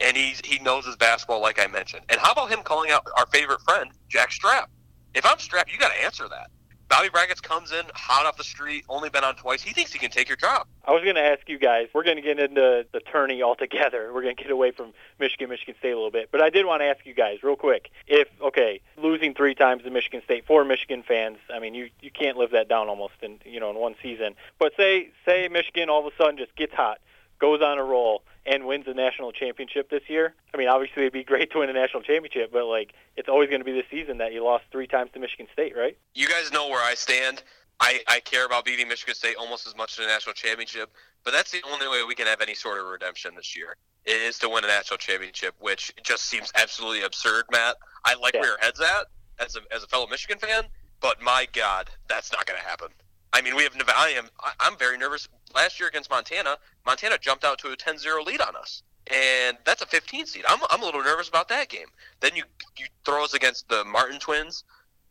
and 0.00 0.16
he's 0.16 0.40
he 0.44 0.58
knows 0.60 0.86
his 0.86 0.96
basketball, 0.96 1.40
like 1.40 1.60
I 1.60 1.66
mentioned. 1.66 2.02
And 2.08 2.20
how 2.20 2.32
about 2.32 2.50
him 2.50 2.62
calling 2.62 2.90
out 2.90 3.06
our 3.18 3.26
favorite 3.26 3.60
friend, 3.62 3.90
Jack 4.08 4.32
Strap? 4.32 4.70
If 5.14 5.26
I'm 5.26 5.38
Strap, 5.38 5.68
you 5.72 5.78
got 5.78 5.92
to 5.92 6.04
answer 6.04 6.28
that. 6.28 6.50
Bobby 6.88 7.08
Brackets 7.08 7.40
comes 7.40 7.72
in 7.72 7.82
hot 7.94 8.26
off 8.26 8.36
the 8.36 8.44
street, 8.44 8.84
only 8.88 9.08
been 9.08 9.24
on 9.24 9.34
twice. 9.36 9.62
He 9.62 9.72
thinks 9.72 9.92
he 9.92 9.98
can 9.98 10.10
take 10.10 10.28
your 10.28 10.36
job. 10.36 10.66
I 10.86 10.92
was 10.92 11.02
going 11.02 11.16
to 11.16 11.22
ask 11.22 11.48
you 11.48 11.58
guys. 11.58 11.88
We're 11.94 12.04
going 12.04 12.16
to 12.16 12.22
get 12.22 12.38
into 12.38 12.86
the 12.92 13.00
tourney 13.00 13.42
altogether. 13.42 14.10
We're 14.14 14.22
going 14.22 14.36
to 14.36 14.42
get 14.42 14.50
away 14.50 14.70
from 14.70 14.92
Michigan, 15.18 15.48
Michigan 15.48 15.74
State 15.78 15.92
a 15.92 15.96
little 15.96 16.10
bit. 16.10 16.28
But 16.30 16.42
I 16.42 16.50
did 16.50 16.66
want 16.66 16.82
to 16.82 16.86
ask 16.86 17.04
you 17.06 17.14
guys 17.14 17.42
real 17.42 17.56
quick. 17.56 17.90
If 18.06 18.28
okay, 18.42 18.80
losing 18.96 19.34
three 19.34 19.54
times 19.54 19.82
to 19.84 19.90
Michigan 19.90 20.22
State 20.24 20.46
for 20.46 20.64
Michigan 20.64 21.02
fans, 21.06 21.38
I 21.52 21.58
mean, 21.58 21.74
you 21.74 21.88
you 22.00 22.10
can't 22.10 22.36
live 22.36 22.50
that 22.52 22.68
down 22.68 22.88
almost 22.88 23.14
in 23.22 23.38
you 23.44 23.60
know 23.60 23.70
in 23.70 23.76
one 23.76 23.94
season. 24.02 24.34
But 24.58 24.72
say 24.76 25.10
say 25.26 25.48
Michigan 25.48 25.88
all 25.88 26.06
of 26.06 26.12
a 26.12 26.16
sudden 26.16 26.36
just 26.36 26.54
gets 26.54 26.74
hot, 26.74 26.98
goes 27.44 27.60
on 27.60 27.76
a 27.78 27.84
roll, 27.84 28.22
and 28.46 28.64
wins 28.66 28.86
the 28.86 28.94
national 28.94 29.30
championship 29.32 29.90
this 29.90 30.02
year. 30.08 30.34
I 30.54 30.56
mean, 30.56 30.68
obviously 30.68 31.02
it'd 31.02 31.12
be 31.12 31.24
great 31.24 31.50
to 31.52 31.58
win 31.58 31.68
a 31.68 31.74
national 31.74 32.02
championship, 32.02 32.50
but 32.52 32.64
like 32.64 32.92
it's 33.16 33.28
always 33.28 33.50
going 33.50 33.60
to 33.60 33.64
be 33.66 33.72
the 33.72 33.84
season 33.90 34.18
that 34.18 34.32
you 34.32 34.42
lost 34.42 34.64
three 34.72 34.86
times 34.86 35.10
to 35.12 35.18
Michigan 35.20 35.46
State, 35.52 35.76
right? 35.76 35.98
You 36.14 36.26
guys 36.26 36.50
know 36.52 36.68
where 36.68 36.82
I 36.82 36.94
stand. 36.94 37.42
I, 37.80 38.00
I 38.08 38.20
care 38.20 38.46
about 38.46 38.64
beating 38.64 38.88
Michigan 38.88 39.14
State 39.14 39.36
almost 39.36 39.66
as 39.66 39.76
much 39.76 39.98
as 39.98 40.04
a 40.06 40.08
national 40.08 40.32
championship, 40.34 40.90
but 41.24 41.32
that's 41.32 41.50
the 41.50 41.60
only 41.70 41.86
way 41.88 42.02
we 42.08 42.14
can 42.14 42.26
have 42.26 42.40
any 42.40 42.54
sort 42.54 42.78
of 42.80 42.86
redemption 42.86 43.32
this 43.36 43.54
year. 43.56 43.76
It 44.06 44.16
is 44.22 44.38
to 44.38 44.48
win 44.48 44.64
a 44.64 44.68
national 44.68 44.98
championship, 44.98 45.54
which 45.60 45.92
just 46.02 46.24
seems 46.24 46.50
absolutely 46.54 47.02
absurd, 47.02 47.44
Matt. 47.52 47.76
I 48.04 48.14
like 48.14 48.34
Yeah. 48.34 48.40
where 48.40 48.50
your 48.50 48.58
head's 48.60 48.80
at 48.80 49.06
as 49.38 49.56
a, 49.56 49.60
as 49.74 49.82
a 49.82 49.86
fellow 49.88 50.06
Michigan 50.06 50.38
fan, 50.38 50.64
but 51.00 51.20
my 51.20 51.46
God, 51.52 51.90
that's 52.08 52.32
not 52.32 52.46
going 52.46 52.58
to 52.60 52.66
happen. 52.66 52.88
I 53.34 53.42
mean, 53.42 53.56
we 53.56 53.64
have 53.64 53.74
Nevada. 53.74 53.98
I 53.98 54.10
am. 54.10 54.28
I'm 54.60 54.78
very 54.78 54.96
nervous. 54.96 55.28
Last 55.56 55.80
year 55.80 55.88
against 55.88 56.08
Montana, 56.08 56.56
Montana 56.86 57.18
jumped 57.18 57.44
out 57.44 57.58
to 57.58 57.68
a 57.68 57.76
10-0 57.76 58.24
lead 58.24 58.40
on 58.40 58.54
us, 58.54 58.84
and 59.12 59.58
that's 59.64 59.82
a 59.82 59.86
15 59.86 60.26
seed. 60.26 60.44
I'm, 60.48 60.60
I'm 60.70 60.82
a 60.82 60.84
little 60.84 61.02
nervous 61.02 61.28
about 61.28 61.48
that 61.48 61.68
game. 61.68 61.88
Then 62.20 62.36
you 62.36 62.44
you 62.78 62.86
throw 63.04 63.24
us 63.24 63.34
against 63.34 63.68
the 63.68 63.84
Martin 63.84 64.20
twins 64.20 64.62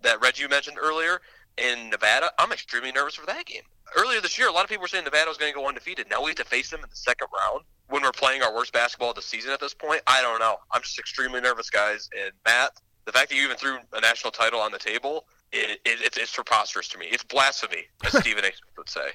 that 0.03 0.21
Reggie 0.21 0.47
mentioned 0.47 0.77
earlier 0.81 1.19
in 1.57 1.89
Nevada. 1.89 2.31
I'm 2.39 2.53
extremely 2.53 2.93
nervous 2.93 3.15
for 3.15 3.25
that 3.25 3.45
game. 3.45 3.63
Earlier 3.97 4.21
this 4.21 4.37
year, 4.39 4.47
a 4.47 4.51
lot 4.53 4.63
of 4.63 4.69
people 4.69 4.83
were 4.83 4.87
saying 4.87 5.03
Nevada 5.03 5.27
was 5.27 5.37
going 5.37 5.51
to 5.51 5.59
go 5.59 5.67
undefeated. 5.67 6.09
Now 6.09 6.23
we 6.23 6.29
have 6.29 6.37
to 6.37 6.45
face 6.45 6.69
them 6.69 6.79
in 6.81 6.89
the 6.89 6.95
second 6.95 7.27
round 7.37 7.65
when 7.89 8.03
we're 8.03 8.13
playing 8.13 8.41
our 8.41 8.55
worst 8.55 8.71
basketball 8.71 9.09
of 9.09 9.15
the 9.15 9.21
season 9.21 9.51
at 9.51 9.59
this 9.59 9.73
point. 9.73 10.01
I 10.07 10.21
don't 10.21 10.39
know. 10.39 10.57
I'm 10.71 10.81
just 10.81 10.97
extremely 10.97 11.41
nervous, 11.41 11.69
guys. 11.69 12.09
And 12.17 12.31
Matt, 12.45 12.71
the 13.05 13.11
fact 13.11 13.29
that 13.29 13.35
you 13.35 13.43
even 13.43 13.57
threw 13.57 13.77
a 13.91 14.01
national 14.01 14.31
title 14.31 14.61
on 14.61 14.71
the 14.71 14.79
table, 14.79 15.25
it, 15.53 15.79
it, 15.85 16.01
it's, 16.01 16.17
it's 16.17 16.35
preposterous 16.35 16.87
to 16.89 16.97
me. 16.97 17.05
It's 17.11 17.23
blasphemy, 17.23 17.85
as 18.03 18.13
Stephen 18.19 18.43
A. 18.43 18.51
Would 18.77 18.89
say. 18.89 19.09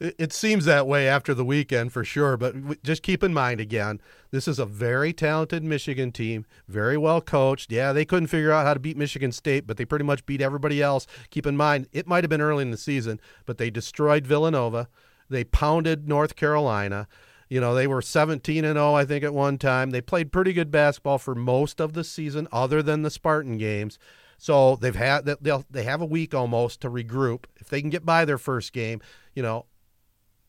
It, 0.00 0.14
it 0.18 0.32
seems 0.32 0.64
that 0.64 0.86
way 0.86 1.08
after 1.08 1.32
the 1.32 1.44
weekend 1.44 1.92
for 1.92 2.04
sure, 2.04 2.36
but 2.36 2.82
just 2.82 3.02
keep 3.02 3.22
in 3.22 3.32
mind 3.32 3.60
again, 3.60 4.00
this 4.32 4.48
is 4.48 4.58
a 4.58 4.66
very 4.66 5.12
talented 5.12 5.62
Michigan 5.62 6.12
team, 6.12 6.44
very 6.68 6.96
well 6.96 7.20
coached. 7.20 7.70
Yeah, 7.70 7.92
they 7.92 8.04
couldn't 8.04 8.28
figure 8.28 8.52
out 8.52 8.66
how 8.66 8.74
to 8.74 8.80
beat 8.80 8.96
Michigan 8.96 9.32
State, 9.32 9.66
but 9.66 9.76
they 9.76 9.84
pretty 9.84 10.04
much 10.04 10.26
beat 10.26 10.40
everybody 10.40 10.82
else. 10.82 11.06
Keep 11.30 11.46
in 11.46 11.56
mind, 11.56 11.86
it 11.92 12.06
might 12.06 12.24
have 12.24 12.30
been 12.30 12.40
early 12.40 12.62
in 12.62 12.70
the 12.70 12.76
season, 12.76 13.20
but 13.46 13.58
they 13.58 13.70
destroyed 13.70 14.26
Villanova. 14.26 14.88
They 15.28 15.44
pounded 15.44 16.08
North 16.08 16.34
Carolina. 16.34 17.06
You 17.48 17.60
know, 17.60 17.74
they 17.74 17.86
were 17.86 18.02
17 18.02 18.64
and 18.64 18.76
0 18.76 18.94
I 18.94 19.04
think 19.04 19.24
at 19.24 19.34
one 19.34 19.58
time. 19.58 19.90
They 19.90 20.00
played 20.00 20.32
pretty 20.32 20.52
good 20.52 20.70
basketball 20.70 21.18
for 21.18 21.34
most 21.34 21.80
of 21.80 21.92
the 21.92 22.04
season 22.04 22.46
other 22.52 22.82
than 22.82 23.02
the 23.02 23.10
Spartan 23.10 23.58
games. 23.58 23.98
So 24.40 24.76
they've 24.76 24.96
had 24.96 25.26
they'll 25.42 25.66
they 25.70 25.82
have 25.82 26.00
a 26.00 26.06
week 26.06 26.34
almost 26.34 26.80
to 26.80 26.90
regroup. 26.90 27.44
If 27.56 27.68
they 27.68 27.82
can 27.82 27.90
get 27.90 28.06
by 28.06 28.24
their 28.24 28.38
first 28.38 28.72
game, 28.72 29.02
you 29.34 29.42
know, 29.42 29.66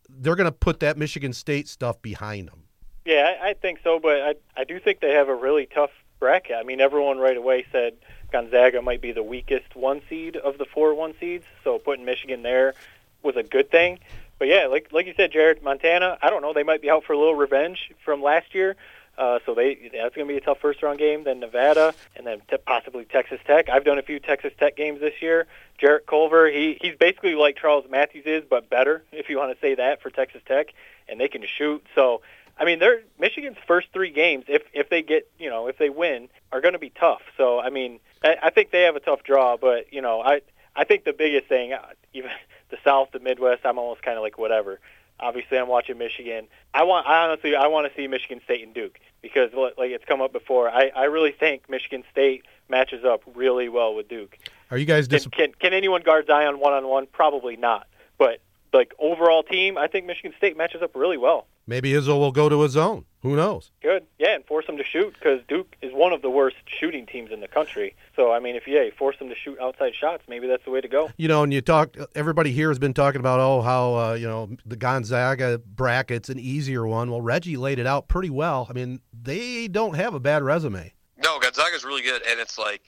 they're 0.10 0.38
going 0.38 0.46
to 0.46 0.54
put 0.54 0.80
that 0.80 0.98
Michigan 0.98 1.34
State 1.34 1.68
stuff 1.68 2.02
behind 2.02 2.48
them. 2.48 2.64
Yeah, 3.04 3.36
I, 3.42 3.50
I 3.50 3.54
think 3.54 3.80
so, 3.84 4.00
but 4.00 4.22
I 4.22 4.36
I 4.56 4.64
do 4.64 4.80
think 4.80 5.02
they 5.02 5.12
have 5.12 5.28
a 5.28 5.36
really 5.36 5.66
tough 5.66 5.90
bracket. 6.20 6.56
I 6.58 6.64
mean, 6.64 6.80
everyone 6.80 7.18
right 7.18 7.36
away 7.36 7.66
said 7.70 7.96
Gonzaga 8.32 8.82
might 8.82 9.02
be 9.02 9.12
the 9.12 9.24
weakest 9.24 9.76
one 9.76 10.02
seed 10.08 10.38
of 10.38 10.58
the 10.58 10.66
four 10.66 10.94
one 10.94 11.14
seeds, 11.20 11.44
so 11.66 11.78
putting 11.78 12.06
Michigan 12.06 12.44
there 12.44 12.76
was 13.24 13.36
a 13.36 13.44
good 13.44 13.70
thing. 13.70 14.00
But 14.40 14.48
yeah, 14.48 14.68
like 14.68 14.88
like 14.94 15.06
you 15.06 15.14
said, 15.18 15.34
Jared, 15.34 15.62
Montana, 15.62 16.18
I 16.22 16.30
don't 16.30 16.42
know, 16.42 16.54
they 16.54 16.64
might 16.64 16.82
be 16.82 16.90
out 16.90 17.04
for 17.04 17.12
a 17.12 17.18
little 17.20 17.36
revenge 17.36 17.92
from 18.06 18.24
last 18.24 18.56
year. 18.56 18.78
Uh, 19.22 19.38
so 19.46 19.54
they 19.54 19.76
that's 19.94 20.16
going 20.16 20.28
to 20.28 20.34
be 20.34 20.38
a 20.38 20.42
tough 20.42 20.58
first 20.60 20.82
round 20.82 20.98
game. 20.98 21.24
Then 21.24 21.40
Nevada, 21.40 21.94
and 22.16 22.26
then 22.26 22.42
t- 22.50 22.58
possibly 22.58 23.06
Texas 23.06 23.40
Tech. 23.46 23.70
I've 23.70 23.84
done 23.84 24.00
a 24.00 24.02
few 24.02 24.20
Texas 24.20 24.52
Tech 24.58 24.76
games 24.76 25.00
this 25.00 25.22
year. 25.22 25.46
Jarrett 25.78 26.08
Culver, 26.08 26.50
he 26.50 26.80
he's 26.82 26.96
basically 26.96 27.36
like 27.36 27.56
Charles 27.56 27.86
Matthews 27.88 28.26
is, 28.26 28.44
but 28.50 28.68
better, 28.68 29.04
if 29.12 29.30
you 29.30 29.38
want 29.38 29.54
to 29.54 29.62
say 29.62 29.76
that 29.76 30.02
for 30.02 30.10
Texas 30.10 30.42
Tech, 30.48 30.74
and 31.08 31.22
they 31.22 31.28
can 31.28 31.46
shoot. 31.46 31.86
So 31.94 32.24
I 32.58 32.66
mean, 32.66 32.80
they're 32.80 33.04
Michigan's 33.20 33.58
first 33.68 33.90
three 33.94 34.10
games, 34.10 34.46
if 34.48 34.64
if 34.74 34.90
they 34.90 35.04
get 35.04 35.30
you 35.38 35.52
know 35.52 35.68
if 35.68 35.78
they 35.78 35.92
win, 35.92 36.28
are 36.52 36.60
going 36.60 36.74
to 36.74 36.80
be 36.80 36.90
tough. 36.90 37.22
So 37.38 37.60
I 37.60 37.70
mean, 37.70 38.00
I, 38.24 38.38
I 38.42 38.50
think 38.50 38.72
they 38.72 38.82
have 38.82 38.96
a 38.96 39.00
tough 39.00 39.22
draw, 39.22 39.56
but 39.56 39.94
you 39.94 40.02
know, 40.02 40.22
I 40.22 40.42
I 40.76 40.84
think 40.84 41.04
the 41.04 41.14
biggest 41.14 41.46
thing, 41.46 41.74
uh, 41.74 41.90
even 42.16 42.32
the 42.72 42.78
South, 42.84 43.10
the 43.12 43.20
Midwest, 43.20 43.68
I'm 43.68 43.78
almost 43.78 44.02
kind 44.02 44.18
of 44.18 44.24
like 44.24 44.40
whatever. 44.40 44.80
Obviously, 45.20 45.60
I'm 45.60 45.68
watching 45.68 46.00
Michigan. 46.00 46.48
I 46.74 46.82
want, 46.82 47.06
I 47.06 47.28
honestly, 47.28 47.56
I 47.56 47.68
want 47.68 47.88
to 47.88 47.96
see 47.96 48.08
Michigan 48.08 48.42
State 48.44 48.64
and 48.64 48.74
Duke 48.74 49.00
because, 49.22 49.52
like 49.54 49.92
it's 49.92 50.06
come 50.06 50.22
up 50.22 50.32
before. 50.34 50.70
I, 50.70 50.92
I 50.96 51.04
really 51.06 51.32
think 51.32 51.70
Michigan 51.70 52.04
State 52.12 52.44
matches 52.70 53.04
up 53.06 53.22
really 53.36 53.70
well 53.70 53.94
with 53.96 54.08
Duke. 54.08 54.38
Are 54.70 54.78
you 54.78 54.86
guys 54.86 55.08
Can, 55.08 55.18
dis- 55.18 55.28
can 55.28 55.52
can 55.60 55.74
anyone 55.74 56.02
guard 56.02 56.28
Zion 56.28 56.60
one 56.60 56.74
on 56.74 56.88
one? 56.88 57.08
Probably 57.08 57.56
not. 57.58 57.88
But 58.18 58.40
like 58.74 58.94
overall 59.00 59.44
team, 59.44 59.78
I 59.78 59.88
think 59.88 60.06
Michigan 60.06 60.34
State 60.38 60.56
matches 60.58 60.82
up 60.82 60.96
really 60.96 61.18
well. 61.18 61.48
maybe 61.68 61.92
Izzo 61.92 62.18
will 62.18 62.32
go 62.32 62.48
to 62.50 62.62
his 62.62 62.72
zone. 62.74 63.06
Who 63.22 63.36
knows? 63.36 63.70
Good, 63.84 64.08
yeah, 64.18 64.34
and 64.34 64.44
force 64.46 64.66
them 64.66 64.78
to 64.78 64.84
shoot 64.84 65.14
because 65.14 65.42
Duke 65.48 65.76
is 65.84 65.94
one 65.94 66.12
of 66.12 66.24
the 66.24 66.30
worst 66.30 66.56
shooting 66.66 67.06
teams 67.06 67.32
in 67.32 67.40
the 67.40 67.48
country. 67.48 67.96
So 68.16 68.32
I 68.32 68.40
mean, 68.40 68.56
if 68.56 68.68
yeah, 68.68 68.82
you 68.82 68.92
force 68.92 69.16
them 69.20 69.30
to 69.30 69.36
shoot 69.36 69.60
outside 69.60 69.94
shots, 69.94 70.24
maybe 70.28 70.48
that's 70.48 70.64
the 70.66 70.72
way 70.72 70.82
to 70.82 70.88
go. 70.88 71.12
You 71.18 71.28
know, 71.28 71.44
and 71.44 71.54
you 71.54 71.62
talk. 71.62 71.96
Everybody 72.16 72.52
here 72.52 72.70
has 72.70 72.80
been 72.80 72.96
talking 72.96 73.20
about 73.20 73.40
oh 73.40 73.62
how 73.62 73.94
uh, 73.96 74.14
you 74.14 74.28
know 74.28 74.50
the 74.66 74.76
Gonzaga 74.76 75.60
bracket's 75.60 76.30
an 76.30 76.40
easier 76.40 76.88
one. 76.88 77.12
Well, 77.12 77.22
Reggie 77.22 77.58
laid 77.58 77.78
it 77.78 77.86
out 77.86 78.08
pretty 78.08 78.32
well. 78.32 78.66
I 78.70 78.74
mean, 78.74 79.02
they 79.22 79.68
don't 79.68 79.96
have 79.96 80.14
a 80.14 80.20
bad 80.20 80.44
resume. 80.44 80.94
No, 81.18 81.40
Gonzaga's 81.40 81.84
really 81.84 82.02
good, 82.02 82.22
and 82.28 82.40
it's 82.40 82.58
like 82.58 82.82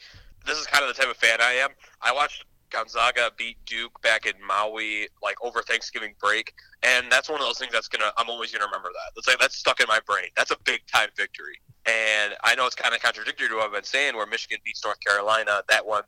this 0.46 0.58
is 0.58 0.66
kind 0.66 0.84
of 0.84 0.96
the 0.96 1.02
type 1.02 1.10
of 1.10 1.18
fan 1.18 1.38
I 1.40 1.54
am. 1.54 1.70
I 2.02 2.12
watched 2.12 2.46
Gonzaga 2.70 3.32
beat 3.38 3.58
Duke 3.66 4.02
back 4.02 4.26
in 4.26 4.34
Maui, 4.46 5.08
like 5.22 5.36
over 5.44 5.62
Thanksgiving 5.62 6.16
break, 6.20 6.54
and 6.82 7.12
that's 7.12 7.30
one 7.30 7.40
of 7.40 7.46
those 7.46 7.60
things 7.60 7.72
that's 7.72 7.88
gonna. 7.88 8.12
I'm 8.18 8.30
always 8.30 8.52
gonna 8.52 8.66
remember 8.66 8.90
that. 8.90 9.18
It's 9.18 9.28
like 9.28 9.40
that's 9.40 9.56
stuck 9.56 9.80
in 9.80 9.88
my 9.88 10.00
brain. 10.06 10.28
That's 10.36 10.52
a 10.52 10.58
big 10.66 10.82
time 10.88 11.10
victory, 11.16 11.60
and 11.86 12.34
I 12.44 12.56
know 12.56 12.66
it's 12.66 12.76
kind 12.76 12.96
of 12.96 13.02
contradictory 13.02 13.50
to 13.50 13.56
what 13.56 13.66
I've 13.66 13.74
been 13.74 13.84
saying, 13.84 14.16
where 14.16 14.26
Michigan 14.26 14.60
beats 14.66 14.84
North 14.84 15.00
Carolina. 15.06 15.62
That 15.70 15.86
one 15.86 16.04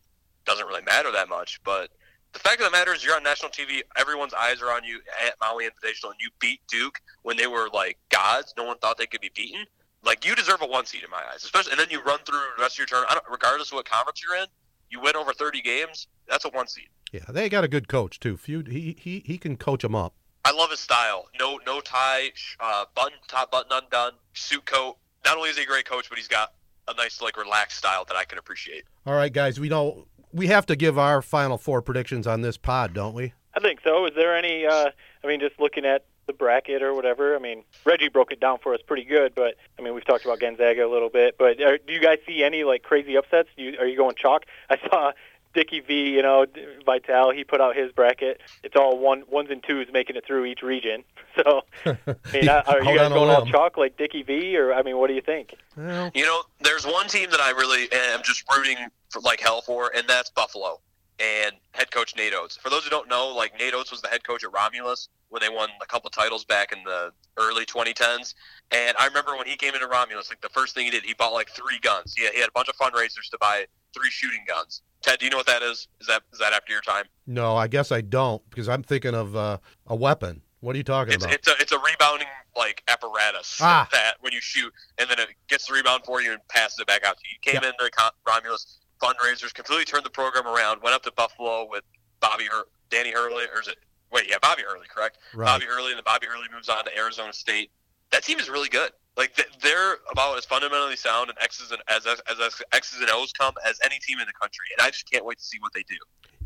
doesn't 0.46 0.66
really 0.66 0.84
matter 0.84 1.12
that 1.12 1.30
much, 1.30 1.62
but 1.64 1.90
the 2.36 2.40
fact 2.40 2.60
of 2.60 2.66
the 2.66 2.72
matter 2.72 2.94
is, 2.94 3.04
you're 3.04 3.16
on 3.16 3.24
national 3.24 3.50
TV. 3.50 3.82
Everyone's 3.96 4.34
eyes 4.34 4.62
are 4.62 4.72
on 4.72 4.84
you 4.84 5.00
at 5.26 5.36
Maui 5.40 5.66
Invitational, 5.66 6.12
and 6.12 6.20
you 6.20 6.30
beat 6.40 6.60
Duke 6.68 7.00
when 7.24 7.38
they 7.38 7.48
were 7.48 7.70
like 7.74 7.98
gods. 8.10 8.54
No 8.58 8.66
one 8.66 8.78
thought 8.80 8.98
they 8.98 9.06
could 9.06 9.22
be 9.22 9.32
beaten. 9.34 9.66
Like 10.06 10.26
you 10.26 10.36
deserve 10.36 10.62
a 10.62 10.68
one 10.68 10.86
seed 10.86 11.04
in 11.04 11.10
my 11.10 11.22
eyes, 11.34 11.44
especially. 11.44 11.72
And 11.72 11.80
then 11.80 11.88
you 11.90 12.02
run 12.02 12.20
through 12.26 12.40
the 12.58 12.62
rest 12.62 12.76
of 12.76 12.80
your 12.80 12.88
turn, 12.88 13.06
regardless 13.30 13.72
of 13.72 13.76
what 13.76 13.90
conference 13.90 14.22
you're 14.24 14.38
in. 14.38 14.48
You 14.90 15.02
win 15.02 15.16
over 15.16 15.34
30 15.34 15.62
games. 15.62 16.08
That's 16.28 16.46
a 16.46 16.50
one 16.50 16.68
seed. 16.68 16.88
Yeah, 17.12 17.26
they 17.30 17.50
got 17.50 17.64
a 17.64 17.68
good 17.68 17.88
coach 17.88 18.20
too. 18.20 18.38
Few, 18.38 18.62
he 18.62 18.96
he 19.00 19.24
he 19.26 19.38
can 19.38 19.58
coach 19.58 19.82
them 19.82 19.96
up. 19.96 20.14
I 20.44 20.52
love 20.52 20.70
his 20.70 20.80
style. 20.80 21.28
No 21.40 21.60
no 21.66 21.82
tie, 21.82 22.32
uh, 22.60 22.86
button 22.94 23.18
top 23.28 23.52
button 23.52 23.72
undone, 23.72 24.14
suit 24.34 24.66
coat. 24.66 24.98
Not 25.26 25.38
only 25.38 25.50
is 25.50 25.58
he 25.58 25.64
a 25.64 25.66
great 25.66 25.86
coach, 25.86 26.08
but 26.10 26.18
he's 26.18 26.28
got 26.28 26.54
a 26.88 26.94
nice 26.94 27.22
like 27.22 27.38
relaxed 27.38 27.78
style 27.78 28.06
that 28.06 28.16
I 28.16 28.26
can 28.26 28.38
appreciate. 28.38 28.84
All 29.06 29.16
right, 29.16 29.34
guys, 29.34 29.60
we 29.60 29.70
know 29.70 30.08
we 30.32 30.48
have 30.48 30.66
to 30.68 30.76
give 30.76 31.00
our 31.00 31.22
final 31.22 31.58
four 31.58 31.82
predictions 31.82 32.28
on 32.28 32.42
this 32.42 32.58
pod, 32.58 32.94
don't 32.94 33.14
we? 33.14 33.34
I 33.56 33.60
think 33.60 33.80
so. 33.84 34.06
Is 34.06 34.12
there 34.16 34.36
any? 34.36 34.66
Uh, 34.66 34.90
I 35.24 35.28
mean, 35.28 35.40
just 35.40 35.60
looking 35.60 35.86
at 35.86 36.06
the 36.28 36.34
bracket 36.34 36.82
or 36.82 36.94
whatever. 36.94 37.36
I 37.36 37.40
mean, 37.40 37.64
Reggie 37.86 38.10
broke 38.10 38.32
it 38.32 38.40
down 38.40 38.60
for 38.62 38.74
us 38.74 38.82
pretty 38.86 39.04
good, 39.04 39.34
but 39.36 39.56
I 39.78 39.82
mean, 39.82 39.94
we've 39.94 40.06
talked 40.06 40.26
about 40.26 40.40
Gonzaga 40.40 40.86
a 40.86 40.92
little 40.92 41.10
bit. 41.10 41.38
But 41.38 41.62
are, 41.62 41.78
do 41.78 41.94
you 41.94 42.02
guys 42.02 42.20
see 42.28 42.44
any 42.44 42.64
like 42.64 42.84
crazy 42.84 43.18
upsets? 43.18 43.50
Do 43.58 43.64
you, 43.64 43.78
are 43.80 43.86
you 43.86 43.98
going 43.98 44.16
chalk? 44.16 44.46
I 44.70 44.78
saw 44.90 45.12
Dickie 45.54 45.80
V, 45.80 46.10
you 46.10 46.22
know, 46.22 46.46
Vitale. 46.86 47.32
He 47.32 47.44
put 47.44 47.62
out 47.62 47.76
his 47.76 47.92
bracket. 47.92 48.42
It's 48.64 48.76
all 48.76 48.98
one 48.98 49.24
ones 49.30 49.50
and 49.50 49.64
twos 49.64 49.88
making 49.92 50.16
it 50.16 50.26
through 50.26 50.46
each 50.46 50.62
region. 50.62 51.04
So, 51.44 51.64
I 51.86 51.98
mean, 52.32 52.48
are 52.48 52.82
you 52.82 52.96
guys 52.98 53.08
on 53.08 53.12
going 53.12 53.30
all 53.30 53.46
chalk 53.46 53.76
like 53.76 53.98
Dickie 53.98 54.24
V, 54.24 54.56
or 54.56 54.74
I 54.74 54.84
mean, 54.84 54.96
what 54.96 55.08
do 55.10 55.16
you 55.16 55.22
think? 55.22 55.54
Well, 55.76 56.10
You 56.16 56.24
know, 56.24 56.44
there's 56.62 56.86
one 56.86 57.10
team 57.10 57.30
that 57.32 57.42
I 57.42 57.50
really 57.50 57.90
am 57.92 58.22
just 58.24 58.46
rooting 58.56 58.78
for 59.10 59.20
like 59.20 59.42
hell 59.42 59.62
for, 59.62 59.92
and 59.94 60.08
that's 60.08 60.30
Buffalo 60.30 60.80
and 61.20 61.54
head 61.72 61.92
coach 61.92 62.16
Nate 62.16 62.34
Oates. 62.34 62.58
For 62.58 62.70
those 62.70 62.84
who 62.84 62.90
don't 62.90 63.10
know, 63.10 63.28
like 63.30 63.58
Nate 63.60 63.74
Oates 63.74 63.92
was 63.92 64.02
the 64.02 64.08
head 64.10 64.24
coach 64.24 64.44
at 64.44 64.52
Romulus 64.54 65.10
when 65.30 65.42
they 65.42 65.50
won 65.50 65.70
a 65.82 65.86
couple 65.86 66.10
titles 66.10 66.46
back 66.46 66.72
in 66.72 66.84
the 66.84 67.12
early 67.38 67.66
2010s. 67.66 68.34
And 68.72 68.96
I 69.00 69.08
remember 69.08 69.36
when 69.36 69.48
he 69.48 69.56
came 69.56 69.74
into 69.74 69.88
Romulus, 69.88 70.30
like 70.30 70.42
the 70.42 70.50
first 70.50 70.76
thing 70.76 70.86
he 70.86 70.92
did, 70.92 71.04
he 71.04 71.14
bought 71.14 71.34
like 71.34 71.50
three 71.50 71.80
guns. 71.82 72.14
He 72.18 72.24
had, 72.26 72.34
he 72.34 72.40
had 72.40 72.50
a 72.50 72.54
bunch 72.54 72.68
of 72.70 72.76
fundraisers 72.76 73.30
to 73.32 73.38
buy 73.40 73.66
three 73.94 74.10
shooting 74.10 74.44
guns. 74.48 74.82
Ted, 75.02 75.20
do 75.20 75.26
you 75.26 75.32
know 75.32 75.38
what 75.38 75.46
that 75.48 75.62
is? 75.62 75.88
Is 76.02 76.08
that 76.08 76.24
is 76.34 76.40
that 76.40 76.52
after 76.54 76.72
your 76.74 76.82
time? 76.82 77.06
no, 77.28 77.56
I 77.56 77.68
guess 77.68 77.92
I 77.92 78.02
don't 78.02 78.42
because 78.50 78.68
I'm 78.68 78.84
thinking 78.84 79.14
of 79.14 79.36
uh, 79.36 79.58
a 79.88 79.96
weapon. 79.96 80.42
What 80.62 80.74
are 80.74 80.78
you 80.78 80.84
talking 80.84 81.14
It's 81.14 81.24
about? 81.24 81.36
it's 81.36 81.48
a 81.48 81.52
it's 81.60 81.72
a 81.72 81.78
rebounding 81.80 82.28
like 82.58 82.82
apparatus 82.88 83.60
Ah. 83.62 83.88
that 83.92 84.14
when 84.22 84.34
you 84.34 84.42
shoot 84.42 84.74
and 84.98 85.08
then 85.10 85.20
it 85.20 85.28
gets 85.48 85.68
the 85.68 85.74
rebound 85.74 86.04
for 86.06 86.22
you 86.22 86.32
and 86.32 86.40
passes 86.48 86.80
it 86.80 86.88
back 86.88 87.06
out 87.06 87.18
to 87.18 87.24
you. 87.30 87.38
He 87.42 87.52
came 87.52 87.62
Yeah. 87.62 87.70
in 87.70 87.76
the 87.78 87.90
Con- 87.92 88.12
Romulus 88.28 88.80
fundraisers, 89.06 89.54
completely 89.54 89.86
turned 89.86 90.06
the 90.06 90.10
program 90.10 90.48
around. 90.48 90.82
Went 90.82 90.96
up 90.96 91.04
to 91.04 91.12
Buffalo 91.12 91.68
with 91.70 91.84
Bobby 92.20 92.46
Hur- 92.46 92.66
Danny 92.90 93.12
Hurley, 93.12 93.46
or 93.54 93.62
is 93.62 93.68
it? 93.68 93.78
Wait, 94.12 94.26
yeah, 94.30 94.38
Bobby 94.42 94.64
Hurley, 94.68 94.88
correct? 94.88 95.18
Right. 95.34 95.46
Bobby 95.46 95.66
Hurley, 95.66 95.92
and 95.92 95.98
then 95.98 96.04
Bobby 96.06 96.28
Hurley 96.28 96.48
moves 96.54 96.70
on 96.70 96.84
to 96.86 96.98
Arizona 96.98 97.34
State. 97.34 97.72
That 98.12 98.24
team 98.24 98.40
is 98.40 98.50
really 98.50 98.70
good. 98.70 98.92
Like 99.18 99.40
they're 99.62 99.98
about 100.12 100.38
as 100.38 100.46
fundamentally 100.46 100.98
sound 100.98 101.30
and 101.30 101.40
X's 101.42 101.72
and 101.72 101.82
as, 101.88 102.06
as 102.06 102.22
as 102.30 102.62
X's 102.74 103.00
and 103.00 103.10
O's 103.12 103.32
come 103.32 103.54
as 103.66 103.80
any 103.84 103.98
team 104.00 104.20
in 104.20 104.28
the 104.28 104.34
country, 104.34 104.66
and 104.78 104.86
I 104.86 104.92
just 104.92 105.10
can't 105.10 105.26
wait 105.26 105.38
to 105.38 105.44
see 105.44 105.58
what 105.60 105.72
they 105.74 105.84
do. 105.84 105.96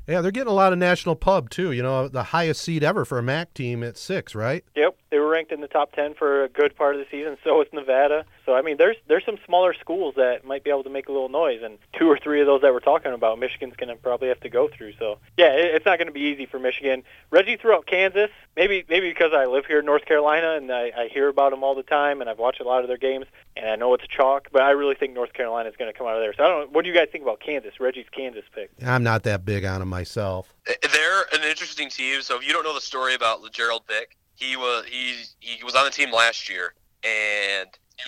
Yeah, 0.09 0.21
they're 0.21 0.31
getting 0.31 0.49
a 0.49 0.55
lot 0.55 0.73
of 0.73 0.79
national 0.79 1.15
pub 1.15 1.51
too. 1.51 1.71
You 1.71 1.83
know, 1.83 2.07
the 2.07 2.23
highest 2.23 2.61
seed 2.61 2.83
ever 2.83 3.05
for 3.05 3.19
a 3.19 3.23
MAC 3.23 3.53
team 3.53 3.83
at 3.83 3.95
six, 3.95 4.33
right? 4.33 4.65
Yep, 4.75 4.97
they 5.11 5.19
were 5.19 5.29
ranked 5.29 5.51
in 5.51 5.61
the 5.61 5.67
top 5.67 5.93
ten 5.93 6.15
for 6.15 6.43
a 6.43 6.49
good 6.49 6.75
part 6.75 6.95
of 6.95 6.99
the 6.99 7.05
season. 7.11 7.37
So 7.43 7.59
was 7.59 7.67
Nevada. 7.71 8.25
So 8.43 8.55
I 8.55 8.63
mean, 8.63 8.77
there's 8.77 8.95
there's 9.07 9.23
some 9.23 9.37
smaller 9.45 9.75
schools 9.79 10.15
that 10.15 10.43
might 10.43 10.63
be 10.63 10.71
able 10.71 10.83
to 10.83 10.89
make 10.89 11.07
a 11.09 11.11
little 11.11 11.29
noise, 11.29 11.61
and 11.63 11.77
two 11.97 12.07
or 12.07 12.17
three 12.17 12.41
of 12.41 12.47
those 12.47 12.61
that 12.61 12.73
we're 12.73 12.79
talking 12.79 13.13
about, 13.13 13.37
Michigan's 13.37 13.75
going 13.75 13.89
to 13.89 13.95
probably 13.95 14.29
have 14.29 14.39
to 14.39 14.49
go 14.49 14.67
through. 14.67 14.93
So 14.97 15.19
yeah, 15.37 15.51
it, 15.51 15.75
it's 15.75 15.85
not 15.85 15.99
going 15.99 16.07
to 16.07 16.13
be 16.13 16.21
easy 16.21 16.47
for 16.47 16.57
Michigan. 16.57 17.03
Reggie 17.29 17.57
threw 17.57 17.75
out 17.75 17.85
Kansas. 17.85 18.31
Maybe 18.55 18.83
maybe 18.89 19.09
because 19.09 19.31
I 19.33 19.45
live 19.45 19.67
here 19.67 19.79
in 19.79 19.85
North 19.85 20.05
Carolina 20.05 20.55
and 20.55 20.71
I, 20.71 20.91
I 20.97 21.09
hear 21.13 21.27
about 21.27 21.51
them 21.51 21.63
all 21.63 21.75
the 21.75 21.83
time, 21.83 22.21
and 22.21 22.29
I've 22.29 22.39
watched 22.39 22.61
a 22.61 22.65
lot 22.65 22.81
of 22.81 22.87
their 22.87 22.97
games, 22.97 23.25
and 23.55 23.69
I 23.69 23.75
know 23.75 23.93
it's 23.93 24.07
chalk. 24.07 24.47
But 24.51 24.63
I 24.63 24.71
really 24.71 24.95
think 24.95 25.13
North 25.13 25.33
Carolina 25.33 25.69
is 25.69 25.75
going 25.75 25.91
to 25.91 25.97
come 25.97 26.07
out 26.07 26.15
of 26.15 26.21
there. 26.21 26.33
So 26.33 26.43
I 26.43 26.47
don't. 26.47 26.59
know. 26.61 26.67
What 26.71 26.83
do 26.83 26.89
you 26.89 26.95
guys 26.95 27.09
think 27.11 27.21
about 27.21 27.39
Kansas? 27.39 27.79
Reggie's 27.79 28.07
Kansas 28.11 28.45
pick. 28.55 28.71
I'm 28.83 29.03
not 29.03 29.23
that 29.23 29.45
big 29.45 29.65
on 29.65 29.79
them 29.81 29.93
myself. 29.99 30.53
They're 30.65 31.21
an 31.33 31.47
interesting 31.47 31.89
team. 31.89 32.21
So 32.21 32.37
if 32.37 32.45
you 32.45 32.53
don't 32.53 32.63
know 32.63 32.73
the 32.73 32.81
story 32.81 33.15
about 33.15 33.39
Gerald 33.51 33.83
Vick, 33.87 34.17
he 34.35 34.55
was 34.55 34.85
he 34.85 35.15
he 35.39 35.63
was 35.63 35.75
on 35.75 35.85
the 35.85 35.91
team 35.91 36.11
last 36.11 36.49
year, 36.49 36.73
and 37.03 37.67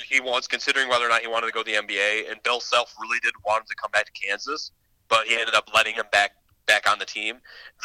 he 0.09 0.19
was 0.21 0.47
considering 0.47 0.87
whether 0.87 1.05
or 1.05 1.09
not 1.09 1.21
he 1.21 1.27
wanted 1.27 1.47
to 1.47 1.53
go 1.53 1.63
to 1.63 1.71
the 1.71 1.77
NBA. 1.77 2.31
And 2.31 2.41
Bill 2.43 2.61
Self 2.61 2.93
really 3.01 3.19
did 3.21 3.33
want 3.45 3.61
him 3.61 3.67
to 3.69 3.75
come 3.75 3.91
back 3.91 4.05
to 4.05 4.11
Kansas, 4.11 4.71
but 5.09 5.27
he 5.27 5.35
ended 5.35 5.55
up 5.55 5.69
letting 5.75 5.95
him 5.95 6.05
back 6.11 6.31
back 6.67 6.89
on 6.89 6.99
the 6.99 7.05
team. 7.05 7.35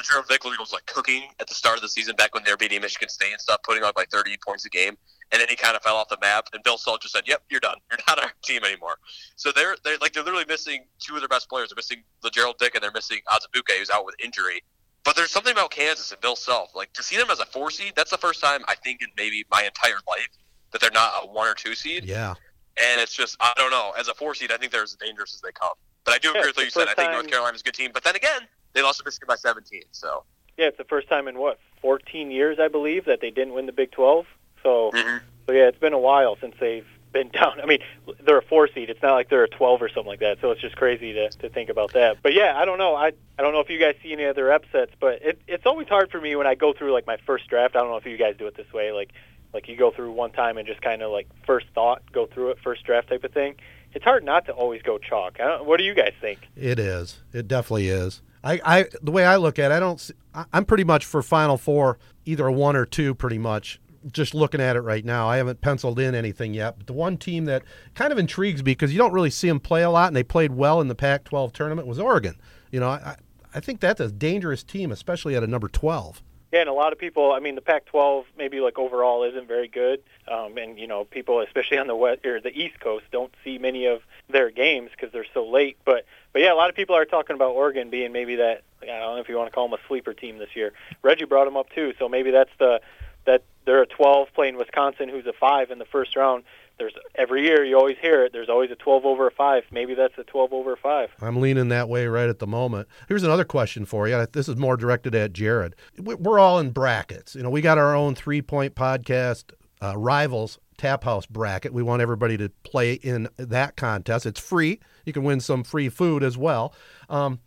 Gerald 0.05 0.29
Vick 0.29 0.45
was 0.45 0.73
like 0.73 0.87
cooking 0.87 1.25
at 1.41 1.49
the 1.49 1.55
start 1.55 1.77
of 1.77 1.83
the 1.83 1.89
season 1.89 2.15
back 2.15 2.35
when 2.35 2.45
they 2.45 2.53
were 2.53 2.57
beating 2.57 2.81
Michigan 2.81 3.09
State 3.09 3.33
and 3.33 3.41
stuff, 3.41 3.61
putting 3.65 3.83
up 3.83 3.97
like 3.97 4.11
30 4.11 4.37
points 4.47 4.65
a 4.65 4.69
game. 4.69 4.97
And 5.33 5.41
then 5.41 5.49
he 5.49 5.57
kind 5.57 5.74
of 5.74 5.83
fell 5.83 5.97
off 5.97 6.09
the 6.09 6.18
map. 6.20 6.49
And 6.53 6.62
Bill 6.62 6.79
Self 6.79 7.01
just 7.01 7.14
said, 7.14 7.24
"Yep, 7.27 7.43
you're 7.51 7.61
done. 7.61 7.77
You're 7.91 7.99
not 8.07 8.22
our 8.22 8.33
team 8.43 8.64
anymore." 8.64 8.97
So 9.35 9.51
they're 9.53 9.77
they're 9.85 9.99
like 9.99 10.12
they're 10.12 10.22
literally 10.22 10.45
missing 10.49 10.85
two 11.01 11.14
of 11.14 11.20
their 11.20 11.29
best 11.29 11.49
players. 11.49 11.70
They're 11.70 11.77
missing 11.77 12.05
LaGerald 12.22 12.59
Vick 12.61 12.74
and 12.74 12.83
they're 12.85 12.93
missing 12.93 13.18
Azubuike, 13.29 13.77
who's 13.79 13.91
out 13.91 14.05
with 14.07 14.14
injury. 14.22 14.62
But 15.05 15.16
there's 15.16 15.31
something 15.31 15.53
about 15.53 15.70
Kansas 15.70 16.11
and 16.12 16.20
Bill 16.20 16.37
Self. 16.37 16.74
Like 16.74 16.93
to 16.95 17.03
see 17.03 17.16
them 17.16 17.31
as 17.31 17.41
a 17.41 17.47
four 17.47 17.70
seed, 17.70 17.93
that's 17.97 18.11
the 18.11 18.18
first 18.18 18.41
time 18.41 18.62
I 18.68 18.74
think 18.77 19.03
in 19.03 19.09
maybe 19.16 19.45
my 19.51 19.62
entire 19.62 19.99
life 20.09 20.29
that 20.72 20.81
they're 20.81 20.91
not 20.91 21.12
a 21.22 21.27
one 21.27 21.49
or 21.49 21.55
two 21.55 21.74
seed. 21.74 22.05
Yeah. 22.05 22.35
And 22.77 23.01
it's 23.01 23.14
just 23.14 23.37
I 23.41 23.53
don't 23.57 23.70
know. 23.70 23.93
As 23.99 24.09
a 24.09 24.14
four 24.14 24.35
seed, 24.35 24.53
I 24.53 24.57
think 24.59 24.70
they're 24.72 24.83
as 24.83 24.95
dangerous 24.95 25.35
as 25.35 25.41
they 25.41 25.53
come. 25.53 25.74
But 26.05 26.14
I 26.14 26.18
do 26.18 26.31
agree 26.31 26.41
it's 26.41 26.49
with 26.49 26.57
what 26.57 26.62
you 26.64 26.70
the 26.70 26.72
said. 26.72 26.89
I 26.89 26.95
think 26.95 27.09
time- 27.09 27.12
North 27.12 27.29
Carolina's 27.29 27.61
a 27.62 27.64
good 27.64 27.74
team. 27.74 27.91
But 27.93 28.05
then 28.05 28.14
again, 28.14 28.43
they 28.74 28.83
lost 28.83 28.99
to 28.99 29.05
Michigan 29.05 29.27
by 29.27 29.37
17. 29.37 29.83
So 29.91 30.24
Yeah, 30.57 30.66
it's 30.66 30.79
the 30.79 30.85
first 30.85 31.09
time 31.09 31.27
in 31.29 31.39
what 31.39 31.59
14 31.83 32.31
years, 32.31 32.59
I 32.61 32.68
believe, 32.68 33.05
that 33.07 33.20
they 33.20 33.31
didn't 33.31 33.55
win 33.55 33.66
the 33.66 33.72
Big 33.72 33.91
12. 33.93 34.27
So, 34.67 34.91
Mhm. 34.93 35.21
so 35.47 35.53
yeah, 35.53 35.69
it's 35.69 35.79
been 35.79 35.93
a 35.93 35.99
while 35.99 36.37
since 36.41 36.57
they've 36.59 36.87
been 37.12 37.29
down. 37.29 37.61
I 37.62 37.67
mean, 37.67 37.79
they're 38.25 38.39
a 38.39 38.43
four 38.43 38.67
seed. 38.69 38.91
It's 38.91 39.01
not 39.01 39.14
like 39.14 39.29
they're 39.29 39.45
a 39.45 39.49
12 39.49 39.81
or 39.81 39.89
something 39.89 40.09
like 40.09 40.19
that. 40.21 40.39
So 40.41 40.51
it's 40.51 40.61
just 40.61 40.75
crazy 40.77 41.12
to 41.12 41.31
to 41.31 41.49
think 41.49 41.71
about 41.71 41.93
that. 41.93 42.19
But 42.23 42.35
yeah, 42.35 42.55
I 42.59 42.64
don't 42.64 42.79
know. 42.79 42.95
I 42.97 43.12
I 43.39 43.43
don't 43.43 43.53
know 43.53 43.61
if 43.61 43.71
you 43.71 43.79
guys 43.79 43.95
see 44.03 44.12
any 44.12 44.25
other 44.25 44.53
upsets, 44.53 44.93
but 44.99 45.23
it 45.23 45.41
it's 45.47 45.67
always 45.67 45.87
hard 45.89 46.11
for 46.11 46.21
me 46.21 46.35
when 46.35 46.47
I 46.49 46.57
go 46.57 46.73
through 46.73 46.93
like 46.93 47.07
my 47.07 47.17
first 47.25 47.47
draft. 47.49 47.77
I 47.77 47.81
don't 47.81 47.91
know 47.91 47.97
if 47.97 48.07
you 48.07 48.17
guys 48.17 48.35
do 48.37 48.47
it 48.49 48.57
this 48.57 48.71
way, 48.73 48.91
like 48.93 49.12
like 49.55 49.69
you 49.69 49.77
go 49.77 49.91
through 49.93 50.11
one 50.11 50.33
time 50.33 50.59
and 50.59 50.67
just 50.67 50.83
kind 50.83 51.01
of 51.01 51.11
like 51.12 51.29
first 51.47 51.67
thought, 51.75 52.03
go 52.12 52.27
through 52.27 52.51
it, 52.51 52.59
first 52.62 52.83
draft 52.85 53.09
type 53.09 53.23
of 53.25 53.33
thing. 53.33 53.55
It's 53.95 54.05
hard 54.05 54.25
not 54.25 54.45
to 54.47 54.53
always 54.53 54.83
go 54.83 54.99
chalk. 54.99 55.39
I 55.41 55.45
don't, 55.47 55.64
what 55.64 55.79
do 55.79 55.85
you 55.85 55.95
guys 55.95 56.12
think? 56.21 56.41
It 56.57 56.79
is. 56.79 57.21
It 57.33 57.47
definitely 57.49 57.89
is. 57.89 58.21
I, 58.45 58.61
I 58.64 58.85
the 59.01 59.11
way 59.12 59.25
I 59.25 59.37
look 59.37 59.59
at 59.59 59.71
it, 59.71 59.75
I 59.75 59.81
don't. 59.81 59.99
See, 60.01 60.12
I'm 60.53 60.64
pretty 60.67 60.85
much 60.85 61.07
for 61.07 61.23
Final 61.23 61.57
Four, 61.57 61.99
either 62.27 62.47
a 62.47 62.53
one 62.53 62.77
or 62.77 62.85
two, 62.85 63.14
pretty 63.14 63.39
much. 63.39 63.81
Just 64.11 64.35
looking 64.35 64.61
at 64.61 64.77
it 64.77 64.83
right 64.83 65.05
now, 65.05 65.29
I 65.29 65.39
haven't 65.39 65.61
penciled 65.61 65.99
in 65.99 66.15
anything 66.15 66.55
yet. 66.55 66.79
But 66.79 66.87
the 66.87 66.93
one 66.93 67.17
team 67.17 67.45
that 67.47 67.63
kind 67.95 68.13
of 68.13 68.19
intrigues 68.19 68.61
me 68.61 68.73
because 68.73 68.93
you 68.93 68.99
don't 68.99 69.13
really 69.13 69.31
see 69.31 69.49
them 69.49 69.61
play 69.61 69.83
a 69.83 69.91
lot, 69.91 70.09
and 70.09 70.17
they 70.17 70.23
played 70.23 70.53
well 70.53 70.81
in 70.81 70.89
the 70.89 70.95
Pac-12 70.95 71.53
tournament 71.53 71.89
was 71.89 71.99
Oregon. 71.99 72.37
You 72.71 72.81
know, 72.81 72.89
I 72.89 73.17
I 73.55 73.61
think 73.61 73.81
that's 73.81 74.01
a 74.01 74.13
dangerous 74.13 74.63
team, 74.63 74.93
especially 74.93 75.35
at 75.35 75.43
a 75.43 75.47
number 75.47 75.69
12. 75.69 76.23
Yeah, 76.53 76.61
and 76.61 76.69
a 76.69 76.75
lot 76.75 76.93
of 76.93 76.99
people. 76.99 77.33
I 77.33 77.41
mean, 77.41 77.55
the 77.55 77.61
Pac-12 77.61 78.25
maybe 78.39 78.61
like 78.61 78.79
overall 78.79 79.25
isn't 79.25 79.49
very 79.49 79.67
good, 79.67 80.03
um, 80.31 80.57
and 80.59 80.79
you 80.79 80.87
know, 80.87 81.05
people 81.05 81.41
especially 81.41 81.79
on 81.79 81.87
the 81.87 81.97
west 81.97 82.25
or 82.25 82.41
the 82.41 82.57
East 82.57 82.79
Coast 82.81 83.05
don't 83.11 83.33
see 83.43 83.59
many 83.59 83.87
of 83.87 84.03
their 84.29 84.51
games 84.51 84.91
because 84.91 85.13
they're 85.13 85.27
so 85.35 85.47
late. 85.47 85.77
But 85.85 86.05
but 86.33 86.43
yeah, 86.43 86.53
a 86.53 86.55
lot 86.55 86.71
of 86.71 86.77
people 86.77 86.95
are 86.95 87.05
talking 87.05 87.35
about 87.35 87.53
Oregon 87.53 87.91
being 87.91 88.13
maybe 88.13 88.37
that. 88.37 88.63
I 88.83 88.87
don't 88.87 89.17
know 89.17 89.21
if 89.21 89.29
you 89.29 89.37
want 89.37 89.51
to 89.51 89.55
call 89.55 89.69
them 89.69 89.79
a 89.79 89.89
sleeper 89.89 90.15
team 90.15 90.39
this 90.39 90.55
year. 90.55 90.73
Reggie 91.03 91.25
brought 91.25 91.47
them 91.47 91.57
up 91.57 91.71
too, 91.71 91.95
so 91.99 92.09
maybe 92.09 92.31
that's 92.31 92.51
the 92.59 92.81
that 93.27 93.45
they're 93.64 93.83
a 93.83 93.87
12 93.87 94.29
playing 94.35 94.57
Wisconsin, 94.57 95.09
who's 95.09 95.27
a 95.27 95.33
five 95.33 95.70
in 95.70 95.79
the 95.79 95.85
first 95.85 96.16
round. 96.16 96.45
There's 96.79 96.93
every 97.14 97.43
year 97.47 97.64
you 97.64 97.77
always 97.79 97.97
hear 98.01 98.24
it. 98.24 98.33
There's 98.33 98.49
always 98.51 98.70
a 98.70 98.74
12 98.77 99.07
over 99.07 99.27
a 99.27 99.31
five. 99.31 99.64
Maybe 99.70 99.95
that's 99.95 100.16
a 100.18 100.24
12 100.24 100.53
over 100.53 100.74
a 100.74 100.77
five. 100.77 101.11
I'm 101.22 101.41
leaning 101.41 101.68
that 101.70 101.89
way 101.89 102.07
right 102.07 102.29
at 102.29 102.39
the 102.39 102.47
moment. 102.47 102.87
Here's 103.09 103.22
another 103.22 103.45
question 103.45 103.87
for 103.87 104.07
you. 104.09 104.27
This 104.33 104.47
is 104.49 104.57
more 104.57 104.77
directed 104.77 105.14
at 105.14 105.33
Jared. 105.33 105.74
We- 105.99 106.14
We're 106.16 106.39
all 106.39 106.59
in 106.59 106.70
brackets. 106.70 107.35
You 107.35 107.43
know, 107.43 107.51
we 107.51 107.62
got 107.62 107.79
our 107.79 107.95
own 107.95 108.14
three 108.14 108.43
point 108.43 108.74
podcast 108.74 109.53
uh, 109.83 109.97
rivals 109.97 110.59
tap 110.77 111.05
house 111.05 111.24
bracket. 111.24 111.72
We 111.72 111.83
want 111.83 112.03
everybody 112.03 112.37
to 112.37 112.51
play 112.62 112.93
in 112.95 113.29
that 113.39 113.77
contest. 113.77 114.27
It's 114.27 114.39
free. 114.41 114.79
You 115.07 115.14
can 115.14 115.22
win 115.24 115.41
some 115.41 115.64
free 115.64 115.89
food 115.89 116.22
as 116.22 116.37
well. 116.37 116.74
Um, 117.09 117.41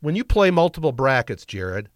when 0.00 0.16
you 0.16 0.24
play 0.24 0.50
multiple 0.50 0.92
brackets, 0.92 1.44
Jared, 1.44 1.90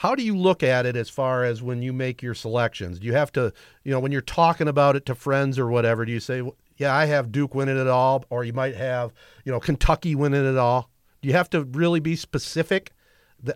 how 0.00 0.14
do 0.14 0.22
you 0.22 0.34
look 0.34 0.62
at 0.62 0.86
it 0.86 0.96
as 0.96 1.10
far 1.10 1.44
as 1.44 1.62
when 1.62 1.82
you 1.82 1.92
make 1.92 2.22
your 2.22 2.32
selections? 2.32 2.98
Do 2.98 3.06
you 3.06 3.12
have 3.12 3.30
to, 3.32 3.52
you 3.84 3.92
know, 3.92 4.00
when 4.00 4.12
you're 4.12 4.22
talking 4.22 4.66
about 4.66 4.96
it 4.96 5.04
to 5.04 5.14
friends 5.14 5.58
or 5.58 5.66
whatever, 5.66 6.06
do 6.06 6.12
you 6.12 6.20
say, 6.20 6.42
yeah, 6.78 6.96
I 6.96 7.04
have 7.04 7.30
Duke 7.30 7.54
winning 7.54 7.76
it 7.76 7.86
all, 7.86 8.24
or 8.30 8.42
you 8.42 8.54
might 8.54 8.74
have, 8.76 9.12
you 9.44 9.52
know, 9.52 9.60
Kentucky 9.60 10.14
winning 10.14 10.46
it 10.46 10.56
all? 10.56 10.88
Do 11.20 11.28
you 11.28 11.34
have 11.34 11.50
to 11.50 11.64
really 11.64 12.00
be 12.00 12.16
specific 12.16 12.92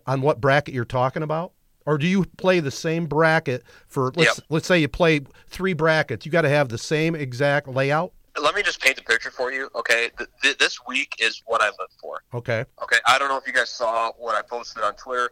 on 0.06 0.20
what 0.20 0.38
bracket 0.38 0.74
you're 0.74 0.84
talking 0.84 1.22
about? 1.22 1.52
Or 1.86 1.96
do 1.96 2.06
you 2.06 2.26
play 2.36 2.60
the 2.60 2.70
same 2.70 3.06
bracket 3.06 3.62
for 3.88 4.12
let's 4.14 4.36
Yep. 4.36 4.46
let's 4.50 4.66
say 4.66 4.78
you 4.78 4.88
play 4.88 5.22
three 5.48 5.72
brackets, 5.72 6.26
you 6.26 6.32
got 6.32 6.42
to 6.42 6.50
have 6.50 6.68
the 6.68 6.76
same 6.76 7.14
exact 7.14 7.68
layout? 7.68 8.12
let 8.42 8.54
me 8.54 8.62
just 8.62 8.82
paint 8.82 8.96
the 8.96 9.02
picture 9.02 9.30
for 9.30 9.52
you. 9.52 9.70
Okay, 9.76 10.10
th- 10.18 10.28
th- 10.42 10.58
this 10.58 10.84
week 10.86 11.14
is 11.20 11.42
what 11.46 11.62
I 11.62 11.66
live 11.66 11.90
for. 12.00 12.22
Okay. 12.34 12.64
Okay, 12.82 12.96
I 13.06 13.18
don't 13.18 13.28
know 13.28 13.36
if 13.36 13.46
you 13.46 13.52
guys 13.52 13.70
saw 13.70 14.12
what 14.18 14.34
I 14.34 14.42
posted 14.42 14.82
on 14.82 14.94
Twitter, 14.96 15.30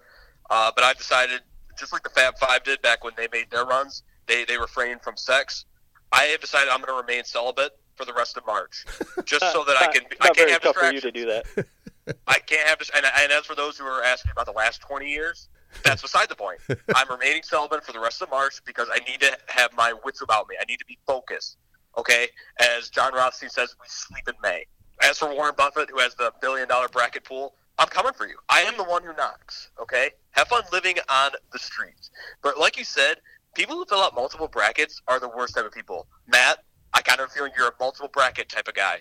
uh, 0.53 0.71
but 0.75 0.85
I 0.85 0.93
decided, 0.93 1.41
just 1.79 1.95
like 1.95 2.03
the 2.03 2.11
Fab 2.11 2.37
Five 2.39 2.63
did 2.63 2.83
back 2.83 3.03
when 3.03 3.15
they 3.17 3.27
made 3.33 3.51
their 3.51 3.65
runs, 3.65 4.03
they 4.27 4.45
they 4.45 4.59
refrained 4.59 5.01
from 5.01 5.17
sex. 5.17 5.65
I 6.13 6.25
have 6.25 6.41
decided 6.41 6.69
I'm 6.69 6.83
going 6.83 6.93
to 6.95 7.01
remain 7.01 7.25
celibate 7.25 7.79
for 7.95 8.05
the 8.05 8.13
rest 8.13 8.37
of 8.37 8.45
March, 8.47 8.85
just 9.25 9.51
so 9.51 9.65
that 9.65 9.81
I 9.81 9.87
can 9.87 10.03
It's 10.11 10.21
I 10.21 10.29
not 10.29 10.37
can't 10.37 10.37
very 10.37 10.53
have 10.53 10.63
tough 10.63 10.77
for 10.77 10.93
you 10.93 11.01
to 11.01 11.11
do 11.11 11.25
that. 11.25 11.47
I 12.27 12.39
can't 12.41 12.69
have. 12.69 12.83
And, 12.95 13.07
and 13.23 13.33
as 13.33 13.47
for 13.47 13.55
those 13.55 13.79
who 13.79 13.87
are 13.87 14.03
asking 14.03 14.33
about 14.33 14.45
the 14.45 14.53
last 14.53 14.83
20 14.83 15.11
years, 15.11 15.49
that's 15.85 16.03
beside 16.03 16.29
the 16.29 16.35
point. 16.35 16.61
I'm 16.95 17.09
remaining 17.09 17.43
celibate 17.43 17.83
for 17.83 17.93
the 17.93 18.01
rest 18.01 18.21
of 18.21 18.31
March 18.31 18.63
because 18.67 18.89
I 18.93 18.99
need 19.11 19.21
to 19.21 19.39
have 19.49 19.73
my 19.75 19.95
wits 20.05 20.21
about 20.21 20.49
me. 20.51 20.57
I 20.61 20.65
need 20.69 20.81
to 20.81 20.87
be 20.87 20.99
focused. 21.07 21.57
Okay, 21.97 22.29
as 22.59 22.91
Jon 22.91 23.15
Rothstein 23.15 23.49
says, 23.49 23.75
we 23.81 23.87
sleep 23.89 24.29
in 24.29 24.35
May. 24.43 24.67
As 25.03 25.19
for 25.19 25.35
Warren 25.35 25.55
Buffett, 25.57 25.91
who 25.91 25.99
has 25.99 26.15
the 26.15 26.33
billion 26.41 26.69
dollar 26.69 26.89
bracket 26.89 27.25
pool, 27.25 27.55
I'm 27.79 27.89
coming 27.89 28.13
for 28.13 28.27
you. 28.27 28.37
I 28.49 28.61
am 28.63 28.77
the 28.77 28.85
one 28.85 29.03
who 29.03 29.15
knocks. 29.15 29.71
Okay, 29.81 30.11
have 30.33 30.49
fun 30.49 30.63
living 30.73 30.97
on 31.09 31.33
the 31.53 31.59
streets. 31.59 32.11
But 32.43 32.59
like 32.59 32.79
you 32.79 32.85
said, 32.85 33.17
people 33.55 33.77
who 33.77 33.85
fill 33.85 34.01
out 34.03 34.15
multiple 34.15 34.49
brackets 34.49 35.01
are 35.09 35.19
the 35.19 35.29
worst 35.29 35.55
type 35.55 35.65
of 35.65 35.73
people. 35.73 36.07
Matt, 36.27 36.59
I 36.93 37.01
kind 37.03 37.21
of 37.21 37.31
feel 37.33 37.49
you're 37.57 37.69
a 37.69 37.73
multiple 37.81 38.11
bracket 38.13 38.49
type 38.49 38.69
of 38.69 38.75
guy. 38.75 38.99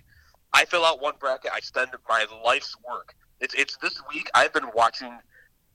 I 0.53 0.65
fill 0.65 0.85
out 0.85 1.01
one 1.01 1.13
bracket. 1.19 1.51
I 1.53 1.59
spend 1.59 1.91
my 2.09 2.25
life's 2.43 2.75
work. 2.87 3.15
It's 3.39 3.53
it's 3.55 3.77
this 3.77 4.01
week. 4.13 4.29
I've 4.33 4.53
been 4.53 4.69
watching 4.73 5.17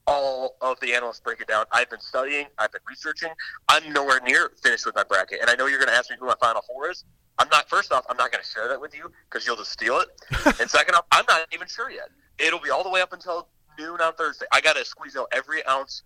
all 0.06 0.56
of 0.60 0.78
the 0.80 0.94
analysts 0.94 1.20
break 1.20 1.40
it 1.40 1.48
down. 1.48 1.64
I've 1.72 1.90
been 1.90 2.00
studying. 2.00 2.46
I've 2.58 2.70
been 2.72 2.82
researching. 2.88 3.30
I'm 3.68 3.92
nowhere 3.92 4.20
near 4.20 4.52
finished 4.62 4.86
with 4.86 4.94
my 4.94 5.04
bracket, 5.04 5.40
and 5.40 5.50
I 5.50 5.54
know 5.54 5.66
you're 5.66 5.78
going 5.78 5.90
to 5.90 5.96
ask 5.96 6.10
me 6.10 6.16
who 6.18 6.26
my 6.26 6.36
final 6.40 6.62
four 6.62 6.90
is. 6.90 7.04
I'm 7.38 7.48
not. 7.50 7.68
First 7.68 7.92
off, 7.92 8.04
I'm 8.08 8.16
not 8.16 8.30
going 8.30 8.42
to 8.42 8.48
share 8.48 8.68
that 8.68 8.80
with 8.80 8.94
you 8.94 9.10
because 9.28 9.46
you'll 9.46 9.56
just 9.56 9.72
steal 9.72 10.00
it. 10.00 10.08
and 10.60 10.70
second 10.70 10.94
off, 10.94 11.04
I'm 11.12 11.24
not 11.28 11.46
even 11.52 11.66
sure 11.68 11.90
yet. 11.90 12.08
It'll 12.38 12.60
be 12.60 12.70
all 12.70 12.82
the 12.82 12.90
way 12.90 13.00
up 13.00 13.12
until 13.12 13.48
noon 13.78 14.00
on 14.00 14.14
Thursday. 14.14 14.46
I 14.52 14.60
got 14.60 14.76
to 14.76 14.84
squeeze 14.84 15.16
out 15.16 15.28
every 15.32 15.64
ounce 15.66 16.02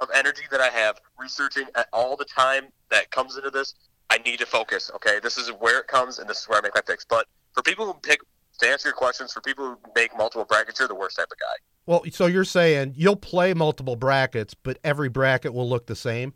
of 0.00 0.08
energy 0.14 0.42
that 0.50 0.60
I 0.60 0.68
have 0.68 1.00
researching 1.18 1.66
at 1.74 1.88
all 1.92 2.16
the 2.16 2.24
time 2.24 2.66
that 2.90 3.10
comes 3.10 3.36
into 3.36 3.50
this. 3.50 3.74
I 4.10 4.18
need 4.18 4.38
to 4.40 4.46
focus. 4.46 4.90
Okay, 4.96 5.20
this 5.22 5.38
is 5.38 5.48
where 5.48 5.80
it 5.80 5.86
comes, 5.86 6.18
and 6.18 6.28
this 6.28 6.40
is 6.40 6.48
where 6.48 6.58
I 6.58 6.62
make 6.62 6.74
my 6.74 6.80
picks. 6.80 7.04
But 7.04 7.26
for 7.54 7.62
people 7.62 7.86
who 7.86 7.94
pick 7.94 8.20
to 8.58 8.68
answer 8.68 8.88
your 8.88 8.94
questions, 8.94 9.32
for 9.32 9.40
people 9.40 9.64
who 9.64 9.78
make 9.94 10.16
multiple 10.16 10.44
brackets, 10.44 10.78
you're 10.78 10.88
the 10.88 10.94
worst 10.94 11.16
type 11.16 11.28
of 11.30 11.38
guy. 11.38 11.54
Well, 11.86 12.02
so 12.10 12.26
you're 12.26 12.44
saying 12.44 12.94
you'll 12.96 13.16
play 13.16 13.54
multiple 13.54 13.96
brackets, 13.96 14.54
but 14.54 14.78
every 14.84 15.08
bracket 15.08 15.52
will 15.52 15.68
look 15.68 15.86
the 15.86 15.96
same? 15.96 16.34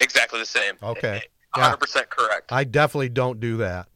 Exactly 0.00 0.40
the 0.40 0.46
same. 0.46 0.74
Okay. 0.82 1.22
Yeah. 1.56 1.76
100% 1.76 2.08
correct. 2.08 2.52
I 2.52 2.64
definitely 2.64 3.08
don't 3.08 3.40
do 3.40 3.58
that. 3.58 3.88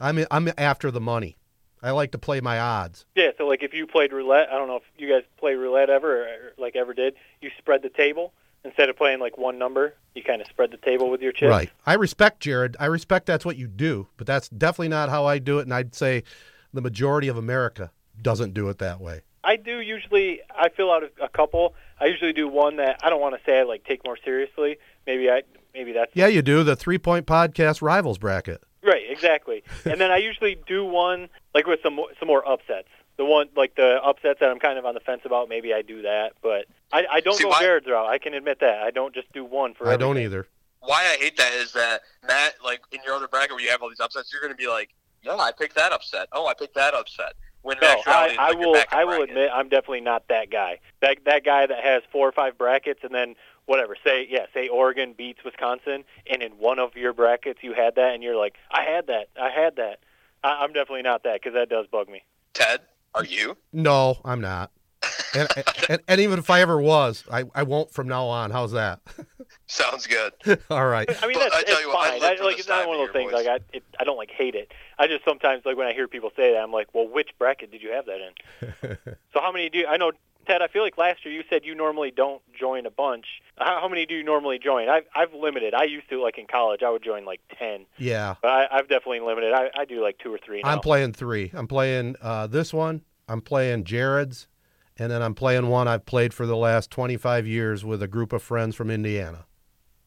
I'm 0.00 0.26
I'm 0.30 0.50
after 0.58 0.90
the 0.90 1.00
money. 1.00 1.36
I 1.82 1.90
like 1.90 2.12
to 2.12 2.18
play 2.18 2.40
my 2.40 2.58
odds. 2.58 3.04
Yeah, 3.14 3.30
so 3.36 3.46
like 3.46 3.62
if 3.62 3.74
you 3.74 3.86
played 3.86 4.12
roulette, 4.12 4.48
I 4.50 4.56
don't 4.56 4.68
know 4.68 4.76
if 4.76 4.82
you 4.98 5.08
guys 5.08 5.22
play 5.36 5.54
roulette 5.54 5.90
ever 5.90 6.22
or 6.22 6.52
like 6.58 6.76
ever 6.76 6.94
did. 6.94 7.14
You 7.40 7.50
spread 7.58 7.82
the 7.82 7.88
table 7.90 8.32
instead 8.64 8.88
of 8.88 8.96
playing 8.96 9.20
like 9.20 9.38
one 9.38 9.58
number. 9.58 9.94
You 10.14 10.22
kind 10.22 10.40
of 10.40 10.48
spread 10.48 10.70
the 10.70 10.78
table 10.78 11.10
with 11.10 11.22
your 11.22 11.32
chips. 11.32 11.50
Right. 11.50 11.70
I 11.84 11.94
respect 11.94 12.40
Jared. 12.40 12.76
I 12.80 12.86
respect 12.86 13.26
that's 13.26 13.44
what 13.44 13.56
you 13.56 13.66
do, 13.66 14.08
but 14.16 14.26
that's 14.26 14.48
definitely 14.48 14.88
not 14.88 15.08
how 15.08 15.26
I 15.26 15.38
do 15.38 15.58
it. 15.58 15.62
And 15.62 15.74
I'd 15.74 15.94
say 15.94 16.24
the 16.72 16.82
majority 16.82 17.28
of 17.28 17.36
America 17.36 17.92
doesn't 18.20 18.54
do 18.54 18.68
it 18.68 18.78
that 18.78 19.00
way. 19.00 19.22
I 19.44 19.56
do 19.56 19.80
usually. 19.80 20.40
I 20.50 20.68
fill 20.70 20.90
out 20.90 21.04
a, 21.04 21.24
a 21.24 21.28
couple. 21.28 21.74
I 22.00 22.06
usually 22.06 22.32
do 22.32 22.48
one 22.48 22.76
that 22.76 23.00
I 23.02 23.10
don't 23.10 23.20
want 23.20 23.36
to 23.36 23.40
say 23.44 23.60
I 23.60 23.62
like 23.62 23.84
take 23.84 24.04
more 24.04 24.18
seriously. 24.22 24.78
Maybe 25.06 25.30
I 25.30 25.42
maybe 25.72 25.92
that's 25.92 26.10
Yeah, 26.14 26.26
you 26.26 26.42
do 26.42 26.64
the 26.64 26.74
three 26.74 26.98
point 26.98 27.26
podcast 27.26 27.80
rivals 27.80 28.18
bracket. 28.18 28.64
Right 28.86 29.02
exactly. 29.08 29.62
and 29.84 30.00
then 30.00 30.10
I 30.10 30.18
usually 30.18 30.56
do 30.66 30.84
one 30.84 31.28
like 31.54 31.66
with 31.66 31.80
some 31.82 31.94
more, 31.94 32.08
some 32.18 32.28
more 32.28 32.46
upsets. 32.48 32.88
The 33.16 33.24
one 33.24 33.48
like 33.56 33.74
the 33.76 33.98
upsets 34.04 34.40
that 34.40 34.50
I'm 34.50 34.58
kind 34.58 34.78
of 34.78 34.84
on 34.84 34.94
the 34.94 35.00
fence 35.00 35.22
about. 35.24 35.48
Maybe 35.48 35.72
I 35.72 35.80
do 35.82 36.02
that, 36.02 36.32
but 36.42 36.66
I, 36.92 37.06
I 37.10 37.20
don't 37.20 37.36
See, 37.36 37.44
go 37.44 37.50
why- 37.50 37.60
Jared's 37.60 37.86
route. 37.86 38.06
I 38.06 38.18
can 38.18 38.34
admit 38.34 38.60
that. 38.60 38.82
I 38.82 38.90
don't 38.90 39.14
just 39.14 39.32
do 39.32 39.44
one 39.44 39.74
for. 39.74 39.88
I 39.88 39.96
don't 39.96 40.18
either. 40.18 40.46
Why 40.80 41.00
I 41.00 41.16
hate 41.16 41.36
that 41.38 41.52
is 41.54 41.72
that 41.72 42.02
Matt, 42.28 42.54
like 42.62 42.80
in 42.92 43.00
your 43.04 43.14
other 43.14 43.26
bracket 43.26 43.52
where 43.52 43.60
you 43.60 43.70
have 43.70 43.82
all 43.82 43.88
these 43.88 44.00
upsets, 44.00 44.30
you're 44.32 44.42
going 44.42 44.52
to 44.52 44.56
be 44.56 44.68
like, 44.68 44.90
no, 45.24 45.38
I 45.38 45.50
picked 45.50 45.74
that 45.76 45.92
upset. 45.92 46.28
Oh, 46.32 46.46
I 46.46 46.54
picked 46.54 46.74
that 46.74 46.94
upset." 46.94 47.32
When 47.62 47.78
in 47.78 47.80
No, 47.82 47.96
I, 48.06 48.36
I 48.38 48.48
like 48.50 48.58
will. 48.58 48.76
I 48.92 49.04
will 49.04 49.16
bracket. 49.16 49.30
admit 49.30 49.50
I'm 49.52 49.68
definitely 49.68 50.02
not 50.02 50.28
that 50.28 50.50
guy. 50.50 50.78
That 51.00 51.16
that 51.24 51.42
guy 51.44 51.66
that 51.66 51.82
has 51.82 52.02
four 52.12 52.28
or 52.28 52.32
five 52.32 52.56
brackets 52.56 53.00
and 53.02 53.12
then 53.12 53.34
whatever. 53.66 53.96
Say 54.04 54.26
yeah, 54.28 54.46
say 54.54 54.68
Oregon 54.68 55.14
beats 55.16 55.40
Wisconsin, 55.44 56.04
and 56.30 56.42
in 56.42 56.52
one 56.52 56.78
of 56.78 56.96
your 56.96 57.12
brackets 57.12 57.60
you 57.62 57.74
had 57.74 57.94
that, 57.96 58.14
and 58.14 58.22
you're 58.22 58.36
like, 58.36 58.54
I 58.70 58.82
had 58.82 59.06
that. 59.08 59.28
I 59.40 59.50
had 59.50 59.76
that. 59.76 60.00
I, 60.42 60.62
I'm 60.62 60.72
definitely 60.72 61.02
not 61.02 61.22
that 61.24 61.40
because 61.42 61.54
that 61.54 61.68
does 61.68 61.86
bug 61.86 62.08
me. 62.08 62.22
Ted, 62.54 62.80
are 63.14 63.24
you? 63.24 63.56
No, 63.72 64.18
I'm 64.24 64.40
not. 64.40 64.70
And, 65.34 65.48
and, 65.90 66.00
and 66.08 66.20
even 66.22 66.38
if 66.38 66.48
I 66.48 66.62
ever 66.62 66.80
was, 66.80 67.22
I, 67.30 67.44
I 67.54 67.62
won't 67.64 67.90
from 67.92 68.08
now 68.08 68.24
on. 68.24 68.50
How's 68.50 68.72
that? 68.72 69.00
Sounds 69.66 70.06
good. 70.06 70.32
All 70.70 70.86
right. 70.86 71.06
I 71.22 71.26
mean, 71.26 71.34
But 71.34 71.50
that's 71.50 71.56
I 71.56 71.62
tell 71.62 71.74
it's 71.74 71.82
you 71.82 71.88
what, 71.88 71.98
I 72.06 72.10
fine. 72.12 72.20
live 72.22 72.40
I, 72.40 72.44
like 72.44 72.58
it's 72.58 72.68
not 72.68 72.88
one 72.88 72.96
of 72.96 73.02
of 73.02 73.08
those 73.08 73.14
year, 73.20 73.30
things. 73.30 73.32
Like 73.34 73.46
I, 73.46 73.76
it, 73.76 73.82
I 74.00 74.04
don't 74.04 74.16
like 74.16 74.30
hate 74.30 74.54
it. 74.54 74.72
I 74.98 75.06
just 75.08 75.24
sometimes 75.26 75.66
like 75.66 75.76
when 75.76 75.86
I 75.86 75.92
hear 75.92 76.08
people 76.08 76.30
say 76.34 76.54
that, 76.54 76.58
I'm 76.58 76.72
like, 76.72 76.88
well, 76.94 77.06
which 77.06 77.30
bracket 77.38 77.70
did 77.70 77.82
you 77.82 77.90
have 77.92 78.06
that 78.06 78.20
in? 78.22 78.96
so 79.34 79.40
how 79.42 79.52
many 79.52 79.68
do 79.68 79.78
you, 79.80 79.86
I 79.86 79.98
know? 79.98 80.12
Ted, 80.46 80.62
I 80.62 80.68
feel 80.68 80.82
like 80.82 80.96
last 80.96 81.24
year 81.24 81.34
you 81.34 81.42
said 81.50 81.64
you 81.64 81.74
normally 81.74 82.10
don't 82.10 82.40
join 82.58 82.86
a 82.86 82.90
bunch. 82.90 83.26
How, 83.58 83.80
how 83.80 83.88
many 83.88 84.06
do 84.06 84.14
you 84.14 84.22
normally 84.22 84.58
join? 84.58 84.88
I've 84.88 85.04
I've 85.14 85.34
limited. 85.34 85.74
I 85.74 85.84
used 85.84 86.08
to 86.10 86.22
like 86.22 86.38
in 86.38 86.46
college. 86.46 86.82
I 86.82 86.90
would 86.90 87.02
join 87.02 87.24
like 87.24 87.40
ten. 87.58 87.86
Yeah. 87.98 88.34
But 88.42 88.50
I, 88.50 88.66
I've 88.70 88.88
definitely 88.88 89.20
limited. 89.20 89.52
I, 89.52 89.70
I 89.76 89.84
do 89.84 90.02
like 90.02 90.18
two 90.18 90.32
or 90.32 90.38
three 90.38 90.62
now. 90.62 90.70
I'm 90.70 90.80
playing 90.80 91.12
three. 91.12 91.50
I'm 91.54 91.66
playing 91.66 92.16
uh, 92.22 92.46
this 92.46 92.72
one. 92.72 93.02
I'm 93.28 93.40
playing 93.40 93.84
Jared's, 93.84 94.46
and 94.96 95.10
then 95.10 95.20
I'm 95.22 95.34
playing 95.34 95.66
one 95.68 95.88
I've 95.88 96.06
played 96.06 96.32
for 96.32 96.46
the 96.46 96.56
last 96.56 96.90
25 96.92 97.46
years 97.46 97.84
with 97.84 98.02
a 98.02 98.08
group 98.08 98.32
of 98.32 98.42
friends 98.42 98.76
from 98.76 98.90
Indiana. 98.90 99.46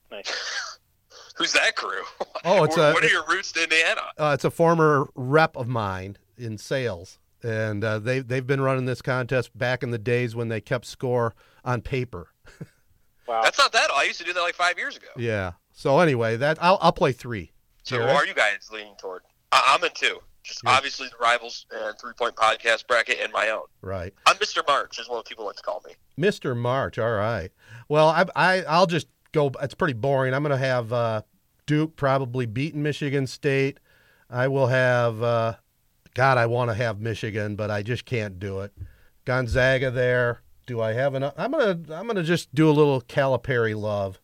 nice. 0.10 0.32
Who's 1.38 1.54
that 1.54 1.76
crew? 1.78 2.02
Oh, 2.44 2.64
it's 2.66 2.76
what, 2.76 2.92
a- 2.92 2.94
what 2.94 3.04
are 3.04 3.10
your 3.10 3.26
roots 3.28 3.52
to 3.54 3.64
Indiana? 3.64 4.02
Uh, 4.18 4.32
it's 4.34 4.44
a 4.44 4.52
former 4.52 5.08
rep 5.16 5.56
of 5.56 5.68
mine 5.70 6.18
in 6.38 6.58
sales, 6.58 7.18
and 7.44 7.84
uh, 7.84 8.00
they 8.00 8.20
they've 8.20 8.46
been 8.46 8.62
running 8.62 8.86
this 8.86 9.02
contest 9.02 9.58
back 9.58 9.84
in 9.84 9.92
the 9.92 9.98
days 9.98 10.36
when 10.36 10.50
they 10.50 10.62
kept 10.62 10.86
score 10.86 11.36
on 11.64 11.82
paper. 11.82 12.28
Wow. 13.28 13.44
That's 13.44 13.60
not 13.60 13.72
that. 13.74 13.92
Old. 13.92 14.00
I 14.00 14.06
used 14.06 14.18
to 14.22 14.26
do 14.26 14.34
that 14.34 14.42
like 14.42 14.56
five 14.56 14.80
years 14.80 14.98
ago. 14.98 15.06
Yeah. 15.16 15.52
So 15.72 16.00
anyway, 16.00 16.36
that 16.38 16.58
I'll 16.60 16.80
I'll 16.82 16.92
play 16.92 17.12
three. 17.12 17.52
So 17.84 17.98
Jared? 17.98 18.10
who 18.10 18.16
are 18.16 18.26
you 18.26 18.34
guys 18.34 18.68
leaning 18.74 18.96
toward? 19.00 19.22
I, 19.52 19.62
I'm 19.78 19.84
in 19.84 19.92
two. 19.94 20.18
Just 20.42 20.62
Yeah. 20.64 20.72
obviously 20.72 21.10
the 21.10 21.14
rivals 21.22 21.68
and 21.72 21.96
three 22.00 22.14
point 22.14 22.34
podcast 22.36 22.88
bracket 22.88 23.20
and 23.22 23.32
my 23.32 23.50
own. 23.50 23.66
Right. 23.84 24.16
I'm 24.26 24.36
Mr. 24.38 24.68
March, 24.68 24.98
is 24.98 25.08
what 25.08 25.26
people 25.28 25.46
like 25.46 25.58
to 25.58 25.62
call 25.62 25.84
me. 25.86 25.94
Mr. 26.18 26.58
March. 26.58 26.98
All 26.98 27.12
right. 27.12 27.52
Well, 27.88 28.08
I, 28.10 28.26
I 28.36 28.64
I'll 28.64 28.88
just 28.88 29.06
go. 29.32 29.52
It's 29.62 29.76
pretty 29.76 29.94
boring. 29.94 30.34
I'm 30.34 30.42
going 30.42 30.50
to 30.50 30.58
have 30.66 30.92
uh, 30.92 31.22
Duke 31.68 31.96
probably 31.96 32.48
beating 32.48 32.82
Michigan 32.82 33.28
State. 33.28 33.80
I 34.28 34.48
will 34.48 34.66
have. 34.68 35.22
Uh, 35.22 35.54
God, 36.14 36.38
I 36.38 36.46
want 36.46 36.70
to 36.72 36.76
have 36.76 37.00
Michigan, 37.00 37.56
but 37.56 37.72
I 37.72 37.84
just 37.84 38.06
can't 38.06 38.40
do 38.40 38.62
it. 38.62 38.74
Gonzaga 39.26 39.92
there. 39.92 40.42
Do 40.66 40.82
I 40.82 40.94
have 40.94 41.16
enough? 41.16 41.34
I'm 41.38 41.52
gonna 41.52 41.80
I'm 41.92 42.08
gonna 42.08 42.24
just 42.24 42.54
do 42.54 42.70
a 42.70 42.72
little 42.72 43.02
Calipari 43.02 43.76
love. 43.80 44.20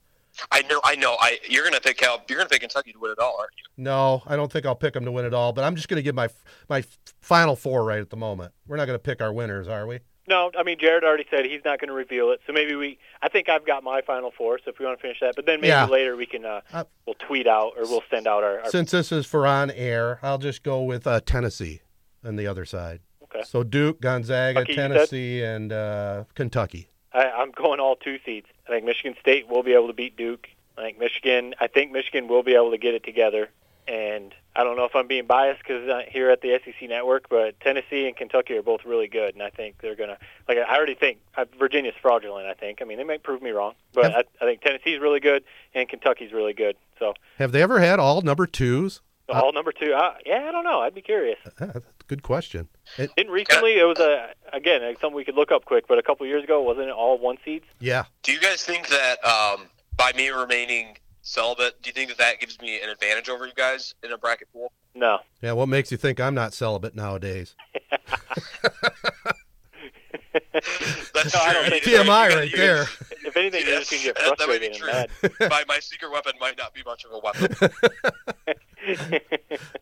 I 0.51 0.61
know, 0.63 0.79
I 0.83 0.95
know. 0.95 1.15
I 1.19 1.39
you're 1.49 1.63
gonna 1.63 1.81
pick 1.81 1.97
Cal. 1.97 2.21
You're 2.27 2.37
gonna 2.37 2.49
pick 2.49 2.61
Kentucky 2.61 2.93
to 2.93 2.99
win 2.99 3.11
it 3.11 3.19
all, 3.19 3.35
aren't 3.39 3.51
you? 3.57 3.83
No, 3.83 4.21
I 4.25 4.35
don't 4.35 4.51
think 4.51 4.65
I'll 4.65 4.75
pick 4.75 4.93
them 4.93 5.05
to 5.05 5.11
win 5.11 5.25
it 5.25 5.33
all, 5.33 5.53
but 5.53 5.63
I'm 5.63 5.75
just 5.75 5.87
going 5.87 5.97
to 5.97 6.03
give 6.03 6.15
my 6.15 6.29
my 6.69 6.83
final 7.21 7.55
four 7.55 7.83
right 7.83 7.99
at 7.99 8.09
the 8.09 8.17
moment. 8.17 8.53
We're 8.67 8.77
not 8.77 8.85
going 8.85 8.95
to 8.95 9.03
pick 9.03 9.21
our 9.21 9.33
winners, 9.33 9.67
are 9.67 9.85
we? 9.85 9.99
No, 10.27 10.51
I 10.57 10.63
mean 10.63 10.77
Jared 10.79 11.03
already 11.03 11.25
said 11.29 11.45
he's 11.45 11.61
not 11.63 11.79
going 11.79 11.89
to 11.89 11.93
reveal 11.93 12.31
it. 12.31 12.41
So 12.47 12.53
maybe 12.53 12.75
we. 12.75 12.97
I 13.21 13.29
think 13.29 13.47
I've 13.49 13.65
got 13.65 13.83
my 13.83 14.01
final 14.01 14.31
four. 14.35 14.57
So 14.63 14.71
if 14.71 14.79
we 14.79 14.85
want 14.85 14.97
to 14.97 15.01
finish 15.01 15.19
that, 15.21 15.35
but 15.35 15.45
then 15.45 15.61
maybe 15.61 15.69
Yeah. 15.69 15.85
later 15.85 16.15
we 16.15 16.25
can. 16.25 16.45
Uh, 16.45 16.61
Uh, 16.73 16.83
we'll 17.05 17.15
tweet 17.15 17.47
out 17.47 17.73
or 17.77 17.83
we'll 17.83 18.03
send 18.09 18.27
out 18.27 18.43
our. 18.43 18.59
our 18.61 18.69
Since 18.69 18.91
this 18.91 19.11
is 19.11 19.25
for 19.25 19.45
on 19.45 19.69
air, 19.71 20.19
I'll 20.23 20.37
just 20.39 20.63
go 20.63 20.81
with 20.81 21.05
uh, 21.05 21.19
Tennessee 21.25 21.81
on 22.23 22.35
the 22.37 22.47
other 22.47 22.65
side. 22.65 23.01
okay. 23.23 23.43
So 23.43 23.63
Duke, 23.63 24.01
Gonzaga, 24.01 24.65
Kentucky. 24.65 24.75
Tennessee, 24.75 25.43
and 25.43 25.71
uh, 25.71 26.23
Kentucky. 26.33 26.89
I, 27.13 27.29
I'm 27.29 27.51
going 27.51 27.79
all 27.79 27.95
two 27.95 28.17
seeds. 28.25 28.47
I 28.67 28.71
think 28.71 28.85
Michigan 28.85 29.15
State 29.19 29.47
will 29.47 29.63
be 29.63 29.73
able 29.73 29.87
to 29.87 29.93
beat 29.93 30.17
Duke. 30.17 30.47
I 30.77 30.81
think 30.81 30.99
Michigan. 30.99 31.53
I 31.61 31.67
think 31.67 31.91
Michigan 31.91 32.27
will 32.27 32.43
be 32.43 32.55
able 32.55 32.71
to 32.71 32.77
get 32.77 32.93
it 32.95 33.03
together. 33.03 33.49
And 33.87 34.33
I 34.55 34.63
don't 34.63 34.77
know 34.77 34.85
if 34.85 34.95
I'm 34.95 35.07
being 35.07 35.25
biased 35.25 35.59
because 35.59 35.87
uh, 35.89 36.01
here 36.07 36.29
at 36.29 36.41
the 36.41 36.57
SEC 36.63 36.87
Network, 36.89 37.27
but 37.29 37.59
Tennessee 37.59 38.07
and 38.07 38.15
Kentucky 38.15 38.53
are 38.55 38.61
both 38.61 38.85
really 38.85 39.07
good, 39.07 39.33
and 39.33 39.43
I 39.43 39.49
think 39.49 39.79
they're 39.81 39.95
gonna. 39.95 40.17
Like 40.47 40.57
I 40.57 40.75
already 40.75 40.95
think 40.95 41.19
uh, 41.37 41.45
Virginia's 41.59 41.95
fraudulent. 42.01 42.47
I 42.47 42.53
think. 42.53 42.81
I 42.81 42.85
mean, 42.85 42.97
they 42.97 43.03
might 43.03 43.23
prove 43.23 43.41
me 43.41 43.51
wrong, 43.51 43.73
but 43.93 44.15
I, 44.15 44.23
I 44.41 44.45
think 44.45 44.61
Tennessee's 44.61 44.99
really 45.01 45.19
good 45.19 45.43
and 45.73 45.89
Kentucky's 45.89 46.31
really 46.31 46.53
good. 46.53 46.75
So 46.99 47.13
Have 47.37 47.51
they 47.51 47.61
ever 47.61 47.79
had 47.79 47.99
all 47.99 48.21
number 48.21 48.47
twos? 48.47 49.01
all 49.27 49.51
number 49.51 49.71
two. 49.71 49.91
Uh, 49.91 50.13
yeah, 50.25 50.45
I 50.47 50.51
don't 50.51 50.63
know. 50.63 50.79
I'd 50.81 50.93
be 50.93 51.01
curious. 51.01 51.39
That's 51.59 51.77
a 51.77 51.81
good 52.07 52.21
question. 52.23 52.69
It, 52.97 53.09
Didn't 53.17 53.31
recently 53.33 53.77
it 53.79 53.83
was 53.83 53.99
a 53.99 54.29
again 54.53 54.83
it's 54.83 55.01
something 55.01 55.15
we 55.17 55.25
could 55.25 55.35
look 55.35 55.51
up 55.51 55.65
quick, 55.65 55.85
but 55.87 55.97
a 55.97 56.03
couple 56.03 56.25
years 56.27 56.43
ago 56.43 56.61
wasn't 56.61 56.87
it 56.87 56.93
all 56.93 57.17
one 57.17 57.37
seeds? 57.43 57.65
yeah. 57.79 58.05
Do 58.23 58.31
you 58.31 58.39
guys 58.39 58.63
think 58.63 58.87
that 58.87 59.15
um, 59.25 59.65
by 59.97 60.11
me 60.15 60.29
remaining 60.29 60.97
celibate, 61.25 61.81
do 61.81 61.89
you 61.89 61.93
think 61.93 62.09
that 62.09 62.17
that 62.19 62.39
gives 62.39 62.59
me 62.61 62.79
an 62.81 62.89
advantage 62.89 63.27
over 63.29 63.45
you 63.45 63.53
guys 63.53 63.95
in 64.03 64.11
a 64.11 64.17
bracket 64.17 64.47
pool? 64.53 64.71
No. 64.93 65.19
Yeah. 65.41 65.51
What 65.51 65.67
makes 65.67 65.91
you 65.91 65.97
think 65.97 66.19
I'm 66.19 66.35
not 66.35 66.53
celibate 66.53 66.95
nowadays? 66.95 67.55
That's 71.13 71.33
No, 71.33 71.39
true. 71.43 71.53
don't 71.53 71.69
think 71.69 71.85
You 71.85 71.97
you 72.03 72.09
right 72.09 72.49
you 72.51 72.57
there. 72.57 72.83
If 73.25 73.35
anything, 73.37 73.65
you're 73.67 73.79
just 73.79 73.91
gonna 73.91 74.03
get 74.03 74.15
That- 74.15 74.37
that 74.37 74.47
might 74.47 74.61
be 74.61 74.69
frustrated 74.69 74.71
and 74.71 75.29
true. 75.29 75.41
mad. 75.41 75.49
my, 75.51 75.63
my 75.67 75.79
secret 75.79 76.11
weapon 76.11 76.33
might 76.39 76.57
not 76.57 76.73
be 76.73 76.81
much 76.85 77.05
of 77.05 77.11
a 77.11 77.19
weapon. 77.19 77.55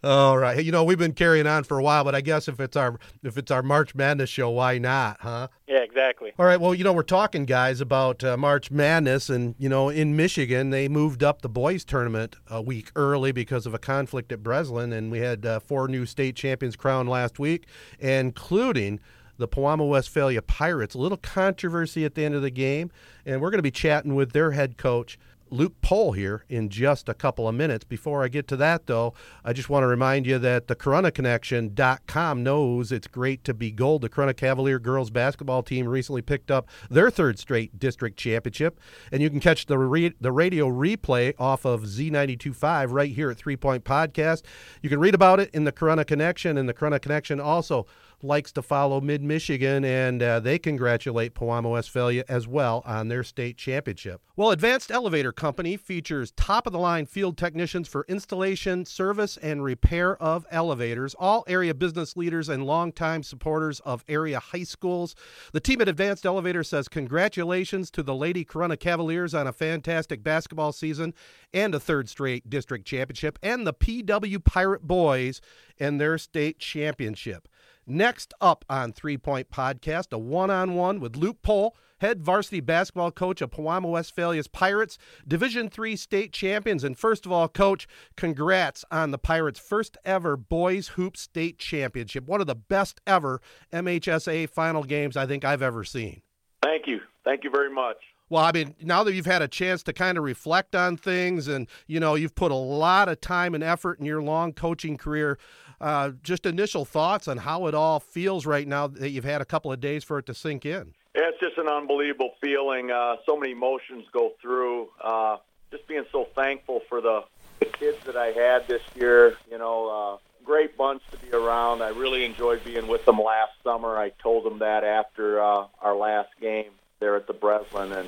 All 0.04 0.38
right. 0.38 0.64
You 0.64 0.72
know, 0.72 0.84
we've 0.84 0.98
been 0.98 1.14
carrying 1.14 1.46
on 1.48 1.64
for 1.64 1.78
a 1.78 1.84
while, 1.84 2.04
but 2.04 2.16
I 2.16 2.22
guess 2.22 2.48
if 2.48 2.60
it's 2.60 2.76
our 2.78 3.00
if 3.24 3.38
it's 3.38 3.52
our 3.52 3.62
March 3.62 3.94
Madness 3.96 4.30
show, 4.30 4.50
why 4.50 4.78
not, 4.78 5.18
huh? 5.22 5.48
yeah, 5.68 5.80
exactly. 5.80 6.32
All 6.40 6.46
right. 6.46 6.60
Well, 6.60 6.74
you 6.74 6.84
know, 6.84 6.94
we're 6.94 7.04
talking, 7.04 7.46
guys, 7.46 7.82
about 7.82 8.24
uh, 8.24 8.38
March 8.38 8.72
Madness, 8.72 9.30
and 9.30 9.56
you 9.58 9.68
know, 9.70 9.90
in 9.90 10.16
Michigan, 10.16 10.70
they 10.70 10.88
moved 10.88 11.22
up 11.24 11.42
the 11.42 11.50
boys' 11.50 11.84
tournament 11.84 12.36
a 12.48 12.62
week 12.62 12.92
early 12.96 13.32
because 13.32 13.66
of 13.66 13.74
a 13.74 13.80
conflict 13.80 14.32
at 14.32 14.42
Breslin, 14.42 14.94
and 14.94 15.12
we 15.12 15.20
had 15.20 15.46
uh, 15.46 15.60
four 15.60 15.88
new 15.88 16.06
state 16.06 16.36
champions 16.36 16.76
crowned 16.76 17.10
last 17.10 17.40
week, 17.40 17.66
including 18.00 19.00
the 19.38 19.48
Pewamo 19.48 19.90
Westphalia 19.90 20.42
Pirates. 20.42 20.96
A 20.96 21.00
little 21.00 21.18
controversy 21.18 22.06
at 22.06 22.16
the 22.16 22.26
end 22.26 22.36
of 22.36 22.42
the 22.42 22.50
game, 22.50 22.92
and 23.26 23.42
we're 23.42 23.50
going 23.50 23.60
to 23.60 23.64
be 23.64 23.72
chatting 23.72 24.16
with 24.16 24.32
their 24.32 24.52
head 24.52 24.78
coach. 24.78 25.18
Luke 25.54 25.80
Pohl 25.82 26.14
here 26.14 26.44
in 26.50 26.68
just 26.70 27.08
a 27.08 27.14
couple 27.14 27.48
of 27.48 27.54
minutes. 27.54 27.84
Before 27.84 28.24
I 28.24 28.28
get 28.28 28.48
to 28.48 28.56
that, 28.58 28.88
though, 28.88 29.14
I 29.46 29.54
just 29.54 29.70
want 29.70 29.84
to 29.84 29.88
remind 29.88 30.26
you 30.26 30.40
that 30.40 30.68
the 30.68 30.76
CorunnaConnection.com 30.76 32.44
knows 32.44 32.92
it's 32.92 33.06
great 33.06 33.44
to 33.44 33.54
be 33.54 33.70
gold. 33.70 34.02
The 34.02 34.10
Corunna 34.10 34.36
Cavalier 34.36 34.80
girls 34.80 35.12
basketball 35.12 35.62
team 35.62 35.88
recently 35.88 36.24
picked 36.24 36.50
up 36.50 36.68
their 36.90 37.12
third 37.12 37.38
straight 37.38 37.78
district 37.78 38.18
championship, 38.18 38.80
and 39.12 39.22
you 39.22 39.30
can 39.30 39.40
catch 39.40 39.68
the 39.68 39.78
re- 39.78 40.16
the 40.20 40.32
radio 40.32 40.68
replay 40.68 41.36
off 41.38 41.66
of 41.66 41.84
Z92.5 41.84 42.92
right 42.92 43.12
here 43.12 43.30
at 43.30 43.38
Three 43.38 43.58
Point 43.58 43.84
Podcast. 43.84 44.42
You 44.82 44.90
can 44.90 45.00
read 45.00 45.14
about 45.14 45.40
it 45.40 45.52
in 45.54 45.66
the 45.66 45.72
Corunna 45.72 46.08
Connection, 46.08 46.58
and 46.58 46.68
the 46.68 46.74
Corunna 46.74 47.00
Connection 47.00 47.40
also 47.40 47.86
likes 48.24 48.52
to 48.54 48.62
follow 48.62 49.02
Mid 49.02 49.22
Michigan, 49.22 49.84
and 49.84 50.24
uh, 50.24 50.40
they 50.40 50.58
congratulate 50.58 51.36
Pewamo 51.36 51.72
Westphalia 51.72 52.24
as 52.28 52.48
well 52.48 52.82
on 52.86 53.10
their 53.10 53.24
state 53.24 53.58
championship. 53.58 54.22
Well, 54.36 54.52
Advanced 54.52 54.92
Elevator 54.92 55.32
Company 55.32 55.78
features 55.78 56.32
top 56.32 56.66
of 56.66 56.74
the 56.74 56.80
line 56.80 57.06
field 57.06 57.38
technicians 57.38 57.88
for 57.88 58.06
installation, 58.08 58.86
service, 58.86 59.38
and 59.38 59.64
repair 59.64 60.16
of 60.22 60.46
elevators, 60.50 61.14
all 61.20 61.44
area 61.48 61.74
business 61.74 62.18
leaders 62.18 62.50
and 62.50 62.66
longtime 62.66 63.24
supporters 63.24 63.80
of 63.82 64.04
area 64.08 64.40
high 64.40 64.64
schools. 64.64 65.16
The 65.52 65.60
team 65.60 65.82
at 65.82 65.90
Advanced 65.90 66.26
Elevator 66.26 66.64
says 66.64 66.88
congratulations 66.88 67.92
to 67.92 68.02
the 68.02 68.16
Lady 68.16 68.44
Corunna 68.44 68.80
Cavaliers 68.80 69.34
on 69.34 69.46
a 69.46 69.54
fantastic 69.54 70.24
basketball 70.24 70.72
season 70.72 71.14
and 71.54 71.76
a 71.76 71.80
third 71.80 72.10
straight 72.10 72.50
district 72.50 72.86
championship, 72.86 73.38
and 73.44 73.68
the 73.68 73.74
PW 73.74 74.44
Pirate 74.44 74.88
Boys 74.88 75.42
and 75.80 76.00
their 76.00 76.18
state 76.18 76.60
championship. 76.60 77.48
Next 77.86 78.34
up 78.40 78.64
on 78.70 78.94
Three 78.94 79.18
Point 79.18 79.50
Podcast, 79.50 80.14
a 80.14 80.18
one 80.18 80.50
on 80.50 80.74
one 80.76 81.02
with 81.02 81.18
Luke 81.18 81.42
Pohl, 81.42 81.76
head 82.00 82.22
varsity 82.22 82.62
basketball 82.62 83.12
coach 83.12 83.42
of 83.42 83.52
Pewamo 83.52 83.92
Westphalia's 83.92 84.48
Pirates, 84.48 84.98
Division 85.28 85.70
Three 85.70 85.98
state 85.98 86.32
champions. 86.32 86.86
And 86.86 86.98
first 86.98 87.26
of 87.26 87.34
all, 87.34 87.50
coach, 87.50 87.86
congrats 88.16 88.86
on 88.90 89.12
the 89.12 89.18
Pirates' 89.18 89.60
first 89.60 89.98
ever 90.06 90.38
boys 90.38 90.90
hoop 90.90 91.18
state 91.18 91.60
championship. 91.60 92.26
One 92.26 92.40
of 92.40 92.48
the 92.48 92.56
best 92.56 93.02
ever 93.06 93.42
MHSA 93.74 94.50
final 94.50 94.84
games 94.84 95.18
I 95.18 95.26
think 95.26 95.44
I've 95.44 95.62
ever 95.62 95.84
seen. 95.84 96.22
Thank 96.62 96.88
you. 96.88 97.02
Thank 97.26 97.44
you 97.44 97.50
very 97.50 97.74
much. 97.74 97.98
Well, 98.30 98.44
I 98.44 98.52
mean, 98.52 98.76
now 98.82 99.04
that 99.04 99.14
you've 99.14 99.26
had 99.26 99.42
a 99.42 99.48
chance 99.48 99.84
to 99.84 99.94
kind 99.94 100.18
of 100.18 100.24
reflect 100.24 100.74
on 100.74 100.98
things 100.98 101.48
and, 101.48 101.68
you 101.86 102.00
know, 102.00 102.16
you've 102.16 102.34
put 102.34 102.52
a 102.52 102.56
lot 102.56 103.10
of 103.10 103.22
time 103.22 103.54
and 103.54 103.64
effort 103.64 104.00
in 104.00 104.06
your 104.06 104.24
long 104.24 104.54
coaching 104.54 104.98
career, 104.98 105.38
uh, 105.84 106.12
just 106.24 106.46
initial 106.46 106.86
thoughts 106.86 107.28
on 107.28 107.38
how 107.38 107.68
it 107.68 107.76
all 107.76 108.00
feels 108.00 108.46
right 108.46 108.66
now 108.66 108.88
that 108.88 109.10
you've 109.10 109.26
had 109.26 109.42
a 109.42 109.46
couple 109.46 109.70
of 109.70 109.82
days 109.82 110.02
for 110.02 110.18
it 110.18 110.26
to 110.26 110.34
sink 110.34 110.66
in. 110.66 110.94
Yeah, 111.14 111.24
it's 111.28 111.40
just 111.42 111.58
an 111.58 111.68
unbelievable 111.68 112.36
feeling. 112.40 112.90
Uh, 112.90 113.18
so 113.26 113.38
many 113.38 113.52
emotions 113.52 114.06
go 114.14 114.32
through. 114.42 114.88
Uh, 115.02 115.38
just 115.72 115.86
being 115.88 116.06
so 116.12 116.26
thankful 116.36 116.82
for 116.88 117.02
the, 117.02 117.26
the 117.60 117.66
kids 117.66 117.98
that 118.06 118.16
I 118.16 118.28
had 118.28 118.66
this 118.68 118.82
year. 118.96 119.36
You 119.52 119.58
know, 119.58 119.90
uh, 119.90 120.18
great 120.46 120.78
bunch 120.78 121.02
to 121.12 121.18
be 121.18 121.32
around. 121.32 121.84
I 121.84 121.90
really 121.90 122.24
enjoyed 122.24 122.64
being 122.64 122.88
with 122.88 123.04
them 123.04 123.20
last 123.20 123.52
summer. 123.62 123.98
I 123.98 124.10
told 124.10 124.46
them 124.46 124.60
that 124.60 124.86
after 124.86 125.42
uh, 125.42 125.66
our 125.82 125.96
last 125.96 126.30
game 126.40 126.72
there 127.02 127.18
at 127.18 127.28
the 127.28 127.34
Breslin, 127.34 127.92
and 127.92 128.08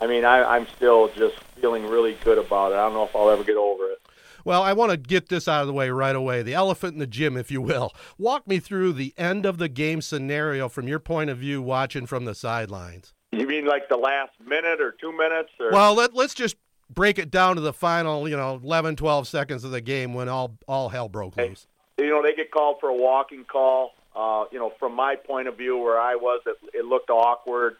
I 0.00 0.06
mean, 0.06 0.24
I, 0.24 0.44
I'm 0.44 0.68
still 0.76 1.08
just 1.08 1.36
feeling 1.60 1.88
really 1.88 2.16
good 2.22 2.38
about 2.38 2.70
it. 2.70 2.76
I 2.76 2.84
don't 2.84 2.94
know 2.94 3.04
if 3.04 3.16
I'll 3.16 3.30
ever 3.30 3.42
get 3.42 3.56
over 3.56 3.90
it. 3.90 3.99
Well, 4.44 4.62
I 4.62 4.72
want 4.72 4.90
to 4.90 4.96
get 4.96 5.28
this 5.28 5.48
out 5.48 5.62
of 5.62 5.66
the 5.66 5.72
way 5.72 5.90
right 5.90 6.16
away. 6.16 6.42
The 6.42 6.54
elephant 6.54 6.94
in 6.94 6.98
the 6.98 7.06
gym, 7.06 7.36
if 7.36 7.50
you 7.50 7.60
will. 7.60 7.92
Walk 8.18 8.46
me 8.46 8.58
through 8.58 8.94
the 8.94 9.14
end 9.16 9.46
of 9.46 9.58
the 9.58 9.68
game 9.68 10.00
scenario 10.00 10.68
from 10.68 10.88
your 10.88 10.98
point 10.98 11.30
of 11.30 11.38
view, 11.38 11.62
watching 11.62 12.06
from 12.06 12.24
the 12.24 12.34
sidelines. 12.34 13.14
You 13.32 13.46
mean 13.46 13.66
like 13.66 13.88
the 13.88 13.96
last 13.96 14.32
minute 14.44 14.80
or 14.80 14.92
two 14.92 15.16
minutes? 15.16 15.50
Or? 15.60 15.70
Well, 15.70 15.94
let, 15.94 16.14
let's 16.14 16.34
just 16.34 16.56
break 16.92 17.18
it 17.18 17.30
down 17.30 17.56
to 17.56 17.60
the 17.60 17.72
final, 17.72 18.28
you 18.28 18.36
know, 18.36 18.60
11, 18.62 18.96
12 18.96 19.28
seconds 19.28 19.64
of 19.64 19.70
the 19.70 19.80
game 19.80 20.14
when 20.14 20.28
all 20.28 20.58
all 20.66 20.88
hell 20.88 21.08
broke 21.08 21.36
loose. 21.36 21.66
You 21.98 22.08
know, 22.08 22.22
they 22.22 22.34
get 22.34 22.50
called 22.50 22.78
for 22.80 22.88
a 22.88 22.94
walking 22.94 23.44
call. 23.44 23.92
Uh, 24.14 24.46
you 24.50 24.58
know, 24.58 24.72
from 24.80 24.94
my 24.94 25.14
point 25.14 25.46
of 25.46 25.56
view, 25.56 25.78
where 25.78 26.00
I 26.00 26.16
was, 26.16 26.42
it, 26.46 26.56
it 26.74 26.84
looked 26.84 27.10
awkward. 27.10 27.76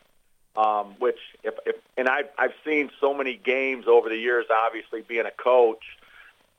Um, 0.57 0.97
which, 0.99 1.19
if, 1.45 1.55
if 1.65 1.77
and 1.97 2.09
I've 2.09 2.29
I've 2.37 2.55
seen 2.65 2.91
so 3.01 3.15
many 3.15 3.37
games 3.37 3.87
over 3.87 4.09
the 4.09 4.17
years, 4.17 4.47
obviously 4.51 5.03
being 5.03 5.25
a 5.25 5.31
coach, 5.31 5.83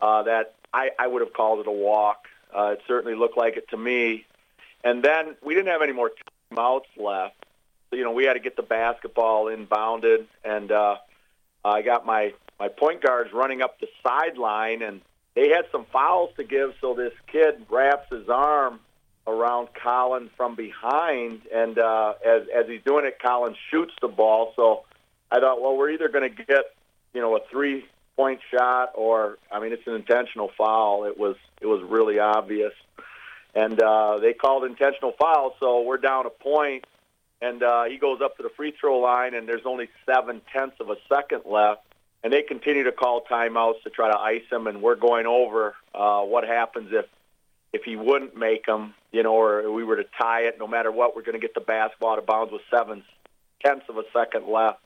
uh, 0.01 0.23
that 0.23 0.55
I, 0.73 0.89
I 0.97 1.07
would 1.07 1.21
have 1.21 1.33
called 1.33 1.59
it 1.59 1.67
a 1.67 1.71
walk. 1.71 2.25
Uh, 2.55 2.73
it 2.73 2.81
certainly 2.87 3.15
looked 3.15 3.37
like 3.37 3.57
it 3.57 3.69
to 3.69 3.77
me. 3.77 4.25
And 4.83 5.03
then 5.03 5.35
we 5.43 5.53
didn't 5.53 5.71
have 5.71 5.81
any 5.81 5.93
more 5.93 6.11
timeouts 6.51 6.85
left. 6.97 7.45
So, 7.89 7.97
you 7.97 8.03
know, 8.03 8.11
we 8.11 8.25
had 8.25 8.33
to 8.33 8.39
get 8.39 8.55
the 8.55 8.63
basketball 8.63 9.45
inbounded, 9.45 10.25
and 10.43 10.71
uh, 10.71 10.95
I 11.63 11.81
got 11.81 12.05
my 12.05 12.33
my 12.59 12.69
point 12.69 13.01
guards 13.01 13.33
running 13.33 13.61
up 13.61 13.79
the 13.79 13.87
sideline, 14.01 14.81
and 14.81 15.01
they 15.35 15.49
had 15.49 15.65
some 15.71 15.85
fouls 15.91 16.31
to 16.37 16.43
give. 16.43 16.73
So 16.79 16.93
this 16.93 17.13
kid 17.27 17.65
wraps 17.69 18.09
his 18.09 18.29
arm 18.29 18.79
around 19.27 19.69
Colin 19.73 20.29
from 20.37 20.55
behind, 20.55 21.41
and 21.53 21.77
uh, 21.77 22.13
as 22.25 22.43
as 22.55 22.67
he's 22.67 22.81
doing 22.83 23.05
it, 23.05 23.19
Colin 23.21 23.55
shoots 23.69 23.93
the 24.01 24.07
ball. 24.07 24.53
So 24.55 24.85
I 25.29 25.39
thought, 25.39 25.61
well, 25.61 25.75
we're 25.75 25.91
either 25.91 26.07
going 26.07 26.33
to 26.33 26.43
get 26.43 26.65
you 27.13 27.19
know 27.21 27.35
a 27.35 27.41
three 27.51 27.85
point 28.15 28.39
shot 28.53 28.91
or 28.95 29.37
I 29.51 29.59
mean 29.59 29.73
it's 29.73 29.87
an 29.87 29.95
intentional 29.95 30.51
foul. 30.57 31.05
It 31.05 31.17
was 31.17 31.35
it 31.61 31.65
was 31.65 31.81
really 31.83 32.19
obvious, 32.19 32.73
and 33.55 33.81
uh, 33.81 34.19
they 34.19 34.33
called 34.33 34.63
intentional 34.63 35.13
foul. 35.19 35.55
So 35.59 35.81
we're 35.81 35.97
down 35.97 36.25
a 36.25 36.29
point, 36.29 36.85
and 37.41 37.61
uh, 37.63 37.85
he 37.85 37.97
goes 37.97 38.21
up 38.21 38.37
to 38.37 38.43
the 38.43 38.49
free 38.49 38.73
throw 38.79 38.99
line, 38.99 39.33
and 39.33 39.47
there's 39.47 39.65
only 39.65 39.89
seven 40.05 40.41
tenths 40.53 40.77
of 40.79 40.89
a 40.89 40.95
second 41.13 41.43
left. 41.45 41.81
And 42.23 42.31
they 42.31 42.43
continue 42.43 42.83
to 42.83 42.91
call 42.91 43.23
timeouts 43.23 43.81
to 43.83 43.89
try 43.89 44.11
to 44.11 44.17
ice 44.17 44.43
him, 44.51 44.67
and 44.67 44.83
we're 44.83 44.95
going 44.95 45.25
over 45.25 45.73
uh, 45.95 46.21
what 46.21 46.43
happens 46.43 46.89
if 46.91 47.05
if 47.73 47.83
he 47.83 47.95
wouldn't 47.95 48.37
make 48.37 48.65
them, 48.65 48.93
you 49.11 49.23
know, 49.23 49.33
or 49.33 49.71
we 49.71 49.83
were 49.83 49.95
to 49.95 50.05
tie 50.19 50.41
it, 50.41 50.57
no 50.59 50.67
matter 50.67 50.91
what, 50.91 51.15
we're 51.15 51.23
going 51.23 51.39
to 51.39 51.39
get 51.39 51.55
the 51.55 51.61
basketball 51.61 52.11
out 52.11 52.19
of 52.19 52.25
bounds 52.25 52.51
with 52.51 52.61
seven 52.69 53.03
tenths 53.63 53.85
of 53.89 53.97
a 53.97 54.03
second 54.13 54.47
left, 54.47 54.79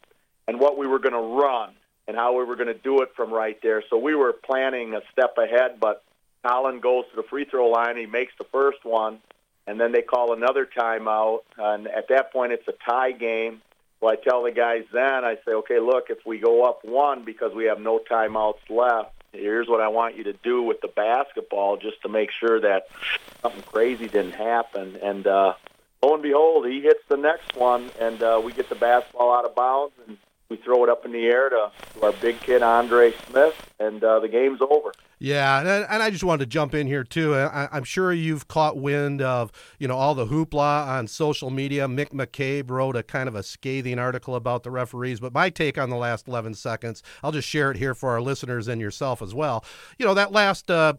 and 0.48 0.60
what 0.60 0.78
we 0.78 0.88
were 0.88 1.00
going 1.00 1.14
to 1.14 1.44
run 1.44 1.74
and 2.08 2.16
how 2.16 2.38
we 2.38 2.44
were 2.44 2.56
going 2.56 2.68
to 2.68 2.74
do 2.74 3.02
it 3.02 3.10
from 3.16 3.34
right 3.34 3.60
there. 3.62 3.84
So 3.90 3.98
we 3.98 4.16
were 4.16 4.34
planning 4.34 4.94
a 4.94 5.02
step 5.12 5.38
ahead, 5.38 5.80
but 5.80 6.04
Colin 6.46 6.80
goes 6.80 7.06
to 7.10 7.16
the 7.16 7.24
free 7.24 7.46
throw 7.46 7.70
line. 7.70 7.98
He 7.98 8.06
makes 8.06 8.34
the 8.38 8.44
first 8.46 8.86
one, 8.86 9.20
and 9.66 9.80
then 9.80 9.92
they 9.92 10.02
call 10.02 10.34
another 10.34 10.66
timeout. 10.66 11.40
And 11.58 11.88
at 11.88 12.10
that 12.10 12.32
point, 12.32 12.52
it's 12.52 12.68
a 12.68 12.74
tie 12.88 13.12
game. 13.12 13.62
So 14.00 14.08
I 14.08 14.16
tell 14.16 14.44
the 14.44 14.52
guys 14.52 14.84
then, 14.94 15.26
I 15.26 15.36
say, 15.46 15.54
okay, 15.54 15.80
look, 15.80 16.10
if 16.10 16.26
we 16.26 16.38
go 16.38 16.64
up 16.64 16.86
one 16.86 17.26
because 17.26 17.54
we 17.54 17.66
have 17.66 17.80
no 17.80 18.00
timeouts 18.00 18.70
left, 18.70 19.12
here's 19.32 19.68
what 19.68 19.82
I 19.82 19.88
want 19.88 20.16
you 20.16 20.26
to 20.26 20.34
do 20.34 20.62
with 20.62 20.82
the 20.82 20.88
basketball 20.88 21.78
just 21.78 22.02
to 22.04 22.10
make 22.10 22.30
sure 22.32 22.60
that 22.62 22.88
something 23.42 23.64
crazy 23.64 24.08
didn't 24.08 24.34
happen. 24.34 24.98
And 25.02 25.26
uh, 25.26 25.54
lo 26.04 26.14
and 26.14 26.22
behold, 26.22 26.68
he 26.68 26.82
hits 26.82 27.04
the 27.08 27.18
next 27.18 27.56
one, 27.56 27.90
and 28.00 28.22
uh, 28.22 28.42
we 28.44 28.54
get 28.54 28.70
the 28.70 28.76
basketball 28.76 29.34
out 29.34 29.46
of 29.46 29.56
bounds, 29.56 29.94
and 30.08 30.18
we 30.50 30.58
throw 30.58 30.84
it 30.84 30.90
up 30.90 31.06
in 31.06 31.12
the 31.12 31.26
air 31.26 31.50
to, 31.50 31.72
to 31.94 32.06
our 32.06 32.12
big 32.14 32.40
kid 32.40 32.62
Andre 32.62 33.14
Smith, 33.30 33.56
and 33.80 34.04
uh, 34.04 34.20
the 34.20 34.28
game's 34.28 34.62
over. 34.62 34.92
Yeah, 35.18 35.60
and, 35.60 35.88
and 35.90 36.04
I 36.04 36.10
just 36.10 36.24
wanted 36.24 36.46
to 36.46 36.46
jump 36.46 36.76
in 36.76 36.88
here 36.88 37.04
too. 37.04 37.36
I, 37.36 37.68
I'm 37.72 37.84
sure 37.84 38.12
you've 38.14 38.48
caught 38.48 38.78
wind 38.78 39.22
of 39.22 39.52
you 39.80 39.88
know 39.88 39.96
all 39.96 40.14
the 40.14 40.28
hoopla 40.28 40.88
on 40.88 41.08
social 41.08 41.50
media. 41.50 41.88
Mick 41.88 42.10
McCabe 42.10 42.70
wrote 42.70 42.96
a 42.96 43.04
kind 43.04 43.28
of 43.28 43.36
a 43.36 43.44
scathing 43.44 43.98
article 43.98 44.36
about 44.36 44.64
the 44.64 44.72
referees, 44.72 45.20
but 45.20 45.34
my 45.34 45.50
take 45.50 45.78
on 45.78 45.90
the 45.90 45.96
last 45.96 46.28
11 46.28 46.54
seconds, 46.54 47.02
I'll 47.24 47.32
just 47.32 47.48
share 47.48 47.72
it 47.72 47.78
here 47.78 47.96
for 47.96 48.12
our 48.12 48.22
listeners 48.22 48.68
and 48.68 48.80
yourself 48.80 49.22
as 49.22 49.34
well. 49.34 49.64
You 49.98 50.06
know 50.06 50.14
that 50.14 50.32
last 50.32 50.70
uh, 50.70 50.94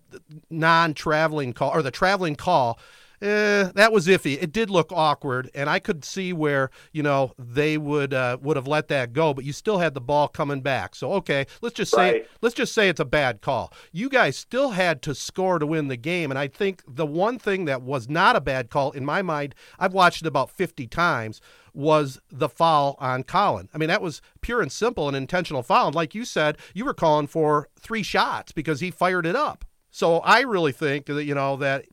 non-traveling 0.51 1.53
call 1.53 1.71
or 1.71 1.83
the 1.83 1.91
traveling 1.91 2.37
call 2.37 2.79
eh, 3.21 3.71
that 3.75 3.93
was 3.93 4.07
iffy. 4.07 4.41
It 4.41 4.53
did 4.53 4.71
look 4.71 4.93
awkward, 4.93 5.51
and 5.55 5.69
I 5.71 5.79
could 5.79 6.05
see 6.05 6.33
where 6.33 6.71
you 6.93 7.03
know 7.03 7.33
they 7.39 7.79
would 7.79 8.13
uh, 8.15 8.39
would 8.41 8.57
have 8.57 8.67
let 8.67 8.89
that 8.89 9.13
go, 9.13 9.33
but 9.35 9.45
you 9.45 9.53
still 9.53 9.79
had 9.79 9.95
the 9.95 10.01
ball 10.01 10.29
coming 10.29 10.61
back. 10.61 10.95
So 10.95 11.13
okay, 11.15 11.47
let's 11.61 11.75
just 11.75 11.93
say 11.93 12.13
Right. 12.13 12.29
let's 12.43 12.55
just 12.55 12.73
say 12.75 12.89
it's 12.89 13.01
a 13.01 13.05
bad 13.05 13.41
call. 13.41 13.73
You 13.93 14.09
guys 14.09 14.37
still 14.37 14.71
had 14.71 15.03
to 15.03 15.15
score 15.15 15.59
to 15.59 15.67
win 15.67 15.89
the 15.89 15.97
game, 15.97 16.31
and 16.31 16.39
I 16.39 16.49
think 16.49 16.83
the 16.87 17.07
one 17.07 17.39
thing 17.39 17.65
that 17.67 17.83
was 17.83 18.09
not 18.09 18.37
a 18.37 18.41
bad 18.41 18.71
call 18.71 18.91
in 18.93 19.05
my 19.05 19.23
mind, 19.23 19.55
I've 19.79 19.95
watched 19.95 20.23
it 20.23 20.29
about 20.29 20.51
fifty 20.51 20.87
times. 20.87 21.41
Was 21.75 22.19
the 22.31 22.49
foul 22.49 22.97
on 23.01 23.23
Colin? 23.23 23.69
I 23.75 23.77
mean, 23.77 23.91
that 23.91 24.01
was 24.01 24.23
pure 24.41 24.63
and 24.63 24.73
simple 24.73 25.11
an 25.11 25.15
intentional 25.15 25.63
foul. 25.63 25.89
And 25.89 25.95
like 25.95 26.15
you 26.15 26.25
said, 26.25 26.57
you 26.73 26.87
were 26.87 26.95
calling 26.95 27.27
for 27.27 27.69
three 27.79 28.03
shots 28.03 28.51
because 28.51 28.81
he 28.81 28.91
fired 28.91 29.27
it 29.27 29.37
up. 29.37 29.67
So 29.91 30.21
I 30.21 30.41
really 30.41 30.73
think 30.73 31.05
that 31.05 31.25
you 31.25 31.35
know 31.35 31.57
that 31.57 31.85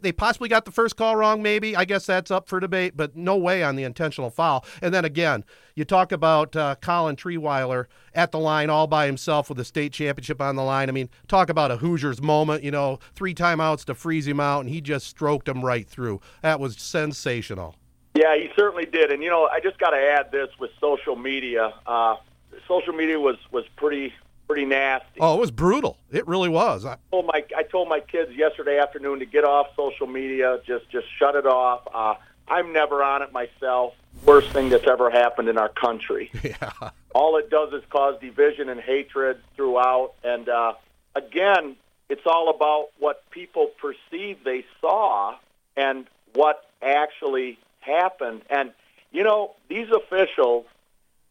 they- 0.00 0.12
possibly 0.12 0.48
got 0.48 0.64
the 0.64 0.70
first 0.70 0.96
call 0.96 1.16
wrong. 1.16 1.42
Maybe 1.42 1.74
I 1.76 1.84
guess 1.84 2.06
that's 2.06 2.30
up 2.30 2.48
for 2.48 2.60
debate, 2.60 2.96
but 2.96 3.16
no 3.16 3.36
way 3.36 3.62
on 3.62 3.76
the 3.76 3.84
intentional 3.84 4.30
foul. 4.30 4.64
And 4.80 4.92
then 4.94 5.04
again, 5.04 5.44
you 5.74 5.84
talk 5.84 6.12
about 6.12 6.54
uh, 6.54 6.76
Colin 6.80 7.16
Trierweiler 7.16 7.86
at 8.14 8.30
the 8.30 8.38
line 8.38 8.70
all 8.70 8.86
by 8.86 9.06
himself 9.06 9.48
with 9.48 9.58
the 9.58 9.64
state 9.64 9.92
championship 9.92 10.40
on 10.40 10.56
the 10.56 10.62
line. 10.62 10.88
I 10.88 10.92
mean, 10.92 11.08
talk 11.28 11.48
about 11.48 11.70
a 11.70 11.76
Hoosiers 11.78 12.20
moment. 12.20 12.62
You 12.62 12.70
know, 12.70 12.98
three 13.14 13.34
timeouts 13.34 13.84
to 13.86 13.94
freeze 13.94 14.26
him 14.26 14.40
out, 14.40 14.60
and 14.60 14.68
he 14.68 14.80
just 14.80 15.06
stroked 15.06 15.48
him 15.48 15.64
right 15.64 15.88
through. 15.88 16.20
That 16.42 16.60
was 16.60 16.76
sensational. 16.76 17.76
Yeah, 18.14 18.36
he 18.36 18.50
certainly 18.54 18.84
did. 18.84 19.10
And 19.10 19.22
you 19.22 19.30
know, 19.30 19.46
I 19.46 19.60
just 19.60 19.78
got 19.78 19.90
to 19.90 19.96
add 19.96 20.30
this 20.30 20.48
with 20.58 20.70
social 20.80 21.16
media. 21.16 21.72
Uh, 21.86 22.16
social 22.68 22.92
media 22.92 23.18
was 23.18 23.36
was 23.50 23.64
pretty 23.76 24.12
pretty 24.52 24.66
nasty. 24.66 25.18
Oh, 25.18 25.34
it 25.34 25.40
was 25.40 25.50
brutal. 25.50 25.96
It 26.10 26.26
really 26.28 26.50
was. 26.50 26.84
I, 26.84 26.98
told 27.10 27.26
my 27.26 27.42
I 27.56 27.62
told 27.62 27.88
my 27.88 28.00
kids 28.00 28.32
yesterday 28.36 28.78
afternoon 28.78 29.20
to 29.20 29.24
get 29.24 29.44
off 29.44 29.68
social 29.74 30.06
media. 30.06 30.60
Just 30.66 30.90
just 30.90 31.06
shut 31.18 31.36
it 31.36 31.46
off. 31.46 31.88
Uh, 31.92 32.14
I'm 32.48 32.72
never 32.74 33.02
on 33.02 33.22
it 33.22 33.32
myself. 33.32 33.94
Worst 34.26 34.50
thing 34.50 34.68
that's 34.68 34.86
ever 34.86 35.10
happened 35.10 35.48
in 35.48 35.56
our 35.56 35.70
country. 35.70 36.30
yeah. 36.42 36.90
All 37.14 37.38
it 37.38 37.48
does 37.48 37.72
is 37.72 37.82
cause 37.88 38.20
division 38.20 38.68
and 38.68 38.78
hatred 38.78 39.38
throughout. 39.56 40.12
And 40.22 40.48
uh, 40.50 40.74
again, 41.14 41.76
it's 42.10 42.26
all 42.26 42.50
about 42.54 42.88
what 42.98 43.28
people 43.30 43.70
perceive 43.80 44.44
they 44.44 44.66
saw 44.82 45.36
and 45.78 46.06
what 46.34 46.66
actually 46.82 47.58
happened. 47.80 48.42
And, 48.50 48.72
you 49.12 49.24
know, 49.24 49.52
these 49.70 49.88
officials, 49.90 50.66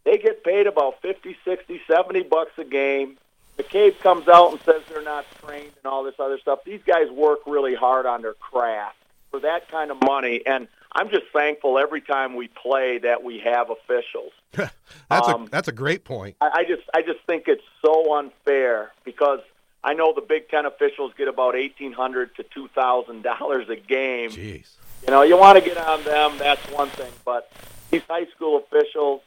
they 0.03 0.17
get 0.17 0.43
paid 0.43 0.67
about 0.67 1.01
50, 1.01 1.35
60, 1.45 1.81
70 1.87 2.23
bucks 2.23 2.51
a 2.57 2.63
game. 2.63 3.17
McCabe 3.57 3.99
comes 3.99 4.27
out 4.27 4.51
and 4.51 4.61
says 4.61 4.81
they're 4.89 5.03
not 5.03 5.25
trained 5.45 5.71
and 5.83 5.91
all 5.91 6.03
this 6.03 6.15
other 6.19 6.39
stuff. 6.39 6.63
These 6.65 6.81
guys 6.85 7.09
work 7.11 7.39
really 7.45 7.75
hard 7.75 8.05
on 8.05 8.21
their 8.21 8.33
craft 8.33 8.97
for 9.29 9.39
that 9.41 9.69
kind 9.69 9.91
of 9.91 10.01
money. 10.01 10.41
And 10.45 10.67
I'm 10.93 11.09
just 11.09 11.25
thankful 11.31 11.77
every 11.77 12.01
time 12.01 12.35
we 12.35 12.47
play 12.47 12.97
that 12.99 13.23
we 13.23 13.39
have 13.39 13.69
officials. 13.69 14.31
that's 14.51 15.27
Um, 15.27 15.43
a 15.45 15.49
that's 15.49 15.67
a 15.67 15.71
great 15.73 16.03
point. 16.03 16.35
I, 16.41 16.49
I 16.53 16.63
just 16.63 16.81
I 16.93 17.01
just 17.01 17.19
think 17.27 17.43
it's 17.47 17.63
so 17.85 18.15
unfair 18.17 18.91
because 19.05 19.39
I 19.83 19.93
know 19.93 20.13
the 20.13 20.21
Big 20.21 20.49
Ten 20.49 20.65
officials 20.65 21.13
get 21.17 21.27
about 21.27 21.55
eighteen 21.55 21.91
hundred 21.93 22.35
to 22.37 22.43
two 22.43 22.67
thousand 22.69 23.21
dollars 23.23 23.69
a 23.69 23.75
game. 23.75 24.31
Jeez. 24.31 24.67
You 25.05 25.11
know, 25.11 25.21
you 25.21 25.37
want 25.37 25.57
to 25.57 25.63
get 25.63 25.77
on 25.77 26.03
them, 26.03 26.37
that's 26.37 26.61
one 26.71 26.89
thing, 26.89 27.11
but 27.25 27.51
these 27.89 28.03
high 28.09 28.25
school 28.27 28.57
officials, 28.57 29.21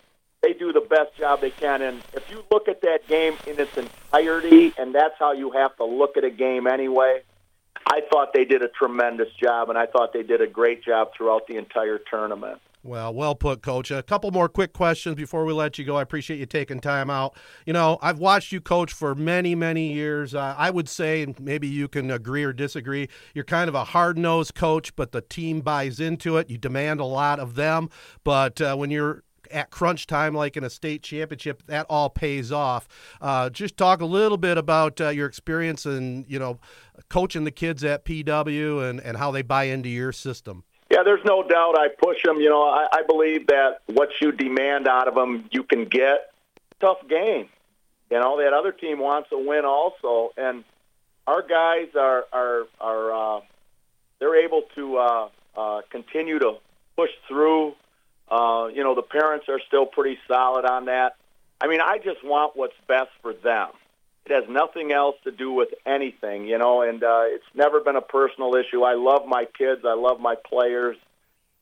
they 0.45 0.53
do 0.53 0.73
the 0.73 0.81
best 0.81 1.17
job 1.17 1.41
they 1.41 1.51
can. 1.51 1.81
And 1.81 2.03
if 2.13 2.31
you 2.31 2.45
look 2.51 2.69
at 2.69 2.83
that 2.83 3.09
game 3.09 3.35
in 3.47 3.59
its 3.59 3.75
entirety, 3.77 4.75
and 4.77 4.95
that's 4.95 5.15
how 5.19 5.33
you 5.33 5.51
have 5.53 5.75
to 5.79 5.85
look 5.85 6.17
at 6.19 6.25
a 6.25 6.31
game 6.31 6.67
anyway, 6.67 7.23
I 7.87 8.03
thought 8.13 8.33
they 8.35 8.45
did 8.45 8.63
a 8.63 8.69
tremendous 8.69 9.29
job, 9.43 9.71
and 9.71 9.79
I 9.79 9.87
thought 9.87 10.13
they 10.13 10.23
did 10.23 10.43
a 10.43 10.47
great 10.47 10.85
job 10.85 11.13
throughout 11.17 11.47
the 11.47 11.57
entire 11.57 11.99
tournament. 11.99 12.61
Well, 12.83 13.15
well 13.15 13.35
put, 13.35 13.63
Coach. 13.63 13.91
A 13.91 14.03
couple 14.03 14.31
more 14.31 14.51
quick 14.51 14.75
questions 14.75 15.17
before 15.17 15.47
we 15.47 15.55
let 15.55 15.79
you 15.79 15.87
go. 15.87 15.97
I 15.97 16.03
appreciate 16.03 16.39
you 16.39 16.45
taking 16.45 16.81
time 16.81 17.09
out. 17.09 17.35
You 17.65 17.73
know, 17.73 17.99
I've 18.03 18.19
watched 18.19 18.53
you 18.53 18.61
coach 18.61 18.93
for 18.93 19.15
many, 19.15 19.55
many 19.55 19.95
years. 19.95 20.35
Uh, 20.35 20.55
I 20.59 20.69
would 20.69 20.91
say, 20.91 21.23
and 21.23 21.39
maybe 21.41 21.67
you 21.67 21.89
can 21.89 22.11
agree 22.11 22.45
or 22.45 22.53
disagree, 22.53 23.09
you're 23.33 23.45
kind 23.45 23.71
of 23.71 23.75
a 23.75 23.85
hard 23.85 24.19
nosed 24.19 24.55
coach, 24.55 24.95
but 24.97 25.13
the 25.13 25.23
team 25.23 25.63
buys 25.63 25.99
into 25.99 26.37
it. 26.37 26.51
You 26.51 26.59
demand 26.59 27.01
a 27.01 27.07
lot 27.07 27.41
of 27.41 27.55
them. 27.55 27.89
But 28.23 28.61
uh, 28.61 28.77
when 28.77 28.91
you're 28.91 29.23
at 29.55 29.71
crunch 29.71 30.07
time, 30.07 30.35
like 30.35 30.57
in 30.57 30.65
a 30.65 30.71
state 30.71 31.03
championship, 31.03 31.63
that 31.67 31.87
all 31.89 32.11
pays 32.11 32.53
off. 32.53 32.89
Uh, 33.21 33.49
just 33.49 33.77
talk 33.77 34.01
a 34.01 34.07
little 34.07 34.37
bit 34.37 34.59
about 34.59 35.01
uh, 35.01 35.09
your 35.09 35.27
experience 35.27 35.87
and, 35.87 36.27
you 36.29 36.39
know, 36.39 36.59
coaching 37.09 37.45
the 37.45 37.51
kids 37.51 37.85
at 37.85 38.05
PW 38.05 38.91
and, 38.91 39.01
and 39.01 39.17
how 39.17 39.31
they 39.31 39.43
buy 39.43 39.65
into 39.65 39.89
your 39.89 40.13
system. 40.13 40.65
Yeah, 40.91 41.03
there's 41.05 41.25
no 41.25 41.43
doubt 41.43 41.79
I 41.79 41.89
push 41.89 42.23
them. 42.25 42.41
You 42.41 42.51
know, 42.51 42.63
I, 42.63 42.87
I 42.93 43.03
believe 43.07 43.47
that 43.47 43.81
what 43.87 44.11
you 44.21 44.33
demand 44.33 44.87
out 44.87 45.09
of 45.09 45.15
them, 45.15 45.49
you 45.51 45.63
can 45.63 45.87
get. 45.87 46.31
Tough 46.81 46.99
game. 47.09 47.49
You 48.11 48.21
know, 48.21 48.39
that 48.39 48.53
other 48.53 48.73
team 48.73 48.99
wants 48.99 49.31
a 49.33 49.39
win 49.39 49.65
also, 49.65 50.33
and 50.37 50.65
our 51.27 51.43
guys 51.43 51.89
are 51.99 52.25
are 52.33 52.65
are 52.81 53.39
uh, 53.39 53.41
they're 54.19 54.45
able 54.45 54.63
to 54.75 54.97
uh, 54.99 55.29
uh, 55.57 55.81
continue 55.91 56.39
to 56.39 56.59
push 56.97 57.11
through. 57.27 57.75
Uh, 58.29 58.69
you 58.73 58.83
know, 58.83 58.95
the 58.95 59.03
parents 59.03 59.47
are 59.49 59.61
still 59.67 59.87
pretty 59.87 60.19
solid 60.27 60.65
on 60.65 60.87
that. 60.87 61.17
I 61.61 61.67
mean, 61.67 61.81
I 61.81 61.99
just 61.99 62.25
want 62.25 62.57
what's 62.57 62.75
best 62.89 63.11
for 63.23 63.33
them. 63.33 63.69
It 64.27 64.33
has 64.33 64.45
nothing 64.49 64.91
else 64.91 65.17
to 65.25 65.31
do 65.31 65.53
with 65.53 65.69
anything, 65.85 66.47
you 66.47 66.57
know, 66.57 66.83
and 66.83 67.03
uh, 67.03 67.25
it's 67.27 67.45
never 67.55 67.81
been 67.81 67.97
a 67.97 68.01
personal 68.01 68.55
issue. 68.55 68.83
I 68.83 68.95
love 68.95 69.27
my 69.27 69.45
kids. 69.45 69.83
I 69.85 69.95
love 69.95 70.19
my 70.19 70.35
players. 70.35 70.97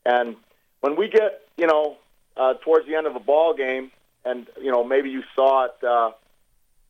And 0.06 0.36
when 0.80 0.96
we 0.96 1.08
get, 1.08 1.42
you 1.56 1.66
know, 1.66 1.96
uh, 2.36 2.54
towards 2.64 2.86
the 2.86 2.94
end 2.94 3.06
of 3.06 3.16
a 3.16 3.20
ball 3.20 3.54
game, 3.54 3.90
and, 4.24 4.46
you 4.60 4.70
know, 4.70 4.84
maybe 4.84 5.10
you 5.10 5.24
saw 5.34 5.64
it 5.64 5.74
uh, 5.82 6.12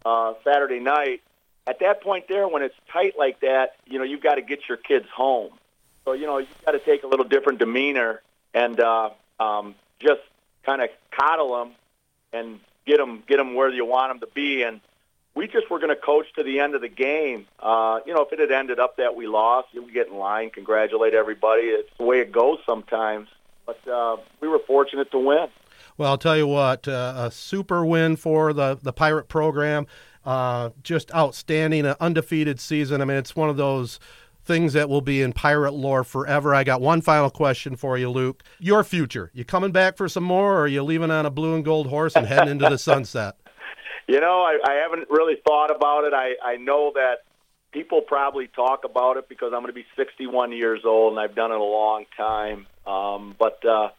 uh, 0.04 0.34
Saturday 0.44 0.80
night, 0.80 1.22
at 1.66 1.78
that 1.80 2.02
point 2.02 2.26
there, 2.28 2.46
when 2.46 2.62
it's 2.62 2.74
tight 2.92 3.14
like 3.18 3.40
that, 3.40 3.76
you 3.86 3.98
know, 3.98 4.04
you've 4.04 4.22
got 4.22 4.34
to 4.34 4.42
get 4.42 4.68
your 4.68 4.76
kids 4.76 5.06
home. 5.14 5.52
So, 6.04 6.12
you 6.12 6.26
know, 6.26 6.38
you've 6.38 6.64
got 6.64 6.72
to 6.72 6.80
take 6.80 7.02
a 7.04 7.06
little 7.06 7.24
different 7.24 7.60
demeanor 7.60 8.20
and 8.52 8.78
uh, 8.78 9.10
um, 9.42 9.74
just 9.98 10.20
kind 10.64 10.82
of 10.82 10.88
coddle 11.10 11.58
them 11.58 11.72
and 12.32 12.60
get 12.86 12.98
them, 12.98 13.22
get 13.26 13.36
them 13.38 13.54
where 13.54 13.70
you 13.70 13.84
want 13.84 14.10
them 14.10 14.20
to 14.20 14.34
be. 14.34 14.62
And, 14.62 14.80
we 15.34 15.46
just 15.46 15.70
were 15.70 15.78
going 15.78 15.90
to 15.90 15.96
coach 15.96 16.26
to 16.36 16.42
the 16.42 16.60
end 16.60 16.74
of 16.74 16.80
the 16.80 16.88
game. 16.88 17.46
Uh, 17.58 18.00
you 18.06 18.12
know, 18.14 18.22
if 18.22 18.32
it 18.32 18.38
had 18.38 18.52
ended 18.52 18.78
up 18.78 18.96
that 18.98 19.16
we 19.16 19.26
lost, 19.26 19.68
we 19.74 19.90
get 19.92 20.08
in 20.08 20.16
line, 20.16 20.50
congratulate 20.50 21.14
everybody. 21.14 21.62
It's 21.62 21.88
the 21.96 22.04
way 22.04 22.20
it 22.20 22.32
goes 22.32 22.58
sometimes. 22.66 23.28
But 23.64 23.86
uh, 23.88 24.16
we 24.40 24.48
were 24.48 24.58
fortunate 24.58 25.10
to 25.12 25.18
win. 25.18 25.48
Well, 25.96 26.10
I'll 26.10 26.18
tell 26.18 26.36
you 26.36 26.46
what, 26.46 26.88
uh, 26.88 27.14
a 27.16 27.30
super 27.30 27.84
win 27.84 28.16
for 28.16 28.52
the, 28.52 28.78
the 28.82 28.92
Pirate 28.92 29.28
program. 29.28 29.86
Uh, 30.24 30.70
just 30.82 31.12
outstanding, 31.14 31.86
an 31.86 31.96
undefeated 31.98 32.60
season. 32.60 33.00
I 33.00 33.04
mean, 33.04 33.16
it's 33.16 33.34
one 33.34 33.48
of 33.48 33.56
those 33.56 33.98
things 34.44 34.72
that 34.72 34.88
will 34.88 35.00
be 35.00 35.22
in 35.22 35.32
pirate 35.32 35.72
lore 35.72 36.04
forever. 36.04 36.54
I 36.54 36.64
got 36.64 36.80
one 36.80 37.00
final 37.00 37.30
question 37.30 37.76
for 37.76 37.96
you, 37.96 38.10
Luke. 38.10 38.42
Your 38.58 38.84
future. 38.84 39.30
You 39.32 39.44
coming 39.44 39.72
back 39.72 39.96
for 39.96 40.08
some 40.08 40.24
more, 40.24 40.54
or 40.54 40.60
are 40.62 40.68
you 40.68 40.82
leaving 40.82 41.10
on 41.10 41.26
a 41.26 41.30
blue 41.30 41.54
and 41.54 41.64
gold 41.64 41.86
horse 41.86 42.16
and 42.16 42.26
heading 42.26 42.50
into 42.50 42.68
the 42.68 42.78
sunset? 42.78 43.36
You 44.08 44.20
know, 44.20 44.40
I, 44.40 44.58
I 44.66 44.72
haven't 44.74 45.08
really 45.10 45.36
thought 45.36 45.74
about 45.74 46.04
it. 46.04 46.12
I, 46.12 46.34
I 46.42 46.56
know 46.56 46.92
that 46.94 47.24
people 47.70 48.02
probably 48.02 48.48
talk 48.48 48.84
about 48.84 49.16
it 49.16 49.28
because 49.28 49.52
I'm 49.52 49.60
going 49.60 49.68
to 49.68 49.72
be 49.72 49.86
61 49.96 50.52
years 50.52 50.80
old 50.84 51.12
and 51.12 51.20
I've 51.20 51.34
done 51.34 51.52
it 51.52 51.58
a 51.58 51.62
long 51.62 52.04
time. 52.16 52.66
Um, 52.86 53.34
but 53.38 53.64
uh, 53.64 53.90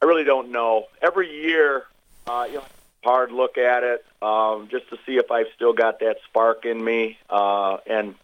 I 0.00 0.04
really 0.06 0.24
don't 0.24 0.50
know. 0.50 0.86
Every 1.00 1.30
year, 1.30 1.84
uh, 2.26 2.46
you 2.48 2.56
know, 2.56 2.64
hard 3.04 3.32
look 3.32 3.58
at 3.58 3.82
it 3.82 4.04
um, 4.22 4.68
just 4.70 4.88
to 4.90 4.98
see 5.06 5.16
if 5.16 5.30
I've 5.30 5.48
still 5.54 5.72
got 5.72 6.00
that 6.00 6.16
spark 6.28 6.64
in 6.64 6.82
me. 6.82 7.18
Uh, 7.28 7.78
and 7.86 8.14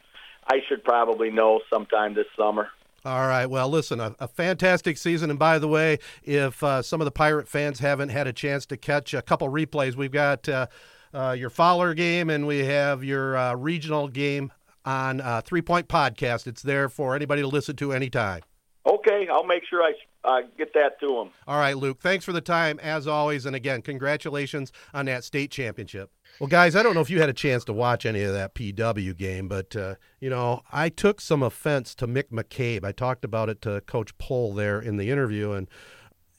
I 0.51 0.61
should 0.69 0.83
probably 0.85 1.31
know 1.31 1.61
sometime 1.71 2.15
this 2.15 2.27
summer. 2.37 2.69
All 3.05 3.27
right. 3.29 3.47
Well, 3.47 3.69
listen, 3.69 4.01
a, 4.01 4.15
a, 4.19 4.27
fantastic 4.27 4.99
season. 4.99 5.31
And 5.31 5.39
by 5.39 5.59
the 5.59 5.69
way, 5.69 5.99
if 6.25 6.63
uh, 6.65 6.83
some 6.83 7.01
of 7.01 7.05
the 7.05 7.11
Pirate 7.13 7.49
fans 7.49 7.79
haven't 7.79 8.09
had 8.09 8.27
a 8.27 8.33
chance 8.33 8.67
to 8.67 8.77
catch 8.77 9.15
a 9.15 9.23
couple 9.23 9.49
replays, 9.49 9.95
we've 9.95 10.11
got 10.11 10.49
uh, 10.49 10.67
uh, 11.15 11.35
your 11.39 11.49
Fowler 11.49 11.95
game 11.95 12.29
and 12.29 12.47
we 12.47 12.65
have 12.65 13.05
your 13.05 13.37
uh, 13.37 13.55
regional 13.55 14.09
game 14.09 14.53
on 14.85 15.21
uh, 15.21 15.41
Three 15.43 15.63
Point 15.63 15.87
Podcast. 15.89 16.47
It's 16.47 16.63
there 16.63 16.89
for 16.89 17.15
anybody 17.15 17.43
to 17.43 17.49
listen 17.49 17.77
to 17.77 17.93
anytime. 17.93 18.43
Okay, 18.85 19.29
I'll 19.31 19.45
make 19.45 19.63
sure 19.69 19.83
I 19.83 19.93
uh, 20.25 20.43
get 20.57 20.75
that 20.75 20.99
to 21.01 21.07
them. 21.07 21.31
All 21.47 21.59
right, 21.59 21.77
Luke. 21.77 22.01
Thanks 22.01 22.25
for 22.25 22.33
the 22.33 22.41
time 22.41 22.79
as 22.81 23.07
always, 23.07 23.47
and 23.47 23.55
again, 23.55 23.83
congratulations 23.83 24.73
on 24.93 25.07
that 25.07 25.25
state 25.25 25.51
championship. 25.51 26.11
Well, 26.41 26.49
guys, 26.49 26.77
I 26.77 26.83
don't 26.83 26.95
know 26.95 27.01
if 27.01 27.11
you 27.11 27.21
had 27.21 27.29
a 27.29 27.35
chance 27.35 27.65
to 27.65 27.73
watch 27.73 28.05
any 28.05 28.23
of 28.23 28.33
that 28.33 28.55
PW 28.55 29.17
game, 29.17 29.49
but 29.49 29.75
uh, 29.75 29.95
you 30.21 30.31
know, 30.31 30.63
I 30.73 30.89
took 30.89 31.21
some 31.21 31.43
offense 31.43 31.95
to 31.97 32.07
Mick 32.07 32.31
McCabe. 32.31 32.85
I 32.85 32.93
talked 32.93 33.25
about 33.25 33.49
it 33.49 33.63
to 33.63 33.81
Coach 33.83 34.17
Pohl 34.19 34.53
there 34.53 34.81
in 34.81 34.97
the 34.97 35.11
interview, 35.11 35.53
and 35.53 35.69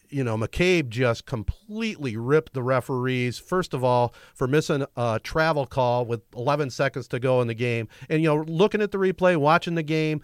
you 0.10 0.24
know, 0.24 0.38
McCabe 0.38 0.90
just 0.90 1.26
completely 1.26 2.18
ripped 2.18 2.54
the 2.54 2.64
referees, 2.64 3.38
first 3.38 3.74
of 3.74 3.84
all, 3.84 4.14
for 4.34 4.48
missing 4.48 4.86
a 4.98 5.20
travel 5.24 5.66
call 5.66 6.06
with 6.06 6.22
11 6.36 6.72
seconds 6.72 7.08
to 7.10 7.20
go 7.20 7.42
in 7.42 7.48
the 7.48 7.54
game. 7.54 7.88
And, 8.10 8.22
you 8.22 8.28
know, 8.28 8.42
looking 8.44 8.82
at 8.82 8.92
the 8.92 8.98
replay, 8.98 9.38
watching 9.38 9.76
the 9.76 9.84
game, 9.84 10.22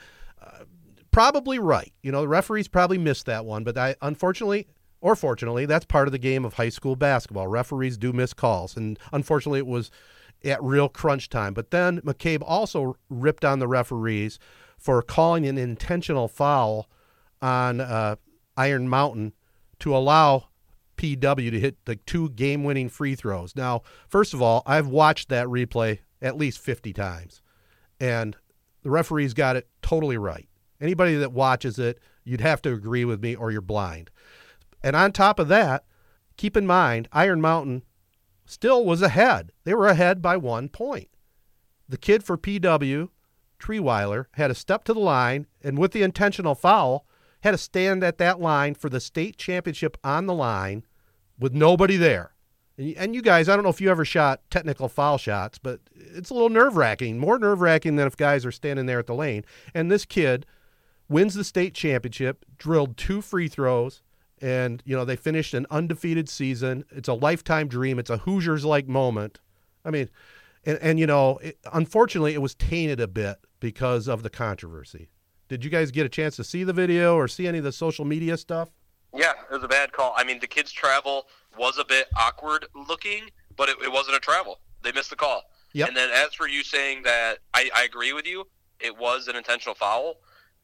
probably 1.16 1.60
right. 1.60 1.94
You 2.04 2.12
know, 2.12 2.20
the 2.20 2.28
referees 2.28 2.68
probably 2.68 2.98
missed 2.98 3.26
that 3.28 3.46
one, 3.46 3.64
but 3.64 3.78
I, 3.78 3.96
unfortunately, 4.02 4.68
or 5.00 5.16
fortunately, 5.16 5.66
that's 5.66 5.86
part 5.86 6.10
of 6.10 6.12
the 6.12 6.18
game 6.18 6.44
of 6.44 6.56
high 6.56 6.68
school 6.68 6.98
basketball. 6.98 7.48
Referees 7.48 7.98
do 7.98 8.12
miss 8.12 8.34
calls. 8.34 8.76
And 8.76 9.00
unfortunately, 9.14 9.60
it 9.60 9.66
was 9.66 9.92
at 10.44 10.62
real 10.62 10.90
crunch 10.90 11.30
time. 11.30 11.54
But 11.54 11.72
then 11.72 12.02
McCabe 12.02 12.44
also 12.46 12.98
ripped 13.10 13.46
on 13.46 13.60
the 13.60 13.68
referees 13.68 14.40
for 14.78 15.02
calling 15.02 15.46
an 15.46 15.58
intentional 15.58 16.28
foul 16.28 16.90
on 17.42 17.80
uh, 17.80 18.18
Iron 18.58 18.90
Mountain 18.90 19.32
to 19.80 19.96
allow 19.96 20.50
PW 20.98 21.50
to 21.50 21.60
hit 21.62 21.78
the 21.86 21.96
two 21.96 22.30
game 22.32 22.66
winning 22.66 22.90
free 22.90 23.16
throws. 23.16 23.56
Now, 23.56 23.84
first 24.10 24.34
of 24.34 24.42
all, 24.42 24.64
I've 24.66 24.88
watched 24.88 25.30
that 25.30 25.48
replay 25.48 26.00
at 26.22 26.36
least 26.38 26.60
50 26.60 26.92
times, 26.92 27.42
and 28.02 28.36
the 28.84 28.90
referees 28.90 29.34
got 29.34 29.56
it 29.56 29.70
totally 29.82 30.18
right. 30.18 30.50
Anybody 30.86 31.16
that 31.16 31.32
watches 31.32 31.80
it, 31.80 32.00
you'd 32.24 32.42
have 32.42 32.62
to 32.62 32.72
agree 32.72 33.06
with 33.06 33.24
me 33.24 33.34
or 33.34 33.50
you're 33.50 33.60
blind. 33.60 34.12
And 34.84 34.96
on 34.96 35.12
top 35.12 35.40
of 35.40 35.48
that, 35.48 35.84
keep 36.38 36.56
in 36.56 36.68
mind, 36.68 37.08
Iron 37.12 37.42
Mountain 37.42 37.82
still 38.46 38.86
was 38.86 39.02
ahead. 39.02 39.52
They 39.64 39.74
were 39.74 39.88
ahead 39.88 40.22
by 40.22 40.38
one 40.38 40.70
point. 40.70 41.10
The 41.90 41.98
kid 41.98 42.24
for 42.24 42.38
PW, 42.38 43.10
Trierweiler, 43.60 44.26
had 44.34 44.52
a 44.52 44.56
step 44.56 44.84
to 44.84 44.94
the 44.94 45.00
line, 45.00 45.48
and 45.64 45.80
with 45.80 45.92
the 45.92 46.04
intentional 46.04 46.54
foul, 46.54 47.08
had 47.42 47.52
to 47.52 47.58
stand 47.58 48.04
at 48.04 48.20
that 48.20 48.40
line 48.40 48.76
for 48.76 48.88
the 48.88 49.00
state 49.00 49.38
championship 49.38 49.98
on 50.04 50.28
the 50.28 50.36
line 50.36 50.86
with 51.40 51.56
nobody 51.56 51.98
there. 51.98 52.36
And 52.78 53.16
you 53.16 53.24
guys, 53.24 53.50
I 53.50 53.56
don't 53.56 53.64
know 53.64 53.70
if 53.72 53.82
you 53.82 53.90
ever 53.90 54.06
shot 54.06 54.42
technical 54.52 54.88
foul 54.88 55.18
shots, 55.18 55.58
but 55.58 55.80
it's 55.96 56.30
a 56.30 56.34
little 56.36 56.50
nerve 56.50 56.78
wracking, 56.78 57.18
more 57.18 57.40
nerve 57.40 57.62
wracking 57.62 57.96
than 57.96 58.06
if 58.06 58.16
guys 58.16 58.46
are 58.46 58.52
standing 58.52 58.86
there 58.86 59.00
at 59.00 59.08
the 59.08 59.16
lane. 59.16 59.46
And 59.74 59.90
this 59.90 60.06
kid 60.06 60.46
wins 61.10 61.34
the 61.34 61.44
state 61.44 61.74
championship, 61.74 62.46
drilled 62.58 62.98
two 62.98 63.22
free 63.22 63.48
throws, 63.48 64.02
and 64.42 64.82
you 64.86 64.96
know 64.96 65.06
they 65.06 65.16
finished 65.16 65.54
an 65.54 65.66
undefeated 65.70 66.30
season. 66.30 66.86
It's 66.92 67.08
a 67.08 67.14
lifetime 67.14 67.68
dream. 67.68 68.00
It's 68.00 68.10
a 68.10 68.18
Hoosiers 68.18 68.66
like 68.66 68.88
moment. 68.88 69.40
I 69.84 69.92
mean, 69.92 70.10
and, 70.66 70.78
and 70.82 71.00
you 71.00 71.08
know, 71.08 71.38
it, 71.38 71.58
unfortunately, 71.74 72.34
it 72.34 72.42
was 72.42 72.56
tainted 72.56 73.00
a 73.00 73.08
bit 73.08 73.38
because 73.60 74.08
of 74.08 74.24
the 74.24 74.30
controversy. 74.30 75.10
Did 75.48 75.64
you 75.64 75.70
guys 75.70 75.92
get 75.92 76.06
a 76.06 76.10
chance 76.10 76.36
to 76.38 76.44
see 76.44 76.64
the 76.64 76.74
video 76.74 77.16
or 77.16 77.28
see 77.28 77.48
any 77.48 77.60
of 77.60 77.64
the 77.64 77.72
social 77.72 78.04
media 78.04 78.36
stuff? 78.36 78.70
Yeah, 79.14 79.34
it 79.50 79.54
was 79.54 79.64
a 79.64 79.68
bad 79.68 79.92
call. 79.92 80.14
I 80.18 80.24
mean, 80.24 80.40
the 80.40 80.48
kids' 80.48 80.72
travel 80.72 81.28
was 81.58 81.78
a 81.78 81.86
bit 81.86 82.08
awkward 82.18 82.66
looking, 82.90 83.30
but 83.56 83.70
it, 83.70 83.78
it 83.84 83.92
wasn't 83.92 84.18
a 84.18 84.20
travel. 84.20 84.60
They 84.82 84.92
missed 84.92 85.12
the 85.12 85.16
call. 85.16 85.44
Yep. 85.74 85.90
And 85.90 85.98
then 85.98 86.10
as 86.12 86.34
for 86.34 86.48
you 86.48 86.64
saying 86.64 87.04
that, 87.04 87.40
I, 87.54 87.70
I 87.76 87.84
agree 87.84 88.14
with 88.14 88.26
you. 88.26 88.48
It 88.80 88.98
was 88.98 89.28
an 89.28 89.36
intentional 89.36 89.76
foul, 89.76 90.16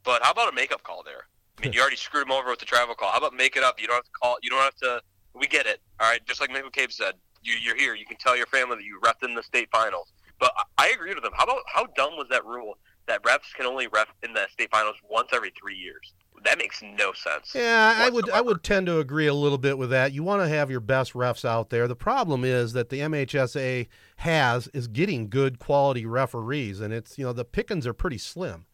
but 0.03 0.23
how 0.23 0.31
about 0.31 0.51
a 0.51 0.55
makeup 0.55 0.83
call 0.83 1.03
there? 1.03 1.27
I 1.57 1.65
mean, 1.65 1.73
you 1.73 1.81
already 1.81 1.95
screwed 1.95 2.23
him 2.23 2.31
over 2.31 2.49
with 2.49 2.59
the 2.59 2.65
travel 2.65 2.95
call. 2.95 3.11
How 3.11 3.19
about 3.19 3.33
make 3.33 3.55
it 3.55 3.63
up? 3.63 3.79
You 3.79 3.87
don't 3.87 3.97
have 3.97 4.05
to 4.05 4.11
call. 4.11 4.37
You 4.41 4.49
don't 4.49 4.61
have 4.61 4.75
to. 4.77 5.01
We 5.33 5.47
get 5.47 5.65
it. 5.65 5.79
All 5.99 6.09
right. 6.09 6.25
Just 6.25 6.41
like 6.41 6.49
Mick 6.49 6.63
McCabe 6.63 6.91
said, 6.91 7.13
you, 7.43 7.53
you're 7.61 7.75
here. 7.75 7.95
You 7.95 8.05
can 8.05 8.17
tell 8.17 8.35
your 8.35 8.47
family 8.47 8.77
that 8.77 8.83
you 8.83 8.99
repped 9.03 9.27
in 9.27 9.35
the 9.35 9.43
state 9.43 9.69
finals. 9.71 10.11
But 10.39 10.51
I, 10.57 10.85
I 10.85 10.89
agree 10.89 11.13
with 11.13 11.23
them. 11.23 11.33
How 11.35 11.43
about 11.43 11.61
how 11.67 11.85
dumb 11.95 12.13
was 12.17 12.27
that 12.29 12.45
rule 12.45 12.77
that 13.07 13.23
refs 13.23 13.53
can 13.55 13.65
only 13.65 13.87
ref 13.87 14.07
in 14.23 14.33
the 14.33 14.47
state 14.51 14.71
finals 14.71 14.95
once 15.09 15.29
every 15.33 15.51
three 15.59 15.75
years? 15.75 16.13
That 16.43 16.57
makes 16.57 16.81
no 16.81 17.13
sense. 17.13 17.51
Yeah, 17.53 17.95
I 17.97 18.09
would 18.09 18.29
I 18.31 18.41
would 18.41 18.63
tend 18.63 18.87
to 18.87 18.97
agree 18.97 19.27
a 19.27 19.33
little 19.33 19.59
bit 19.59 19.77
with 19.77 19.91
that. 19.91 20.11
You 20.11 20.23
want 20.23 20.41
to 20.41 20.49
have 20.49 20.71
your 20.71 20.79
best 20.79 21.13
refs 21.13 21.45
out 21.45 21.69
there. 21.69 21.87
The 21.87 21.95
problem 21.95 22.43
is 22.43 22.73
that 22.73 22.89
the 22.89 22.99
MHSA 22.99 23.87
has 24.17 24.67
is 24.69 24.87
getting 24.87 25.29
good 25.29 25.59
quality 25.59 26.05
referees, 26.07 26.79
and 26.79 26.91
it's 26.93 27.19
you 27.19 27.25
know 27.25 27.33
the 27.33 27.45
pickings 27.45 27.85
are 27.85 27.93
pretty 27.93 28.17
slim. 28.17 28.65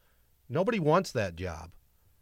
Nobody 0.49 0.80
wants 0.80 1.11
that 1.11 1.36
job. 1.36 1.72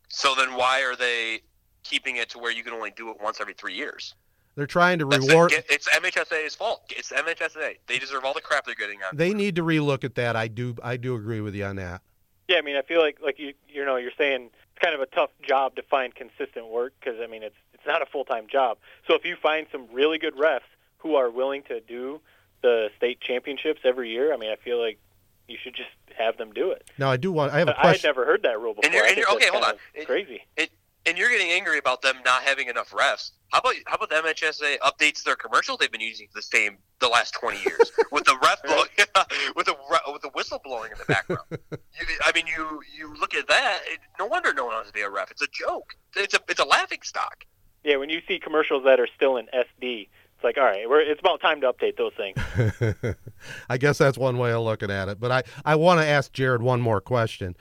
So 0.09 0.35
then 0.35 0.55
why 0.55 0.81
are 0.83 0.95
they 0.95 1.41
keeping 1.83 2.17
it 2.17 2.29
to 2.29 2.39
where 2.39 2.51
you 2.51 2.63
can 2.63 2.73
only 2.73 2.91
do 2.91 3.09
it 3.09 3.17
once 3.21 3.39
every 3.41 3.53
three 3.53 3.73
years? 3.73 4.15
They're 4.55 4.65
trying 4.65 4.99
to 4.99 5.05
That's 5.05 5.27
reward. 5.27 5.51
it. 5.51 5.65
It's 5.69 5.87
MHSA's 5.89 6.55
fault. 6.55 6.83
It's 6.89 7.11
MHSA. 7.11 7.75
They 7.87 7.99
deserve 7.99 8.23
all 8.23 8.33
the 8.33 8.41
crap 8.41 8.65
they're 8.65 8.73
getting 8.73 9.03
on. 9.03 9.15
They 9.15 9.33
need 9.33 9.55
to 9.57 9.63
relook 9.63 10.03
at 10.03 10.15
that. 10.15 10.35
I 10.35 10.47
do 10.47 10.75
I 10.81 10.97
do 10.97 11.15
agree 11.15 11.41
with 11.41 11.55
you 11.55 11.65
on 11.65 11.75
that. 11.75 12.01
Yeah, 12.47 12.57
I 12.57 12.61
mean, 12.61 12.77
I 12.77 12.81
feel 12.81 13.01
like 13.01 13.17
like 13.21 13.37
you 13.37 13.53
you 13.67 13.83
know 13.83 13.97
you're 13.97 14.11
saying 14.17 14.51
it's 14.53 14.81
kind 14.81 14.95
of 14.95 15.01
a 15.01 15.07
tough 15.07 15.31
job 15.41 15.75
to 15.75 15.83
find 15.83 16.15
consistent 16.15 16.67
work 16.67 16.93
because 16.99 17.19
I 17.21 17.27
mean 17.27 17.43
it's 17.43 17.57
it's 17.73 17.85
not 17.85 18.01
a 18.01 18.05
full 18.05 18.23
time 18.23 18.47
job. 18.49 18.77
So 19.07 19.13
if 19.13 19.25
you 19.25 19.35
find 19.35 19.67
some 19.71 19.87
really 19.91 20.17
good 20.17 20.35
refs 20.35 20.61
who 20.99 21.15
are 21.15 21.29
willing 21.29 21.63
to 21.63 21.81
do 21.81 22.21
the 22.61 22.89
state 22.95 23.19
championships 23.19 23.81
every 23.83 24.09
year, 24.09 24.33
I 24.33 24.37
mean, 24.37 24.51
I 24.51 24.55
feel 24.55 24.79
like 24.79 24.99
you 25.47 25.57
should 25.61 25.75
just 25.75 25.89
have 26.17 26.37
them 26.37 26.51
do 26.53 26.71
it. 26.71 26.89
Now 26.97 27.11
I 27.11 27.17
do 27.17 27.31
want. 27.31 27.53
I 27.53 27.59
have 27.59 27.67
a 27.67 27.71
But 27.71 27.85
I 27.85 27.91
had 27.93 28.03
never 28.03 28.25
heard 28.25 28.43
that 28.43 28.59
rule 28.59 28.73
before. 28.73 28.85
And 28.85 28.93
you're, 28.93 29.05
and 29.05 29.17
you're 29.17 29.31
okay. 29.33 29.49
Hold 29.49 29.63
on. 29.63 29.69
kind 29.71 29.79
of 29.97 30.05
Crazy. 30.05 30.41
It, 30.57 30.71
and 31.05 31.17
you're 31.17 31.29
getting 31.29 31.51
angry 31.51 31.77
about 31.77 32.01
them 32.01 32.15
not 32.25 32.43
having 32.43 32.67
enough 32.67 32.91
refs. 32.91 33.31
How 33.51 33.59
about 33.59 33.75
how 33.85 33.95
about 33.95 34.09
the 34.09 34.15
MHSA 34.15 34.79
updates 34.79 35.23
their 35.23 35.35
commercial 35.35 35.77
they've 35.77 35.91
been 35.91 36.01
using 36.01 36.27
for 36.27 36.39
the 36.39 36.41
same 36.41 36.77
the 36.99 37.07
last 37.07 37.33
20 37.35 37.57
years 37.57 37.91
with 38.11 38.25
the 38.25 38.37
ref 38.41 38.63
blow, 38.63 38.83
with 39.55 39.65
the 39.67 39.75
with 40.11 40.21
the 40.21 40.29
whistle 40.33 40.59
blowing 40.63 40.91
in 40.91 40.97
the 40.97 41.05
background. 41.05 41.45
you, 41.51 42.05
I 42.23 42.31
mean, 42.33 42.45
you 42.47 42.81
you 42.97 43.13
look 43.13 43.35
at 43.35 43.47
that. 43.47 43.81
It, 43.85 43.99
no 44.17 44.25
wonder 44.25 44.53
no 44.53 44.65
one 44.65 44.75
wants 44.75 44.89
to 44.89 44.93
be 44.93 45.01
a 45.01 45.09
ref. 45.09 45.31
It's 45.31 45.41
a 45.41 45.47
joke. 45.47 45.95
It's 46.15 46.33
a 46.33 46.39
it's 46.49 46.59
a 46.59 46.65
laughing 46.65 46.99
stock. 47.03 47.45
Yeah, 47.83 47.97
when 47.97 48.09
you 48.09 48.19
see 48.27 48.39
commercials 48.39 48.83
that 48.85 48.99
are 48.99 49.07
still 49.15 49.37
in 49.37 49.45
SD, 49.45 50.01
it's 50.01 50.24
like, 50.45 50.57
all 50.57 50.63
right, 50.63 50.87
we're, 50.89 51.01
it's 51.01 51.19
about 51.19 51.41
time 51.41 51.59
to 51.61 51.73
update 51.73 51.97
those 51.97 52.13
things. 52.15 53.15
I 53.69 53.77
guess 53.77 53.97
that's 53.97 54.17
one 54.17 54.37
way 54.37 54.53
of 54.53 54.61
looking 54.63 54.89
at 54.89 55.09
it. 55.09 55.19
But 55.19 55.31
I, 55.31 55.43
I 55.65 55.75
want 55.75 55.99
to 55.99 56.05
ask 56.05 56.31
Jared 56.31 56.61
one 56.61 56.79
more 56.79 57.01
question. 57.01 57.57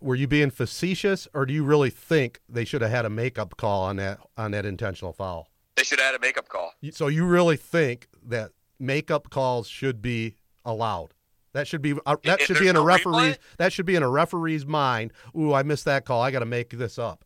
Were 0.00 0.14
you 0.14 0.26
being 0.28 0.50
facetious, 0.50 1.28
or 1.34 1.44
do 1.44 1.52
you 1.52 1.64
really 1.64 1.90
think 1.90 2.40
they 2.48 2.64
should 2.64 2.80
have 2.82 2.90
had 2.90 3.04
a 3.04 3.10
makeup 3.10 3.56
call 3.56 3.82
on 3.82 3.96
that 3.96 4.20
on 4.36 4.52
that 4.52 4.64
intentional 4.64 5.12
foul? 5.12 5.48
They 5.76 5.82
should 5.82 6.00
add 6.00 6.14
a 6.14 6.20
makeup 6.20 6.48
call. 6.48 6.72
So 6.92 7.08
you 7.08 7.26
really 7.26 7.56
think 7.56 8.08
that 8.24 8.52
makeup 8.78 9.28
calls 9.30 9.66
should 9.68 10.00
be 10.00 10.36
allowed? 10.64 11.14
That 11.52 11.66
should 11.66 11.82
be 11.82 11.94
uh, 12.06 12.16
that 12.24 12.40
If 12.40 12.46
should 12.46 12.58
be 12.60 12.68
in 12.68 12.76
a 12.76 12.80
no 12.80 12.84
referee's 12.84 13.34
replay? 13.34 13.38
that 13.56 13.72
should 13.72 13.86
be 13.86 13.96
in 13.96 14.02
a 14.04 14.08
referee's 14.08 14.64
mind. 14.66 15.12
Ooh, 15.36 15.52
I 15.52 15.62
missed 15.64 15.84
that 15.86 16.04
call. 16.04 16.22
I 16.22 16.30
got 16.30 16.40
to 16.40 16.46
make 16.46 16.70
this 16.70 16.98
up. 16.98 17.24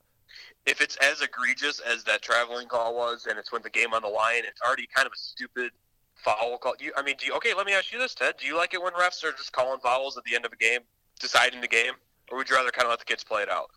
If 0.66 0.80
it's 0.80 0.96
as 0.96 1.20
egregious 1.20 1.80
as 1.80 2.04
that 2.04 2.22
traveling 2.22 2.68
call 2.68 2.94
was, 2.94 3.26
and 3.28 3.38
it's 3.38 3.50
with 3.50 3.62
the 3.64 3.70
game 3.70 3.92
on 3.92 4.02
the 4.02 4.08
line, 4.08 4.42
it's 4.46 4.60
already 4.60 4.86
kind 4.94 5.06
of 5.06 5.12
a 5.12 5.18
stupid 5.18 5.72
foul 6.14 6.56
call. 6.58 6.74
You, 6.78 6.92
I 6.96 7.02
mean, 7.02 7.16
do 7.18 7.26
you, 7.26 7.34
okay? 7.34 7.52
Let 7.54 7.66
me 7.66 7.72
ask 7.72 7.92
you 7.92 7.98
this, 7.98 8.14
Ted. 8.14 8.34
Do 8.38 8.46
you 8.46 8.56
like 8.56 8.72
it 8.74 8.82
when 8.82 8.92
refs 8.92 9.24
are 9.24 9.32
just 9.32 9.52
calling 9.52 9.80
fouls 9.80 10.16
at 10.16 10.24
the 10.24 10.34
end 10.36 10.44
of 10.46 10.52
a 10.52 10.56
game, 10.56 10.80
deciding 11.18 11.60
the 11.60 11.68
game, 11.68 11.94
or 12.30 12.38
would 12.38 12.48
you 12.48 12.54
rather 12.56 12.70
kind 12.70 12.84
of 12.86 12.90
let 12.90 13.00
the 13.00 13.04
kids 13.04 13.24
play 13.24 13.42
it 13.42 13.50
out? 13.50 13.70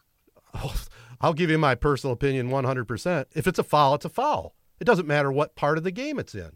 I'll 1.21 1.33
give 1.33 1.49
you 1.49 1.57
my 1.57 1.75
personal 1.75 2.13
opinion 2.13 2.49
100%. 2.49 3.25
If 3.33 3.47
it's 3.47 3.57
a 3.59 3.63
foul, 3.63 3.95
it's 3.95 4.05
a 4.05 4.09
foul. 4.09 4.53
It 4.79 4.83
doesn't 4.83 5.07
matter 5.07 5.31
what 5.31 5.55
part 5.55 5.77
of 5.77 5.83
the 5.83 5.91
game 5.91 6.19
it's 6.19 6.35
in. 6.35 6.51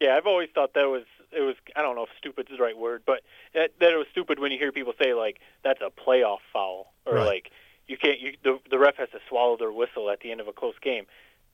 Yeah, 0.00 0.16
I've 0.16 0.26
always 0.26 0.50
thought 0.54 0.74
that 0.74 0.86
was 0.88 1.04
it 1.32 1.40
was 1.40 1.56
I 1.74 1.82
don't 1.82 1.96
know 1.96 2.02
if 2.04 2.10
stupid 2.18 2.48
is 2.50 2.58
the 2.58 2.62
right 2.62 2.76
word, 2.76 3.02
but 3.06 3.22
that, 3.54 3.70
that 3.80 3.92
it 3.92 3.96
was 3.96 4.06
stupid 4.10 4.38
when 4.38 4.52
you 4.52 4.58
hear 4.58 4.70
people 4.70 4.92
say 5.02 5.14
like 5.14 5.40
that's 5.64 5.80
a 5.80 5.90
playoff 5.90 6.38
foul 6.52 6.92
or 7.06 7.14
Right. 7.14 7.26
like 7.26 7.50
you 7.88 7.96
can't 7.96 8.18
you 8.20 8.34
the 8.42 8.58
the 8.70 8.78
ref 8.78 8.96
has 8.96 9.10
to 9.10 9.18
swallow 9.28 9.56
their 9.56 9.72
whistle 9.72 10.10
at 10.10 10.20
the 10.20 10.30
end 10.30 10.40
of 10.40 10.48
a 10.48 10.52
close 10.52 10.74
game. 10.82 11.04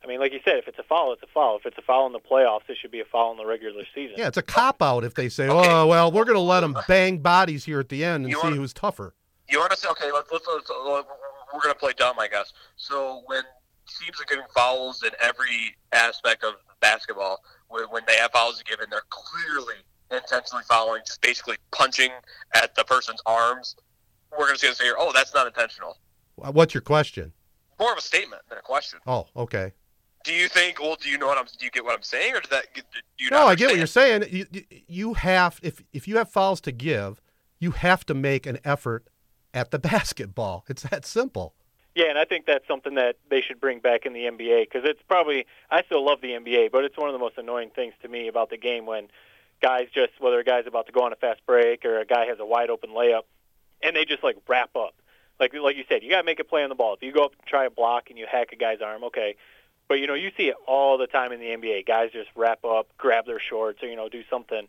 I 0.02 0.06
mean, 0.06 0.18
like 0.18 0.32
you 0.32 0.40
said, 0.44 0.56
if 0.56 0.66
it's 0.66 0.78
a 0.78 0.82
foul, 0.82 1.12
it's 1.12 1.22
a 1.22 1.26
foul. 1.26 1.58
If 1.58 1.66
it's 1.66 1.76
a 1.76 1.82
foul 1.82 2.06
in 2.06 2.12
the 2.12 2.20
playoffs, 2.20 2.62
it 2.68 2.78
should 2.80 2.90
be 2.90 3.00
a 3.00 3.04
foul 3.04 3.32
in 3.32 3.36
the 3.36 3.44
regular 3.44 3.82
season. 3.94 4.14
Yeah, 4.16 4.28
it's 4.28 4.38
a 4.38 4.42
cop 4.42 4.80
out 4.82 5.04
if 5.04 5.12
they 5.14 5.28
say, 5.28 5.46
"Oh, 5.48 5.86
well, 5.86 6.10
we're 6.10 6.24
going 6.24 6.36
to 6.36 6.40
let 6.40 6.60
them 6.60 6.74
bang 6.88 7.18
bodies 7.18 7.64
here 7.64 7.80
at 7.80 7.90
the 7.90 8.02
end 8.02 8.24
and 8.24 8.30
You 8.30 8.36
see 8.36 8.42
wanna- 8.44 8.56
who's 8.56 8.72
tougher." 8.72 9.14
You 9.50 9.58
want 9.58 9.72
to 9.72 9.76
say, 9.76 9.88
okay, 9.88 10.12
let's, 10.12 10.30
let's, 10.30 10.46
let's, 10.48 10.70
we're 10.70 11.60
going 11.60 11.74
to 11.74 11.78
play 11.78 11.92
dumb, 11.96 12.20
I 12.20 12.28
guess. 12.28 12.52
So 12.76 13.22
when 13.26 13.42
teams 13.98 14.20
are 14.20 14.24
giving 14.28 14.44
fouls 14.54 15.02
in 15.02 15.10
every 15.20 15.76
aspect 15.90 16.44
of 16.44 16.54
basketball, 16.78 17.42
when, 17.68 17.82
when 17.90 18.02
they 18.06 18.14
have 18.14 18.30
fouls 18.30 18.62
given, 18.62 18.86
they're 18.90 19.02
clearly 19.10 19.74
intentionally 20.12 20.62
fouling, 20.68 21.02
just 21.04 21.20
basically 21.20 21.56
punching 21.72 22.10
at 22.54 22.76
the 22.76 22.84
person's 22.84 23.20
arms. 23.26 23.74
We're 24.30 24.46
going 24.46 24.56
to 24.56 24.74
say, 24.74 24.84
oh, 24.96 25.10
that's 25.12 25.34
not 25.34 25.48
intentional. 25.48 25.96
Uh, 26.42 26.52
what's 26.52 26.74
your 26.74 26.80
question? 26.82 27.32
More 27.78 27.92
of 27.92 27.98
a 27.98 28.02
statement 28.02 28.42
than 28.48 28.58
a 28.58 28.62
question. 28.62 28.98
Oh, 29.06 29.26
okay. 29.36 29.72
Do 30.24 30.34
you 30.34 30.48
think? 30.48 30.80
Well, 30.80 30.96
do 31.00 31.08
you 31.08 31.16
know 31.16 31.26
what 31.28 31.38
I'm? 31.38 31.46
Do 31.46 31.64
you 31.64 31.70
get 31.70 31.84
what 31.84 31.94
I'm 31.96 32.02
saying, 32.02 32.34
or 32.34 32.40
does 32.40 32.50
that? 32.50 32.66
Do 32.74 32.82
you 33.18 33.30
No, 33.30 33.46
I 33.46 33.54
get 33.54 33.68
what 33.70 33.78
you're 33.78 33.86
saying. 33.86 34.24
You, 34.30 34.46
you- 34.52 34.64
you 34.86 35.14
have 35.14 35.58
if 35.62 35.82
if 35.92 36.06
you 36.06 36.18
have 36.18 36.30
fouls 36.30 36.60
to 36.62 36.72
give, 36.72 37.22
you 37.58 37.70
have 37.70 38.04
to 38.06 38.14
make 38.14 38.44
an 38.46 38.58
effort 38.64 39.06
at 39.54 39.70
the 39.70 39.78
basketball. 39.90 40.64
It's 40.68 40.82
that 40.82 41.06
simple. 41.06 41.54
Yeah, 41.94 42.06
and 42.10 42.18
I 42.18 42.24
think 42.24 42.46
that's 42.46 42.66
something 42.68 42.94
that 42.94 43.16
they 43.30 43.40
should 43.40 43.60
bring 43.60 43.80
back 43.80 44.04
in 44.06 44.12
the 44.12 44.20
NBA 44.20 44.64
because 44.70 44.82
it's 44.84 45.02
probably 45.08 45.46
I 45.70 45.82
still 45.84 46.04
love 46.04 46.20
the 46.20 46.32
NBA, 46.32 46.70
but 46.70 46.84
it's 46.84 46.96
one 46.98 47.08
of 47.08 47.12
the 47.14 47.18
most 47.18 47.38
annoying 47.38 47.70
things 47.70 47.94
to 48.02 48.08
me 48.08 48.28
about 48.28 48.50
the 48.50 48.58
game 48.58 48.84
when 48.86 49.08
guys 49.62 49.88
just 49.94 50.12
whether 50.20 50.38
a 50.38 50.44
guy's 50.44 50.66
about 50.66 50.86
to 50.86 50.92
go 50.92 51.02
on 51.02 51.12
a 51.12 51.16
fast 51.16 51.40
break 51.46 51.84
or 51.84 51.98
a 51.98 52.04
guy 52.04 52.26
has 52.26 52.38
a 52.38 52.44
wide 52.46 52.68
open 52.70 52.90
layup, 52.90 53.22
and 53.82 53.96
they 53.96 54.04
just 54.04 54.22
like 54.22 54.36
wrap 54.48 54.76
up. 54.76 54.94
Like 55.40 55.54
like 55.54 55.76
you 55.76 55.84
said, 55.88 56.02
you 56.02 56.10
got 56.10 56.18
to 56.18 56.24
make 56.24 56.38
a 56.38 56.44
play 56.44 56.62
on 56.62 56.68
the 56.68 56.74
ball. 56.74 56.94
If 56.94 57.02
you 57.02 57.12
go 57.12 57.24
up 57.24 57.32
and 57.32 57.46
try 57.46 57.64
a 57.64 57.70
block 57.70 58.10
and 58.10 58.18
you 58.18 58.26
hack 58.30 58.52
a 58.52 58.56
guy's 58.56 58.80
arm, 58.80 59.02
okay. 59.04 59.36
But 59.88 59.94
you 59.94 60.06
know 60.06 60.14
you 60.14 60.30
see 60.36 60.48
it 60.48 60.54
all 60.68 60.98
the 60.98 61.06
time 61.06 61.32
in 61.32 61.40
the 61.40 61.46
NBA. 61.46 61.86
Guys 61.86 62.10
just 62.12 62.28
wrap 62.36 62.64
up, 62.64 62.88
grab 62.98 63.26
their 63.26 63.40
shorts, 63.40 63.82
or 63.82 63.88
you 63.88 63.96
know 63.96 64.08
do 64.08 64.22
something. 64.30 64.68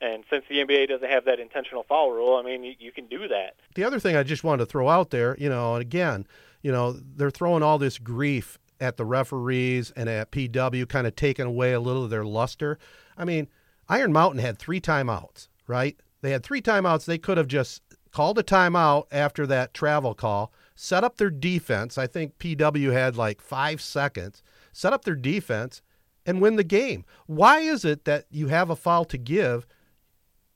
And 0.00 0.24
since 0.30 0.44
the 0.48 0.56
NBA 0.56 0.88
doesn't 0.88 1.08
have 1.08 1.24
that 1.24 1.40
intentional 1.40 1.84
foul 1.84 2.10
rule, 2.10 2.36
I 2.36 2.42
mean 2.42 2.64
you, 2.64 2.74
you 2.78 2.92
can 2.92 3.06
do 3.06 3.28
that. 3.28 3.54
The 3.74 3.84
other 3.84 4.00
thing 4.00 4.16
I 4.16 4.24
just 4.24 4.44
wanted 4.44 4.64
to 4.64 4.66
throw 4.66 4.88
out 4.88 5.10
there, 5.10 5.36
you 5.38 5.48
know, 5.48 5.74
and 5.74 5.82
again, 5.82 6.26
you 6.62 6.72
know, 6.72 6.92
they're 6.92 7.30
throwing 7.30 7.62
all 7.62 7.78
this 7.78 7.98
grief 7.98 8.58
at 8.80 8.96
the 8.96 9.04
referees 9.04 9.92
and 9.92 10.08
at 10.08 10.30
PW, 10.30 10.88
kind 10.88 11.06
of 11.06 11.16
taking 11.16 11.46
away 11.46 11.72
a 11.72 11.80
little 11.80 12.04
of 12.04 12.10
their 12.10 12.24
luster. 12.24 12.78
I 13.16 13.24
mean, 13.24 13.48
Iron 13.88 14.12
Mountain 14.12 14.40
had 14.40 14.58
three 14.58 14.80
timeouts, 14.80 15.48
right? 15.66 15.96
They 16.20 16.30
had 16.30 16.42
three 16.42 16.60
timeouts. 16.60 17.04
They 17.04 17.18
could 17.18 17.38
have 17.38 17.48
just 17.48 17.82
called 18.12 18.38
a 18.38 18.42
timeout 18.42 19.06
after 19.10 19.46
that 19.46 19.74
travel 19.74 20.14
call, 20.14 20.52
set 20.74 21.04
up 21.04 21.16
their 21.16 21.30
defense. 21.30 21.98
I 21.98 22.06
think 22.06 22.38
PW 22.38 22.92
had 22.92 23.16
like 23.16 23.40
five 23.40 23.80
seconds, 23.80 24.42
set 24.72 24.92
up 24.92 25.04
their 25.04 25.16
defense, 25.16 25.82
and 26.26 26.40
win 26.40 26.56
the 26.56 26.64
game. 26.64 27.04
Why 27.26 27.60
is 27.60 27.84
it 27.84 28.04
that 28.04 28.26
you 28.30 28.48
have 28.48 28.70
a 28.70 28.76
foul 28.76 29.04
to 29.06 29.18
give 29.18 29.66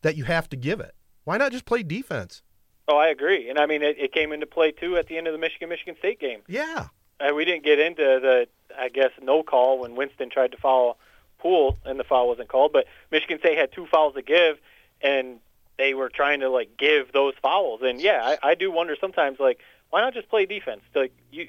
that 0.03 0.17
you 0.17 0.25
have 0.25 0.49
to 0.51 0.57
give 0.57 0.81
it? 0.81 0.95
Why 1.25 1.39
not 1.39 1.53
just 1.53 1.65
play 1.65 1.83
defense? 1.83 2.43
Oh, 2.89 2.97
I 2.97 3.09
agree, 3.09 3.49
and 3.49 3.59
I 3.59 3.67
mean 3.67 3.83
it, 3.83 3.97
it 3.99 4.13
came 4.13 4.33
into 4.33 4.47
play 4.47 4.73
too 4.73 4.97
at 4.97 5.07
the 5.07 5.17
end 5.17 5.27
of 5.27 5.33
the 5.33 5.39
Michigan 5.39 5.69
Michigan 5.69 5.97
State 5.99 6.21
game. 6.21 6.41
Yeah. 6.49 6.89
Uh, 7.21 7.33
we 7.35 7.45
didn't 7.45 7.65
get 7.65 7.79
into 7.79 8.03
the, 8.03 8.49
I 8.77 8.89
guess, 8.89 9.11
no 9.23 9.43
call 9.45 9.79
when 9.79 9.95
Winston 9.95 10.29
tried 10.29 10.51
to 10.53 10.59
foul 10.59 10.99
Poole 11.39 11.79
and 11.85 11.99
the 11.99 12.05
foul 12.05 12.29
wasn't 12.29 12.49
called. 12.49 12.73
But 12.73 12.87
Michigan 13.11 13.39
State 13.39 13.59
had 13.59 13.73
two 13.73 13.87
fouls 13.87 14.15
to 14.15 14.23
give, 14.23 14.59
and 15.01 15.39
they 15.79 15.95
were 15.95 16.09
trying 16.09 16.41
to 16.41 16.49
like 16.51 16.77
give 16.77 17.13
those 17.13 17.35
fouls. 17.43 17.81
And 17.83 18.01
yeah, 18.01 18.37
I, 18.43 18.51
I 18.51 18.55
do 18.55 18.71
wonder 18.71 18.97
sometimes 19.01 19.39
like 19.41 19.61
why 19.91 20.01
not 20.01 20.15
just 20.15 20.29
play 20.29 20.47
defense? 20.47 20.81
Like 20.95 21.13
you, 21.31 21.49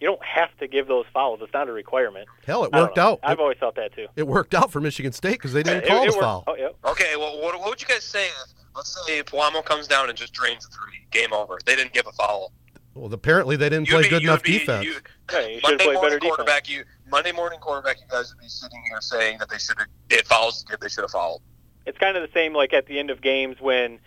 you 0.00 0.06
don't 0.06 0.22
have 0.24 0.56
to 0.58 0.68
give 0.68 0.86
those 0.86 1.06
fouls. 1.12 1.40
It's 1.42 1.52
not 1.52 1.68
a 1.68 1.72
requirement. 1.72 2.28
Hell, 2.46 2.64
it 2.64 2.72
worked 2.72 2.98
out. 2.98 3.18
I've 3.22 3.40
always 3.40 3.58
thought 3.58 3.74
that 3.76 3.94
too. 3.94 4.06
It 4.16 4.26
worked 4.26 4.54
out 4.54 4.70
for 4.70 4.80
Michigan 4.80 5.12
State 5.12 5.32
because 5.32 5.52
they 5.52 5.62
didn't 5.62 5.84
It- 5.84 5.88
call 5.88 6.02
it 6.02 6.06
the 6.06 6.12
worked- 6.12 6.20
foul. 6.22 6.44
Oh, 6.46 6.54
yeah. 6.56 6.68
Okay, 6.84 7.16
well, 7.16 7.40
what, 7.42 7.58
what 7.58 7.68
would 7.70 7.80
you 7.82 7.88
guys 7.88 8.04
say? 8.04 8.26
If, 8.26 8.34
let's 8.76 9.06
say 9.06 9.22
Palamo 9.22 9.64
comes 9.64 9.88
down 9.88 10.08
and 10.08 10.16
just 10.16 10.32
drains 10.32 10.64
a 10.66 10.68
three. 10.68 11.06
Game 11.10 11.32
over. 11.32 11.58
They 11.64 11.74
didn't 11.74 11.92
give 11.94 12.06
a 12.06 12.12
foul. 12.12 12.52
Well, 12.94 13.12
apparently 13.12 13.56
they 13.56 13.68
didn't 13.70 13.86
You'd 13.88 13.94
play 13.94 14.02
be- 14.04 14.08
good 14.10 14.22
enough 14.22 14.42
be- 14.42 14.58
defense. 14.58 14.84
you- 14.84 14.96
Yeah, 15.32 15.46
you 15.46 15.60
Monday 15.62 15.84
morning 15.84 16.02
better 16.02 16.18
defense. 16.18 16.36
quarterback. 16.36 16.68
You 16.68 16.84
Monday 17.10 17.32
morning 17.32 17.58
quarterback. 17.60 17.96
You 18.00 18.06
guys 18.10 18.32
would 18.34 18.40
be 18.40 18.48
sitting 18.48 18.82
here 18.88 19.00
saying 19.00 19.38
that 19.38 19.48
they 19.48 19.58
should 19.58 19.78
have 19.78 19.88
did 20.08 20.26
fouls. 20.26 20.64
If 20.70 20.78
they 20.80 20.88
should 20.88 21.02
have 21.04 21.10
fouled. 21.10 21.42
It's 21.88 21.98
kind 21.98 22.16
of 22.16 22.22
the 22.22 22.32
same 22.32 22.52
like 22.52 22.72
at 22.72 22.86
the 22.86 22.98
end 22.98 23.10
of 23.10 23.20
games 23.20 23.56
when 23.60 23.98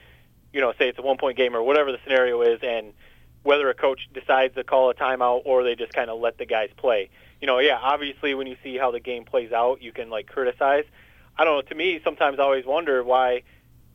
you 0.53 0.61
know 0.61 0.71
say 0.77 0.87
it's 0.87 0.99
a 0.99 1.01
one 1.01 1.17
point 1.17 1.35
game 1.35 1.55
or 1.55 1.63
whatever 1.63 1.91
the 1.91 1.97
scenario 2.03 2.41
is 2.41 2.59
and 2.61 2.93
whether 3.43 3.69
a 3.69 3.73
coach 3.73 4.07
decides 4.13 4.53
to 4.55 4.63
call 4.63 4.91
a 4.91 4.93
timeout 4.93 5.41
or 5.45 5.63
they 5.63 5.75
just 5.75 5.91
kind 5.93 6.09
of 6.09 6.19
let 6.19 6.37
the 6.37 6.45
guys 6.45 6.69
play. 6.77 7.09
You 7.41 7.47
know, 7.47 7.57
yeah, 7.57 7.79
obviously 7.81 8.35
when 8.35 8.45
you 8.45 8.55
see 8.63 8.77
how 8.77 8.91
the 8.91 8.99
game 8.99 9.25
plays 9.25 9.51
out, 9.51 9.81
you 9.81 9.91
can 9.91 10.11
like 10.11 10.27
criticize. 10.27 10.85
I 11.37 11.43
don't 11.43 11.55
know. 11.55 11.61
To 11.63 11.75
me, 11.75 11.99
sometimes 12.03 12.39
I 12.39 12.43
always 12.43 12.65
wonder 12.65 13.03
why, 13.03 13.41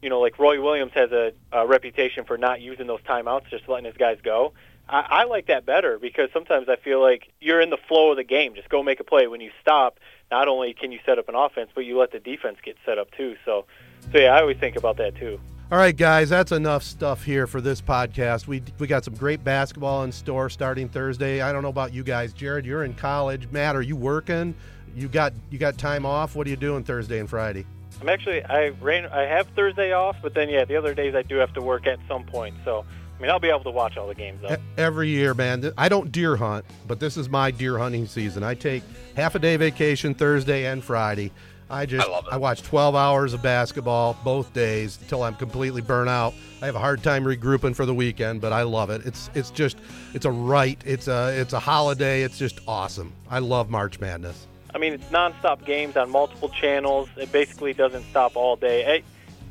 you 0.02 0.10
know, 0.10 0.20
like 0.20 0.38
Roy 0.40 0.60
Williams 0.60 0.92
has 0.94 1.12
a, 1.12 1.32
a 1.52 1.64
reputation 1.64 2.24
for 2.24 2.36
not 2.36 2.60
using 2.60 2.88
those 2.88 3.02
timeouts, 3.02 3.48
just 3.48 3.68
letting 3.68 3.84
his 3.84 3.96
guys 3.96 4.18
go. 4.20 4.52
I, 4.88 5.06
I 5.08 5.24
like 5.24 5.46
that 5.46 5.64
better 5.64 5.98
because 6.00 6.28
sometimes 6.32 6.68
I 6.68 6.74
feel 6.74 7.00
like 7.00 7.32
you're 7.40 7.60
in 7.60 7.70
the 7.70 7.78
flow 7.88 8.10
of 8.10 8.16
the 8.16 8.24
game. 8.24 8.56
Just 8.56 8.68
go 8.68 8.82
make 8.82 8.98
a 8.98 9.04
play. 9.04 9.28
When 9.28 9.40
you 9.40 9.52
stop, 9.60 10.00
not 10.30 10.48
only 10.48 10.74
can 10.74 10.92
you 10.92 10.98
set 11.06 11.18
up 11.18 11.28
an 11.28 11.34
offense, 11.34 11.70
but 11.74 11.82
you 11.82 11.98
let 11.98 12.12
the 12.12 12.18
defense 12.18 12.58
get 12.64 12.76
set 12.84 12.98
up 12.98 13.10
too. 13.12 13.36
So, 13.44 13.66
so 14.12 14.18
yeah, 14.18 14.34
I 14.34 14.40
always 14.40 14.58
think 14.58 14.76
about 14.76 14.96
that 14.98 15.16
too. 15.16 15.40
All 15.70 15.78
right, 15.78 15.96
guys, 15.96 16.28
that's 16.28 16.52
enough 16.52 16.84
stuff 16.84 17.24
here 17.24 17.48
for 17.48 17.60
this 17.60 17.80
podcast. 17.80 18.46
We 18.46 18.62
we 18.78 18.86
got 18.86 19.04
some 19.04 19.14
great 19.14 19.42
basketball 19.42 20.04
in 20.04 20.12
store 20.12 20.48
starting 20.48 20.88
Thursday. 20.88 21.40
I 21.40 21.52
don't 21.52 21.62
know 21.62 21.70
about 21.70 21.92
you 21.92 22.04
guys, 22.04 22.32
Jared. 22.32 22.64
You're 22.64 22.84
in 22.84 22.94
college. 22.94 23.48
Matt, 23.50 23.74
are 23.74 23.82
you 23.82 23.96
working? 23.96 24.54
You 24.94 25.08
got 25.08 25.32
you 25.50 25.58
got 25.58 25.76
time 25.76 26.06
off? 26.06 26.36
What 26.36 26.46
are 26.46 26.50
you 26.50 26.56
doing 26.56 26.84
Thursday 26.84 27.18
and 27.18 27.28
Friday? 27.28 27.66
I'm 28.00 28.08
actually 28.08 28.44
I 28.44 28.68
ran 28.80 29.06
I 29.06 29.22
have 29.22 29.48
Thursday 29.56 29.92
off, 29.92 30.16
but 30.22 30.34
then 30.34 30.48
yeah, 30.48 30.64
the 30.64 30.76
other 30.76 30.94
days 30.94 31.16
I 31.16 31.22
do 31.22 31.36
have 31.36 31.52
to 31.54 31.60
work 31.60 31.86
at 31.88 31.98
some 32.06 32.24
point. 32.24 32.54
So 32.64 32.84
I 33.16 33.22
mean, 33.22 33.30
I'll 33.30 33.40
be 33.40 33.48
able 33.48 33.64
to 33.64 33.70
watch 33.70 33.96
all 33.96 34.08
the 34.08 34.14
games 34.14 34.40
though. 34.42 34.56
Every 34.76 35.08
year, 35.08 35.32
man. 35.32 35.72
I 35.78 35.88
don't 35.88 36.12
deer 36.12 36.36
hunt, 36.36 36.64
but 36.86 37.00
this 37.00 37.16
is 37.16 37.28
my 37.28 37.50
deer 37.50 37.78
hunting 37.78 38.06
season. 38.06 38.42
I 38.42 38.54
take 38.54 38.82
half 39.14 39.34
a 39.34 39.38
day 39.38 39.56
vacation 39.56 40.14
Thursday 40.14 40.66
and 40.66 40.84
Friday. 40.84 41.32
I 41.68 41.86
just 41.86 42.06
I, 42.08 42.20
I, 42.32 42.36
watch 42.36 42.62
12 42.62 42.94
hours 42.94 43.32
of 43.32 43.42
basketball 43.42 44.16
both 44.22 44.52
days 44.52 44.98
until 45.00 45.24
I'm 45.24 45.34
completely 45.34 45.82
burnt 45.82 46.08
out. 46.08 46.32
I 46.62 46.66
have 46.66 46.76
a 46.76 46.78
hard 46.78 47.02
time 47.02 47.24
regrouping 47.24 47.74
for 47.74 47.86
the 47.86 47.94
weekend, 47.94 48.40
but 48.40 48.52
I 48.52 48.62
love 48.62 48.90
it. 48.90 49.04
It's 49.04 49.30
it's 49.34 49.50
just 49.50 49.78
it's 50.14 50.26
a 50.26 50.30
right. 50.30 50.80
It's 50.84 51.08
a 51.08 51.34
it's 51.40 51.54
a 51.54 51.58
holiday. 51.58 52.22
It's 52.22 52.38
just 52.38 52.60
awesome. 52.68 53.12
I 53.28 53.40
love 53.40 53.68
March 53.68 53.98
Madness. 53.98 54.46
I 54.74 54.78
mean, 54.78 54.92
it's 54.92 55.06
nonstop 55.06 55.64
games 55.64 55.96
on 55.96 56.10
multiple 56.10 56.50
channels. 56.50 57.08
It 57.16 57.32
basically 57.32 57.72
doesn't 57.72 58.04
stop 58.04 58.36
all 58.36 58.56
day. 58.56 58.84
Hey, 58.84 59.02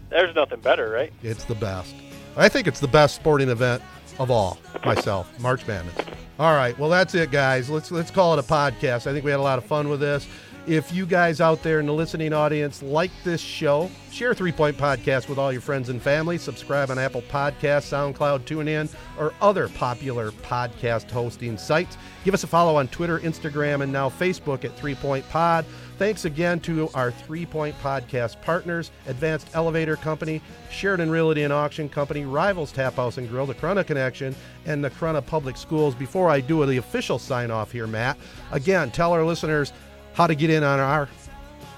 there's 0.10 0.36
nothing 0.36 0.62
better, 0.62 0.90
right? 0.90 1.12
It's 1.22 1.46
the 1.46 1.56
best. 1.56 1.96
I 2.38 2.50
think 2.50 2.68
it's 2.68 2.80
the 2.80 2.88
best 2.88 3.16
sporting 3.16 3.50
event 3.50 3.82
of 4.20 4.30
all. 4.30 4.58
Myself, 4.86 5.40
March 5.40 5.66
Madness. 5.68 5.96
All 6.38 6.54
right, 6.54 6.78
well 6.78 6.90
that's 6.90 7.16
it, 7.16 7.32
guys. 7.32 7.70
Let's 7.70 7.92
let's 7.92 8.12
call 8.12 8.34
it 8.38 8.40
a 8.40 8.48
podcast. 8.48 9.08
I 9.08 9.14
think 9.14 9.24
we 9.24 9.32
had 9.32 9.40
a 9.40 9.44
lot 9.44 9.58
of 9.58 9.66
fun 9.66 9.90
with 9.90 10.00
this. 10.02 10.28
If 10.68 10.92
you 10.92 11.06
guys 11.06 11.42
out 11.42 11.62
there 11.62 11.80
in 11.80 11.86
the 11.86 11.94
listening 11.94 12.34
audience 12.34 12.82
like 12.82 13.12
this 13.24 13.40
show, 13.40 13.90
share 14.12 14.34
Three 14.34 14.52
Point 14.52 14.76
Podcast 14.76 15.30
with 15.30 15.38
all 15.38 15.52
your 15.52 15.62
friends 15.62 15.90
and 15.90 16.02
family. 16.02 16.40
Subscribe 16.40 16.90
on 16.90 16.98
Apple 16.98 17.22
Podcasts, 17.22 17.92
SoundCloud, 17.92 18.42
TuneIn, 18.46 18.92
or 19.20 19.32
other 19.42 19.70
popular 19.70 20.32
podcast 20.32 21.12
hosting 21.12 21.56
sites. 21.58 21.98
Give 22.24 22.34
us 22.34 22.44
a 22.44 22.48
follow 22.48 22.78
on 22.78 22.88
Twitter, 22.88 23.20
Instagram, 23.20 23.84
and 23.84 23.94
now 23.94 24.10
Facebook 24.10 24.66
at 24.66 24.76
Three 24.76 24.96
Point 24.96 25.28
Pod. 25.30 25.66
Thanks 25.98 26.26
again 26.26 26.60
to 26.62 26.90
our 26.94 27.10
Three 27.10 27.46
Point 27.46 27.74
Podcast 27.80 28.42
partners 28.42 28.92
Advanced 29.08 29.48
Elevator 29.54 29.96
Company, 29.96 30.42
Sheridan 30.70 31.10
Realty 31.10 31.44
and 31.44 31.54
Auction 31.54 31.88
Company, 31.88 32.26
Rivals 32.26 32.74
Tap 32.74 32.96
House 32.96 33.18
and 33.18 33.30
Grill, 33.30 33.46
the 33.46 33.56
Corunna 33.56 33.88
Connection, 33.88 34.36
and 34.66 34.84
the 34.84 34.90
Corunna 34.90 35.26
Public 35.26 35.56
Schools. 35.56 35.96
Before 35.96 36.30
I 36.30 36.42
do 36.42 36.66
the 36.66 36.78
official 36.78 37.18
sign 37.18 37.50
off 37.50 37.72
here, 37.72 37.88
Matt, 37.88 38.18
again, 38.52 38.92
tell 38.92 39.14
our 39.14 39.24
listeners 39.24 39.72
how 40.14 40.28
to 40.28 40.36
get 40.36 40.50
in 40.50 40.64
on 40.64 40.82
our 40.82 41.08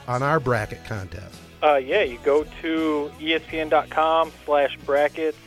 on 0.07 0.23
our 0.23 0.39
bracket 0.39 0.84
contest. 0.85 1.38
Uh, 1.61 1.76
yeah, 1.76 2.02
you 2.02 2.18
go 2.23 2.44
to 2.61 3.11
espn.com 3.19 4.31
slash 4.45 4.77
brackets. 4.77 5.38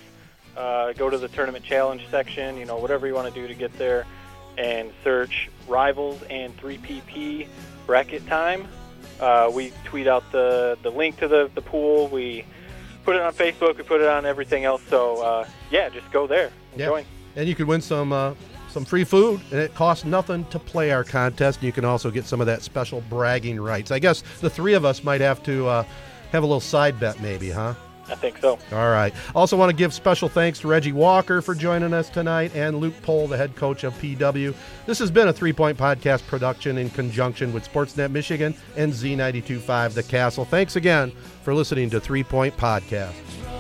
Uh, 0.56 0.92
go 0.92 1.10
to 1.10 1.18
the 1.18 1.28
tournament 1.28 1.64
challenge 1.64 2.06
section. 2.08 2.56
You 2.56 2.66
know 2.66 2.76
whatever 2.76 3.08
you 3.08 3.14
want 3.14 3.32
to 3.32 3.40
do 3.40 3.48
to 3.48 3.54
get 3.54 3.76
there, 3.78 4.06
and 4.56 4.92
search 5.02 5.50
rivals 5.66 6.22
and 6.30 6.56
3PP 6.58 7.48
bracket 7.90 8.24
time. 8.28 8.68
Uh, 9.18 9.50
we 9.52 9.72
tweet 9.84 10.06
out 10.06 10.22
the, 10.30 10.78
the 10.84 10.90
link 10.90 11.16
to 11.18 11.26
the, 11.26 11.50
the 11.56 11.60
pool. 11.60 12.06
We 12.06 12.44
put 13.04 13.16
it 13.16 13.20
on 13.20 13.32
Facebook. 13.32 13.78
We 13.78 13.82
put 13.82 14.00
it 14.00 14.06
on 14.06 14.24
everything 14.24 14.64
else. 14.64 14.80
So 14.88 15.20
uh, 15.20 15.48
yeah, 15.72 15.88
just 15.88 16.08
go 16.12 16.28
there 16.28 16.52
and 16.70 16.80
yeah. 16.80 16.86
join. 16.86 17.04
And 17.34 17.48
you 17.48 17.56
could 17.56 17.66
win 17.66 17.80
some 17.80 18.12
uh, 18.12 18.34
some 18.68 18.84
free 18.84 19.02
food, 19.02 19.40
and 19.50 19.58
it 19.58 19.74
costs 19.74 20.04
nothing 20.04 20.44
to 20.50 20.60
play 20.60 20.92
our 20.92 21.02
contest. 21.02 21.58
And 21.58 21.66
you 21.66 21.72
can 21.72 21.84
also 21.84 22.12
get 22.12 22.26
some 22.26 22.40
of 22.40 22.46
that 22.46 22.62
special 22.62 23.02
bragging 23.10 23.60
rights. 23.60 23.90
I 23.90 23.98
guess 23.98 24.22
the 24.40 24.48
three 24.48 24.74
of 24.74 24.84
us 24.84 25.02
might 25.02 25.20
have 25.20 25.42
to 25.42 25.66
uh, 25.66 25.82
have 26.30 26.44
a 26.44 26.46
little 26.46 26.60
side 26.60 27.00
bet, 27.00 27.20
maybe, 27.20 27.50
huh? 27.50 27.74
I 28.10 28.14
think 28.16 28.38
so. 28.38 28.58
All 28.72 28.90
right. 28.90 29.14
Also, 29.34 29.56
want 29.56 29.70
to 29.70 29.76
give 29.76 29.94
special 29.94 30.28
thanks 30.28 30.60
to 30.60 30.68
Reggie 30.68 30.92
Walker 30.92 31.40
for 31.40 31.54
joining 31.54 31.94
us 31.94 32.08
tonight 32.08 32.54
and 32.54 32.78
Luke 32.78 32.94
Pohl, 33.02 33.28
the 33.28 33.36
head 33.36 33.54
coach 33.56 33.84
of 33.84 33.94
PW. 33.94 34.54
This 34.86 34.98
has 34.98 35.10
been 35.10 35.28
a 35.28 35.32
three 35.32 35.52
point 35.52 35.78
podcast 35.78 36.26
production 36.26 36.78
in 36.78 36.90
conjunction 36.90 37.52
with 37.52 37.70
Sportsnet 37.70 38.10
Michigan 38.10 38.54
and 38.76 38.92
Z925 38.92 39.94
The 39.94 40.02
Castle. 40.02 40.44
Thanks 40.44 40.76
again 40.76 41.12
for 41.42 41.54
listening 41.54 41.90
to 41.90 42.00
Three 42.00 42.24
Point 42.24 42.56
Podcast. 42.56 43.59